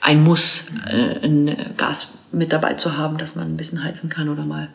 ein 0.00 0.22
Muss, 0.22 0.66
äh, 0.86 1.24
ein 1.24 1.74
Gas 1.76 2.08
mit 2.32 2.52
dabei 2.52 2.74
zu 2.74 2.96
haben, 2.96 3.18
dass 3.18 3.36
man 3.36 3.48
ein 3.48 3.56
bisschen 3.56 3.82
heizen 3.82 4.10
kann 4.10 4.28
oder 4.28 4.44
mal 4.44 4.68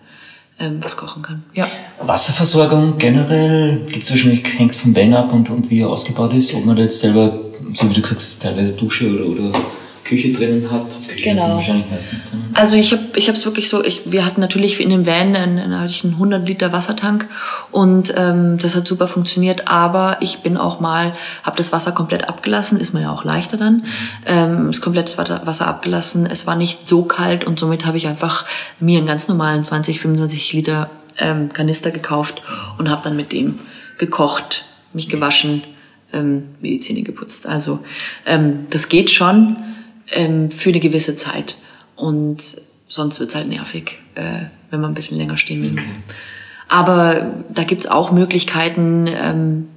ähm, 0.59 0.79
was 0.81 0.97
kochen 0.97 1.21
kann. 1.21 1.43
Ja. 1.53 1.67
Wasserversorgung 2.01 2.97
generell 2.97 3.85
gibt 3.91 4.05
es 4.05 4.11
wahrscheinlich, 4.11 4.43
hängt 4.57 4.75
vom 4.75 4.95
Van 4.95 5.13
ab 5.13 5.31
und, 5.33 5.49
und 5.49 5.69
wie 5.69 5.81
er 5.81 5.89
ausgebaut 5.89 6.33
ist, 6.33 6.53
ob 6.53 6.65
man 6.65 6.75
da 6.75 6.83
jetzt 6.83 6.99
selber, 6.99 7.39
so 7.73 7.89
wie 7.89 7.93
du 7.93 8.01
gesagt 8.01 8.21
hast, 8.21 8.41
teilweise 8.41 8.73
Dusche 8.73 9.13
oder, 9.13 9.25
oder 9.25 9.59
Küche 10.03 10.33
drinnen 10.33 10.69
hat. 10.69 10.87
Küche 11.07 11.29
genau. 11.29 11.55
wahrscheinlich 11.55 11.89
meistens 11.89 12.29
drin. 12.29 12.41
Also 12.53 12.75
ich 12.75 12.91
habe 12.91 13.03
ich 13.15 13.27
es 13.27 13.45
wirklich 13.45 13.69
so, 13.69 13.83
ich, 13.83 14.11
wir 14.11 14.25
hatten 14.25 14.41
natürlich 14.41 14.79
in 14.79 14.89
dem 14.89 15.05
Van 15.05 15.35
einen, 15.35 15.59
einen, 15.59 15.73
einen 15.73 16.13
100 16.13 16.47
Liter 16.47 16.71
Wassertank 16.71 17.27
und 17.71 18.13
ähm, 18.17 18.57
das 18.57 18.75
hat 18.75 18.87
super 18.87 19.07
funktioniert, 19.07 19.67
aber 19.67 20.17
ich 20.21 20.39
bin 20.39 20.57
auch 20.57 20.79
mal, 20.79 21.13
habe 21.43 21.57
das 21.57 21.71
Wasser 21.71 21.91
komplett 21.91 22.27
abgelassen, 22.27 22.79
ist 22.79 22.93
mir 22.93 23.01
ja 23.01 23.11
auch 23.11 23.23
leichter 23.23 23.57
dann, 23.57 23.77
mhm. 23.77 23.83
ähm, 24.25 24.69
ist 24.69 24.81
komplett 24.81 25.07
das 25.07 25.17
Wasser 25.17 25.67
abgelassen, 25.67 26.25
es 26.25 26.45
war 26.47 26.55
nicht 26.55 26.87
so 26.87 27.03
kalt 27.03 27.45
und 27.45 27.59
somit 27.59 27.85
habe 27.85 27.97
ich 27.97 28.07
einfach 28.07 28.45
mir 28.79 28.97
einen 28.97 29.07
ganz 29.07 29.27
normalen 29.27 29.63
20, 29.63 29.99
25 29.99 30.53
Liter 30.53 30.89
ähm, 31.17 31.51
Kanister 31.53 31.91
gekauft 31.91 32.41
und 32.77 32.89
habe 32.89 33.03
dann 33.03 33.15
mit 33.15 33.31
dem 33.31 33.59
gekocht, 33.97 34.65
mich 34.93 35.09
gewaschen, 35.09 35.63
ähm, 36.13 36.55
mir 36.61 36.71
die 36.71 36.79
Zähne 36.79 37.03
geputzt. 37.03 37.47
Also 37.47 37.79
ähm, 38.25 38.65
das 38.69 38.89
geht 38.89 39.09
schon 39.09 39.57
ähm, 40.11 40.51
für 40.51 40.69
eine 40.69 40.79
gewisse 40.79 41.15
Zeit. 41.15 41.57
Und 41.95 42.41
sonst 42.87 43.19
wird 43.19 43.29
es 43.29 43.35
halt 43.35 43.47
nervig, 43.47 43.99
äh, 44.15 44.45
wenn 44.69 44.81
man 44.81 44.91
ein 44.91 44.95
bisschen 44.95 45.17
länger 45.17 45.37
stehen 45.37 45.61
will. 45.61 45.73
Okay. 45.73 45.83
Aber 46.69 47.33
da 47.53 47.63
gibt 47.63 47.81
es 47.81 47.87
auch 47.87 48.11
Möglichkeiten, 48.11 49.07
ähm, 49.07 49.67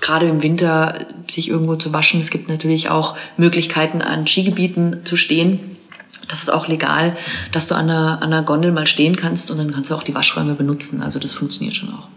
gerade 0.00 0.26
im 0.26 0.42
Winter 0.42 1.06
sich 1.28 1.48
irgendwo 1.48 1.76
zu 1.76 1.92
waschen. 1.92 2.20
Es 2.20 2.30
gibt 2.30 2.48
natürlich 2.48 2.88
auch 2.88 3.16
Möglichkeiten, 3.36 4.02
an 4.02 4.26
Skigebieten 4.26 5.04
zu 5.04 5.16
stehen. 5.16 5.60
Das 6.28 6.40
ist 6.42 6.50
auch 6.50 6.66
legal, 6.68 7.16
dass 7.52 7.66
du 7.66 7.74
an 7.74 7.90
einer, 7.90 8.22
an 8.22 8.32
einer 8.32 8.42
Gondel 8.42 8.72
mal 8.72 8.86
stehen 8.86 9.16
kannst 9.16 9.50
und 9.50 9.58
dann 9.58 9.72
kannst 9.72 9.90
du 9.90 9.94
auch 9.94 10.02
die 10.02 10.14
Waschräume 10.14 10.54
benutzen. 10.54 11.02
Also 11.02 11.18
das 11.18 11.34
funktioniert 11.34 11.76
schon 11.76 11.90
auch. 11.90 12.08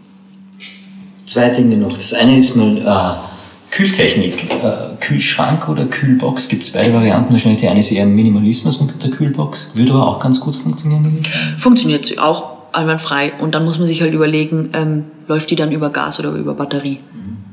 Zwei 1.26 1.50
Dinge 1.50 1.76
noch. 1.76 1.92
Das 1.92 2.12
eine 2.12 2.36
ist 2.36 2.56
mal 2.56 2.76
äh, 2.76 3.29
Kühltechnik, 3.70 4.50
äh, 4.50 4.96
Kühlschrank 5.00 5.68
oder 5.68 5.86
Kühlbox, 5.86 6.48
gibt 6.48 6.62
es 6.62 6.70
beide 6.70 6.92
Varianten. 6.92 7.32
Wahrscheinlich 7.32 7.60
die 7.60 7.68
eine 7.68 7.80
ist 7.80 7.92
eher 7.92 8.06
Minimalismus 8.06 8.80
mit 8.80 9.02
der 9.02 9.10
Kühlbox, 9.10 9.72
würde 9.76 9.92
aber 9.92 10.08
auch 10.08 10.20
ganz 10.20 10.40
gut 10.40 10.56
funktionieren. 10.56 11.22
Funktioniert 11.56 12.18
auch 12.18 12.58
einwandfrei. 12.72 13.32
Und 13.38 13.54
dann 13.54 13.64
muss 13.64 13.78
man 13.78 13.86
sich 13.86 14.02
halt 14.02 14.14
überlegen, 14.14 14.70
ähm, 14.72 15.04
läuft 15.28 15.50
die 15.50 15.56
dann 15.56 15.72
über 15.72 15.90
Gas 15.90 16.18
oder 16.18 16.30
über 16.30 16.54
Batterie? 16.54 17.00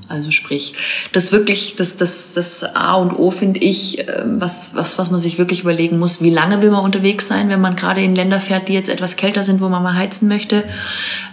Also 0.09 0.31
sprich, 0.31 0.73
das 1.11 1.33
wirklich, 1.33 1.75
das, 1.75 1.97
das, 1.97 2.33
das 2.33 2.63
A 2.75 2.93
und 2.95 3.11
O 3.11 3.29
finde 3.29 3.59
ich, 3.59 3.99
ähm, 4.07 4.39
was, 4.39 4.71
was, 4.73 4.97
was 4.97 5.11
man 5.11 5.19
sich 5.19 5.37
wirklich 5.37 5.61
überlegen 5.61 5.99
muss, 5.99 6.21
wie 6.21 6.29
lange 6.29 6.61
will 6.61 6.71
man 6.71 6.85
unterwegs 6.85 7.27
sein, 7.27 7.49
wenn 7.49 7.59
man 7.59 7.75
gerade 7.75 8.01
in 8.01 8.15
Länder 8.15 8.39
fährt, 8.39 8.69
die 8.69 8.73
jetzt 8.73 8.89
etwas 8.89 9.17
kälter 9.17 9.43
sind, 9.43 9.59
wo 9.59 9.67
man 9.67 9.83
mal 9.83 9.95
heizen 9.95 10.29
möchte 10.29 10.63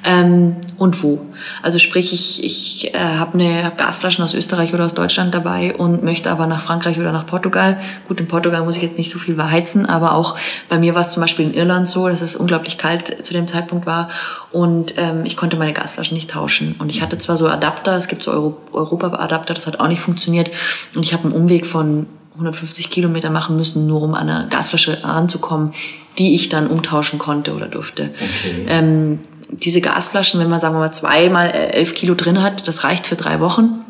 ähm, 0.04 0.56
und 0.76 1.02
wo. 1.02 1.26
Also 1.62 1.78
sprich, 1.78 2.12
ich, 2.12 2.44
ich 2.44 2.94
äh, 2.94 2.98
habe 2.98 3.34
eine 3.34 3.64
hab 3.64 3.78
Gasflaschen 3.78 4.24
aus 4.24 4.34
Österreich 4.34 4.74
oder 4.74 4.84
aus 4.84 4.94
Deutschland 4.94 5.34
dabei 5.34 5.74
und 5.74 6.02
möchte 6.02 6.30
aber 6.30 6.46
nach 6.46 6.60
Frankreich 6.60 6.98
oder 6.98 7.10
nach 7.10 7.26
Portugal. 7.26 7.80
Gut, 8.06 8.20
in 8.20 8.28
Portugal 8.28 8.62
muss 8.64 8.76
ich 8.76 8.82
jetzt 8.82 8.98
nicht 8.98 9.10
so 9.10 9.18
viel 9.18 9.42
heizen, 9.42 9.86
aber 9.86 10.14
auch 10.14 10.36
bei 10.68 10.78
mir 10.78 10.94
war 10.94 11.00
es 11.00 11.12
zum 11.12 11.22
Beispiel 11.22 11.46
in 11.46 11.54
Irland 11.54 11.88
so, 11.88 12.08
dass 12.08 12.20
es 12.20 12.36
unglaublich 12.36 12.78
kalt 12.78 13.24
zu 13.24 13.32
dem 13.32 13.48
Zeitpunkt 13.48 13.86
war 13.86 14.08
und 14.52 14.94
ähm, 14.98 15.24
ich 15.24 15.36
konnte 15.36 15.56
meine 15.56 15.72
Gasflaschen 15.72 16.14
nicht 16.14 16.30
tauschen. 16.30 16.76
Und 16.78 16.90
ich 16.90 17.02
hatte 17.02 17.18
zwar 17.18 17.36
so 17.36 17.48
Adapter, 17.48 17.96
es 17.96 18.08
gibt 18.08 18.22
so 18.22 18.30
Euro 18.30 18.56
Europa-Adapter, 18.72 19.54
das 19.54 19.66
hat 19.66 19.80
auch 19.80 19.88
nicht 19.88 20.00
funktioniert. 20.00 20.50
Und 20.94 21.04
ich 21.04 21.12
habe 21.12 21.24
einen 21.24 21.32
Umweg 21.32 21.66
von 21.66 22.06
150 22.34 22.90
Kilometer 22.90 23.30
machen 23.30 23.56
müssen, 23.56 23.86
nur 23.86 24.02
um 24.02 24.14
an 24.14 24.28
eine 24.28 24.48
Gasflasche 24.48 25.02
ranzukommen, 25.02 25.72
die 26.18 26.34
ich 26.34 26.48
dann 26.48 26.66
umtauschen 26.66 27.18
konnte 27.18 27.54
oder 27.54 27.66
durfte. 27.66 28.10
Okay. 28.14 28.66
Ähm, 28.68 29.18
diese 29.48 29.80
Gasflaschen, 29.80 30.40
wenn 30.40 30.48
man 30.48 30.60
sagen 30.60 30.74
wir 30.74 30.80
mal 30.80 30.92
zweimal 30.92 31.48
äh, 31.48 31.70
elf 31.70 31.94
Kilo 31.94 32.14
drin 32.14 32.42
hat, 32.42 32.66
das 32.68 32.84
reicht 32.84 33.06
für 33.06 33.16
drei 33.16 33.40
Wochen. 33.40 33.80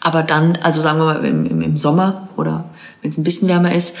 Aber 0.00 0.22
dann, 0.22 0.56
also 0.56 0.80
sagen 0.80 0.98
wir 0.98 1.04
mal 1.04 1.24
im, 1.24 1.60
im, 1.60 1.76
Sommer 1.76 2.28
oder 2.36 2.70
wenn 3.02 3.10
es 3.10 3.18
ein 3.18 3.24
bisschen 3.24 3.48
wärmer 3.48 3.74
ist, 3.74 3.96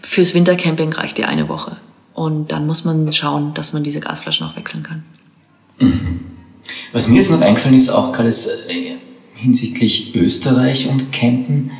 fürs 0.00 0.34
Wintercamping 0.34 0.92
reicht 0.92 1.18
die 1.18 1.24
eine 1.24 1.48
Woche. 1.48 1.76
Und 2.14 2.52
dann 2.52 2.66
muss 2.66 2.84
man 2.84 3.12
schauen, 3.12 3.54
dass 3.54 3.72
man 3.72 3.82
diese 3.82 4.00
Gasflaschen 4.00 4.46
auch 4.46 4.56
wechseln 4.56 4.82
kann. 4.82 5.02
Mhm. 5.78 6.20
Was 6.92 7.08
mir 7.08 7.16
jetzt 7.16 7.30
noch 7.30 7.40
eingefallen 7.40 7.76
ist, 7.76 7.88
auch 7.88 8.12
gerade 8.12 8.28
äh, 8.28 8.96
hinsichtlich 9.34 10.14
Österreich 10.14 10.88
und 10.88 11.10
Campen, 11.10 11.72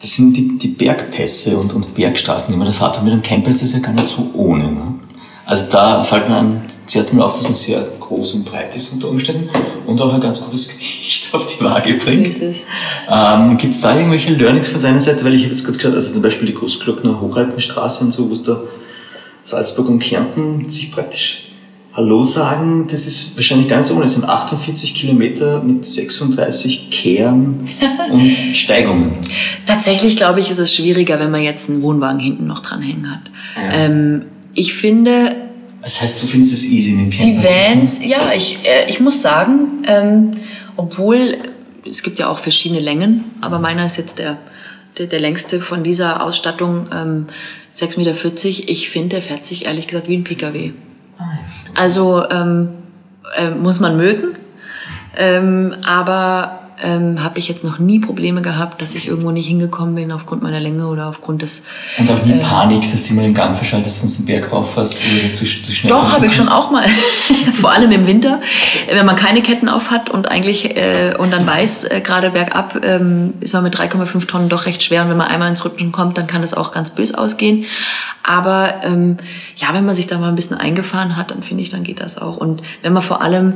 das 0.00 0.14
sind 0.14 0.36
die, 0.36 0.58
die 0.58 0.68
Bergpässe 0.68 1.56
und, 1.56 1.72
und 1.74 1.94
Bergstraßen, 1.94 2.52
die 2.52 2.58
man 2.58 2.66
da 2.66 2.72
fährt. 2.72 2.98
Und 2.98 3.04
mit 3.04 3.12
einem 3.12 3.22
Camper 3.22 3.50
ist 3.50 3.62
das 3.62 3.72
ja 3.72 3.80
gar 3.80 3.92
nicht 3.92 4.06
so 4.06 4.30
ohne. 4.34 4.70
Ne? 4.70 4.94
Also 5.48 5.64
da 5.70 6.02
fällt 6.02 6.28
mir 6.28 6.60
zuerst 6.84 7.14
mal 7.14 7.24
auf, 7.24 7.32
dass 7.32 7.44
man 7.44 7.54
sehr 7.54 7.80
groß 8.00 8.34
und 8.34 8.44
breit 8.44 8.76
ist 8.76 8.92
unter 8.92 9.08
Umständen 9.08 9.48
und 9.86 9.98
auch 9.98 10.12
ein 10.12 10.20
ganz 10.20 10.42
gutes 10.42 10.68
Gewicht 10.68 11.30
auf 11.32 11.46
die 11.46 11.64
Waage 11.64 11.94
bringt. 11.94 12.30
So 12.34 12.52
ähm, 13.10 13.56
Gibt 13.56 13.72
es 13.72 13.80
da 13.80 13.96
irgendwelche 13.96 14.34
Learnings 14.34 14.68
von 14.68 14.82
deiner 14.82 15.00
Seite? 15.00 15.24
Weil 15.24 15.32
ich 15.32 15.44
habe 15.44 15.54
jetzt 15.54 15.64
gerade 15.64 15.78
gehört, 15.78 15.94
also 15.94 16.12
zum 16.12 16.20
Beispiel 16.20 16.48
die 16.48 16.52
Großglockner 16.52 17.18
Hochalpenstraße 17.18 18.04
und 18.04 18.10
so, 18.10 18.28
wo 18.28 18.34
es 18.34 18.42
da 18.42 18.60
Salzburg 19.42 19.88
und 19.88 20.00
Kärnten 20.00 20.68
sich 20.68 20.92
praktisch 20.92 21.44
Hallo 21.94 22.22
sagen, 22.24 22.86
das 22.90 23.06
ist 23.06 23.34
wahrscheinlich 23.36 23.72
so 23.86 23.94
ohne. 23.94 24.04
Es 24.04 24.14
sind 24.14 24.28
48 24.28 24.94
Kilometer 24.94 25.62
mit 25.62 25.82
36 25.82 26.90
Kehren 26.90 27.58
und 28.12 28.36
Steigungen. 28.52 29.12
Tatsächlich 29.64 30.16
glaube 30.16 30.40
ich, 30.40 30.50
ist 30.50 30.58
es 30.58 30.74
schwieriger, 30.74 31.18
wenn 31.18 31.30
man 31.30 31.42
jetzt 31.42 31.70
einen 31.70 31.80
Wohnwagen 31.80 32.20
hinten 32.20 32.46
noch 32.46 32.58
dranhängen 32.58 33.10
hat. 33.10 33.30
Ja. 33.56 33.72
Ähm, 33.72 34.26
ich 34.58 34.74
finde. 34.74 35.36
Das 35.82 36.02
heißt, 36.02 36.22
du 36.22 36.26
findest 36.26 36.52
es 36.52 36.64
easy 36.64 36.92
in 36.92 36.98
den 36.98 37.10
Camper? 37.10 37.24
Die 37.26 37.44
Vans, 37.44 38.04
ja, 38.04 38.32
ich, 38.34 38.58
äh, 38.64 38.88
ich 38.88 39.00
muss 39.00 39.22
sagen, 39.22 39.82
ähm, 39.86 40.32
obwohl 40.76 41.38
es 41.88 42.02
gibt 42.02 42.18
ja 42.18 42.28
auch 42.28 42.38
verschiedene 42.38 42.80
Längen, 42.80 43.24
aber 43.40 43.58
meiner 43.58 43.86
ist 43.86 43.96
jetzt 43.96 44.18
der, 44.18 44.38
der, 44.98 45.06
der 45.06 45.20
längste 45.20 45.60
von 45.60 45.82
dieser 45.82 46.22
Ausstattung. 46.22 46.86
Ähm, 46.92 47.26
6,40 47.76 47.98
Meter. 47.98 48.70
Ich 48.70 48.90
finde, 48.90 49.08
der 49.10 49.22
fährt 49.22 49.46
sich 49.46 49.66
ehrlich 49.66 49.86
gesagt 49.86 50.08
wie 50.08 50.16
ein 50.16 50.24
Pkw. 50.24 50.72
Also 51.74 52.28
ähm, 52.28 52.70
äh, 53.36 53.50
muss 53.50 53.80
man 53.80 53.96
mögen. 53.96 54.34
Ähm, 55.16 55.76
aber 55.84 56.67
ähm, 56.82 57.22
habe 57.22 57.38
ich 57.38 57.48
jetzt 57.48 57.64
noch 57.64 57.78
nie 57.78 57.98
Probleme 57.98 58.42
gehabt, 58.42 58.80
dass 58.80 58.94
ich 58.94 59.08
irgendwo 59.08 59.30
nicht 59.30 59.46
hingekommen 59.48 59.94
bin 59.94 60.12
aufgrund 60.12 60.42
meiner 60.42 60.60
Länge 60.60 60.86
oder 60.86 61.08
aufgrund 61.08 61.42
des. 61.42 61.64
Und 61.98 62.10
auch 62.10 62.24
nie 62.24 62.32
äh, 62.32 62.38
Panik, 62.38 62.90
dass 62.90 63.08
du 63.08 63.14
mal 63.14 63.22
den 63.22 63.34
Gang 63.34 63.56
verschaltest, 63.56 64.02
wenn 64.02 64.10
du 64.10 64.16
den 64.16 64.24
Berg 64.26 64.52
rauf 64.52 64.76
hast 64.76 64.96
oder 64.96 65.22
dass 65.22 65.34
du 65.34 65.44
zu 65.44 65.72
schnell 65.72 65.90
Doch, 65.90 66.12
habe 66.12 66.26
ich 66.26 66.34
schon 66.34 66.48
auch 66.48 66.70
mal. 66.70 66.88
Vor 67.52 67.72
allem 67.72 67.90
im 67.90 68.06
Winter, 68.06 68.40
wenn 68.90 69.06
man 69.06 69.16
keine 69.16 69.42
Ketten 69.42 69.68
auf 69.68 69.90
hat 69.90 70.10
und 70.10 70.30
eigentlich 70.30 70.76
äh, 70.76 71.14
und 71.18 71.32
dann 71.32 71.46
weiß, 71.46 71.84
äh, 71.84 72.00
gerade 72.00 72.30
bergab 72.30 72.80
ähm, 72.84 73.34
ist 73.40 73.54
man 73.54 73.64
mit 73.64 73.74
3,5 73.74 74.26
Tonnen 74.26 74.48
doch 74.48 74.66
recht 74.66 74.82
schwer 74.82 75.02
und 75.02 75.10
wenn 75.10 75.16
man 75.16 75.28
einmal 75.28 75.48
ins 75.48 75.64
Rutschen 75.64 75.92
kommt, 75.92 76.18
dann 76.18 76.26
kann 76.26 76.42
das 76.42 76.54
auch 76.54 76.72
ganz 76.72 76.90
bös 76.90 77.14
ausgehen. 77.14 77.64
Aber 78.22 78.74
ähm, 78.84 79.16
ja, 79.56 79.68
wenn 79.72 79.84
man 79.84 79.94
sich 79.94 80.06
da 80.06 80.18
mal 80.18 80.28
ein 80.28 80.36
bisschen 80.36 80.56
eingefahren 80.56 81.16
hat, 81.16 81.30
dann 81.30 81.42
finde 81.42 81.62
ich, 81.62 81.70
dann 81.70 81.82
geht 81.82 82.00
das 82.00 82.18
auch. 82.18 82.36
Und 82.36 82.62
wenn 82.82 82.92
man 82.92 83.02
vor 83.02 83.22
allem 83.22 83.54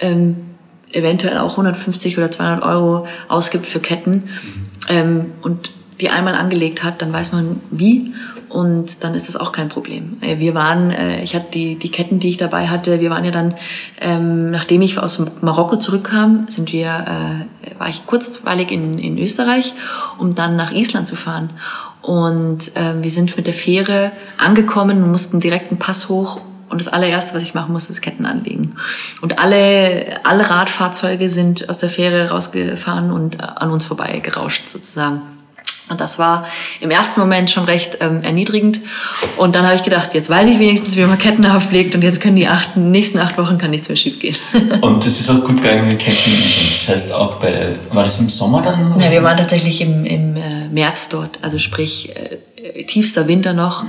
ähm, 0.00 0.47
eventuell 0.92 1.38
auch 1.38 1.52
150 1.52 2.18
oder 2.18 2.30
200 2.30 2.64
Euro 2.64 3.06
ausgibt 3.28 3.66
für 3.66 3.80
Ketten 3.80 4.12
mhm. 4.12 4.70
ähm, 4.88 5.26
und 5.42 5.70
die 6.00 6.10
einmal 6.10 6.34
angelegt 6.34 6.84
hat, 6.84 7.02
dann 7.02 7.12
weiß 7.12 7.32
man 7.32 7.60
wie 7.70 8.12
und 8.48 9.04
dann 9.04 9.14
ist 9.14 9.28
das 9.28 9.36
auch 9.36 9.52
kein 9.52 9.68
Problem. 9.68 10.16
Äh, 10.20 10.38
wir 10.38 10.54
waren, 10.54 10.90
äh, 10.90 11.22
ich 11.22 11.34
hatte 11.34 11.46
die, 11.52 11.76
die 11.76 11.90
Ketten, 11.90 12.20
die 12.20 12.28
ich 12.28 12.36
dabei 12.36 12.68
hatte, 12.68 13.00
wir 13.00 13.10
waren 13.10 13.24
ja 13.24 13.30
dann, 13.30 13.54
ähm, 14.00 14.50
nachdem 14.50 14.80
ich 14.82 14.98
aus 14.98 15.22
Marokko 15.42 15.76
zurückkam, 15.76 16.46
sind 16.48 16.72
wir, 16.72 16.86
äh, 16.86 17.78
war 17.78 17.88
ich 17.88 18.06
kurzweilig 18.06 18.70
in, 18.70 18.98
in 18.98 19.18
Österreich, 19.18 19.74
um 20.18 20.34
dann 20.34 20.56
nach 20.56 20.72
Island 20.72 21.08
zu 21.08 21.16
fahren. 21.16 21.50
Und 22.00 22.76
äh, 22.76 23.02
wir 23.02 23.10
sind 23.10 23.36
mit 23.36 23.46
der 23.46 23.54
Fähre 23.54 24.12
angekommen 24.38 25.02
und 25.02 25.10
mussten 25.10 25.40
direkt 25.40 25.70
einen 25.70 25.78
Pass 25.78 26.08
hoch 26.08 26.40
und 26.70 26.80
das 26.80 26.88
allererste, 26.88 27.34
was 27.34 27.42
ich 27.42 27.54
machen 27.54 27.72
musste, 27.72 27.92
ist 27.92 28.00
Ketten 28.00 28.26
anlegen. 28.26 28.67
Und 29.20 29.38
alle, 29.38 30.20
alle 30.24 30.48
Radfahrzeuge 30.48 31.28
sind 31.28 31.68
aus 31.68 31.78
der 31.78 31.88
Fähre 31.88 32.30
rausgefahren 32.30 33.10
und 33.10 33.40
an 33.40 33.70
uns 33.70 33.84
vorbei 33.84 34.20
gerauscht 34.20 34.68
sozusagen. 34.68 35.22
Und 35.90 36.00
das 36.00 36.18
war 36.18 36.46
im 36.80 36.90
ersten 36.90 37.18
Moment 37.18 37.50
schon 37.50 37.64
recht 37.64 37.98
ähm, 38.00 38.22
erniedrigend. 38.22 38.80
Und 39.36 39.54
dann 39.54 39.64
habe 39.64 39.76
ich 39.76 39.82
gedacht, 39.82 40.10
jetzt 40.12 40.28
weiß 40.28 40.48
ich 40.48 40.58
wenigstens, 40.58 40.96
wie 40.96 41.04
man 41.04 41.18
Ketten 41.18 41.46
auflegt 41.46 41.94
und 41.94 42.02
jetzt 42.02 42.20
können 42.20 42.36
die 42.36 42.46
acht, 42.46 42.76
nächsten 42.76 43.18
acht 43.18 43.38
Wochen 43.38 43.58
kann 43.58 43.70
nichts 43.70 43.88
mehr 43.88 43.96
schiefgehen. 43.96 44.36
und 44.82 45.04
das 45.04 45.20
ist 45.20 45.30
auch 45.30 45.42
gut 45.44 45.62
gegangen 45.62 45.88
mit 45.88 45.98
Ketten. 45.98 46.30
Das 46.72 46.88
heißt 46.88 47.12
auch 47.12 47.36
bei, 47.36 47.76
war 47.90 48.02
das 48.02 48.20
im 48.20 48.28
Sommer 48.28 48.62
dann? 48.62 49.00
Ja, 49.00 49.10
wir 49.10 49.22
waren 49.22 49.38
tatsächlich 49.38 49.80
im, 49.80 50.04
im 50.04 50.36
äh, 50.36 50.68
März 50.68 51.08
dort, 51.08 51.38
also 51.42 51.58
sprich 51.58 52.12
äh, 52.14 52.84
tiefster 52.84 53.26
Winter 53.26 53.52
noch. 53.52 53.84
Mhm 53.84 53.88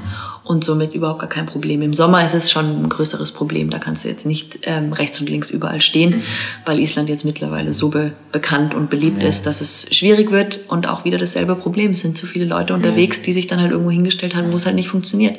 und 0.49 0.63
somit 0.63 0.95
überhaupt 0.95 1.19
gar 1.19 1.29
kein 1.29 1.45
Problem. 1.45 1.83
Im 1.83 1.93
Sommer 1.93 2.25
ist 2.25 2.33
es 2.33 2.49
schon 2.49 2.81
ein 2.81 2.89
größeres 2.89 3.33
Problem. 3.33 3.69
Da 3.69 3.77
kannst 3.77 4.03
du 4.03 4.09
jetzt 4.09 4.25
nicht 4.25 4.61
ähm, 4.63 4.91
rechts 4.93 5.21
und 5.21 5.29
links 5.29 5.51
überall 5.51 5.79
stehen, 5.79 6.09
mhm. 6.09 6.23
weil 6.65 6.79
Island 6.79 7.07
jetzt 7.07 7.23
mittlerweile 7.23 7.71
so 7.71 7.89
be 7.89 8.13
bekannt 8.31 8.73
und 8.73 8.89
beliebt 8.89 9.21
ja. 9.21 9.29
ist, 9.29 9.45
dass 9.45 9.61
es 9.61 9.95
schwierig 9.95 10.31
wird 10.31 10.61
und 10.67 10.87
auch 10.87 11.05
wieder 11.05 11.19
dasselbe 11.19 11.55
Problem. 11.55 11.91
Es 11.91 11.99
sind 11.99 12.17
zu 12.17 12.25
viele 12.25 12.45
Leute 12.45 12.73
unterwegs, 12.73 13.21
die 13.21 13.31
sich 13.31 13.45
dann 13.45 13.61
halt 13.61 13.69
irgendwo 13.71 13.91
hingestellt 13.91 14.35
haben, 14.35 14.51
wo 14.51 14.57
es 14.57 14.65
halt 14.65 14.73
nicht 14.73 14.89
funktioniert. 14.89 15.37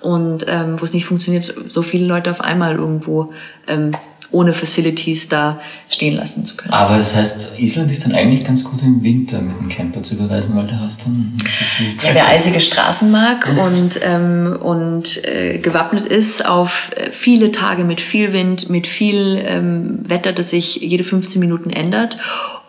Und 0.00 0.44
ähm, 0.48 0.80
wo 0.80 0.84
es 0.84 0.92
nicht 0.92 1.06
funktioniert, 1.06 1.54
so 1.68 1.82
viele 1.82 2.06
Leute 2.06 2.28
auf 2.28 2.40
einmal 2.40 2.74
irgendwo 2.74 3.32
ähm, 3.68 3.92
ohne 4.32 4.52
Facilities 4.52 5.28
da 5.28 5.60
stehen 5.88 6.16
lassen 6.16 6.44
zu 6.44 6.56
können. 6.56 6.72
Aber 6.72 6.96
das 6.96 7.14
heißt, 7.14 7.58
Island 7.58 7.90
ist 7.90 8.04
dann 8.04 8.14
eigentlich 8.14 8.44
ganz 8.44 8.64
gut 8.64 8.82
im 8.82 9.02
Winter 9.04 9.40
mit 9.40 9.58
dem 9.60 9.68
Camper 9.68 10.02
zu 10.02 10.14
überreisen, 10.14 10.56
weil 10.56 10.66
da 10.66 10.80
hast 10.80 11.04
dann 11.04 11.32
nicht 11.34 11.46
so 11.46 11.64
viel 11.64 11.96
Traffic. 11.96 12.08
Ja, 12.08 12.14
wer 12.14 12.28
eisige 12.28 12.60
Straßen 12.60 13.10
mag 13.10 13.46
ja. 13.46 13.62
und, 13.64 14.00
ähm, 14.02 14.58
und 14.60 15.24
äh, 15.24 15.58
gewappnet 15.58 16.06
ist 16.06 16.46
auf 16.46 16.90
äh, 16.96 17.12
viele 17.12 17.52
Tage 17.52 17.84
mit 17.84 18.00
viel 18.00 18.32
Wind, 18.32 18.70
mit 18.70 18.86
viel 18.86 19.42
ähm, 19.46 20.00
Wetter, 20.08 20.32
das 20.32 20.50
sich 20.50 20.76
jede 20.76 21.04
15 21.04 21.38
Minuten 21.38 21.70
ändert 21.70 22.16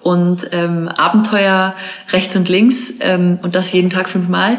und 0.01 0.49
ähm, 0.51 0.89
Abenteuer 0.89 1.75
rechts 2.11 2.35
und 2.35 2.49
links 2.49 2.95
ähm, 2.99 3.39
und 3.41 3.55
das 3.55 3.71
jeden 3.71 3.89
Tag 3.89 4.09
fünfmal. 4.09 4.57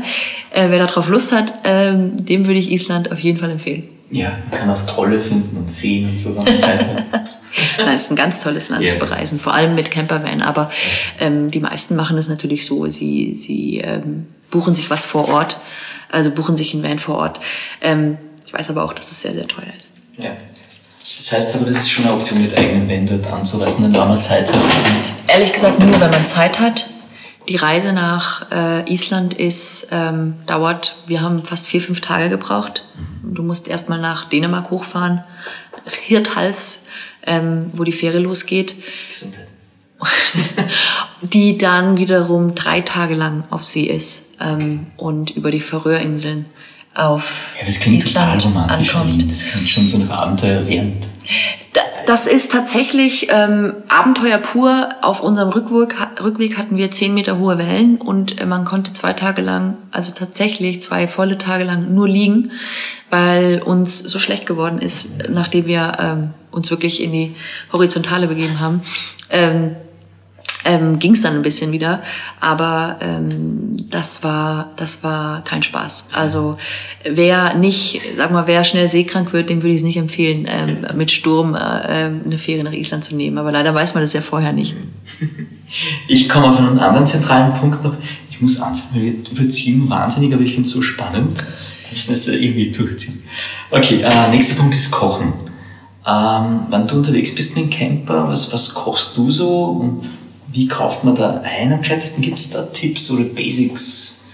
Äh, 0.50 0.70
wer 0.70 0.78
darauf 0.78 1.09
Lust 1.09 1.32
hat, 1.32 1.52
ähm, 1.64 2.24
dem 2.24 2.46
würde 2.46 2.59
ich 2.59 2.72
Island 2.72 3.12
auf 3.12 3.18
jeden 3.18 3.38
Fall 3.38 3.50
empfehlen. 3.50 3.93
Ja, 4.14 4.30
man 4.48 4.60
kann 4.60 4.70
auch 4.70 4.80
Trolle 4.86 5.20
finden 5.20 5.56
und 5.56 5.68
Feen 5.68 6.08
und 6.08 6.16
so. 6.16 6.30
Nein, 7.78 7.96
es 7.96 8.04
ist 8.04 8.10
ein 8.12 8.16
ganz 8.16 8.38
tolles 8.38 8.68
Land 8.68 8.82
yeah. 8.82 8.92
zu 8.92 8.98
bereisen, 9.00 9.40
vor 9.40 9.54
allem 9.54 9.74
mit 9.74 9.90
Campervan. 9.90 10.40
Aber 10.40 10.70
ähm, 11.18 11.50
die 11.50 11.58
meisten 11.58 11.96
machen 11.96 12.16
es 12.16 12.28
natürlich 12.28 12.64
so, 12.64 12.86
sie, 12.86 13.34
sie 13.34 13.78
ähm, 13.78 14.28
buchen 14.52 14.76
sich 14.76 14.88
was 14.88 15.04
vor 15.04 15.28
Ort, 15.30 15.58
also 16.12 16.30
buchen 16.30 16.56
sich 16.56 16.74
ein 16.74 16.84
Van 16.84 17.00
vor 17.00 17.16
Ort. 17.16 17.40
Ähm, 17.80 18.16
ich 18.46 18.52
weiß 18.52 18.70
aber 18.70 18.84
auch, 18.84 18.92
dass 18.92 19.10
es 19.10 19.20
sehr, 19.20 19.34
sehr 19.34 19.48
teuer 19.48 19.72
ist. 19.76 19.90
Ja. 20.16 20.30
Das 21.16 21.32
heißt 21.32 21.56
aber, 21.56 21.64
das 21.64 21.78
ist 21.78 21.90
schon 21.90 22.04
eine 22.04 22.14
Option, 22.14 22.40
mit 22.40 22.56
eigenen 22.56 22.88
Van 22.88 23.06
dort 23.06 23.26
anzureisen, 23.32 23.92
wenn 23.92 23.98
man 23.98 24.20
Zeit 24.20 24.52
hat. 24.52 24.60
Ehrlich 25.26 25.52
gesagt, 25.52 25.80
nur 25.80 26.00
wenn 26.00 26.10
man 26.10 26.24
Zeit 26.24 26.60
hat. 26.60 26.88
Die 27.49 27.57
Reise 27.57 27.92
nach 27.92 28.51
äh, 28.51 28.90
Island 28.90 29.34
ist, 29.34 29.88
ähm, 29.92 30.34
dauert, 30.47 30.97
wir 31.07 31.20
haben 31.20 31.45
fast 31.45 31.66
vier, 31.66 31.80
fünf 31.80 32.01
Tage 32.01 32.30
gebraucht. 32.30 32.84
Du 33.22 33.42
musst 33.42 33.68
erstmal 33.68 34.01
nach 34.01 34.24
Dänemark 34.24 34.70
hochfahren, 34.70 35.22
Hirthals, 36.03 36.86
ähm, 37.26 37.70
wo 37.74 37.84
die 37.84 37.92
Fähre 37.92 38.18
losgeht. 38.18 38.74
Gesundheit. 39.11 39.49
die 41.22 41.57
dann 41.57 41.97
wiederum 41.97 42.55
drei 42.55 42.80
Tage 42.80 43.14
lang 43.14 43.45
auf 43.51 43.64
See 43.64 43.84
ist 43.84 44.36
ähm, 44.40 44.86
und 44.97 45.30
über 45.30 45.51
die 45.51 45.61
Färöerinseln 45.61 46.47
auf 46.95 47.55
ja, 47.59 47.66
das 47.66 47.80
klingt 47.80 47.99
Island 47.99 48.40
total 48.40 48.53
romantisch, 48.53 48.95
ankommt. 48.95 49.30
Das 49.30 49.45
klingt 49.45 49.68
schon 49.68 49.86
so 49.86 49.99
nach 49.99 50.11
Abenteuer 50.11 50.66
während. 50.66 51.09
Das 52.07 52.26
ist 52.26 52.53
tatsächlich 52.53 53.28
ähm, 53.30 53.72
Abenteuer 53.88 54.38
pur. 54.38 54.90
Auf 55.01 55.20
unserem 55.20 55.49
Rückweg, 55.49 55.95
Rückweg 56.22 56.59
hatten 56.59 56.76
wir 56.76 56.90
zehn 56.90 57.14
Meter 57.14 57.38
hohe 57.38 57.57
Wellen 57.57 57.97
und 57.97 58.40
äh, 58.40 58.47
man 58.47 58.64
konnte 58.64 58.92
zwei 58.92 59.14
Tage 59.14 59.40
lang, 59.40 59.78
also 59.90 60.12
tatsächlich 60.12 60.82
zwei 60.82 61.09
volle 61.09 61.38
Tage 61.38 61.64
lang 61.64 61.95
nur 61.95 62.07
liegen, 62.07 62.53
weil 63.09 63.62
uns 63.62 63.99
so 63.99 64.18
schlecht 64.18 64.45
geworden 64.45 64.78
ist, 64.78 65.30
nachdem 65.30 65.66
wir 65.66 65.97
ähm, 65.99 66.30
uns 66.51 66.70
wirklich 66.70 67.03
in 67.03 67.12
die 67.12 67.34
Horizontale 67.72 68.28
begeben 68.28 68.61
haben. 68.61 68.82
Ähm, 69.30 69.76
ähm, 70.64 70.98
ging 70.98 71.12
es 71.12 71.22
dann 71.22 71.34
ein 71.34 71.42
bisschen 71.42 71.72
wieder. 71.72 72.02
Aber 72.40 72.98
ähm, 73.00 73.76
das 73.90 74.24
war 74.24 74.72
das 74.76 75.04
war 75.04 75.42
kein 75.44 75.62
Spaß. 75.62 76.08
Also 76.12 76.56
wer 77.08 77.54
nicht, 77.54 78.00
sag 78.16 78.30
mal, 78.30 78.46
wer 78.46 78.64
schnell 78.64 78.88
seekrank 78.88 79.32
wird, 79.32 79.50
dem 79.50 79.62
würde 79.62 79.70
ich 79.70 79.80
es 79.80 79.84
nicht 79.84 79.96
empfehlen, 79.96 80.46
ähm, 80.48 80.86
mit 80.96 81.10
Sturm 81.10 81.54
äh, 81.54 81.58
ähm, 82.06 82.22
eine 82.24 82.38
Ferie 82.38 82.64
nach 82.64 82.72
Island 82.72 83.04
zu 83.04 83.16
nehmen. 83.16 83.38
Aber 83.38 83.52
leider 83.52 83.74
weiß 83.74 83.94
man 83.94 84.02
das 84.02 84.12
ja 84.12 84.20
vorher 84.20 84.52
nicht. 84.52 84.74
Ich 86.06 86.28
komme 86.28 86.50
auf 86.50 86.58
einen 86.58 86.78
anderen 86.78 87.06
zentralen 87.06 87.52
Punkt 87.52 87.82
noch. 87.82 87.96
Ich 88.30 88.40
muss 88.40 88.60
ansagen, 88.60 89.02
wir 89.02 89.12
überziehen 89.32 89.88
wahnsinnig, 89.88 90.32
aber 90.32 90.42
ich 90.42 90.52
finde 90.52 90.68
es 90.68 90.72
so 90.72 90.82
spannend. 90.82 91.34
Ich 91.90 91.96
muss 91.96 92.06
das 92.06 92.28
irgendwie 92.28 92.70
durchziehen. 92.70 93.22
Okay, 93.70 94.02
äh, 94.02 94.30
nächster 94.30 94.56
Punkt 94.56 94.74
ist 94.74 94.90
Kochen. 94.90 95.32
Ähm, 96.06 96.66
wenn 96.70 96.86
du 96.86 96.96
unterwegs 96.96 97.34
bist 97.34 97.56
mit 97.56 97.64
dem 97.64 97.70
Camper, 97.70 98.28
was, 98.28 98.52
was 98.52 98.74
kochst 98.74 99.16
du 99.16 99.30
so? 99.30 99.64
Und 99.64 100.04
wie 100.55 100.68
kauft 100.68 101.02
man 101.02 101.16
da 101.16 101.42
ein 101.42 101.72
am 101.72 101.80
gescheitesten? 101.80 102.22
Gibt 102.22 102.38
es 102.38 102.50
da 102.50 102.62
Tipps 102.62 103.11
oder 103.11 103.24
Basics? 103.24 104.26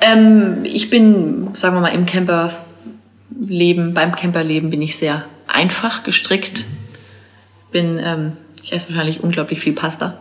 Ähm, 0.00 0.64
ich 0.64 0.88
bin, 0.88 1.50
sagen 1.52 1.76
wir 1.76 1.82
mal, 1.82 1.88
im 1.88 2.06
Camperleben, 2.06 3.92
beim 3.92 4.12
Camperleben 4.12 4.70
bin 4.70 4.80
ich 4.80 4.96
sehr 4.96 5.24
einfach 5.46 6.04
gestrickt. 6.04 6.64
Bin, 7.70 8.00
ähm, 8.02 8.32
ich 8.62 8.72
esse 8.72 8.88
wahrscheinlich 8.88 9.22
unglaublich 9.22 9.60
viel 9.60 9.74
Pasta. 9.74 10.16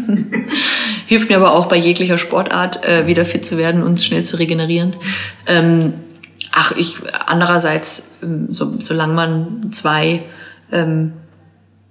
Hilft 1.06 1.30
mir 1.30 1.36
aber 1.36 1.54
auch 1.54 1.66
bei 1.66 1.76
jeglicher 1.76 2.18
Sportart 2.18 2.84
äh, 2.84 3.06
wieder 3.06 3.24
fit 3.24 3.46
zu 3.46 3.56
werden 3.56 3.82
und 3.82 4.02
schnell 4.02 4.24
zu 4.24 4.38
regenerieren. 4.38 4.94
Ähm, 5.46 5.94
ach, 6.52 6.72
ich 6.72 6.96
andererseits, 7.26 8.18
ähm, 8.22 8.52
so, 8.52 8.78
solange 8.78 9.14
man 9.14 9.72
zwei 9.72 10.22
ähm, 10.70 11.12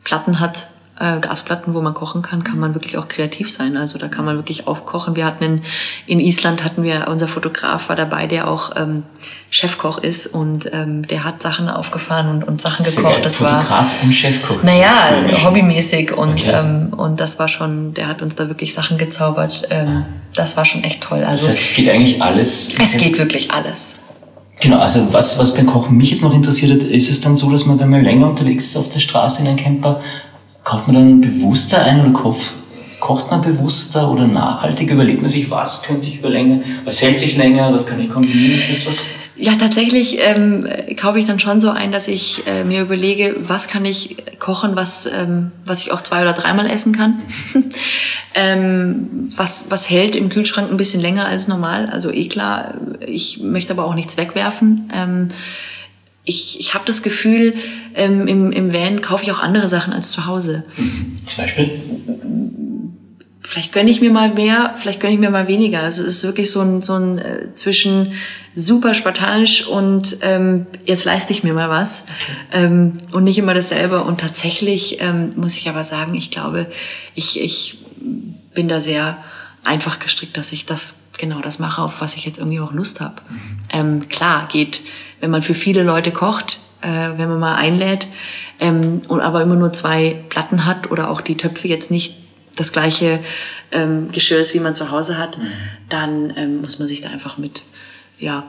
Platten 0.03 0.39
hat, 0.39 0.67
äh, 0.99 1.19
Gasplatten, 1.19 1.73
wo 1.73 1.81
man 1.81 1.93
kochen 1.93 2.21
kann, 2.21 2.43
kann 2.43 2.59
man 2.59 2.73
wirklich 2.73 2.97
auch 2.97 3.07
kreativ 3.07 3.49
sein. 3.49 3.77
Also 3.77 3.97
da 3.97 4.07
kann 4.07 4.26
man 4.26 4.35
wirklich 4.35 4.67
aufkochen. 4.67 5.15
Wir 5.15 5.26
hatten 5.26 5.43
in, 5.43 5.61
in 6.07 6.19
Island 6.19 6.63
hatten 6.63 6.84
wir, 6.84 7.07
unser 7.09 7.27
Fotograf 7.27 7.89
war 7.89 7.95
dabei, 7.95 8.27
der 8.27 8.47
auch 8.47 8.71
ähm, 8.76 9.03
Chefkoch 9.49 9.97
ist 9.97 10.27
und 10.27 10.69
ähm, 10.73 11.07
der 11.07 11.23
hat 11.23 11.41
Sachen 11.41 11.69
aufgefahren 11.69 12.30
und, 12.30 12.43
und 12.43 12.61
Sachen 12.61 12.85
gekocht. 12.85 13.19
Das 13.23 13.38
Fotograf 13.38 13.69
war, 13.69 13.88
und 14.03 14.11
Chefkoch. 14.11 14.61
Naja, 14.63 15.11
hobbymäßig 15.43 16.11
und, 16.15 16.34
okay. 16.34 16.51
ähm, 16.53 16.93
und 16.95 17.19
das 17.19 17.39
war 17.39 17.47
schon, 17.47 17.93
der 17.93 18.07
hat 18.07 18.21
uns 18.21 18.35
da 18.35 18.47
wirklich 18.47 18.73
Sachen 18.73 18.97
gezaubert. 18.97 19.67
Ähm, 19.69 20.05
das 20.35 20.57
war 20.57 20.65
schon 20.65 20.84
echt 20.84 21.01
toll. 21.01 21.23
Also, 21.23 21.47
das 21.47 21.55
heißt, 21.55 21.69
es 21.71 21.76
geht 21.76 21.89
eigentlich 21.89 22.21
alles. 22.21 22.73
Es 22.77 22.97
geht 22.97 23.17
wirklich 23.17 23.51
alles. 23.51 23.99
Genau, 24.61 24.80
also 24.80 25.13
was, 25.13 25.39
was 25.39 25.53
beim 25.53 25.65
Kochen 25.65 25.95
mich 25.95 26.11
jetzt 26.11 26.21
noch 26.21 26.34
interessiert 26.34 26.73
hat, 26.73 26.84
ist 26.84 27.09
es 27.09 27.21
dann 27.21 27.35
so, 27.35 27.49
dass 27.49 27.65
man, 27.65 27.80
wenn 27.80 27.89
man 27.89 28.03
länger 28.03 28.30
unterwegs 28.30 28.65
ist 28.65 28.77
auf 28.77 28.89
der 28.89 28.99
Straße 28.99 29.41
in 29.41 29.47
einem 29.47 29.57
Camper, 29.57 30.01
Kauft 30.69 30.85
man 30.85 30.95
dann 30.97 31.19
bewusster 31.19 31.83
ein 31.83 31.99
oder 31.99 32.35
kocht 32.99 33.31
man 33.31 33.41
bewusster 33.41 34.11
oder 34.11 34.27
nachhaltiger? 34.27 34.93
Überlegt 34.93 35.19
man 35.19 35.27
sich, 35.27 35.49
was 35.49 35.81
könnte 35.81 36.07
ich 36.07 36.19
über 36.19 36.29
länger, 36.29 36.59
was 36.85 37.01
hält 37.01 37.17
sich 37.17 37.37
länger, 37.37 37.73
was 37.73 37.87
kann 37.87 37.99
ich 37.99 38.07
kombinieren? 38.07 38.53
Ist 38.53 38.69
das 38.69 38.85
was? 38.85 39.05
Ja, 39.35 39.53
tatsächlich 39.55 40.19
ähm, 40.19 40.63
kaufe 40.95 41.17
ich 41.17 41.25
dann 41.25 41.39
schon 41.39 41.59
so 41.59 41.71
ein, 41.71 41.91
dass 41.91 42.07
ich 42.07 42.45
äh, 42.45 42.63
mir 42.63 42.81
überlege, 42.81 43.37
was 43.39 43.67
kann 43.67 43.83
ich 43.83 44.17
kochen, 44.37 44.75
was, 44.75 45.07
ähm, 45.07 45.51
was 45.65 45.81
ich 45.81 45.91
auch 45.91 46.03
zwei 46.03 46.21
oder 46.21 46.33
dreimal 46.33 46.69
essen 46.69 46.95
kann. 46.95 47.21
ähm, 48.35 49.29
was, 49.35 49.71
was 49.71 49.89
hält 49.89 50.15
im 50.15 50.29
Kühlschrank 50.29 50.69
ein 50.69 50.77
bisschen 50.77 51.01
länger 51.01 51.25
als 51.25 51.47
normal. 51.47 51.89
Also 51.89 52.11
eh 52.11 52.27
klar, 52.27 52.75
ich 53.03 53.39
möchte 53.41 53.73
aber 53.73 53.85
auch 53.85 53.95
nichts 53.95 54.17
wegwerfen. 54.17 54.91
Ähm, 54.93 55.29
ich, 56.30 56.60
ich 56.60 56.76
habe 56.76 56.85
das 56.85 57.01
Gefühl, 57.01 57.56
ähm, 57.95 58.27
im, 58.27 58.51
im 58.51 58.72
Van 58.72 59.01
kaufe 59.01 59.23
ich 59.23 59.31
auch 59.31 59.39
andere 59.39 59.68
Sachen 59.68 59.93
als 59.93 60.11
zu 60.11 60.27
Hause. 60.27 60.64
Zum 61.26 61.43
Beispiel? 61.43 61.72
Vielleicht 63.41 63.73
gönne 63.73 63.89
ich 63.89 63.99
mir 63.99 64.11
mal 64.11 64.31
mehr, 64.31 64.76
vielleicht 64.77 64.99
gönne 64.99 65.15
ich 65.15 65.19
mir 65.19 65.31
mal 65.31 65.47
weniger. 65.47 65.81
Also 65.81 66.03
es 66.03 66.18
ist 66.18 66.23
wirklich 66.23 66.51
so 66.51 66.61
ein, 66.61 66.84
so 66.84 66.93
ein 66.93 67.18
äh, 67.18 67.56
zwischen 67.56 68.14
super 68.53 68.93
spartanisch 68.93 69.65
und 69.65 70.18
ähm, 70.22 70.68
jetzt 70.85 71.06
leiste 71.06 71.34
ich 71.34 71.43
mir 71.43 71.53
mal 71.53 71.69
was 71.69 72.03
okay. 72.03 72.65
ähm, 72.65 72.97
und 73.11 73.23
nicht 73.23 73.39
immer 73.39 73.56
dasselbe. 73.56 74.03
Und 74.03 74.19
tatsächlich 74.19 75.01
ähm, 75.01 75.34
muss 75.35 75.57
ich 75.57 75.68
aber 75.68 75.84
sagen, 75.84 76.14
ich 76.14 76.30
glaube, 76.30 76.68
ich, 77.15 77.41
ich 77.41 77.80
bin 78.53 78.68
da 78.68 78.81
sehr 78.81 79.18
einfach 79.64 79.97
gestrickt, 79.97 80.38
dass 80.38 80.51
ich 80.51 80.68
das 80.68 81.06
genau 81.18 81.41
das 81.41 81.57
mache, 81.57 81.81
auf 81.81 82.01
was 82.01 82.15
ich 82.15 82.26
jetzt 82.26 82.38
irgendwie 82.38 82.60
auch 82.60 82.72
Lust 82.72 83.01
habe. 83.01 83.15
Mhm. 83.30 83.60
Ähm, 83.72 84.10
klar, 84.10 84.47
geht, 84.51 84.81
wenn 85.21 85.31
man 85.31 85.41
für 85.41 85.53
viele 85.53 85.83
Leute 85.83 86.11
kocht, 86.11 86.59
äh, 86.81 86.87
wenn 86.87 87.29
man 87.29 87.39
mal 87.39 87.55
einlädt 87.55 88.07
ähm, 88.59 89.01
und 89.07 89.21
aber 89.21 89.41
immer 89.41 89.55
nur 89.55 89.73
zwei 89.73 90.23
Platten 90.29 90.65
hat 90.65 90.91
oder 90.91 91.09
auch 91.09 91.21
die 91.21 91.37
Töpfe 91.37 91.67
jetzt 91.67 91.91
nicht 91.91 92.15
das 92.55 92.71
gleiche 92.71 93.19
ähm, 93.71 94.11
Geschirr 94.11 94.39
ist, 94.39 94.53
wie 94.53 94.59
man 94.59 94.75
zu 94.75 94.91
Hause 94.91 95.17
hat, 95.17 95.37
mhm. 95.37 95.43
dann 95.87 96.33
ähm, 96.35 96.61
muss 96.61 96.79
man 96.79 96.87
sich 96.87 97.01
da 97.01 97.09
einfach 97.09 97.37
mit 97.37 97.61
ja, 98.17 98.43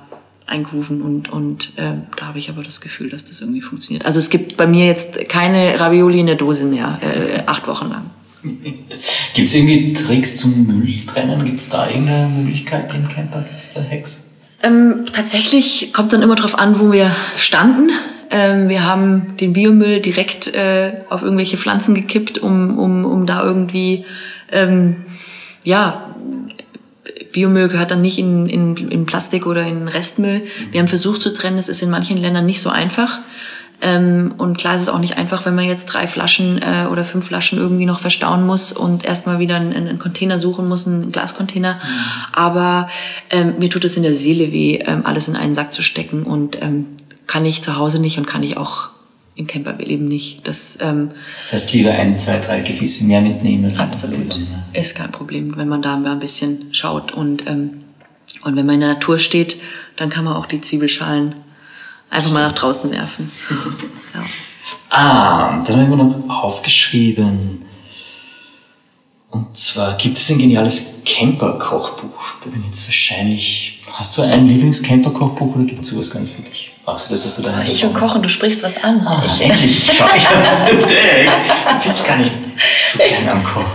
eingrooven 0.46 1.00
und, 1.00 1.30
und 1.30 1.72
äh, 1.76 1.92
da 2.16 2.26
habe 2.26 2.38
ich 2.38 2.50
aber 2.50 2.62
das 2.62 2.80
Gefühl, 2.80 3.08
dass 3.08 3.24
das 3.24 3.40
irgendwie 3.40 3.60
funktioniert. 3.60 4.04
Also 4.04 4.18
es 4.18 4.30
gibt 4.30 4.56
bei 4.56 4.66
mir 4.66 4.86
jetzt 4.86 5.28
keine 5.28 5.78
Ravioli 5.78 6.20
in 6.20 6.26
der 6.26 6.34
Dose 6.34 6.64
mehr, 6.64 6.98
äh, 7.02 7.42
acht 7.46 7.68
Wochen 7.68 7.88
lang. 7.88 8.10
Gibt 8.42 9.48
es 9.48 9.54
irgendwie 9.54 9.92
Tricks 9.92 10.36
zum 10.36 10.66
Mülltrennen? 10.66 11.44
Gibt 11.44 11.60
es 11.60 11.68
da 11.68 11.88
irgendeine 11.88 12.28
Möglichkeit 12.28 12.92
im 12.94 13.06
Camper? 13.06 13.42
Gibt 13.42 13.60
es 13.60 13.74
da 13.74 13.82
Hacks? 13.82 14.29
Ähm, 14.62 15.04
tatsächlich 15.12 15.92
kommt 15.92 16.12
dann 16.12 16.22
immer 16.22 16.34
darauf 16.34 16.58
an, 16.58 16.78
wo 16.78 16.92
wir 16.92 17.10
standen. 17.36 17.90
Ähm, 18.30 18.68
wir 18.68 18.84
haben 18.84 19.36
den 19.38 19.52
Biomüll 19.52 20.00
direkt 20.00 20.54
äh, 20.54 21.02
auf 21.08 21.22
irgendwelche 21.22 21.56
Pflanzen 21.56 21.94
gekippt, 21.94 22.38
um, 22.38 22.78
um, 22.78 23.04
um 23.04 23.26
da 23.26 23.42
irgendwie 23.42 24.04
ähm, 24.52 24.96
ja, 25.64 26.14
Biomüll 27.32 27.68
gehört 27.68 27.90
dann 27.90 28.02
nicht 28.02 28.18
in, 28.18 28.46
in, 28.48 28.76
in 28.76 29.06
Plastik 29.06 29.46
oder 29.46 29.66
in 29.66 29.88
Restmüll. 29.88 30.42
Wir 30.72 30.80
haben 30.80 30.88
versucht 30.88 31.22
zu 31.22 31.32
trennen, 31.32 31.58
es 31.58 31.68
ist 31.68 31.82
in 31.82 31.90
manchen 31.90 32.16
Ländern 32.16 32.46
nicht 32.46 32.60
so 32.60 32.70
einfach. 32.70 33.20
Ähm, 33.82 34.34
und 34.36 34.58
klar 34.58 34.76
ist 34.76 34.82
es 34.82 34.88
auch 34.88 34.98
nicht 34.98 35.16
einfach, 35.16 35.46
wenn 35.46 35.54
man 35.54 35.64
jetzt 35.64 35.86
drei 35.86 36.06
Flaschen 36.06 36.60
äh, 36.60 36.86
oder 36.90 37.04
fünf 37.04 37.26
Flaschen 37.26 37.58
irgendwie 37.58 37.86
noch 37.86 38.00
verstauen 38.00 38.46
muss 38.46 38.72
und 38.72 39.04
erstmal 39.04 39.38
wieder 39.38 39.56
einen, 39.56 39.72
einen 39.72 39.98
Container 39.98 40.38
suchen 40.38 40.68
muss, 40.68 40.86
einen 40.86 41.12
Glascontainer. 41.12 41.74
Mhm. 41.74 41.78
Aber 42.32 42.88
ähm, 43.30 43.54
mir 43.58 43.70
tut 43.70 43.84
es 43.84 43.96
in 43.96 44.02
der 44.02 44.14
Seele 44.14 44.52
weh, 44.52 44.80
ähm, 44.84 45.06
alles 45.06 45.28
in 45.28 45.36
einen 45.36 45.54
Sack 45.54 45.72
zu 45.72 45.82
stecken 45.82 46.24
und 46.24 46.60
ähm, 46.62 46.86
kann 47.26 47.46
ich 47.46 47.62
zu 47.62 47.76
Hause 47.76 48.00
nicht 48.00 48.18
und 48.18 48.26
kann 48.26 48.42
ich 48.42 48.56
auch 48.56 48.90
im 49.36 49.46
Camper 49.46 49.80
eben 49.80 50.08
nicht. 50.08 50.46
Das, 50.46 50.78
ähm, 50.82 51.12
das 51.38 51.52
heißt, 51.52 51.72
lieber 51.72 51.92
ein, 51.92 52.18
zwei, 52.18 52.38
drei 52.38 52.60
Gefäße 52.60 53.04
mehr 53.04 53.20
mitnehmen. 53.20 53.74
Absolut. 53.78 54.32
Dann, 54.32 54.40
ne? 54.40 54.64
Ist 54.74 54.96
kein 54.96 55.10
Problem, 55.10 55.56
wenn 55.56 55.68
man 55.68 55.80
da 55.80 55.96
mal 55.96 56.12
ein 56.12 56.18
bisschen 56.18 56.72
schaut. 56.72 57.12
Und, 57.12 57.46
ähm, 57.48 57.84
und 58.42 58.56
wenn 58.56 58.66
man 58.66 58.74
in 58.76 58.80
der 58.80 58.94
Natur 58.94 59.18
steht, 59.18 59.60
dann 59.96 60.10
kann 60.10 60.24
man 60.24 60.34
auch 60.34 60.46
die 60.46 60.60
Zwiebelschalen 60.60 61.34
einfach 62.10 62.30
mal 62.30 62.46
nach 62.46 62.54
draußen 62.54 62.90
werfen. 62.90 63.30
ja. 64.14 64.20
Ah, 64.90 65.62
dann 65.64 65.80
haben 65.80 65.90
wir 65.90 65.96
noch 65.96 66.42
aufgeschrieben. 66.42 67.64
Und 69.30 69.56
zwar 69.56 69.96
gibt 69.96 70.18
es 70.18 70.28
ein 70.30 70.38
geniales 70.38 71.02
Camper-Kochbuch. 71.06 72.32
Da 72.44 72.50
bin 72.50 72.60
ich 72.60 72.66
jetzt 72.66 72.86
wahrscheinlich. 72.88 73.76
Hast 73.92 74.16
du 74.16 74.22
ein 74.22 74.48
Lieblings-Camper-Kochbuch 74.48 75.54
oder 75.54 75.64
gibt 75.64 75.82
es 75.82 75.88
sowas 75.88 76.10
ganz 76.10 76.30
für 76.30 76.42
dich? 76.42 76.72
Machst 76.86 77.06
du 77.06 77.10
das, 77.10 77.24
was 77.24 77.36
du 77.36 77.42
da 77.42 77.62
Ich 77.64 77.84
und 77.84 77.92
Kochen, 77.92 78.22
du 78.22 78.28
sprichst 78.28 78.62
was 78.64 78.82
an. 78.82 79.00
Ah, 79.06 79.22
ich, 79.24 79.42
endlich, 79.42 79.88
ich 79.88 80.00
habe 80.00 80.10
das 80.42 80.60
entdeckt. 80.68 81.32
Du 81.68 81.84
bist 81.84 82.06
gar 82.06 82.16
nicht 82.16 82.32
so 82.92 82.98
gerne 82.98 83.32
am 83.32 83.44
Kochen. 83.44 83.66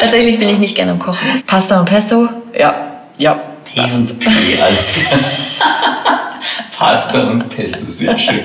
Tatsächlich 0.00 0.38
bin 0.38 0.48
ich 0.48 0.58
nicht 0.58 0.74
gerne 0.74 0.92
am 0.92 0.98
Kochen. 0.98 1.42
Pasta 1.46 1.78
und 1.78 1.86
Pesto? 1.86 2.28
Ja, 2.58 3.02
ja. 3.18 3.40
Tee 3.64 3.80
und 3.80 4.18
P, 4.18 4.28
alles 4.60 4.92
klar. 4.94 5.20
Pasta 6.76 7.30
und 7.30 7.48
Pesto, 7.48 7.84
sehr 7.88 8.18
schön. 8.18 8.40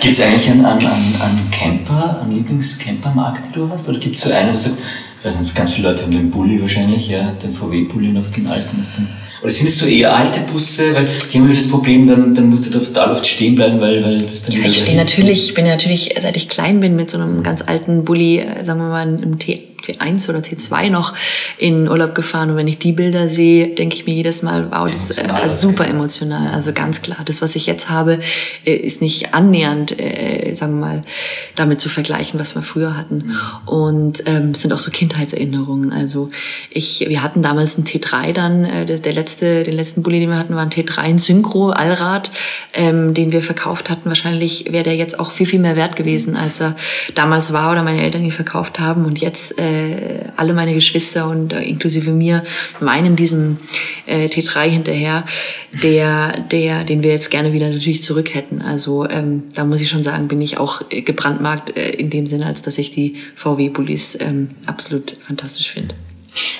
Gibt 0.00 0.14
es 0.14 0.20
eigentlich 0.20 0.48
einen, 0.50 0.64
einen, 0.64 0.86
einen 0.86 1.50
Camper, 1.50 2.20
einen 2.22 2.36
Lieblingscampermarkt, 2.36 3.48
die 3.48 3.52
du 3.58 3.68
hast? 3.70 3.88
Oder 3.88 3.98
gibt 3.98 4.16
es 4.16 4.22
so 4.22 4.32
einen, 4.32 4.48
wo 4.48 4.52
du 4.52 4.58
sagst, 4.58 4.78
ich 5.18 5.24
weiß 5.24 5.40
nicht, 5.40 5.54
ganz 5.54 5.72
viele 5.72 5.88
Leute 5.88 6.02
haben 6.02 6.10
den 6.10 6.30
Bulli 6.30 6.60
wahrscheinlich, 6.60 7.08
ja, 7.08 7.30
den 7.42 7.52
VW-Bulli 7.52 8.16
auf 8.18 8.30
den 8.30 8.46
alten, 8.48 8.80
ist 8.80 8.96
dann 8.96 9.08
oder 9.42 9.50
sind 9.50 9.66
es 9.66 9.78
so 9.78 9.86
eher 9.86 10.14
alte 10.14 10.38
Busse? 10.40 10.94
Weil 10.94 11.06
die 11.06 11.38
haben 11.38 11.46
immer 11.46 11.54
das 11.54 11.68
Problem, 11.68 12.06
dann, 12.06 12.32
dann 12.32 12.48
musst 12.48 12.66
du 12.66 12.70
da 12.70 12.84
total 12.84 13.10
oft 13.10 13.26
stehen 13.26 13.56
bleiben, 13.56 13.80
weil, 13.80 14.02
weil 14.04 14.22
das 14.22 14.44
dann 14.44 14.56
ja, 14.56 14.66
Ich 14.66 14.78
stehe 14.78 14.96
natürlich, 14.96 15.48
ich 15.48 15.54
bin 15.54 15.66
natürlich, 15.66 16.14
seit 16.20 16.36
ich 16.36 16.48
klein 16.48 16.78
bin, 16.78 16.94
mit 16.94 17.10
so 17.10 17.18
einem 17.18 17.42
ganz 17.42 17.62
alten 17.62 18.04
Bulli, 18.04 18.38
äh, 18.38 18.62
sagen 18.62 18.78
wir 18.78 18.88
mal, 18.88 19.20
im 19.20 19.38
T 19.40 19.71
T1 19.82 20.28
oder 20.28 20.40
T2 20.40 20.90
noch 20.90 21.14
in 21.58 21.88
Urlaub 21.88 22.14
gefahren 22.14 22.50
und 22.50 22.56
wenn 22.56 22.68
ich 22.68 22.78
die 22.78 22.92
Bilder 22.92 23.28
sehe, 23.28 23.68
denke 23.68 23.96
ich 23.96 24.06
mir 24.06 24.14
jedes 24.14 24.42
Mal, 24.42 24.70
wow, 24.70 24.88
das 24.90 25.10
ist 25.10 25.18
äh, 25.18 25.48
super 25.48 25.86
emotional. 25.86 26.52
Also 26.52 26.72
ganz 26.72 27.02
klar, 27.02 27.18
das, 27.24 27.42
was 27.42 27.56
ich 27.56 27.66
jetzt 27.66 27.90
habe, 27.90 28.20
äh, 28.64 28.74
ist 28.74 29.02
nicht 29.02 29.34
annähernd, 29.34 29.98
äh, 29.98 30.52
sagen 30.54 30.78
wir 30.78 30.86
mal, 30.86 31.02
damit 31.56 31.80
zu 31.80 31.88
vergleichen, 31.88 32.38
was 32.38 32.54
wir 32.54 32.62
früher 32.62 32.96
hatten. 32.96 33.36
Und 33.66 34.22
ähm, 34.26 34.54
sind 34.54 34.72
auch 34.72 34.78
so 34.78 34.90
Kindheitserinnerungen. 34.90 35.92
Also 35.92 36.30
ich, 36.70 37.06
wir 37.08 37.22
hatten 37.22 37.42
damals 37.42 37.76
einen 37.76 37.86
T3 37.86 38.32
dann, 38.32 38.64
äh, 38.64 38.86
der, 38.86 38.98
der 38.98 39.12
letzte, 39.12 39.62
den 39.62 39.74
letzten 39.74 40.02
Bulli, 40.02 40.20
den 40.20 40.30
wir 40.30 40.38
hatten, 40.38 40.54
war 40.54 40.62
ein 40.62 40.70
T3, 40.70 40.98
ein 40.98 41.18
Synchro, 41.18 41.70
Allrad, 41.70 42.30
ähm, 42.74 43.14
den 43.14 43.32
wir 43.32 43.42
verkauft 43.42 43.90
hatten. 43.90 44.08
Wahrscheinlich 44.08 44.66
wäre 44.70 44.84
der 44.84 44.96
jetzt 44.96 45.18
auch 45.18 45.30
viel, 45.30 45.46
viel 45.46 45.60
mehr 45.60 45.76
wert 45.76 45.96
gewesen, 45.96 46.36
als 46.36 46.60
er 46.60 46.76
damals 47.14 47.52
war 47.52 47.72
oder 47.72 47.82
meine 47.82 48.02
Eltern 48.02 48.24
ihn 48.24 48.30
verkauft 48.30 48.78
haben. 48.78 49.04
Und 49.04 49.20
jetzt 49.20 49.58
äh, 49.58 49.71
äh, 49.72 50.24
alle 50.36 50.52
meine 50.52 50.74
Geschwister 50.74 51.28
und 51.28 51.52
äh, 51.52 51.62
inklusive 51.62 52.10
mir 52.10 52.44
weinen 52.80 53.16
diesem 53.16 53.58
äh, 54.06 54.26
T3 54.26 54.68
hinterher, 54.68 55.24
der, 55.82 56.40
der, 56.40 56.84
den 56.84 57.02
wir 57.02 57.10
jetzt 57.10 57.30
gerne 57.30 57.52
wieder 57.52 57.68
natürlich 57.68 58.02
zurück 58.02 58.34
hätten. 58.34 58.62
Also 58.62 59.08
ähm, 59.08 59.44
da 59.54 59.64
muss 59.64 59.80
ich 59.80 59.88
schon 59.88 60.02
sagen, 60.02 60.28
bin 60.28 60.40
ich 60.40 60.58
auch 60.58 60.82
äh, 60.90 61.02
gebrandmarkt 61.02 61.76
äh, 61.76 61.90
in 61.90 62.10
dem 62.10 62.26
Sinne, 62.26 62.46
als 62.46 62.62
dass 62.62 62.78
ich 62.78 62.90
die 62.90 63.16
VW-Bullis 63.34 64.18
ähm, 64.20 64.50
absolut 64.66 65.16
fantastisch 65.26 65.70
finde. 65.70 65.94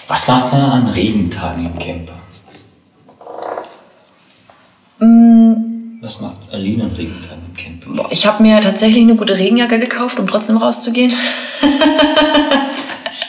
Was 0.08 0.28
macht 0.28 0.52
man 0.52 0.62
an 0.62 0.86
Regentagen 0.88 1.66
im 1.66 1.78
Camper? 1.78 2.20
Mm. 4.98 5.72
Was 6.00 6.20
macht 6.20 6.52
Aline 6.52 6.84
an 6.84 6.90
Regentagen 6.90 7.42
im 7.48 7.54
Camper? 7.54 8.08
Ich 8.10 8.26
habe 8.26 8.42
mir 8.42 8.60
tatsächlich 8.60 9.02
eine 9.02 9.14
gute 9.16 9.38
Regenjacke 9.38 9.78
gekauft, 9.78 10.18
um 10.18 10.26
trotzdem 10.26 10.56
rauszugehen. 10.56 11.12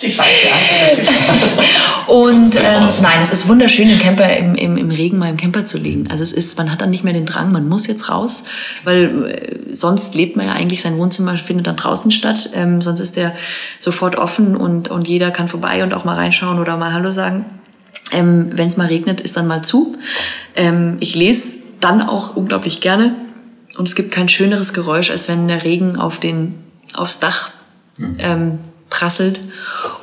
die 0.01 0.11
falsche 0.11 0.47
Antwort. 0.51 1.67
und 2.07 2.55
ähm, 2.55 2.87
nein, 3.01 3.21
es 3.21 3.31
ist 3.31 3.47
wunderschön, 3.47 3.87
den 3.87 3.99
Camper 3.99 4.35
im, 4.37 4.55
im, 4.55 4.77
im 4.77 4.91
Regen 4.91 5.17
mal 5.17 5.29
im 5.29 5.37
Camper 5.37 5.65
zu 5.65 5.77
legen. 5.77 6.05
Also 6.09 6.23
es 6.23 6.31
ist, 6.31 6.57
man 6.57 6.71
hat 6.71 6.81
dann 6.81 6.89
nicht 6.89 7.03
mehr 7.03 7.13
den 7.13 7.25
Drang, 7.25 7.51
man 7.51 7.67
muss 7.67 7.87
jetzt 7.87 8.09
raus, 8.09 8.43
weil 8.83 9.25
äh, 9.25 9.73
sonst 9.73 10.15
lebt 10.15 10.35
man 10.35 10.47
ja 10.47 10.53
eigentlich, 10.53 10.81
sein 10.81 10.97
Wohnzimmer 10.97 11.35
findet 11.37 11.67
dann 11.67 11.77
draußen 11.77 12.11
statt. 12.11 12.49
Ähm, 12.53 12.81
sonst 12.81 12.99
ist 12.99 13.15
der 13.15 13.33
sofort 13.79 14.15
offen 14.15 14.55
und, 14.55 14.89
und 14.89 15.07
jeder 15.07 15.31
kann 15.31 15.47
vorbei 15.47 15.83
und 15.83 15.93
auch 15.93 16.05
mal 16.05 16.15
reinschauen 16.15 16.59
oder 16.59 16.77
mal 16.77 16.93
Hallo 16.93 17.11
sagen. 17.11 17.45
Ähm, 18.11 18.49
Wenn 18.53 18.67
es 18.67 18.77
mal 18.77 18.87
regnet, 18.87 19.21
ist 19.21 19.37
dann 19.37 19.47
mal 19.47 19.63
zu. 19.63 19.97
Ähm, 20.55 20.97
ich 20.99 21.15
lese 21.15 21.59
dann 21.79 22.01
auch 22.01 22.35
unglaublich 22.35 22.81
gerne. 22.81 23.15
Und 23.77 23.87
es 23.87 23.95
gibt 23.95 24.11
kein 24.11 24.29
schöneres 24.29 24.73
Geräusch, 24.73 25.09
als 25.09 25.27
wenn 25.27 25.47
der 25.47 25.63
Regen 25.63 25.97
auf 25.97 26.19
den, 26.19 26.55
aufs 26.93 27.19
Dach 27.19 27.49
mhm. 27.97 28.15
ähm, 28.19 28.59
prasselt. 28.93 29.41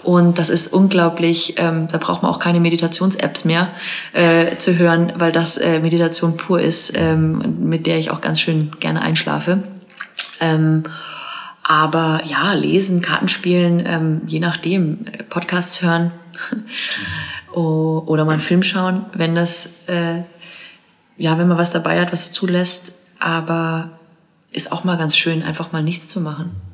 Und 0.03 0.39
das 0.39 0.51
ist 0.51 0.73
unglaublich, 0.73 1.55
ähm, 1.59 1.87
da 1.89 1.99
braucht 1.99 2.23
man 2.23 2.31
auch 2.31 2.41
keine 2.41 2.59
Meditations-Apps 2.59 3.45
mehr 3.45 3.71
äh, 4.13 4.57
zu 4.57 4.77
hören, 4.77 5.13
weil 5.17 5.31
das 5.31 5.59
äh, 5.59 5.79
Meditation 5.79 6.37
pur 6.37 6.61
ist, 6.61 6.99
ähm, 6.99 7.69
mit 7.69 7.87
der 7.87 7.99
ich 7.99 8.11
auch 8.11 8.21
ganz 8.21 8.41
schön 8.41 8.73
gerne 8.81 9.01
einschlafe. 9.01 9.63
Ähm, 10.41 10.83
aber 11.63 12.23
ja, 12.25 12.53
lesen, 12.53 13.01
Kartenspielen, 13.01 13.81
ähm, 13.87 14.23
je 14.27 14.41
nachdem, 14.41 15.07
äh, 15.07 15.23
Podcasts 15.23 15.83
hören 15.83 16.11
oder 17.53 18.25
mal 18.25 18.33
einen 18.33 18.41
Film 18.41 18.65
schauen, 18.65 19.05
wenn 19.13 19.37
das, 19.37 19.87
äh, 19.89 20.23
ja, 21.17 21.39
wenn 21.39 21.47
man 21.47 21.59
was 21.59 21.71
dabei 21.71 22.01
hat, 22.01 22.13
was 22.13 22.33
zulässt. 22.33 22.95
Aber 23.21 23.91
ist 24.51 24.73
auch 24.73 24.83
mal 24.83 24.99
ganz 24.99 25.17
schön, 25.17 25.45
einfach 25.45 25.71
mal 25.71 25.83
nichts 25.83 26.09
zu 26.09 26.21
machen. 26.21 26.70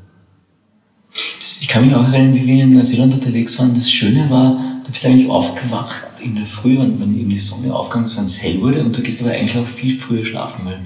Ich 1.61 1.69
kann 1.69 1.87
mich 1.87 1.95
auch 1.95 2.03
erinnern, 2.03 2.35
wie 2.35 2.45
wir 2.45 2.65
in 2.65 2.75
Neuseeland 2.75 3.15
unterwegs 3.15 3.57
waren. 3.59 3.73
Das 3.73 3.89
Schöne 3.91 4.29
war, 4.29 4.81
du 4.85 4.91
bist 4.91 5.07
eigentlich 5.07 5.31
aufgewacht 5.31 6.05
in 6.21 6.35
der 6.35 6.45
Früh, 6.45 6.77
wenn, 6.77 7.01
wenn 7.01 7.17
eben 7.17 7.31
die 7.31 7.39
Sonne 7.39 7.73
aufgegangen 7.73 8.11
wenn 8.17 8.25
es 8.25 8.43
hell 8.43 8.61
wurde 8.61 8.83
und 8.83 8.97
du 8.97 9.01
gehst 9.01 9.23
aber 9.23 9.31
eigentlich 9.31 9.57
auch 9.57 9.67
viel 9.67 9.97
früher 9.97 10.25
schlafen, 10.25 10.65
weil 10.65 10.81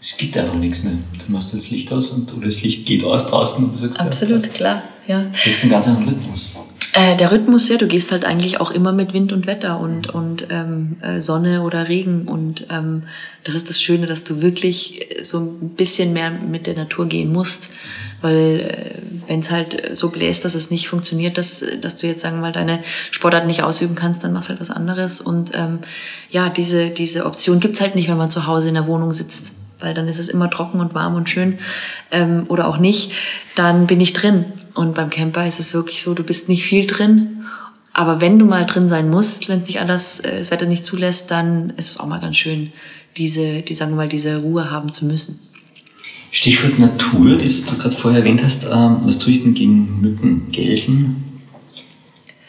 es 0.00 0.16
gibt 0.16 0.38
einfach 0.38 0.54
nichts 0.54 0.82
mehr. 0.84 0.94
Du 1.26 1.32
machst 1.32 1.52
das 1.52 1.70
Licht 1.70 1.92
aus 1.92 2.08
und, 2.10 2.32
oder 2.32 2.46
das 2.46 2.62
Licht 2.62 2.86
geht 2.86 3.04
aus 3.04 3.26
draußen 3.26 3.62
und 3.62 3.74
du 3.74 3.76
sagst, 3.76 4.00
Absolut, 4.00 4.42
ja, 4.42 4.48
klar, 4.48 4.82
ja. 5.06 5.22
Du 5.24 5.38
kriegst 5.38 5.64
einen 5.64 5.72
ganz 5.72 5.86
anderen 5.86 6.08
Rhythmus. 6.08 6.56
Äh, 6.94 7.16
der 7.16 7.30
Rhythmus, 7.30 7.68
ja, 7.68 7.76
du 7.76 7.86
gehst 7.86 8.10
halt 8.10 8.24
eigentlich 8.24 8.58
auch 8.58 8.70
immer 8.70 8.92
mit 8.92 9.12
Wind 9.12 9.32
und 9.32 9.46
Wetter 9.46 9.78
und, 9.78 10.08
und 10.08 10.46
ähm, 10.50 10.96
äh, 11.02 11.20
Sonne 11.20 11.62
oder 11.62 11.88
Regen. 11.88 12.26
Und 12.26 12.66
ähm, 12.70 13.02
das 13.44 13.54
ist 13.54 13.68
das 13.68 13.80
Schöne, 13.80 14.06
dass 14.06 14.24
du 14.24 14.42
wirklich 14.42 15.06
so 15.22 15.38
ein 15.38 15.70
bisschen 15.76 16.12
mehr 16.12 16.30
mit 16.30 16.66
der 16.66 16.74
Natur 16.74 17.06
gehen 17.06 17.32
musst. 17.32 17.68
Weil 18.22 18.60
äh, 18.60 19.28
wenn 19.28 19.40
es 19.40 19.50
halt 19.50 19.96
so 19.96 20.10
bläst, 20.10 20.44
dass 20.44 20.54
es 20.54 20.70
nicht 20.70 20.88
funktioniert, 20.88 21.38
dass, 21.38 21.64
dass 21.80 21.96
du 21.96 22.06
jetzt 22.06 22.20
sagen 22.20 22.36
wir 22.36 22.42
mal 22.42 22.52
deine 22.52 22.80
Sportart 23.10 23.46
nicht 23.46 23.62
ausüben 23.62 23.94
kannst, 23.94 24.24
dann 24.24 24.32
machst 24.32 24.48
halt 24.48 24.60
was 24.60 24.70
anderes. 24.70 25.20
Und 25.20 25.52
ähm, 25.54 25.78
ja, 26.30 26.48
diese, 26.48 26.90
diese 26.90 27.26
Option 27.26 27.60
gibt's 27.60 27.80
halt 27.80 27.94
nicht, 27.94 28.08
wenn 28.08 28.16
man 28.16 28.30
zu 28.30 28.46
Hause 28.46 28.68
in 28.68 28.74
der 28.74 28.86
Wohnung 28.86 29.12
sitzt. 29.12 29.54
Weil 29.78 29.94
dann 29.94 30.08
ist 30.08 30.18
es 30.18 30.28
immer 30.28 30.50
trocken 30.50 30.80
und 30.80 30.94
warm 30.94 31.14
und 31.14 31.30
schön 31.30 31.58
ähm, 32.10 32.44
oder 32.48 32.68
auch 32.68 32.78
nicht. 32.78 33.12
Dann 33.54 33.86
bin 33.86 34.00
ich 34.00 34.12
drin. 34.12 34.44
Und 34.74 34.94
beim 34.94 35.10
Camper 35.10 35.46
ist 35.46 35.58
es 35.58 35.74
wirklich 35.74 36.02
so, 36.02 36.14
du 36.14 36.22
bist 36.22 36.48
nicht 36.48 36.64
viel 36.64 36.86
drin. 36.86 37.44
Aber 37.92 38.20
wenn 38.20 38.38
du 38.38 38.44
mal 38.44 38.66
drin 38.66 38.88
sein 38.88 39.10
musst, 39.10 39.48
wenn 39.48 39.64
sich 39.64 39.80
alles, 39.80 40.20
äh, 40.20 40.38
das 40.38 40.50
Wetter 40.50 40.66
nicht 40.66 40.84
zulässt, 40.84 41.30
dann 41.30 41.70
ist 41.76 41.90
es 41.90 42.00
auch 42.00 42.06
mal 42.06 42.20
ganz 42.20 42.36
schön, 42.36 42.72
diese, 43.16 43.62
die 43.62 43.74
sagen 43.74 43.92
wir 43.92 43.96
mal, 43.96 44.08
diese 44.08 44.38
Ruhe 44.38 44.70
haben 44.70 44.92
zu 44.92 45.06
müssen. 45.06 45.49
Stichwort 46.30 46.78
Natur, 46.78 47.36
das 47.36 47.64
du 47.64 47.76
gerade 47.76 47.94
vorher 47.94 48.20
erwähnt 48.20 48.42
hast. 48.42 48.66
Ähm, 48.66 48.98
was 49.04 49.18
tue 49.18 49.32
ich 49.32 49.42
denn 49.42 49.54
gegen 49.54 50.00
Mücken, 50.00 50.50
Gelsen, 50.52 51.42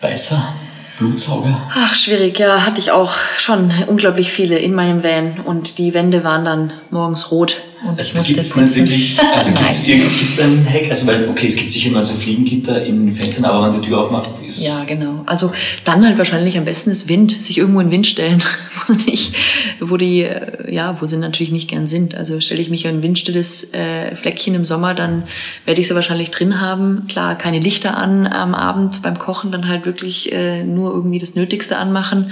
Beißer, 0.01 0.53
Blutsauger? 0.99 1.67
Ach, 1.73 1.95
schwierig, 1.95 2.37
ja, 2.39 2.65
hatte 2.65 2.79
ich 2.79 2.91
auch 2.91 3.13
schon 3.37 3.71
unglaublich 3.87 4.31
viele 4.31 4.57
in 4.59 4.73
meinem 4.73 5.03
Van 5.03 5.39
und 5.45 5.77
die 5.77 5.93
Wände 5.93 6.23
waren 6.23 6.45
dann 6.45 6.73
morgens 6.91 7.31
rot 7.31 7.57
und 7.83 7.97
Also 7.97 8.17
musste 8.17 8.33
gibt 8.33 8.45
es 8.45 8.55
nicht 8.55 8.75
wirklich, 8.75 9.19
also 9.19 9.51
gibt 9.57 9.69
es 9.69 9.83
gibt's 9.83 10.39
einen 10.39 10.65
Hack? 10.71 10.89
Also 10.89 11.07
weil, 11.07 11.27
okay, 11.27 11.47
es 11.47 11.55
gibt 11.55 11.71
sicher 11.71 11.89
mal 11.89 12.03
so 12.03 12.13
Fliegengitter 12.13 12.83
in 12.85 13.07
den 13.07 13.15
Fenstern, 13.15 13.45
aber 13.45 13.65
wenn 13.65 13.75
du 13.75 13.81
die 13.81 13.87
Tür 13.87 14.01
aufmachst, 14.01 14.43
ist... 14.45 14.65
Ja, 14.65 14.83
genau. 14.83 15.23
Also 15.25 15.51
dann 15.83 16.05
halt 16.05 16.17
wahrscheinlich 16.19 16.57
am 16.59 16.65
besten 16.65 16.91
ist 16.91 17.09
Wind, 17.09 17.41
sich 17.41 17.57
irgendwo 17.57 17.79
in 17.79 17.89
Wind 17.89 18.05
stellen, 18.05 18.43
wo 18.75 18.93
sie 18.93 19.09
nicht, 19.09 19.35
wo 19.79 19.97
die, 19.97 20.21
äh, 20.21 20.71
ja, 20.71 21.01
wo 21.01 21.07
sie 21.07 21.17
natürlich 21.17 21.51
nicht 21.51 21.69
gern 21.69 21.87
sind. 21.87 22.13
Also 22.13 22.39
stelle 22.39 22.61
ich 22.61 22.69
mich 22.69 22.85
in 22.85 22.97
ein 22.97 23.03
windstilles 23.03 23.73
äh, 23.73 24.15
Fleckchen 24.15 24.53
im 24.53 24.65
Sommer, 24.65 24.93
dann 24.93 25.23
werde 25.65 25.81
ich 25.81 25.87
sie 25.87 25.95
wahrscheinlich 25.95 26.29
drin 26.29 26.61
haben. 26.61 27.07
Klar, 27.07 27.35
keine 27.35 27.59
Lichter 27.59 27.97
an 27.97 28.27
am 28.27 28.53
Abend 28.53 29.01
beim 29.01 29.17
Kochen, 29.17 29.51
dann 29.51 29.67
halt 29.67 29.87
wirklich 29.87 30.31
äh, 30.31 30.63
nur 30.63 30.93
irgendwie 30.93 31.17
das 31.17 31.35
Nötigste 31.35 31.77
anmachen. 31.77 32.31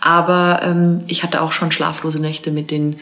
Aber 0.00 0.60
ähm, 0.64 0.98
ich 1.06 1.22
hatte 1.22 1.40
auch 1.40 1.52
schon 1.52 1.70
schlaflose 1.70 2.18
Nächte 2.18 2.50
mit 2.50 2.72
den 2.72 2.96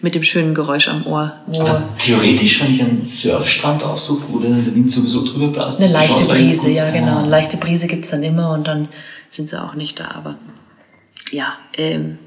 mit 0.00 0.14
dem 0.14 0.22
schönen 0.22 0.54
Geräusch 0.54 0.88
am 0.88 1.06
Ohr. 1.06 1.40
Aber 1.58 1.82
theoretisch, 1.98 2.62
wenn 2.62 2.70
ich 2.70 2.80
einen 2.80 3.04
Surfstrand 3.04 3.82
aufsuche, 3.82 4.22
wo 4.28 4.38
der 4.38 4.50
Wind 4.74 4.90
sowieso 4.90 5.24
drüber 5.24 5.48
bläst, 5.48 5.80
Eine 5.80 5.92
leichte 5.92 6.14
Chance 6.14 6.28
Brise, 6.28 6.70
ja 6.70 6.90
genau. 6.90 7.18
Eine 7.18 7.28
leichte 7.28 7.56
Brise 7.56 7.86
gibt's 7.88 8.10
dann 8.10 8.22
immer 8.22 8.52
und 8.52 8.68
dann 8.68 8.88
sind 9.28 9.48
sie 9.48 9.60
auch 9.60 9.74
nicht 9.74 9.98
da. 9.98 10.12
Aber 10.12 10.36
ja, 11.32 11.58
ähm, 11.76 12.18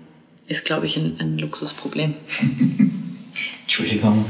ist, 0.47 0.65
glaube 0.65 0.85
ich, 0.85 0.97
ein, 0.97 1.15
ein 1.19 1.37
Luxusproblem. 1.37 2.13
Entschuldigung. 3.63 4.25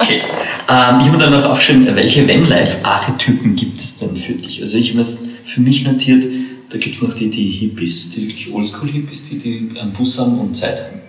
Okay. 0.00 0.20
ähm, 0.68 1.00
ich 1.00 1.06
habe 1.06 1.18
dann 1.18 1.32
noch 1.32 1.44
aufgeschrieben, 1.46 1.86
welche 1.96 2.28
Vanlife-Archetypen 2.28 3.56
gibt 3.56 3.80
es 3.80 3.96
denn 3.96 4.16
für 4.16 4.34
dich? 4.34 4.60
Also 4.60 4.76
ich 4.76 4.90
habe 4.90 4.98
das 4.98 5.18
für 5.44 5.62
mich 5.62 5.82
notiert, 5.84 6.24
da 6.68 6.76
gibt 6.76 6.96
es 6.96 7.02
noch 7.02 7.14
die, 7.14 7.30
die 7.30 7.50
Hippies, 7.50 8.10
die 8.10 8.28
wirklich 8.28 8.52
Oldschool-Hippies, 8.52 9.30
die, 9.30 9.38
die 9.38 9.80
einen 9.80 9.92
Bus 9.92 10.18
haben 10.18 10.38
und 10.38 10.54
Zeit 10.54 10.82
haben. 10.82 11.01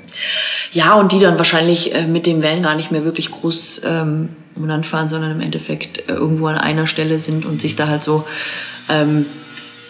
Ja, 0.73 0.95
und 0.95 1.11
die 1.11 1.19
dann 1.19 1.37
wahrscheinlich 1.37 1.93
äh, 1.93 2.07
mit 2.07 2.25
dem 2.25 2.43
Van 2.43 2.63
gar 2.63 2.75
nicht 2.75 2.91
mehr 2.91 3.05
wirklich 3.05 3.29
groß 3.29 3.83
ähm, 3.85 4.29
um 4.55 4.67
Land 4.67 4.85
fahren, 4.87 5.07
sondern 5.07 5.31
im 5.31 5.39
Endeffekt 5.39 6.09
äh, 6.09 6.13
irgendwo 6.13 6.47
an 6.47 6.57
einer 6.57 6.87
Stelle 6.87 7.19
sind 7.19 7.45
und 7.45 7.61
sich 7.61 7.75
da 7.75 7.87
halt 7.87 8.03
so 8.03 8.25
ähm, 8.89 9.27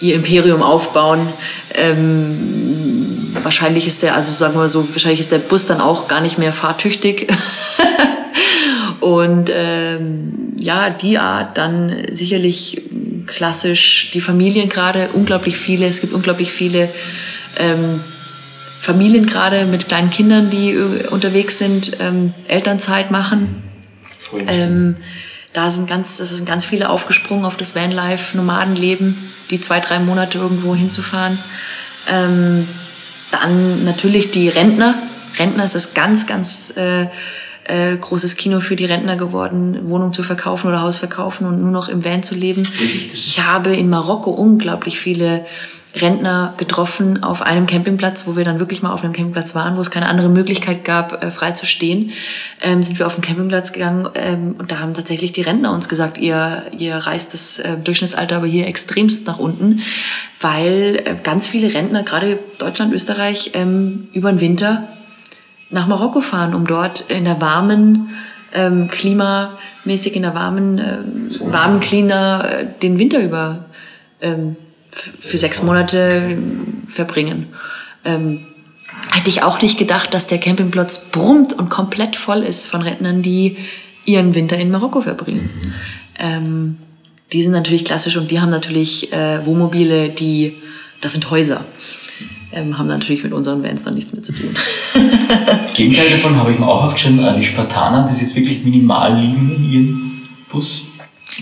ihr 0.02 0.16
Imperium 0.16 0.62
aufbauen. 0.62 1.32
Ähm, 1.74 3.34
wahrscheinlich 3.42 3.88
ist 3.88 4.04
der, 4.04 4.16
also 4.16 4.32
sagen 4.32 4.56
wir 4.56 4.68
so, 4.68 4.88
wahrscheinlich 4.90 5.22
ist 5.22 5.32
der 5.32 5.38
Bus 5.38 5.66
dann 5.66 5.80
auch 5.80 6.10
gar 6.10 6.20
nicht 6.20 6.38
mehr 6.38 6.52
fahrtüchtig. 6.52 7.32
und 9.00 9.50
ähm, 9.54 10.54
ja, 10.58 10.90
die 10.90 11.18
Art 11.18 11.58
dann 11.58 12.08
sicherlich 12.12 12.82
klassisch 13.26 14.12
die 14.14 14.22
Familien 14.22 14.68
gerade, 14.68 15.12
unglaublich 15.14 15.56
viele, 15.56 15.86
es 15.86 16.02
gibt 16.02 16.12
unglaublich 16.12 16.52
viele 16.52 16.90
ähm, 17.58 18.02
Familien 18.84 19.26
gerade 19.26 19.66
mit 19.66 19.88
kleinen 19.88 20.10
Kindern, 20.10 20.50
die 20.50 20.72
äh, 20.72 21.08
unterwegs 21.08 21.58
sind, 21.58 21.96
ähm, 22.02 22.34
Elternzeit 22.50 23.12
machen. 23.12 23.64
Ähm, 24.46 24.98
da 25.54 25.72
sind 25.72 25.88
ganz, 25.88 26.18
das 26.18 26.36
sind 26.36 26.46
ganz 26.46 26.66
viele 26.66 26.90
aufgesprungen 26.90 27.46
auf 27.46 27.56
das 27.56 27.78
Vanlife, 27.78 28.36
Nomadenleben, 28.36 29.32
die 29.52 29.62
zwei, 29.62 29.80
drei 29.80 30.00
Monate 30.00 30.38
irgendwo 30.38 30.76
hinzufahren. 30.76 31.40
Ähm, 32.10 32.68
dann 33.32 33.86
natürlich 33.86 34.32
die 34.32 34.50
Rentner. 34.50 35.02
Rentner 35.40 35.64
ist 35.64 35.76
das 35.76 35.94
ganz, 35.94 36.28
ganz 36.28 36.76
äh, 36.76 37.08
äh, 37.64 37.96
großes 37.96 38.36
Kino 38.36 38.60
für 38.60 38.76
die 38.76 38.84
Rentner 38.84 39.16
geworden, 39.16 39.90
Wohnung 39.90 40.12
zu 40.12 40.24
verkaufen 40.24 40.68
oder 40.68 40.82
Haus 40.82 40.98
verkaufen 40.98 41.48
und 41.48 41.62
nur 41.62 41.72
noch 41.72 41.88
im 41.88 42.04
Van 42.04 42.22
zu 42.22 42.36
leben. 42.36 42.68
Ich 43.14 43.42
habe 43.46 43.74
in 43.74 43.90
Marokko 43.90 44.32
unglaublich 44.32 45.00
viele 45.00 45.46
Rentner 45.96 46.56
getroffen 46.58 47.22
auf 47.22 47.42
einem 47.44 47.68
Campingplatz, 47.68 48.26
wo 48.26 48.36
wir 48.36 48.44
dann 48.44 48.60
wirklich 48.60 48.82
mal 48.82 48.92
auf 48.92 49.04
einem 49.04 49.14
Campingplatz 49.14 49.54
waren, 49.54 49.78
wo 49.78 49.82
es 49.82 49.92
keine 49.92 50.08
andere 50.08 50.30
Möglichkeit 50.30 50.84
gab, 50.84 51.24
äh, 51.24 51.30
frei 51.30 51.52
zu 51.52 51.66
stehen, 51.66 52.12
ähm, 52.62 52.82
sind 52.82 52.98
wir 52.98 53.06
auf 53.06 53.16
den 53.16 53.24
Campingplatz 53.24 53.74
gegangen 53.74 54.10
ähm, 54.16 54.56
und 54.58 54.72
da 54.72 54.80
haben 54.80 54.94
tatsächlich 54.96 55.34
die 55.34 55.42
Rentner 55.42 55.72
uns 55.72 55.90
gesagt, 55.90 56.18
ihr, 56.18 56.64
ihr 56.78 56.96
reißt 56.96 57.34
das 57.34 57.60
äh, 57.60 57.78
Durchschnittsalter 57.78 58.38
aber 58.38 58.48
hier 58.48 58.66
extremst 58.66 59.28
nach 59.28 59.38
unten, 59.38 59.82
weil 60.42 61.02
äh, 61.06 61.16
ganz 61.22 61.46
viele 61.46 61.72
Rentner, 61.72 62.04
gerade 62.04 62.40
Deutschland, 62.58 62.92
Österreich, 62.94 63.52
ähm, 63.54 64.08
über 64.14 64.32
den 64.32 64.42
Winter 64.42 64.88
nach 65.70 65.88
Marokko 65.88 66.22
fahren, 66.22 66.56
um 66.56 66.66
dort 66.66 67.02
in 67.02 67.26
der 67.26 67.40
warmen, 67.40 68.10
ähm, 68.52 68.88
klimamäßig 68.88 70.16
in 70.16 70.24
der 70.24 70.34
warmen, 70.34 70.78
ähm, 70.80 71.52
warmen 71.52 71.80
Klima 71.80 72.42
äh, 72.42 72.68
den 72.82 72.98
Winter 72.98 73.20
über 73.20 73.66
ähm, 74.22 74.56
für 75.20 75.38
sechs 75.38 75.64
Monate 75.64 76.38
verbringen. 76.88 77.48
Ähm, 78.06 78.46
hätte 79.12 79.30
ich 79.30 79.44
auch 79.44 79.62
nicht 79.62 79.78
gedacht, 79.78 80.14
dass 80.14 80.28
der 80.28 80.40
Campingplatz 80.40 81.10
brummt 81.12 81.54
und 81.54 81.70
komplett 81.70 82.16
voll 82.16 82.40
ist 82.40 82.68
von 82.68 82.82
Rentnern, 82.82 83.22
die 83.22 83.58
ihren 84.06 84.36
Winter 84.36 84.58
in 84.58 84.72
Marokko 84.72 85.02
verbringen. 85.02 85.50
Ähm, 86.20 86.78
die 87.32 87.42
sind 87.42 87.52
natürlich 87.52 87.86
klassisch 87.86 88.18
und 88.18 88.32
die 88.32 88.40
haben 88.40 88.50
natürlich 88.50 89.12
äh, 89.12 89.46
Wohnmobile, 89.46 90.10
die, 90.10 90.58
das 91.02 91.14
sind 91.14 91.30
Häuser. 91.32 91.66
Ähm, 92.52 92.78
haben 92.78 92.88
natürlich 92.88 93.24
mit 93.24 93.34
unseren 93.34 93.64
Vans 93.64 93.82
dann 93.82 93.96
nichts 93.96 94.14
mehr 94.14 94.22
zu 94.22 94.32
tun. 94.32 94.54
Gegenteil 95.76 96.12
davon 96.12 96.38
habe 96.38 96.52
ich 96.52 96.60
mir 96.60 96.68
auch 96.68 96.84
aufgeschrieben, 96.84 97.20
äh, 97.26 97.36
die 97.36 97.44
Spartaner, 97.44 98.06
die 98.06 98.20
jetzt 98.20 98.36
wirklich 98.36 98.64
minimal 98.64 99.20
liegen 99.20 99.56
in 99.56 99.72
ihrem 99.72 100.22
Bus. 100.50 100.93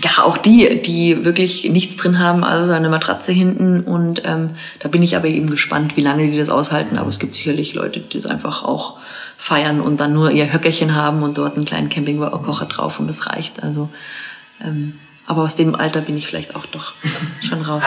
Ja, 0.02 0.22
auch 0.22 0.38
die, 0.38 0.80
die 0.80 1.24
wirklich 1.24 1.68
nichts 1.68 1.96
drin 1.96 2.18
haben, 2.18 2.44
also 2.44 2.72
eine 2.72 2.88
Matratze 2.88 3.32
hinten. 3.32 3.80
Und 3.80 4.22
ähm, 4.24 4.50
da 4.78 4.88
bin 4.88 5.02
ich 5.02 5.16
aber 5.16 5.26
eben 5.26 5.50
gespannt, 5.50 5.96
wie 5.96 6.02
lange 6.02 6.30
die 6.30 6.38
das 6.38 6.50
aushalten. 6.50 6.98
Aber 6.98 7.08
es 7.08 7.18
gibt 7.18 7.34
sicherlich 7.34 7.74
Leute, 7.74 7.98
die 8.00 8.16
das 8.16 8.26
einfach 8.26 8.64
auch 8.64 8.98
feiern 9.36 9.80
und 9.80 10.00
dann 10.00 10.12
nur 10.12 10.30
ihr 10.30 10.52
Höckerchen 10.52 10.94
haben 10.94 11.24
und 11.24 11.36
dort 11.36 11.56
einen 11.56 11.64
kleinen 11.64 11.88
Campingkocher 11.88 12.66
drauf 12.66 13.00
und 13.00 13.08
das 13.08 13.26
reicht. 13.26 13.60
Also, 13.62 13.88
ähm, 14.62 15.00
aber 15.26 15.42
aus 15.42 15.56
dem 15.56 15.74
Alter 15.74 16.00
bin 16.00 16.16
ich 16.16 16.28
vielleicht 16.28 16.54
auch 16.54 16.66
doch 16.66 16.94
schon 17.40 17.60
raus. 17.62 17.82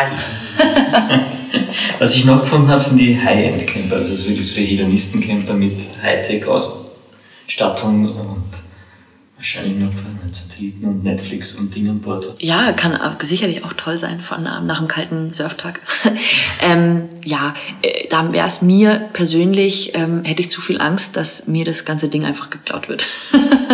Was 2.00 2.16
ich 2.16 2.26
noch 2.26 2.42
gefunden 2.42 2.70
habe, 2.70 2.84
sind 2.84 2.98
die 2.98 3.18
High-End-Camper, 3.20 3.96
also 3.96 4.12
ist 4.12 4.28
wirklich 4.28 4.48
so 4.48 4.56
die 4.56 4.66
Hedonisten-Camper 4.66 5.54
mit 5.54 5.82
Hightech-Ausstattung 6.04 8.10
und 8.10 8.44
wahrscheinlich 9.46 9.78
noch, 9.78 9.92
was 10.04 10.24
nicht, 10.24 10.36
Satelliten 10.36 10.86
und 10.86 11.04
Netflix 11.04 11.54
und 11.54 11.76
Ding 11.76 11.88
an 11.88 12.00
Bord. 12.00 12.42
Ja, 12.42 12.72
kann 12.72 12.98
sicherlich 13.22 13.64
auch 13.64 13.74
toll 13.74 14.00
sein 14.00 14.20
von 14.20 14.42
nach 14.42 14.80
einem 14.80 14.88
kalten 14.88 15.34
Surftag. 15.34 15.82
ähm, 16.62 17.10
ja, 17.24 17.54
äh, 17.84 18.08
da 18.10 18.34
wäre 18.34 18.48
es 18.48 18.64
mir 18.64 19.10
persönlich, 19.14 19.92
ähm, 19.94 20.24
hätte 20.24 20.42
ich 20.42 20.50
zu 20.50 20.62
viel 20.62 20.82
Angst, 20.82 21.16
dass 21.16 21.46
mir 21.48 21.64
das 21.64 21.86
ganze 21.86 22.10
Ding 22.10 22.26
einfach 22.26 22.50
geklaut 22.50 22.90
wird. 22.90 23.08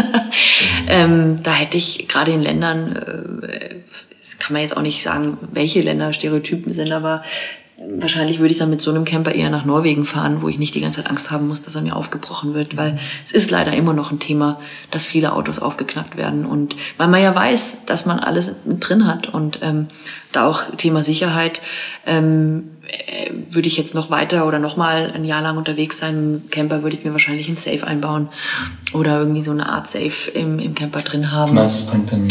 ähm, 0.87 1.41
da 1.41 1.53
hätte 1.53 1.77
ich 1.77 2.09
gerade 2.09 2.31
in 2.31 2.43
Ländern, 2.43 2.97
äh, 2.97 3.75
das 4.17 4.39
kann 4.39 4.53
man 4.53 4.63
jetzt 4.63 4.75
auch 4.75 4.81
nicht 4.81 5.01
sagen, 5.01 5.37
welche 5.53 5.79
Länder 5.79 6.11
Stereotypen 6.11 6.73
sind, 6.73 6.91
aber 6.91 7.23
wahrscheinlich 7.87 8.39
würde 8.39 8.51
ich 8.51 8.59
dann 8.59 8.69
mit 8.69 8.81
so 8.81 8.91
einem 8.91 9.05
Camper 9.05 9.33
eher 9.33 9.49
nach 9.49 9.65
Norwegen 9.65 10.05
fahren, 10.05 10.41
wo 10.41 10.47
ich 10.47 10.59
nicht 10.59 10.75
die 10.75 10.81
ganze 10.81 11.01
Zeit 11.01 11.09
Angst 11.09 11.31
haben 11.31 11.47
muss, 11.47 11.61
dass 11.61 11.75
er 11.75 11.81
mir 11.81 11.95
aufgebrochen 11.95 12.53
wird, 12.53 12.77
weil 12.77 12.97
es 13.23 13.31
ist 13.31 13.51
leider 13.51 13.73
immer 13.73 13.93
noch 13.93 14.11
ein 14.11 14.19
Thema, 14.19 14.59
dass 14.91 15.05
viele 15.05 15.33
Autos 15.33 15.59
aufgeknackt 15.59 16.17
werden. 16.17 16.45
Und 16.45 16.75
weil 16.97 17.07
man 17.07 17.21
ja 17.21 17.33
weiß, 17.33 17.85
dass 17.85 18.05
man 18.05 18.19
alles 18.19 18.65
mit 18.65 18.87
drin 18.87 19.07
hat 19.07 19.33
und 19.33 19.59
ähm, 19.61 19.87
da 20.31 20.47
auch 20.47 20.75
Thema 20.77 21.03
Sicherheit 21.03 21.61
ähm, 22.05 22.70
äh, 22.70 22.70
würde 23.49 23.67
ich 23.67 23.77
jetzt 23.77 23.93
noch 23.93 24.09
weiter 24.09 24.47
oder 24.47 24.59
noch 24.59 24.75
mal 24.77 25.11
ein 25.13 25.23
Jahr 25.23 25.41
lang 25.41 25.57
unterwegs 25.57 25.97
sein. 25.99 26.41
Im 26.43 26.49
Camper 26.49 26.83
würde 26.83 26.97
ich 26.97 27.03
mir 27.03 27.11
wahrscheinlich 27.11 27.47
ein 27.47 27.57
Safe 27.57 27.85
einbauen 27.85 28.29
oder 28.93 29.19
irgendwie 29.19 29.43
so 29.43 29.51
eine 29.51 29.69
Art 29.69 29.87
Safe 29.87 30.31
im, 30.33 30.57
im 30.59 30.73
Camper 30.73 31.01
drin 31.01 31.29
haben. 31.31 31.55
Was 31.55 31.85
bringt 31.85 32.11
dann 32.11 32.27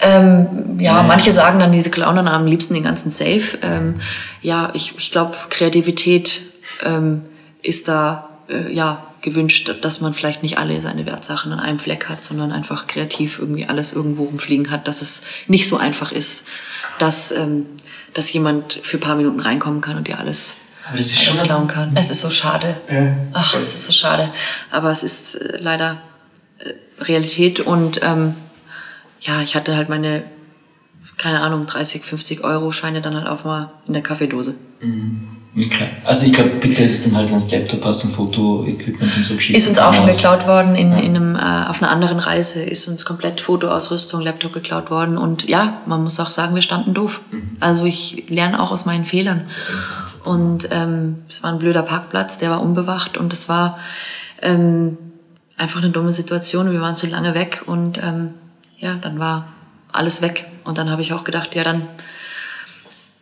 Ähm, 0.00 0.78
ja, 0.80 0.96
Ja. 0.96 1.02
manche 1.02 1.30
sagen 1.30 1.58
dann, 1.58 1.72
diese 1.72 1.90
klauen 1.90 2.16
dann 2.16 2.28
am 2.28 2.46
liebsten 2.46 2.74
den 2.74 2.82
ganzen 2.82 3.10
Safe. 3.10 3.58
Ähm, 3.62 4.00
ja, 4.42 4.70
ich, 4.74 4.94
ich 4.98 5.10
glaube, 5.10 5.36
Kreativität 5.50 6.40
ähm, 6.84 7.22
ist 7.62 7.88
da 7.88 8.28
äh, 8.48 8.72
ja 8.72 9.02
gewünscht, 9.22 9.72
dass 9.82 10.00
man 10.00 10.14
vielleicht 10.14 10.42
nicht 10.42 10.58
alle 10.58 10.80
seine 10.80 11.06
Wertsachen 11.06 11.52
an 11.52 11.58
einem 11.60 11.78
Fleck 11.78 12.08
hat, 12.08 12.22
sondern 12.24 12.52
einfach 12.52 12.86
kreativ 12.86 13.38
irgendwie 13.38 13.66
alles 13.66 13.92
irgendwo 13.92 14.24
rumfliegen 14.24 14.70
hat, 14.70 14.86
dass 14.86 15.02
es 15.02 15.22
nicht 15.48 15.66
so 15.66 15.76
einfach 15.78 16.12
ist, 16.12 16.46
dass, 16.98 17.32
ähm, 17.32 17.66
dass 18.16 18.32
jemand 18.32 18.72
für 18.72 18.96
ein 18.96 19.00
paar 19.00 19.14
Minuten 19.14 19.40
reinkommen 19.40 19.82
kann 19.82 19.98
und 19.98 20.08
dir 20.08 20.18
alles, 20.18 20.56
Aber 20.88 20.96
das 20.96 21.08
ist 21.08 21.18
alles 21.18 21.36
schon 21.36 21.46
klauen 21.46 21.68
kann. 21.68 21.94
Es 21.94 22.08
ist 22.10 22.22
so 22.22 22.30
schade. 22.30 22.74
Ja. 22.90 23.14
Ach, 23.34 23.54
es 23.54 23.74
ist 23.74 23.84
so 23.84 23.92
schade. 23.92 24.32
Aber 24.70 24.90
es 24.90 25.02
ist 25.02 25.34
äh, 25.34 25.58
leider 25.60 26.00
äh, 26.60 27.04
Realität 27.04 27.60
und 27.60 28.00
ähm, 28.02 28.34
ja, 29.20 29.42
ich 29.42 29.54
hatte 29.54 29.76
halt 29.76 29.90
meine, 29.90 30.24
keine 31.18 31.42
Ahnung, 31.42 31.66
30, 31.66 32.04
50 32.04 32.42
Euro 32.42 32.72
Scheine 32.72 33.02
dann 33.02 33.14
halt 33.14 33.26
auch 33.26 33.44
mal 33.44 33.70
in 33.86 33.92
der 33.92 34.02
Kaffeedose. 34.02 34.54
Okay. 35.58 35.88
Also 36.04 36.26
ich 36.26 36.32
glaube, 36.32 36.50
bitte 36.50 36.82
ist 36.82 36.92
es 36.98 37.04
dann 37.04 37.16
halt, 37.16 37.30
wenn 37.30 37.38
du 37.38 37.56
Laptop 37.56 37.82
hast 37.86 38.04
und 38.04 38.10
Fotoequipment 38.10 39.16
und 39.16 39.24
so 39.24 39.34
geschickt. 39.34 39.56
Ist 39.56 39.66
uns 39.68 39.78
auch 39.78 39.94
schon 39.94 40.06
geklaut 40.06 40.46
worden 40.46 40.74
in, 40.74 40.92
in 40.92 41.16
einem, 41.16 41.34
äh, 41.34 41.68
auf 41.68 41.82
einer 41.82 41.90
anderen 41.90 42.18
Reise, 42.18 42.62
ist 42.62 42.86
uns 42.88 43.06
komplett 43.06 43.40
Fotoausrüstung, 43.40 44.20
Laptop 44.20 44.52
geklaut 44.52 44.90
worden 44.90 45.16
und 45.16 45.48
ja, 45.48 45.80
man 45.86 46.02
muss 46.02 46.20
auch 46.20 46.28
sagen, 46.28 46.54
wir 46.54 46.60
standen 46.60 46.92
doof. 46.92 47.22
Also 47.58 47.86
ich 47.86 48.28
lerne 48.28 48.60
auch 48.60 48.70
aus 48.70 48.84
meinen 48.84 49.06
Fehlern. 49.06 49.46
Und 50.24 50.68
ähm, 50.72 51.22
es 51.28 51.42
war 51.42 51.52
ein 51.52 51.58
blöder 51.58 51.82
Parkplatz, 51.82 52.36
der 52.36 52.50
war 52.50 52.60
unbewacht 52.60 53.16
und 53.16 53.32
es 53.32 53.48
war 53.48 53.78
ähm, 54.42 54.98
einfach 55.56 55.80
eine 55.80 55.90
dumme 55.90 56.12
Situation. 56.12 56.70
Wir 56.70 56.82
waren 56.82 56.96
zu 56.96 57.06
lange 57.06 57.34
weg 57.34 57.62
und 57.64 57.98
ähm, 58.02 58.34
ja, 58.78 58.96
dann 58.96 59.18
war 59.18 59.48
alles 59.90 60.20
weg. 60.20 60.46
Und 60.64 60.76
dann 60.76 60.90
habe 60.90 61.00
ich 61.00 61.14
auch 61.14 61.24
gedacht, 61.24 61.54
ja 61.54 61.64
dann, 61.64 61.82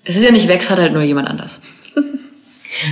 es 0.02 0.16
ist 0.16 0.24
ja 0.24 0.32
nicht 0.32 0.48
weg, 0.48 0.62
es 0.62 0.70
hat 0.70 0.80
halt 0.80 0.92
nur 0.92 1.02
jemand 1.02 1.28
anders. 1.28 1.60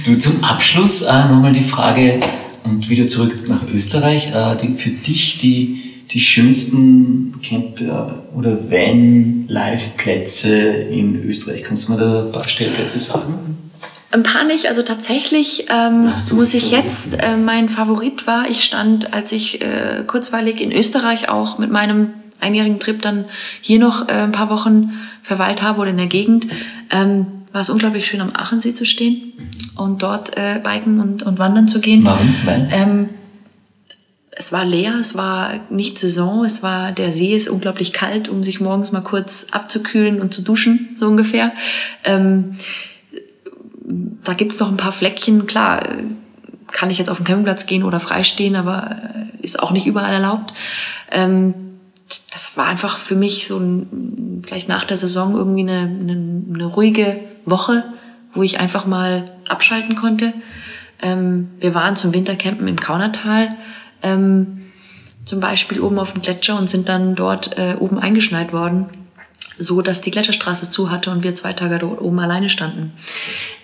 Du, 0.04 0.16
zum 0.18 0.42
Abschluss 0.44 1.02
äh, 1.02 1.24
nochmal 1.28 1.52
die 1.52 1.62
Frage 1.62 2.20
und 2.64 2.88
wieder 2.88 3.06
zurück 3.06 3.48
nach 3.48 3.62
Österreich. 3.72 4.32
Äh, 4.34 4.56
die, 4.56 4.74
für 4.74 4.90
dich 4.90 5.38
die, 5.38 6.04
die 6.10 6.20
schönsten 6.20 7.40
Camper- 7.42 8.22
oder 8.34 8.70
Van-Live-Plätze 8.70 10.54
in 10.56 11.24
Österreich. 11.24 11.62
Kannst 11.64 11.88
du 11.88 11.92
mir 11.92 11.98
da 11.98 12.24
ein 12.24 12.32
paar 12.32 12.44
Stellplätze 12.44 12.98
sagen? 12.98 13.56
Ein 14.10 14.22
paar 14.22 14.44
nicht, 14.44 14.66
also 14.66 14.82
tatsächlich 14.82 15.66
ähm, 15.70 16.12
muss 16.32 16.52
ich 16.52 16.70
jetzt, 16.70 17.14
äh, 17.14 17.38
mein 17.38 17.70
Favorit 17.70 18.26
war, 18.26 18.50
ich 18.50 18.62
stand, 18.62 19.14
als 19.14 19.32
ich 19.32 19.62
äh, 19.62 20.04
kurzweilig 20.06 20.60
in 20.60 20.70
Österreich 20.70 21.30
auch 21.30 21.56
mit 21.56 21.70
meinem 21.70 22.08
einjährigen 22.38 22.78
Trip 22.78 23.00
dann 23.00 23.24
hier 23.62 23.78
noch 23.78 24.08
äh, 24.08 24.12
ein 24.12 24.32
paar 24.32 24.50
Wochen 24.50 24.92
verweilt 25.22 25.62
habe 25.62 25.80
oder 25.80 25.88
in 25.90 25.96
der 25.96 26.08
Gegend, 26.08 26.48
ähm, 26.90 27.41
war 27.52 27.60
es 27.60 27.70
unglaublich 27.70 28.06
schön 28.06 28.20
am 28.20 28.32
Aachensee 28.34 28.72
zu 28.72 28.84
stehen 28.84 29.32
und 29.76 30.02
dort 30.02 30.36
äh, 30.36 30.60
biken 30.62 31.00
und, 31.00 31.22
und 31.22 31.38
wandern 31.38 31.68
zu 31.68 31.80
gehen. 31.80 32.04
Warum? 32.04 32.34
Weil? 32.44 32.68
Ähm, 32.72 33.08
es 34.34 34.52
war 34.52 34.64
leer, 34.64 34.94
es 34.98 35.14
war 35.14 35.60
nicht 35.70 35.98
Saison, 35.98 36.44
es 36.44 36.62
war, 36.62 36.92
der 36.92 37.12
See 37.12 37.34
ist 37.34 37.48
unglaublich 37.48 37.92
kalt, 37.92 38.28
um 38.28 38.42
sich 38.42 38.60
morgens 38.60 38.90
mal 38.90 39.02
kurz 39.02 39.48
abzukühlen 39.52 40.20
und 40.20 40.32
zu 40.32 40.42
duschen, 40.42 40.96
so 40.98 41.06
ungefähr. 41.06 41.52
Ähm, 42.04 42.56
da 44.24 44.32
gibt 44.32 44.52
es 44.52 44.60
noch 44.60 44.70
ein 44.70 44.78
paar 44.78 44.92
Fleckchen, 44.92 45.46
klar, 45.46 45.86
äh, 45.86 46.04
kann 46.70 46.88
ich 46.88 46.96
jetzt 46.96 47.10
auf 47.10 47.18
den 47.18 47.24
Campingplatz 47.24 47.66
gehen 47.66 47.82
oder 47.82 48.00
freistehen, 48.00 48.56
aber 48.56 48.96
äh, 49.14 49.44
ist 49.44 49.62
auch 49.62 49.72
nicht 49.72 49.86
überall 49.86 50.12
erlaubt. 50.12 50.54
Ähm, 51.10 51.54
das 52.32 52.56
war 52.56 52.66
einfach 52.66 52.98
für 52.98 53.14
mich 53.14 53.46
so 53.46 53.58
ein, 53.58 54.42
vielleicht 54.44 54.68
nach 54.68 54.84
der 54.84 54.96
Saison 54.96 55.34
irgendwie 55.34 55.62
eine, 55.62 55.80
eine, 55.80 56.42
eine 56.54 56.66
ruhige 56.66 57.20
Woche, 57.44 57.84
wo 58.34 58.42
ich 58.42 58.60
einfach 58.60 58.86
mal 58.86 59.30
abschalten 59.48 59.96
konnte. 59.96 60.32
Ähm, 61.00 61.50
wir 61.60 61.74
waren 61.74 61.96
zum 61.96 62.14
Wintercampen 62.14 62.66
im 62.68 62.78
Kaunertal, 62.78 63.56
ähm, 64.02 64.62
zum 65.24 65.40
Beispiel 65.40 65.80
oben 65.80 65.98
auf 65.98 66.12
dem 66.12 66.22
Gletscher 66.22 66.58
und 66.58 66.68
sind 66.68 66.88
dann 66.88 67.14
dort 67.14 67.56
äh, 67.58 67.76
oben 67.78 67.98
eingeschneit 67.98 68.52
worden, 68.52 68.86
so 69.58 69.82
dass 69.82 70.00
die 70.00 70.10
Gletscherstraße 70.10 70.70
zu 70.70 70.90
hatte 70.90 71.10
und 71.10 71.22
wir 71.22 71.34
zwei 71.34 71.52
Tage 71.52 71.78
dort 71.78 72.00
oben 72.00 72.18
alleine 72.20 72.48
standen. 72.48 72.92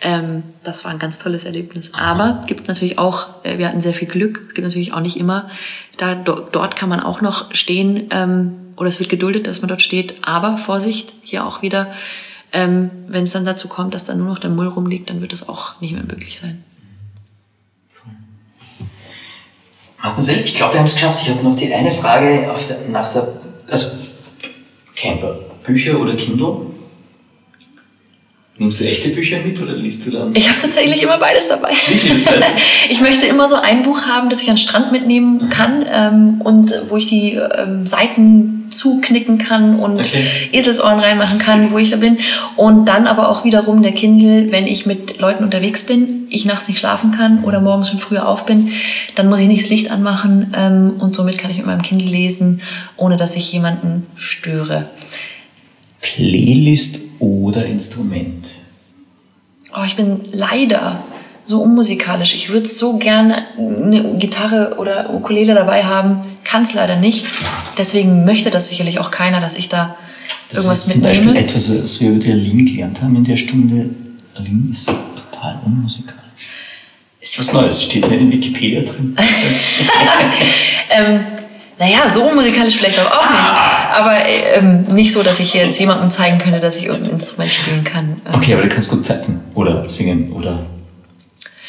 Ähm, 0.01 0.43
das 0.63 0.85
war 0.85 0.91
ein 0.91 0.99
ganz 0.99 1.19
tolles 1.19 1.45
Erlebnis. 1.45 1.93
Aber 1.95 2.45
gibt 2.47 2.69
natürlich 2.69 2.99
auch, 2.99 3.45
äh, 3.45 3.59
wir 3.59 3.69
hatten 3.69 3.81
sehr 3.81 3.95
viel 3.95 4.09
Glück, 4.09 4.43
es 4.49 4.55
gibt 4.55 4.67
natürlich 4.67 4.93
auch 4.93 5.01
nicht 5.01 5.17
immer, 5.17 5.49
da 5.97 6.15
do, 6.15 6.41
dort 6.53 6.77
kann 6.77 6.89
man 6.89 7.01
auch 7.01 7.21
noch 7.21 7.55
stehen 7.55 8.09
ähm, 8.11 8.55
oder 8.77 8.89
es 8.89 9.01
wird 9.01 9.11
geduldet, 9.11 9.47
dass 9.47 9.61
man 9.61 9.69
dort 9.69 9.83
steht. 9.83 10.17
Aber 10.23 10.59
Vorsicht, 10.59 11.13
hier 11.23 11.47
auch 11.47 11.63
wieder, 11.63 11.93
ähm, 12.53 12.91
wenn 13.09 13.25
es 13.25 13.33
dann 13.33 13.45
dazu 13.45 13.69
kommt, 13.69 13.95
dass 13.95 14.05
da 14.05 14.15
nur 14.15 14.29
noch 14.29 14.39
der 14.39 14.51
Müll 14.51 14.69
rumliegt, 14.69 15.11
dann 15.11 15.21
wird 15.21 15.33
es 15.33 15.49
auch 15.49 15.81
nicht 15.81 15.93
mehr 15.93 16.05
möglich 16.05 16.39
sein. 16.39 16.65
Ich 20.27 20.55
glaube, 20.55 20.75
wir 20.75 20.79
haben 20.79 20.87
es 20.87 20.95
geschafft. 20.95 21.21
Ich 21.23 21.29
habe 21.29 21.43
noch 21.43 21.57
die 21.57 21.73
eine 21.73 21.91
Frage 21.91 22.49
der, 22.69 22.89
nach 22.91 23.13
der, 23.13 23.29
also 23.69 23.89
Camper, 24.95 25.37
Bücher 25.69 26.01
oder 26.01 26.15
Kindle? 26.15 26.67
Nimmst 28.61 28.81
du 28.81 28.85
echte 28.87 29.11
Bücher 29.11 29.39
mit 29.47 29.61
oder 29.63 29.75
liest 29.75 30.05
du 30.05 30.11
dann? 30.11 30.35
Ich 30.35 30.49
habe 30.49 30.59
tatsächlich 30.61 31.01
immer 31.01 31.19
beides 31.19 31.47
dabei. 31.47 31.71
Wirklich, 31.87 32.13
das 32.13 32.25
beides? 32.25 32.49
ich 32.91 33.01
möchte 33.01 33.27
immer 33.27 33.49
so 33.49 33.55
ein 33.55 33.85
Buch 33.85 34.03
haben, 34.03 34.31
das 34.31 34.43
ich 34.43 34.49
an 34.49 34.57
den 34.57 34.61
Strand 34.61 34.91
mitnehmen 34.91 35.49
kann 35.49 35.87
ähm, 35.89 36.41
und 36.43 36.75
wo 36.89 36.97
ich 36.97 37.07
die 37.07 37.35
ähm, 37.35 37.87
Seiten 37.87 38.67
zuknicken 38.71 39.39
kann 39.39 39.79
und 39.79 40.01
Okay. 40.01 40.25
Eselsohren 40.53 40.99
reinmachen 40.99 41.39
kann, 41.39 41.71
wo 41.71 41.79
ich 41.79 41.91
da 41.91 41.97
bin. 41.97 42.19
Und 42.57 42.87
dann 42.87 43.07
aber 43.07 43.29
auch 43.29 43.45
wiederum 43.45 43.83
der 43.83 43.93
Kindle, 43.93 44.51
wenn 44.51 44.67
ich 44.67 44.87
mit 44.87 45.21
Leuten 45.21 45.45
unterwegs 45.45 45.87
bin, 45.87 46.27
ich 46.29 46.45
nachts 46.45 46.67
nicht 46.67 46.81
schlafen 46.81 47.13
kann 47.13 47.45
oder 47.45 47.61
morgens 47.61 47.91
schon 47.91 48.01
früher 48.01 48.27
auf 48.27 48.45
bin, 48.45 48.73
dann 49.15 49.29
muss 49.29 49.39
ich 49.39 49.49
nicht 49.49 49.63
das 49.63 49.71
Licht 49.71 49.91
anmachen 49.93 50.53
ähm, 50.57 50.95
und 50.99 51.15
somit 51.15 51.39
kann 51.39 51.51
ich 51.51 51.59
mit 51.59 51.67
meinem 51.67 51.83
Kindle 51.83 52.09
lesen, 52.09 52.61
ohne 52.97 53.17
dass 53.17 53.37
ich 53.37 53.53
jemanden 53.53 54.07
störe. 54.17 54.87
Playlist 56.01 57.01
oder 57.19 57.65
Instrument? 57.67 58.49
Oh, 59.75 59.85
ich 59.87 59.97
bin 59.97 60.21
leider 60.33 61.03
so 61.45 61.63
unmusikalisch. 61.63 62.35
Ich 62.35 62.51
würde 62.51 62.69
so 62.69 62.99
gerne 62.99 63.45
eine 63.59 64.17
Gitarre 64.19 64.77
oder 64.79 65.13
Ukulele 65.15 65.55
dabei 65.55 65.85
haben, 65.85 66.21
kann 66.45 66.63
es 66.63 66.75
leider 66.75 66.97
nicht. 66.97 67.25
Deswegen 67.77 68.25
möchte 68.25 68.51
das 68.51 68.69
sicherlich 68.69 68.99
auch 68.99 69.11
keiner, 69.11 69.41
dass 69.41 69.57
ich 69.57 69.69
da 69.69 69.97
Das 70.49 70.59
irgendwas 70.59 70.87
ist 70.87 70.93
zum 70.93 71.03
Beispiel 71.03 71.25
mitnehme. 71.27 71.47
etwas, 71.47 71.83
was 71.83 72.01
wir 72.01 72.11
über 72.11 72.31
Aline 72.33 72.65
gelernt 72.65 73.01
haben 73.03 73.17
in 73.17 73.25
der 73.25 73.37
Stunde. 73.37 73.89
Aline 74.35 74.71
ist 74.71 74.87
total 74.87 75.59
unmusikalisch. 75.65 76.15
Ist 77.21 77.39
was 77.39 77.53
Neues, 77.53 77.83
steht 77.83 78.09
nicht 78.09 78.21
in 78.21 78.33
Wikipedia 78.33 78.83
drin. 78.83 79.17
Ähm, 80.91 81.21
naja, 81.79 82.09
so 82.09 82.23
unmusikalisch 82.25 82.77
vielleicht 82.77 82.99
auch, 82.99 83.11
auch 83.11 83.31
nicht. 83.31 83.53
Aber 83.99 84.15
ähm, 84.55 84.85
nicht 84.95 85.13
so, 85.13 85.25
dass 85.25 85.41
ich 85.41 85.55
jetzt 85.55 85.81
jemandem 85.81 86.09
zeigen 86.09 86.39
könnte, 86.39 86.61
dass 86.61 86.77
ich 86.77 86.87
irgendein 86.87 87.15
Instrument 87.15 87.51
spielen 87.51 87.83
kann. 87.83 88.21
Ähm, 88.27 88.35
Okay, 88.35 88.53
aber 88.53 88.63
du 88.63 88.69
kannst 88.69 88.91
gut 88.91 89.05
pfeifen 89.05 89.41
oder 89.55 89.89
singen 89.89 90.31
oder 90.31 90.61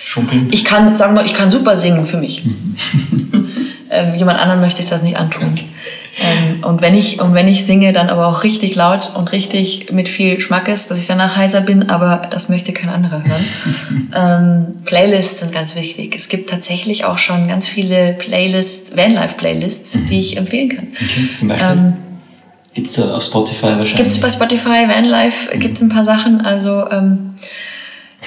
schunkeln. 0.05 0.47
Ich 0.51 0.63
kann, 0.63 0.93
sagen 0.93 1.15
wir, 1.15 1.25
ich 1.25 1.33
kann 1.33 1.51
super 1.51 1.75
singen 1.75 2.05
für 2.05 2.17
mich. 2.17 2.43
ähm, 3.89 4.13
jemand 4.15 4.39
anderen 4.39 4.61
möchte 4.61 4.83
ich 4.83 4.89
das 4.89 5.01
nicht 5.01 5.17
antun. 5.17 5.59
Ähm, 6.19 6.63
und 6.63 6.81
wenn 6.83 6.93
ich 6.93 7.19
und 7.19 7.33
wenn 7.33 7.47
ich 7.47 7.65
singe, 7.65 7.93
dann 7.93 8.09
aber 8.09 8.27
auch 8.27 8.43
richtig 8.43 8.75
laut 8.75 9.11
und 9.15 9.31
richtig 9.31 9.91
mit 9.91 10.07
viel 10.07 10.39
Schmackes, 10.39 10.87
dass 10.87 10.99
ich 10.99 11.07
danach 11.07 11.35
heiser 11.35 11.61
bin, 11.61 11.89
aber 11.89 12.27
das 12.29 12.49
möchte 12.49 12.73
kein 12.73 12.89
anderer 12.89 13.23
hören. 13.23 14.11
ähm, 14.15 14.83
Playlists 14.85 15.39
sind 15.39 15.51
ganz 15.51 15.75
wichtig. 15.75 16.15
Es 16.15 16.29
gibt 16.29 16.51
tatsächlich 16.51 17.05
auch 17.05 17.17
schon 17.17 17.47
ganz 17.47 17.67
viele 17.67 18.13
Playlists, 18.13 18.95
Vanlife-Playlists, 18.95 20.05
die 20.05 20.19
ich 20.19 20.37
empfehlen 20.37 20.69
kann. 20.69 20.87
Okay, 20.93 21.29
zum 21.33 21.47
Beispiel. 21.47 21.71
Ähm, 21.71 21.93
Gibt 22.73 22.87
es 22.87 22.93
da 22.93 23.13
auf 23.15 23.23
Spotify 23.23 23.63
wahrscheinlich? 23.67 23.95
Gibt 23.95 24.09
es 24.09 24.19
bei 24.19 24.29
Spotify, 24.29 24.87
Vanlife, 24.87 25.57
gibt 25.57 25.75
es 25.75 25.81
ein 25.81 25.89
paar 25.89 26.03
Sachen. 26.03 26.41
Also 26.45 26.89
ähm, 26.91 27.33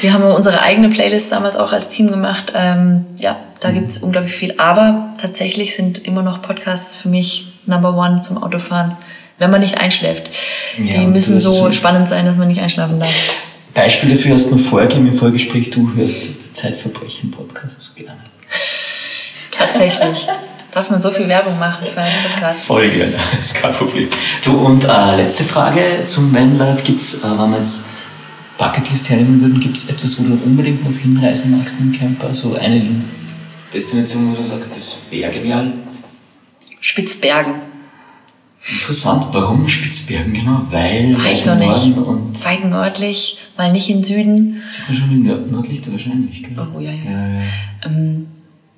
wir 0.01 0.13
haben 0.13 0.25
unsere 0.25 0.61
eigene 0.63 0.89
Playlist 0.89 1.33
damals 1.33 1.57
auch 1.57 1.73
als 1.73 1.89
Team 1.89 2.11
gemacht. 2.11 2.53
Ähm, 2.55 3.07
ja, 3.19 3.39
da 3.61 3.69
Mhm. 3.69 3.75
gibt 3.75 3.91
es 3.91 3.99
unglaublich 3.99 4.33
viel. 4.35 4.55
Aber 4.59 5.15
tatsächlich 5.21 5.75
sind 5.75 5.99
immer 6.07 6.23
noch 6.23 6.43
Podcasts 6.43 6.97
für 6.97 7.09
mich 7.09 7.53
Number 7.67 7.97
One 7.97 8.23
zum 8.23 8.43
Autofahren, 8.43 8.97
wenn 9.39 9.51
man 9.51 9.61
nicht 9.61 9.79
einschläft. 9.79 10.29
Ja, 10.79 11.01
Die 11.01 11.07
müssen 11.07 11.39
so 11.39 11.53
schon- 11.53 11.73
spannend 11.73 12.09
sein, 12.09 12.27
dass 12.27 12.37
man 12.37 12.49
nicht 12.49 12.61
einschlafen 12.61 12.99
darf. 12.99 13.11
Beispiel 13.75 14.11
dafür 14.11 14.35
hast 14.35 14.51
du 14.51 14.57
mir 14.57 14.63
vorgegeben 14.63 15.07
im 15.07 15.15
Vorgespräch, 15.17 15.71
du 15.71 15.95
hörst 15.95 16.57
Zeitverbrechen-Podcasts 16.57 17.95
gerne. 17.95 18.19
Tatsächlich. 19.51 20.27
Darf 20.73 20.91
man 20.91 20.99
so 21.01 21.11
viel 21.11 21.29
Werbung 21.29 21.59
machen 21.59 21.87
für 21.87 22.01
einen 22.01 22.15
Podcast? 22.31 22.65
Voll 22.65 22.89
gerne, 22.89 23.13
ist 23.39 23.55
kein 23.55 23.75
Problem. 23.75 24.09
Du, 24.43 24.53
und 24.53 24.85
äh, 24.85 25.17
letzte 25.17 25.45
Frage 25.45 26.05
zum 26.07 26.35
Vanlife. 26.35 26.83
Gibt 26.83 27.03
es, 27.03 27.23
äh, 27.23 27.31
wenn 27.31 27.51
wir 27.51 27.59
jetzt 27.59 27.85
Bucketlist 28.57 29.11
hernehmen 29.11 29.39
würden, 29.43 29.61
gibt 29.61 29.77
es 29.77 29.91
etwas, 29.91 30.19
wo 30.19 30.25
du 30.25 30.33
unbedingt 30.45 30.83
noch 30.83 30.99
hinreisen 30.99 31.59
magst 31.59 31.79
im 31.79 31.93
Camper? 31.93 32.33
So 32.33 32.55
eine 32.55 32.83
Destination, 33.73 34.33
wo 34.33 34.35
du 34.35 34.43
sagst, 34.43 34.75
das 34.75 35.07
wäre 35.11 35.31
genial? 35.31 35.75
Spitzbergen. 36.81 37.55
Interessant. 38.67 39.27
Warum 39.33 39.69
Spitzbergen 39.69 40.33
genau? 40.33 40.63
Weil 40.71 41.19
War 41.19 41.33
ich 41.33 41.45
noch 41.45 41.57
nicht. 41.57 41.97
Norden 41.97 41.99
und 41.99 42.45
Weit 42.47 42.65
nördlich, 42.65 43.39
mal 43.59 43.73
nicht 43.73 43.91
in 43.91 44.03
Süden. 44.03 44.63
sieht 44.69 44.89
man 44.89 44.97
schon 44.97 45.11
die 45.11 45.17
Nord 45.17 45.51
Nordlichter 45.51 45.93
wahrscheinlich. 45.93 46.43
Gell? 46.43 46.57
Oh, 46.57 46.81
ja, 46.81 46.93
ja. 46.93 47.11
ja, 47.11 47.29
ja. 47.29 47.43
Ähm, 47.85 48.27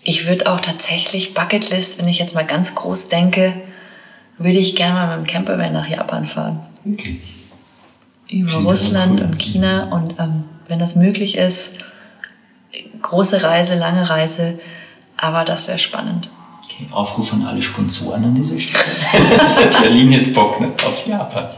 ich 0.05 0.27
würde 0.27 0.51
auch 0.53 0.61
tatsächlich 0.61 1.35
Bucketlist, 1.35 1.99
wenn 1.99 2.07
ich 2.07 2.19
jetzt 2.19 2.35
mal 2.35 2.45
ganz 2.45 2.75
groß 2.75 3.09
denke, 3.09 3.55
würde 4.39 4.59
ich 4.59 4.77
gerne 4.77 4.95
mal 4.95 5.19
mit 5.19 5.27
dem 5.27 5.31
Campervan 5.31 5.73
nach 5.73 5.89
Japan 5.89 6.27
fahren. 6.27 6.61
Wirklich. 6.85 7.21
Über 8.29 8.51
Klingt 8.51 8.71
Russland 8.71 9.21
cool. 9.21 9.27
und 9.27 9.39
China 9.39 9.83
und 9.91 10.19
ähm, 10.19 10.45
wenn 10.69 10.79
das 10.79 10.95
möglich 10.97 11.37
ist, 11.37 11.79
große 13.01 13.43
Reise, 13.43 13.77
lange 13.79 14.09
Reise, 14.09 14.59
aber 15.17 15.45
das 15.45 15.69
wäre 15.69 15.79
spannend. 15.79 16.29
Okay, 16.65 16.87
Aufruf 16.91 17.33
an 17.33 17.47
alle 17.47 17.63
Sponsoren 17.63 18.25
an 18.25 18.35
dieser 18.35 18.59
Stelle. 18.59 18.85
Der 19.83 19.91
Linie 19.91 20.27
Bock 20.29 20.61
nicht 20.61 20.85
auf 20.85 21.07
Japan. 21.07 21.49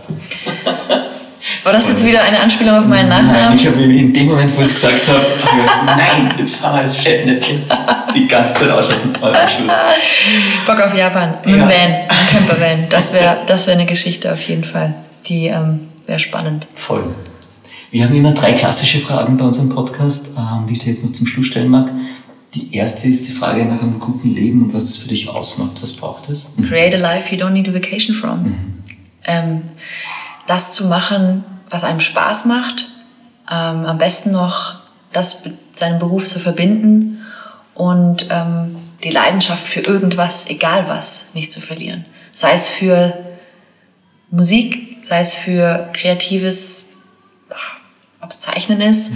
War 1.65 1.73
das 1.73 1.89
jetzt 1.89 2.05
wieder 2.05 2.23
eine 2.23 2.41
Anspielung 2.41 2.77
auf 2.77 2.87
meinen 2.87 3.09
Nein, 3.09 3.27
Nachnamen? 3.27 3.59
ich 3.59 3.67
habe 3.67 3.83
in 3.83 4.13
dem 4.13 4.27
Moment, 4.27 4.55
wo 4.57 4.61
ich 4.61 4.69
es 4.69 4.75
gesagt 4.75 5.09
habe, 5.09 5.25
hab 5.45 5.85
nein, 5.85 6.35
jetzt 6.39 6.63
haben 6.63 6.77
wir 6.77 6.83
das 6.83 6.97
Fettnäpfchen 6.99 7.63
die 8.17 8.27
ganze 8.27 8.55
Zeit 8.55 8.71
auslassen. 8.71 9.13
Oh. 9.21 9.33
Bock 10.67 10.81
auf 10.81 10.95
Japan, 10.95 11.35
mit 11.45 11.57
Ja. 11.57 11.69
Van, 11.69 12.09
Campervan. 12.31 12.89
Das 12.89 13.13
wäre 13.13 13.39
das 13.47 13.67
wär 13.67 13.75
eine 13.75 13.87
Geschichte 13.87 14.33
auf 14.33 14.41
jeden 14.43 14.65
Fall. 14.65 14.95
Die 15.27 15.47
ähm, 15.47 15.89
wäre 16.07 16.19
spannend. 16.19 16.67
Voll. 16.73 17.05
Wir 17.91 18.05
haben 18.05 18.15
immer 18.15 18.33
drei 18.33 18.53
klassische 18.53 18.99
Fragen 18.99 19.37
bei 19.37 19.45
unserem 19.45 19.69
Podcast, 19.69 20.33
ähm, 20.37 20.67
die 20.67 20.75
ich 20.75 20.79
dir 20.81 20.91
jetzt 20.91 21.05
noch 21.05 21.13
zum 21.13 21.27
Schluss 21.27 21.47
stellen 21.47 21.69
mag. 21.69 21.91
Die 22.55 22.75
erste 22.75 23.07
ist 23.07 23.29
die 23.29 23.33
Frage 23.33 23.65
nach 23.65 23.83
einem 23.83 23.99
guten 24.01 24.35
Leben 24.35 24.63
und 24.63 24.75
was 24.75 24.85
es 24.85 24.97
für 24.99 25.09
dich 25.09 25.29
ausmacht. 25.29 25.83
Was 25.83 25.93
braucht 25.93 26.29
es? 26.31 26.53
Create 26.69 26.95
a 26.95 26.99
life 26.99 27.35
you 27.35 27.41
don't 27.41 27.51
need 27.51 27.69
a 27.69 27.75
vacation 27.75 28.15
from. 28.17 28.55
Ähm, 29.27 29.63
das 30.47 30.73
zu 30.73 30.87
machen, 30.87 31.45
was 31.69 31.85
einem 31.85 32.01
Spaß 32.01 32.47
macht, 32.47 32.89
ähm, 33.51 33.85
am 33.85 33.99
besten 33.99 34.33
noch 34.33 34.77
das 35.13 35.45
mit 35.45 35.55
seinem 35.75 35.99
Beruf 35.99 36.27
zu 36.27 36.39
verbinden 36.39 37.26
und 37.77 38.29
ähm, 38.31 38.77
die 39.05 39.11
Leidenschaft 39.11 39.67
für 39.67 39.81
irgendwas, 39.81 40.49
egal 40.49 40.89
was, 40.89 41.35
nicht 41.35 41.53
zu 41.53 41.61
verlieren. 41.61 42.05
Sei 42.33 42.53
es 42.53 42.69
für 42.69 43.13
Musik, 44.31 44.99
sei 45.03 45.21
es 45.21 45.35
für 45.35 45.89
kreatives, 45.93 46.95
ob 48.21 48.31
es 48.31 48.41
Zeichnen 48.41 48.81
ist, 48.81 49.13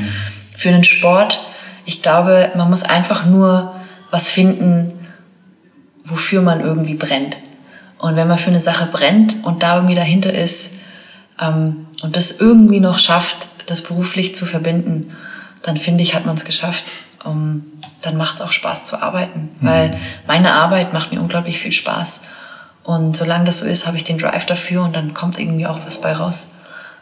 für 0.57 0.69
einen 0.69 0.85
Sport. 0.85 1.41
Ich 1.85 2.03
glaube, 2.03 2.53
man 2.55 2.71
muss 2.71 2.83
einfach 2.83 3.27
nur 3.27 3.75
was 4.11 4.29
finden, 4.29 4.93
wofür 6.05 6.43
man 6.43 6.61
irgendwie 6.61 6.95
brennt. 6.95 7.37
Und 7.99 8.17
wenn 8.17 8.29
man 8.29 8.39
für 8.39 8.51
eine 8.51 8.61
Sache 8.61 8.87
brennt 8.87 9.37
und 9.45 9.63
da 9.63 9.77
irgendwie 9.77 9.95
dahinter 9.95 10.33
ist 10.33 10.77
ähm, 11.41 11.87
und 12.03 12.17
das 12.17 12.41
irgendwie 12.41 12.81
noch 12.81 12.99
schafft, 12.99 13.49
das 13.67 13.83
beruflich 13.83 14.35
zu 14.35 14.47
verbinden, 14.47 15.17
dann 15.63 15.77
finde 15.77 16.03
ich, 16.03 16.15
hat 16.15 16.27
man 16.27 16.37
es 16.37 16.45
geschafft. 16.45 16.85
Ähm, 17.25 17.65
dann 18.03 18.17
macht 18.17 18.37
es 18.37 18.43
auch 18.43 18.53
Spaß 18.53 18.87
zu 18.87 19.03
arbeiten, 19.03 19.51
weil 19.61 19.99
meine 20.27 20.53
Arbeit 20.53 20.93
macht 20.93 21.13
mir 21.13 21.21
unglaublich 21.21 21.59
viel 21.59 21.73
Spaß. 21.73 22.23
Und 22.83 23.17
solange 23.17 23.45
das 23.45 23.61
so 23.61 23.67
ist, 23.67 23.87
habe 23.87 23.97
ich 23.97 24.05
den 24.05 24.19
Drive 24.19 24.47
dafür 24.47 24.83
und 24.83 24.95
dann 24.95 25.13
kommt 25.13 25.39
irgendwie 25.39 25.67
auch 25.67 25.79
was 25.87 26.01
bei 26.01 26.13
raus. 26.13 26.55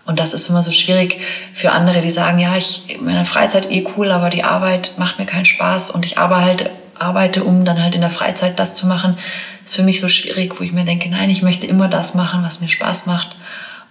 Und 0.06 0.18
das 0.18 0.32
ist 0.32 0.48
immer 0.48 0.62
so 0.62 0.72
schwierig 0.72 1.20
für 1.52 1.70
andere, 1.70 2.00
die 2.00 2.10
sagen, 2.10 2.38
ja, 2.38 2.56
ich 2.56 2.98
meine 3.00 3.24
Freizeit 3.24 3.70
eh 3.70 3.86
cool, 3.96 4.10
aber 4.10 4.30
die 4.30 4.42
Arbeit 4.42 4.94
macht 4.96 5.18
mir 5.18 5.26
keinen 5.26 5.44
Spaß 5.44 5.90
und 5.90 6.04
ich 6.04 6.18
arbeite, 6.18 6.70
arbeite, 6.98 7.44
um 7.44 7.64
dann 7.64 7.82
halt 7.82 7.94
in 7.94 8.00
der 8.00 8.10
Freizeit 8.10 8.58
das 8.58 8.74
zu 8.74 8.86
machen. 8.86 9.16
Das 9.60 9.70
ist 9.70 9.76
für 9.76 9.82
mich 9.82 10.00
so 10.00 10.08
schwierig, 10.08 10.58
wo 10.58 10.64
ich 10.64 10.72
mir 10.72 10.84
denke, 10.84 11.10
nein, 11.10 11.30
ich 11.30 11.42
möchte 11.42 11.66
immer 11.66 11.88
das 11.88 12.14
machen, 12.14 12.42
was 12.42 12.60
mir 12.60 12.68
Spaß 12.68 13.06
macht. 13.06 13.36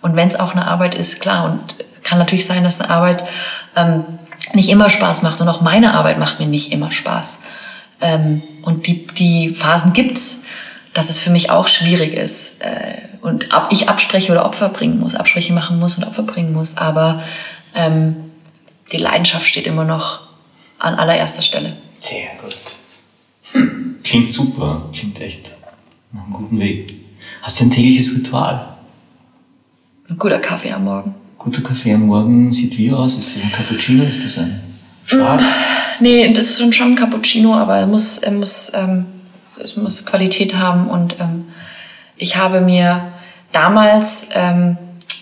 Und 0.01 0.15
wenn 0.15 0.27
es 0.27 0.39
auch 0.39 0.53
eine 0.53 0.67
Arbeit 0.67 0.95
ist, 0.95 1.21
klar, 1.21 1.45
und 1.45 1.75
kann 2.03 2.17
natürlich 2.17 2.47
sein, 2.47 2.63
dass 2.63 2.81
eine 2.81 2.89
Arbeit 2.89 3.23
ähm, 3.75 4.05
nicht 4.53 4.69
immer 4.69 4.89
Spaß 4.89 5.23
macht 5.23 5.41
und 5.41 5.49
auch 5.49 5.61
meine 5.61 5.93
Arbeit 5.93 6.19
macht 6.19 6.39
mir 6.39 6.47
nicht 6.47 6.71
immer 6.71 6.91
Spaß. 6.91 7.41
Ähm, 8.01 8.41
und 8.61 8.87
die, 8.87 9.07
die 9.07 9.49
Phasen 9.49 9.93
gibt's, 9.93 10.45
dass 10.93 11.09
es 11.09 11.19
für 11.19 11.29
mich 11.29 11.49
auch 11.49 11.67
schwierig 11.67 12.13
ist 12.13 12.61
äh, 12.63 13.01
und 13.21 13.51
ab, 13.51 13.69
ich 13.71 13.89
Abspreche 13.89 14.31
oder 14.31 14.45
Opfer 14.45 14.69
bringen 14.69 14.99
muss, 14.99 15.15
Abspreche 15.15 15.53
machen 15.53 15.79
muss 15.79 15.97
und 15.97 16.05
Opfer 16.05 16.23
bringen 16.23 16.53
muss. 16.53 16.77
Aber 16.77 17.23
ähm, 17.75 18.15
die 18.91 18.97
Leidenschaft 18.97 19.45
steht 19.45 19.67
immer 19.67 19.83
noch 19.83 20.21
an 20.79 20.95
allererster 20.95 21.41
Stelle. 21.41 21.75
Sehr 21.99 22.27
gut. 22.41 22.57
Hm. 23.53 23.95
Klingt 24.03 24.29
super. 24.29 24.89
Klingt 24.93 25.19
echt 25.21 25.55
nach 26.11 26.23
einem 26.23 26.33
guten 26.33 26.59
Weg. 26.59 26.93
Hast 27.41 27.59
du 27.59 27.65
ein 27.65 27.71
tägliches 27.71 28.15
Ritual? 28.15 28.75
Ein 30.09 30.17
guter 30.17 30.39
Kaffee 30.39 30.71
am 30.71 30.85
Morgen. 30.85 31.15
Guter 31.37 31.61
Kaffee 31.61 31.93
am 31.93 32.07
Morgen 32.07 32.51
sieht 32.51 32.77
wie 32.77 32.91
aus? 32.91 33.17
Ist 33.17 33.35
das 33.35 33.43
ein 33.43 33.51
Cappuccino? 33.51 34.03
Ist 34.03 34.25
das 34.25 34.37
ein 34.37 34.59
Schwarz? 35.05 35.43
Nee, 35.99 36.31
das 36.33 36.47
ist 36.47 36.59
schon 36.59 36.73
schon 36.73 36.93
ein 36.93 36.95
Cappuccino, 36.95 37.53
aber 37.55 37.77
er 37.77 37.87
muss, 37.87 38.19
er 38.19 38.31
muss, 38.31 38.73
ähm, 38.75 39.05
es 39.61 39.77
muss 39.77 40.05
Qualität 40.05 40.55
haben. 40.55 40.87
Und 40.87 41.19
ähm, 41.19 41.45
ich 42.17 42.37
habe 42.37 42.61
mir 42.61 43.11
damals 43.51 44.29
ähm, 44.35 44.77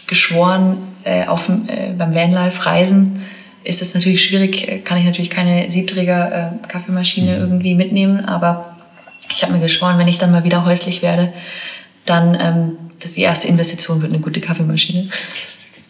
geschworen, 0.07 0.77
äh, 1.03 1.25
auf, 1.27 1.49
äh, 1.49 1.93
beim 1.97 2.15
Vanlife-Reisen 2.15 3.21
ist 3.63 3.81
es 3.81 3.93
natürlich 3.93 4.23
schwierig, 4.23 4.67
äh, 4.67 4.79
kann 4.79 4.97
ich 4.97 5.05
natürlich 5.05 5.29
keine 5.29 5.69
Siebträger-Kaffeemaschine 5.69 7.37
irgendwie 7.37 7.75
mitnehmen, 7.75 8.25
aber 8.25 8.77
ich 9.31 9.43
habe 9.43 9.53
mir 9.53 9.59
geschworen, 9.59 9.97
wenn 9.97 10.07
ich 10.07 10.17
dann 10.17 10.31
mal 10.31 10.43
wieder 10.43 10.65
häuslich 10.65 11.01
werde, 11.01 11.33
dann 12.05 12.37
ähm, 12.39 12.77
das 12.99 13.13
die 13.13 13.21
erste 13.21 13.47
Investition 13.47 14.01
wird 14.01 14.13
eine 14.13 14.21
gute 14.21 14.39
Kaffeemaschine. 14.39 15.09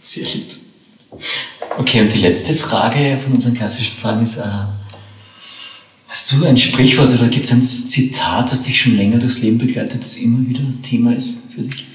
Sehr 0.05 0.27
lieb. 0.27 0.59
Okay, 1.79 2.01
und 2.01 2.13
die 2.13 2.19
letzte 2.19 2.53
Frage 2.53 3.17
von 3.17 3.33
unseren 3.33 3.55
klassischen 3.55 3.97
Fragen 3.97 4.21
ist, 4.21 4.37
äh, 4.37 4.43
hast 6.07 6.31
du 6.31 6.45
ein 6.45 6.57
Sprichwort 6.57 7.11
oder 7.11 7.27
gibt 7.27 7.47
es 7.47 7.51
ein 7.51 7.63
Zitat, 7.63 8.51
das 8.51 8.61
dich 8.61 8.79
schon 8.79 8.95
länger 8.95 9.17
durchs 9.17 9.39
Leben 9.39 9.57
begleitet, 9.57 10.03
das 10.03 10.17
immer 10.17 10.47
wieder 10.47 10.61
Thema 10.83 11.11
ist 11.15 11.51
für 11.51 11.63
dich? 11.63 11.87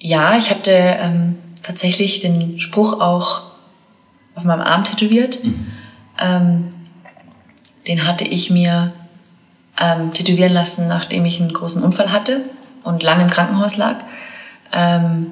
Ja, 0.00 0.36
ich 0.36 0.50
hatte 0.50 0.72
ähm, 0.72 1.36
tatsächlich 1.62 2.18
den 2.18 2.58
Spruch 2.58 3.00
auch 3.00 3.42
auf 4.34 4.42
meinem 4.42 4.62
Arm 4.62 4.82
tätowiert. 4.82 5.38
Ähm, 6.20 6.72
den 7.86 8.08
hatte 8.08 8.24
ich 8.24 8.50
mir 8.50 8.92
ähm, 9.80 10.12
tätowieren 10.12 10.52
lassen, 10.52 10.88
nachdem 10.88 11.26
ich 11.26 11.40
einen 11.40 11.52
großen 11.52 11.80
Unfall 11.80 12.10
hatte 12.10 12.40
und 12.82 13.04
lange 13.04 13.22
im 13.22 13.30
Krankenhaus 13.30 13.76
lag. 13.76 13.98
Ähm, 14.72 15.30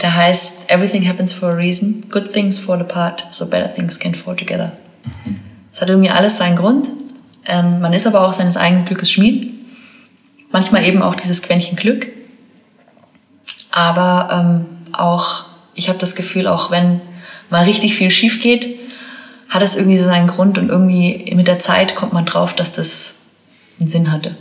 da 0.00 0.12
heißt, 0.14 0.70
Everything 0.70 1.06
happens 1.06 1.32
for 1.32 1.50
a 1.50 1.54
reason. 1.54 2.04
Good 2.10 2.32
things 2.32 2.58
fall 2.58 2.80
apart, 2.80 3.24
so 3.30 3.48
better 3.48 3.72
things 3.72 3.98
can 3.98 4.14
fall 4.14 4.34
together. 4.34 4.72
Es 5.72 5.80
hat 5.80 5.88
irgendwie 5.88 6.10
alles 6.10 6.38
seinen 6.38 6.56
Grund. 6.56 6.88
Ähm, 7.46 7.80
man 7.80 7.92
ist 7.92 8.06
aber 8.06 8.26
auch 8.26 8.32
seines 8.32 8.56
eigenen 8.56 8.84
Glückes 8.84 9.10
Schmied. 9.10 9.52
Manchmal 10.52 10.84
eben 10.84 11.02
auch 11.02 11.14
dieses 11.14 11.42
Quäntchen 11.42 11.76
Glück. 11.76 12.08
Aber 13.70 14.28
ähm, 14.32 14.66
auch, 14.92 15.44
ich 15.74 15.88
habe 15.88 15.98
das 15.98 16.16
Gefühl, 16.16 16.46
auch 16.46 16.70
wenn 16.70 17.00
mal 17.50 17.64
richtig 17.64 17.94
viel 17.94 18.10
schief 18.10 18.42
geht, 18.42 18.78
hat 19.48 19.62
es 19.62 19.76
irgendwie 19.76 19.98
so 19.98 20.04
seinen 20.04 20.28
Grund 20.28 20.58
und 20.58 20.68
irgendwie 20.68 21.32
mit 21.34 21.46
der 21.46 21.58
Zeit 21.58 21.94
kommt 21.94 22.12
man 22.12 22.26
drauf, 22.26 22.54
dass 22.54 22.72
das 22.72 23.16
einen 23.78 23.88
Sinn 23.88 24.12
hatte. 24.12 24.34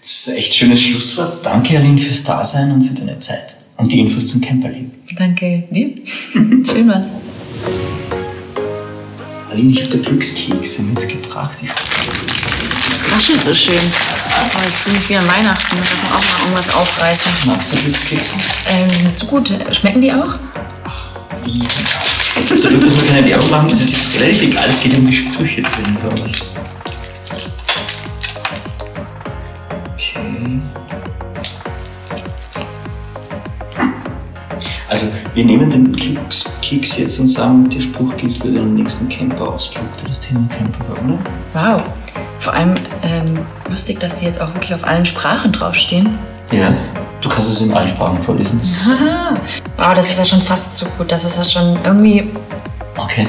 Das 0.00 0.10
ist 0.10 0.28
ein 0.28 0.36
echt 0.36 0.54
schönes 0.54 0.82
Schlusswort. 0.82 1.44
Danke, 1.44 1.76
Aline, 1.76 1.98
fürs 1.98 2.24
Dasein 2.24 2.72
und 2.72 2.82
für 2.82 2.94
deine 2.94 3.18
Zeit 3.18 3.59
und 3.80 3.90
die 3.90 4.00
Infos 4.00 4.26
zum 4.26 4.40
Camperleben. 4.40 4.92
Danke 5.16 5.64
dir. 5.70 5.86
Schön 6.32 6.88
war's. 6.88 7.08
Aline, 9.50 9.72
ich 9.72 9.80
habe 9.80 9.90
dir 9.90 9.98
Glückskekse 9.98 10.82
mitgebracht. 10.82 11.58
Das 11.60 13.16
raschelt 13.16 13.42
so 13.42 13.54
schön. 13.54 13.74
Oh, 13.74 14.58
jetzt 14.68 14.84
bin 14.84 14.94
ich 14.94 15.08
wieder 15.08 15.20
an 15.20 15.28
Weihnachten. 15.28 15.76
Da 15.76 15.84
darf 15.84 16.02
man 16.02 16.12
auch 16.12 16.24
mal 16.24 16.44
irgendwas 16.44 16.74
aufreißen. 16.74 17.32
magst 17.46 17.72
du 17.72 17.76
Glückskekse? 17.78 18.32
Ähm, 18.68 18.88
so 19.16 19.26
gut. 19.26 19.52
Schmecken 19.72 20.02
die 20.02 20.12
auch? 20.12 20.34
Wie? 21.44 21.58
Da 22.48 22.68
dürfen 22.68 22.96
wir 22.96 23.12
keine 23.12 23.28
Werbung 23.28 23.50
machen, 23.50 23.68
das 23.68 23.80
ist 23.80 23.92
jetzt 23.92 24.14
relativ 24.20 24.42
egal, 24.42 24.64
es 24.68 24.80
geht 24.80 24.96
um 24.96 25.06
die 25.06 25.12
Sprüche 25.12 25.62
drin, 25.62 25.96
glaube 26.00 26.28
ich. 26.30 26.42
Also 34.90 35.06
wir 35.34 35.44
nehmen 35.44 35.70
den 35.70 35.92
Glückskeks 35.92 36.98
jetzt 36.98 37.20
und 37.20 37.28
sagen, 37.28 37.70
der 37.70 37.80
Spruch 37.80 38.16
gilt 38.16 38.38
für 38.38 38.48
den 38.48 38.74
nächsten 38.74 39.08
Camperausflug. 39.08 39.86
Das 40.06 40.18
Thema 40.18 40.48
Camper, 40.48 41.02
oder? 41.04 41.18
Wow. 41.54 41.82
Vor 42.40 42.52
allem 42.54 42.74
ähm, 43.04 43.38
lustig, 43.68 44.00
dass 44.00 44.16
die 44.16 44.24
jetzt 44.24 44.40
auch 44.42 44.52
wirklich 44.54 44.74
auf 44.74 44.84
allen 44.84 45.06
Sprachen 45.06 45.52
draufstehen. 45.52 46.18
Ja. 46.50 46.72
Du 47.20 47.28
kannst 47.28 47.50
es 47.50 47.60
in 47.60 47.72
allen 47.72 47.86
Sprachen 47.86 48.18
vorlesen. 48.18 48.60
Aha. 48.86 49.34
Wow, 49.76 49.94
das 49.94 50.10
ist 50.10 50.18
ja 50.18 50.24
schon 50.24 50.42
fast 50.42 50.76
so 50.76 50.86
gut. 50.98 51.12
Das 51.12 51.24
ist 51.24 51.38
ja 51.38 51.44
schon 51.44 51.78
irgendwie. 51.84 52.28
Okay. 52.96 53.28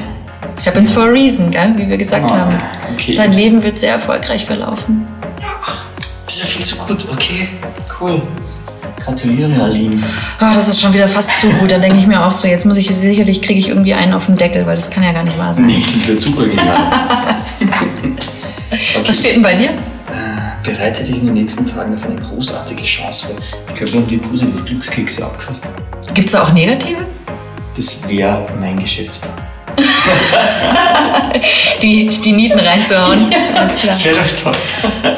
Ich 0.58 0.66
happens 0.66 0.90
for 0.90 1.04
a 1.04 1.06
reason, 1.06 1.50
gell? 1.50 1.74
wie 1.76 1.88
wir 1.88 1.96
gesagt 1.96 2.28
Ah, 2.30 2.38
haben. 2.38 2.56
okay. 2.92 3.14
Dein 3.14 3.32
Leben 3.32 3.62
wird 3.62 3.78
sehr 3.78 3.92
erfolgreich 3.92 4.44
verlaufen. 4.44 5.06
Das 6.26 6.34
ist 6.34 6.40
ja 6.40 6.46
viel 6.46 6.64
zu 6.64 6.76
gut. 6.78 7.06
Okay. 7.12 7.48
Cool. 8.00 8.20
Gratuliere, 9.04 9.62
Aline. 9.62 10.02
Ah, 10.38 10.54
das 10.54 10.68
ist 10.68 10.80
schon 10.80 10.94
wieder 10.94 11.08
fast 11.08 11.40
zu 11.40 11.48
gut. 11.48 11.70
Dann 11.70 11.80
denke 11.80 11.98
ich 11.98 12.06
mir 12.06 12.24
auch 12.24 12.32
so, 12.32 12.46
jetzt 12.46 12.64
muss 12.64 12.76
ich 12.76 12.94
sicherlich 12.94 13.42
kriege 13.42 13.58
ich 13.58 13.68
irgendwie 13.68 13.94
einen 13.94 14.12
auf 14.12 14.26
den 14.26 14.36
Deckel, 14.36 14.66
weil 14.66 14.76
das 14.76 14.90
kann 14.90 15.02
ja 15.02 15.12
gar 15.12 15.24
nicht 15.24 15.38
wahr 15.38 15.52
sein. 15.52 15.66
Nee, 15.66 15.82
das 15.84 16.06
wird 16.06 16.20
super 16.20 16.44
genial. 16.44 16.76
Was 19.06 19.18
steht 19.18 19.36
denn 19.36 19.42
bei 19.42 19.54
dir? 19.54 19.70
Bereite 20.62 21.02
dich 21.02 21.18
in 21.18 21.26
den 21.26 21.34
nächsten 21.34 21.66
Tagen 21.66 21.94
auf 21.94 22.06
eine 22.06 22.20
großartige 22.20 22.84
Chance 22.84 23.26
vor. 23.26 23.36
Ich 23.68 23.74
glaube, 23.74 23.92
wir 23.92 24.00
haben 24.00 24.06
die 24.06 24.16
positive 24.18 24.62
Glückskekse 24.62 25.24
abgefasst. 25.24 25.64
Gibt 26.14 26.26
es 26.26 26.32
da 26.32 26.44
auch 26.44 26.52
negative? 26.52 27.04
Das 27.74 28.08
wäre 28.08 28.46
mein 28.60 28.78
Geschäftsplan. 28.78 29.32
Die, 31.82 32.08
die 32.08 32.32
Nieten 32.32 32.58
reinzuhauen. 32.58 33.32
Alles 33.56 33.76
klar. 33.76 33.92
Das 33.92 34.04
wäre 34.04 34.16
doch 34.16 34.42
toll. 34.44 34.56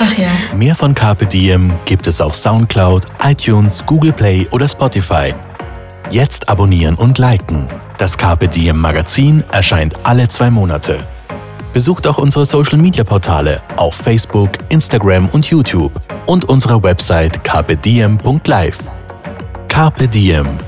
Ach 0.01 0.19
ja. 0.19 0.29
Mehr 0.55 0.75
von 0.75 0.95
Carpe 0.95 1.27
Diem 1.27 1.73
gibt 1.85 2.07
es 2.07 2.21
auf 2.21 2.35
Soundcloud, 2.35 3.07
iTunes, 3.23 3.85
Google 3.85 4.13
Play 4.13 4.47
oder 4.51 4.69
Spotify. 4.69 5.35
Jetzt 6.11 6.49
abonnieren 6.49 6.95
und 6.95 7.19
liken. 7.19 7.69
Das 7.99 8.17
Carpe 8.17 8.49
Diem 8.49 8.79
Magazin 8.81 9.43
erscheint 9.53 9.95
alle 10.05 10.29
zwei 10.29 10.51
Monate. 10.51 11.07
Besucht 11.73 12.07
auch 12.07 12.19
unsere 12.19 12.47
Social 12.47 12.79
Media 12.79 13.03
Portale 13.03 13.61
auf 13.77 13.97
Facebook, 13.97 14.51
Instagram 14.69 15.29
und 15.31 15.47
YouTube 15.47 15.93
und 16.27 16.45
unsere 16.45 16.83
Website 16.83 17.43
carpediem.live. 17.43 18.79
Carpe 19.69 20.07
Diem, 20.07 20.59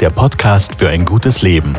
der 0.00 0.10
Podcast 0.10 0.76
für 0.76 0.88
ein 0.88 1.04
gutes 1.04 1.42
Leben. 1.42 1.76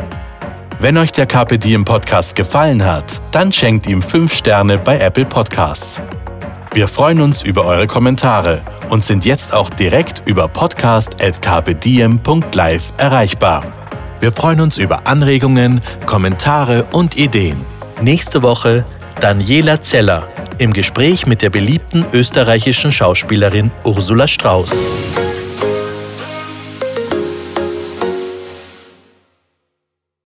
Wenn 0.78 0.98
euch 0.98 1.10
der 1.10 1.24
Carpe 1.24 1.58
Diem 1.58 1.86
Podcast 1.86 2.36
gefallen 2.36 2.84
hat, 2.84 3.22
dann 3.30 3.50
schenkt 3.50 3.88
ihm 3.88 4.02
5 4.02 4.34
Sterne 4.34 4.76
bei 4.76 4.98
Apple 4.98 5.24
Podcasts. 5.24 6.02
Wir 6.74 6.86
freuen 6.86 7.22
uns 7.22 7.42
über 7.42 7.64
eure 7.64 7.86
Kommentare 7.86 8.60
und 8.90 9.02
sind 9.02 9.24
jetzt 9.24 9.54
auch 9.54 9.70
direkt 9.70 10.22
über 10.26 10.48
podcast.carpediem.live 10.48 12.92
erreichbar. 12.98 13.72
Wir 14.20 14.32
freuen 14.32 14.60
uns 14.60 14.76
über 14.76 15.06
Anregungen, 15.06 15.80
Kommentare 16.04 16.84
und 16.92 17.16
Ideen. 17.16 17.64
Nächste 18.02 18.42
Woche 18.42 18.84
Daniela 19.18 19.80
Zeller 19.80 20.28
im 20.58 20.74
Gespräch 20.74 21.26
mit 21.26 21.40
der 21.40 21.48
beliebten 21.48 22.04
österreichischen 22.12 22.92
Schauspielerin 22.92 23.72
Ursula 23.84 24.28
Strauß. 24.28 24.86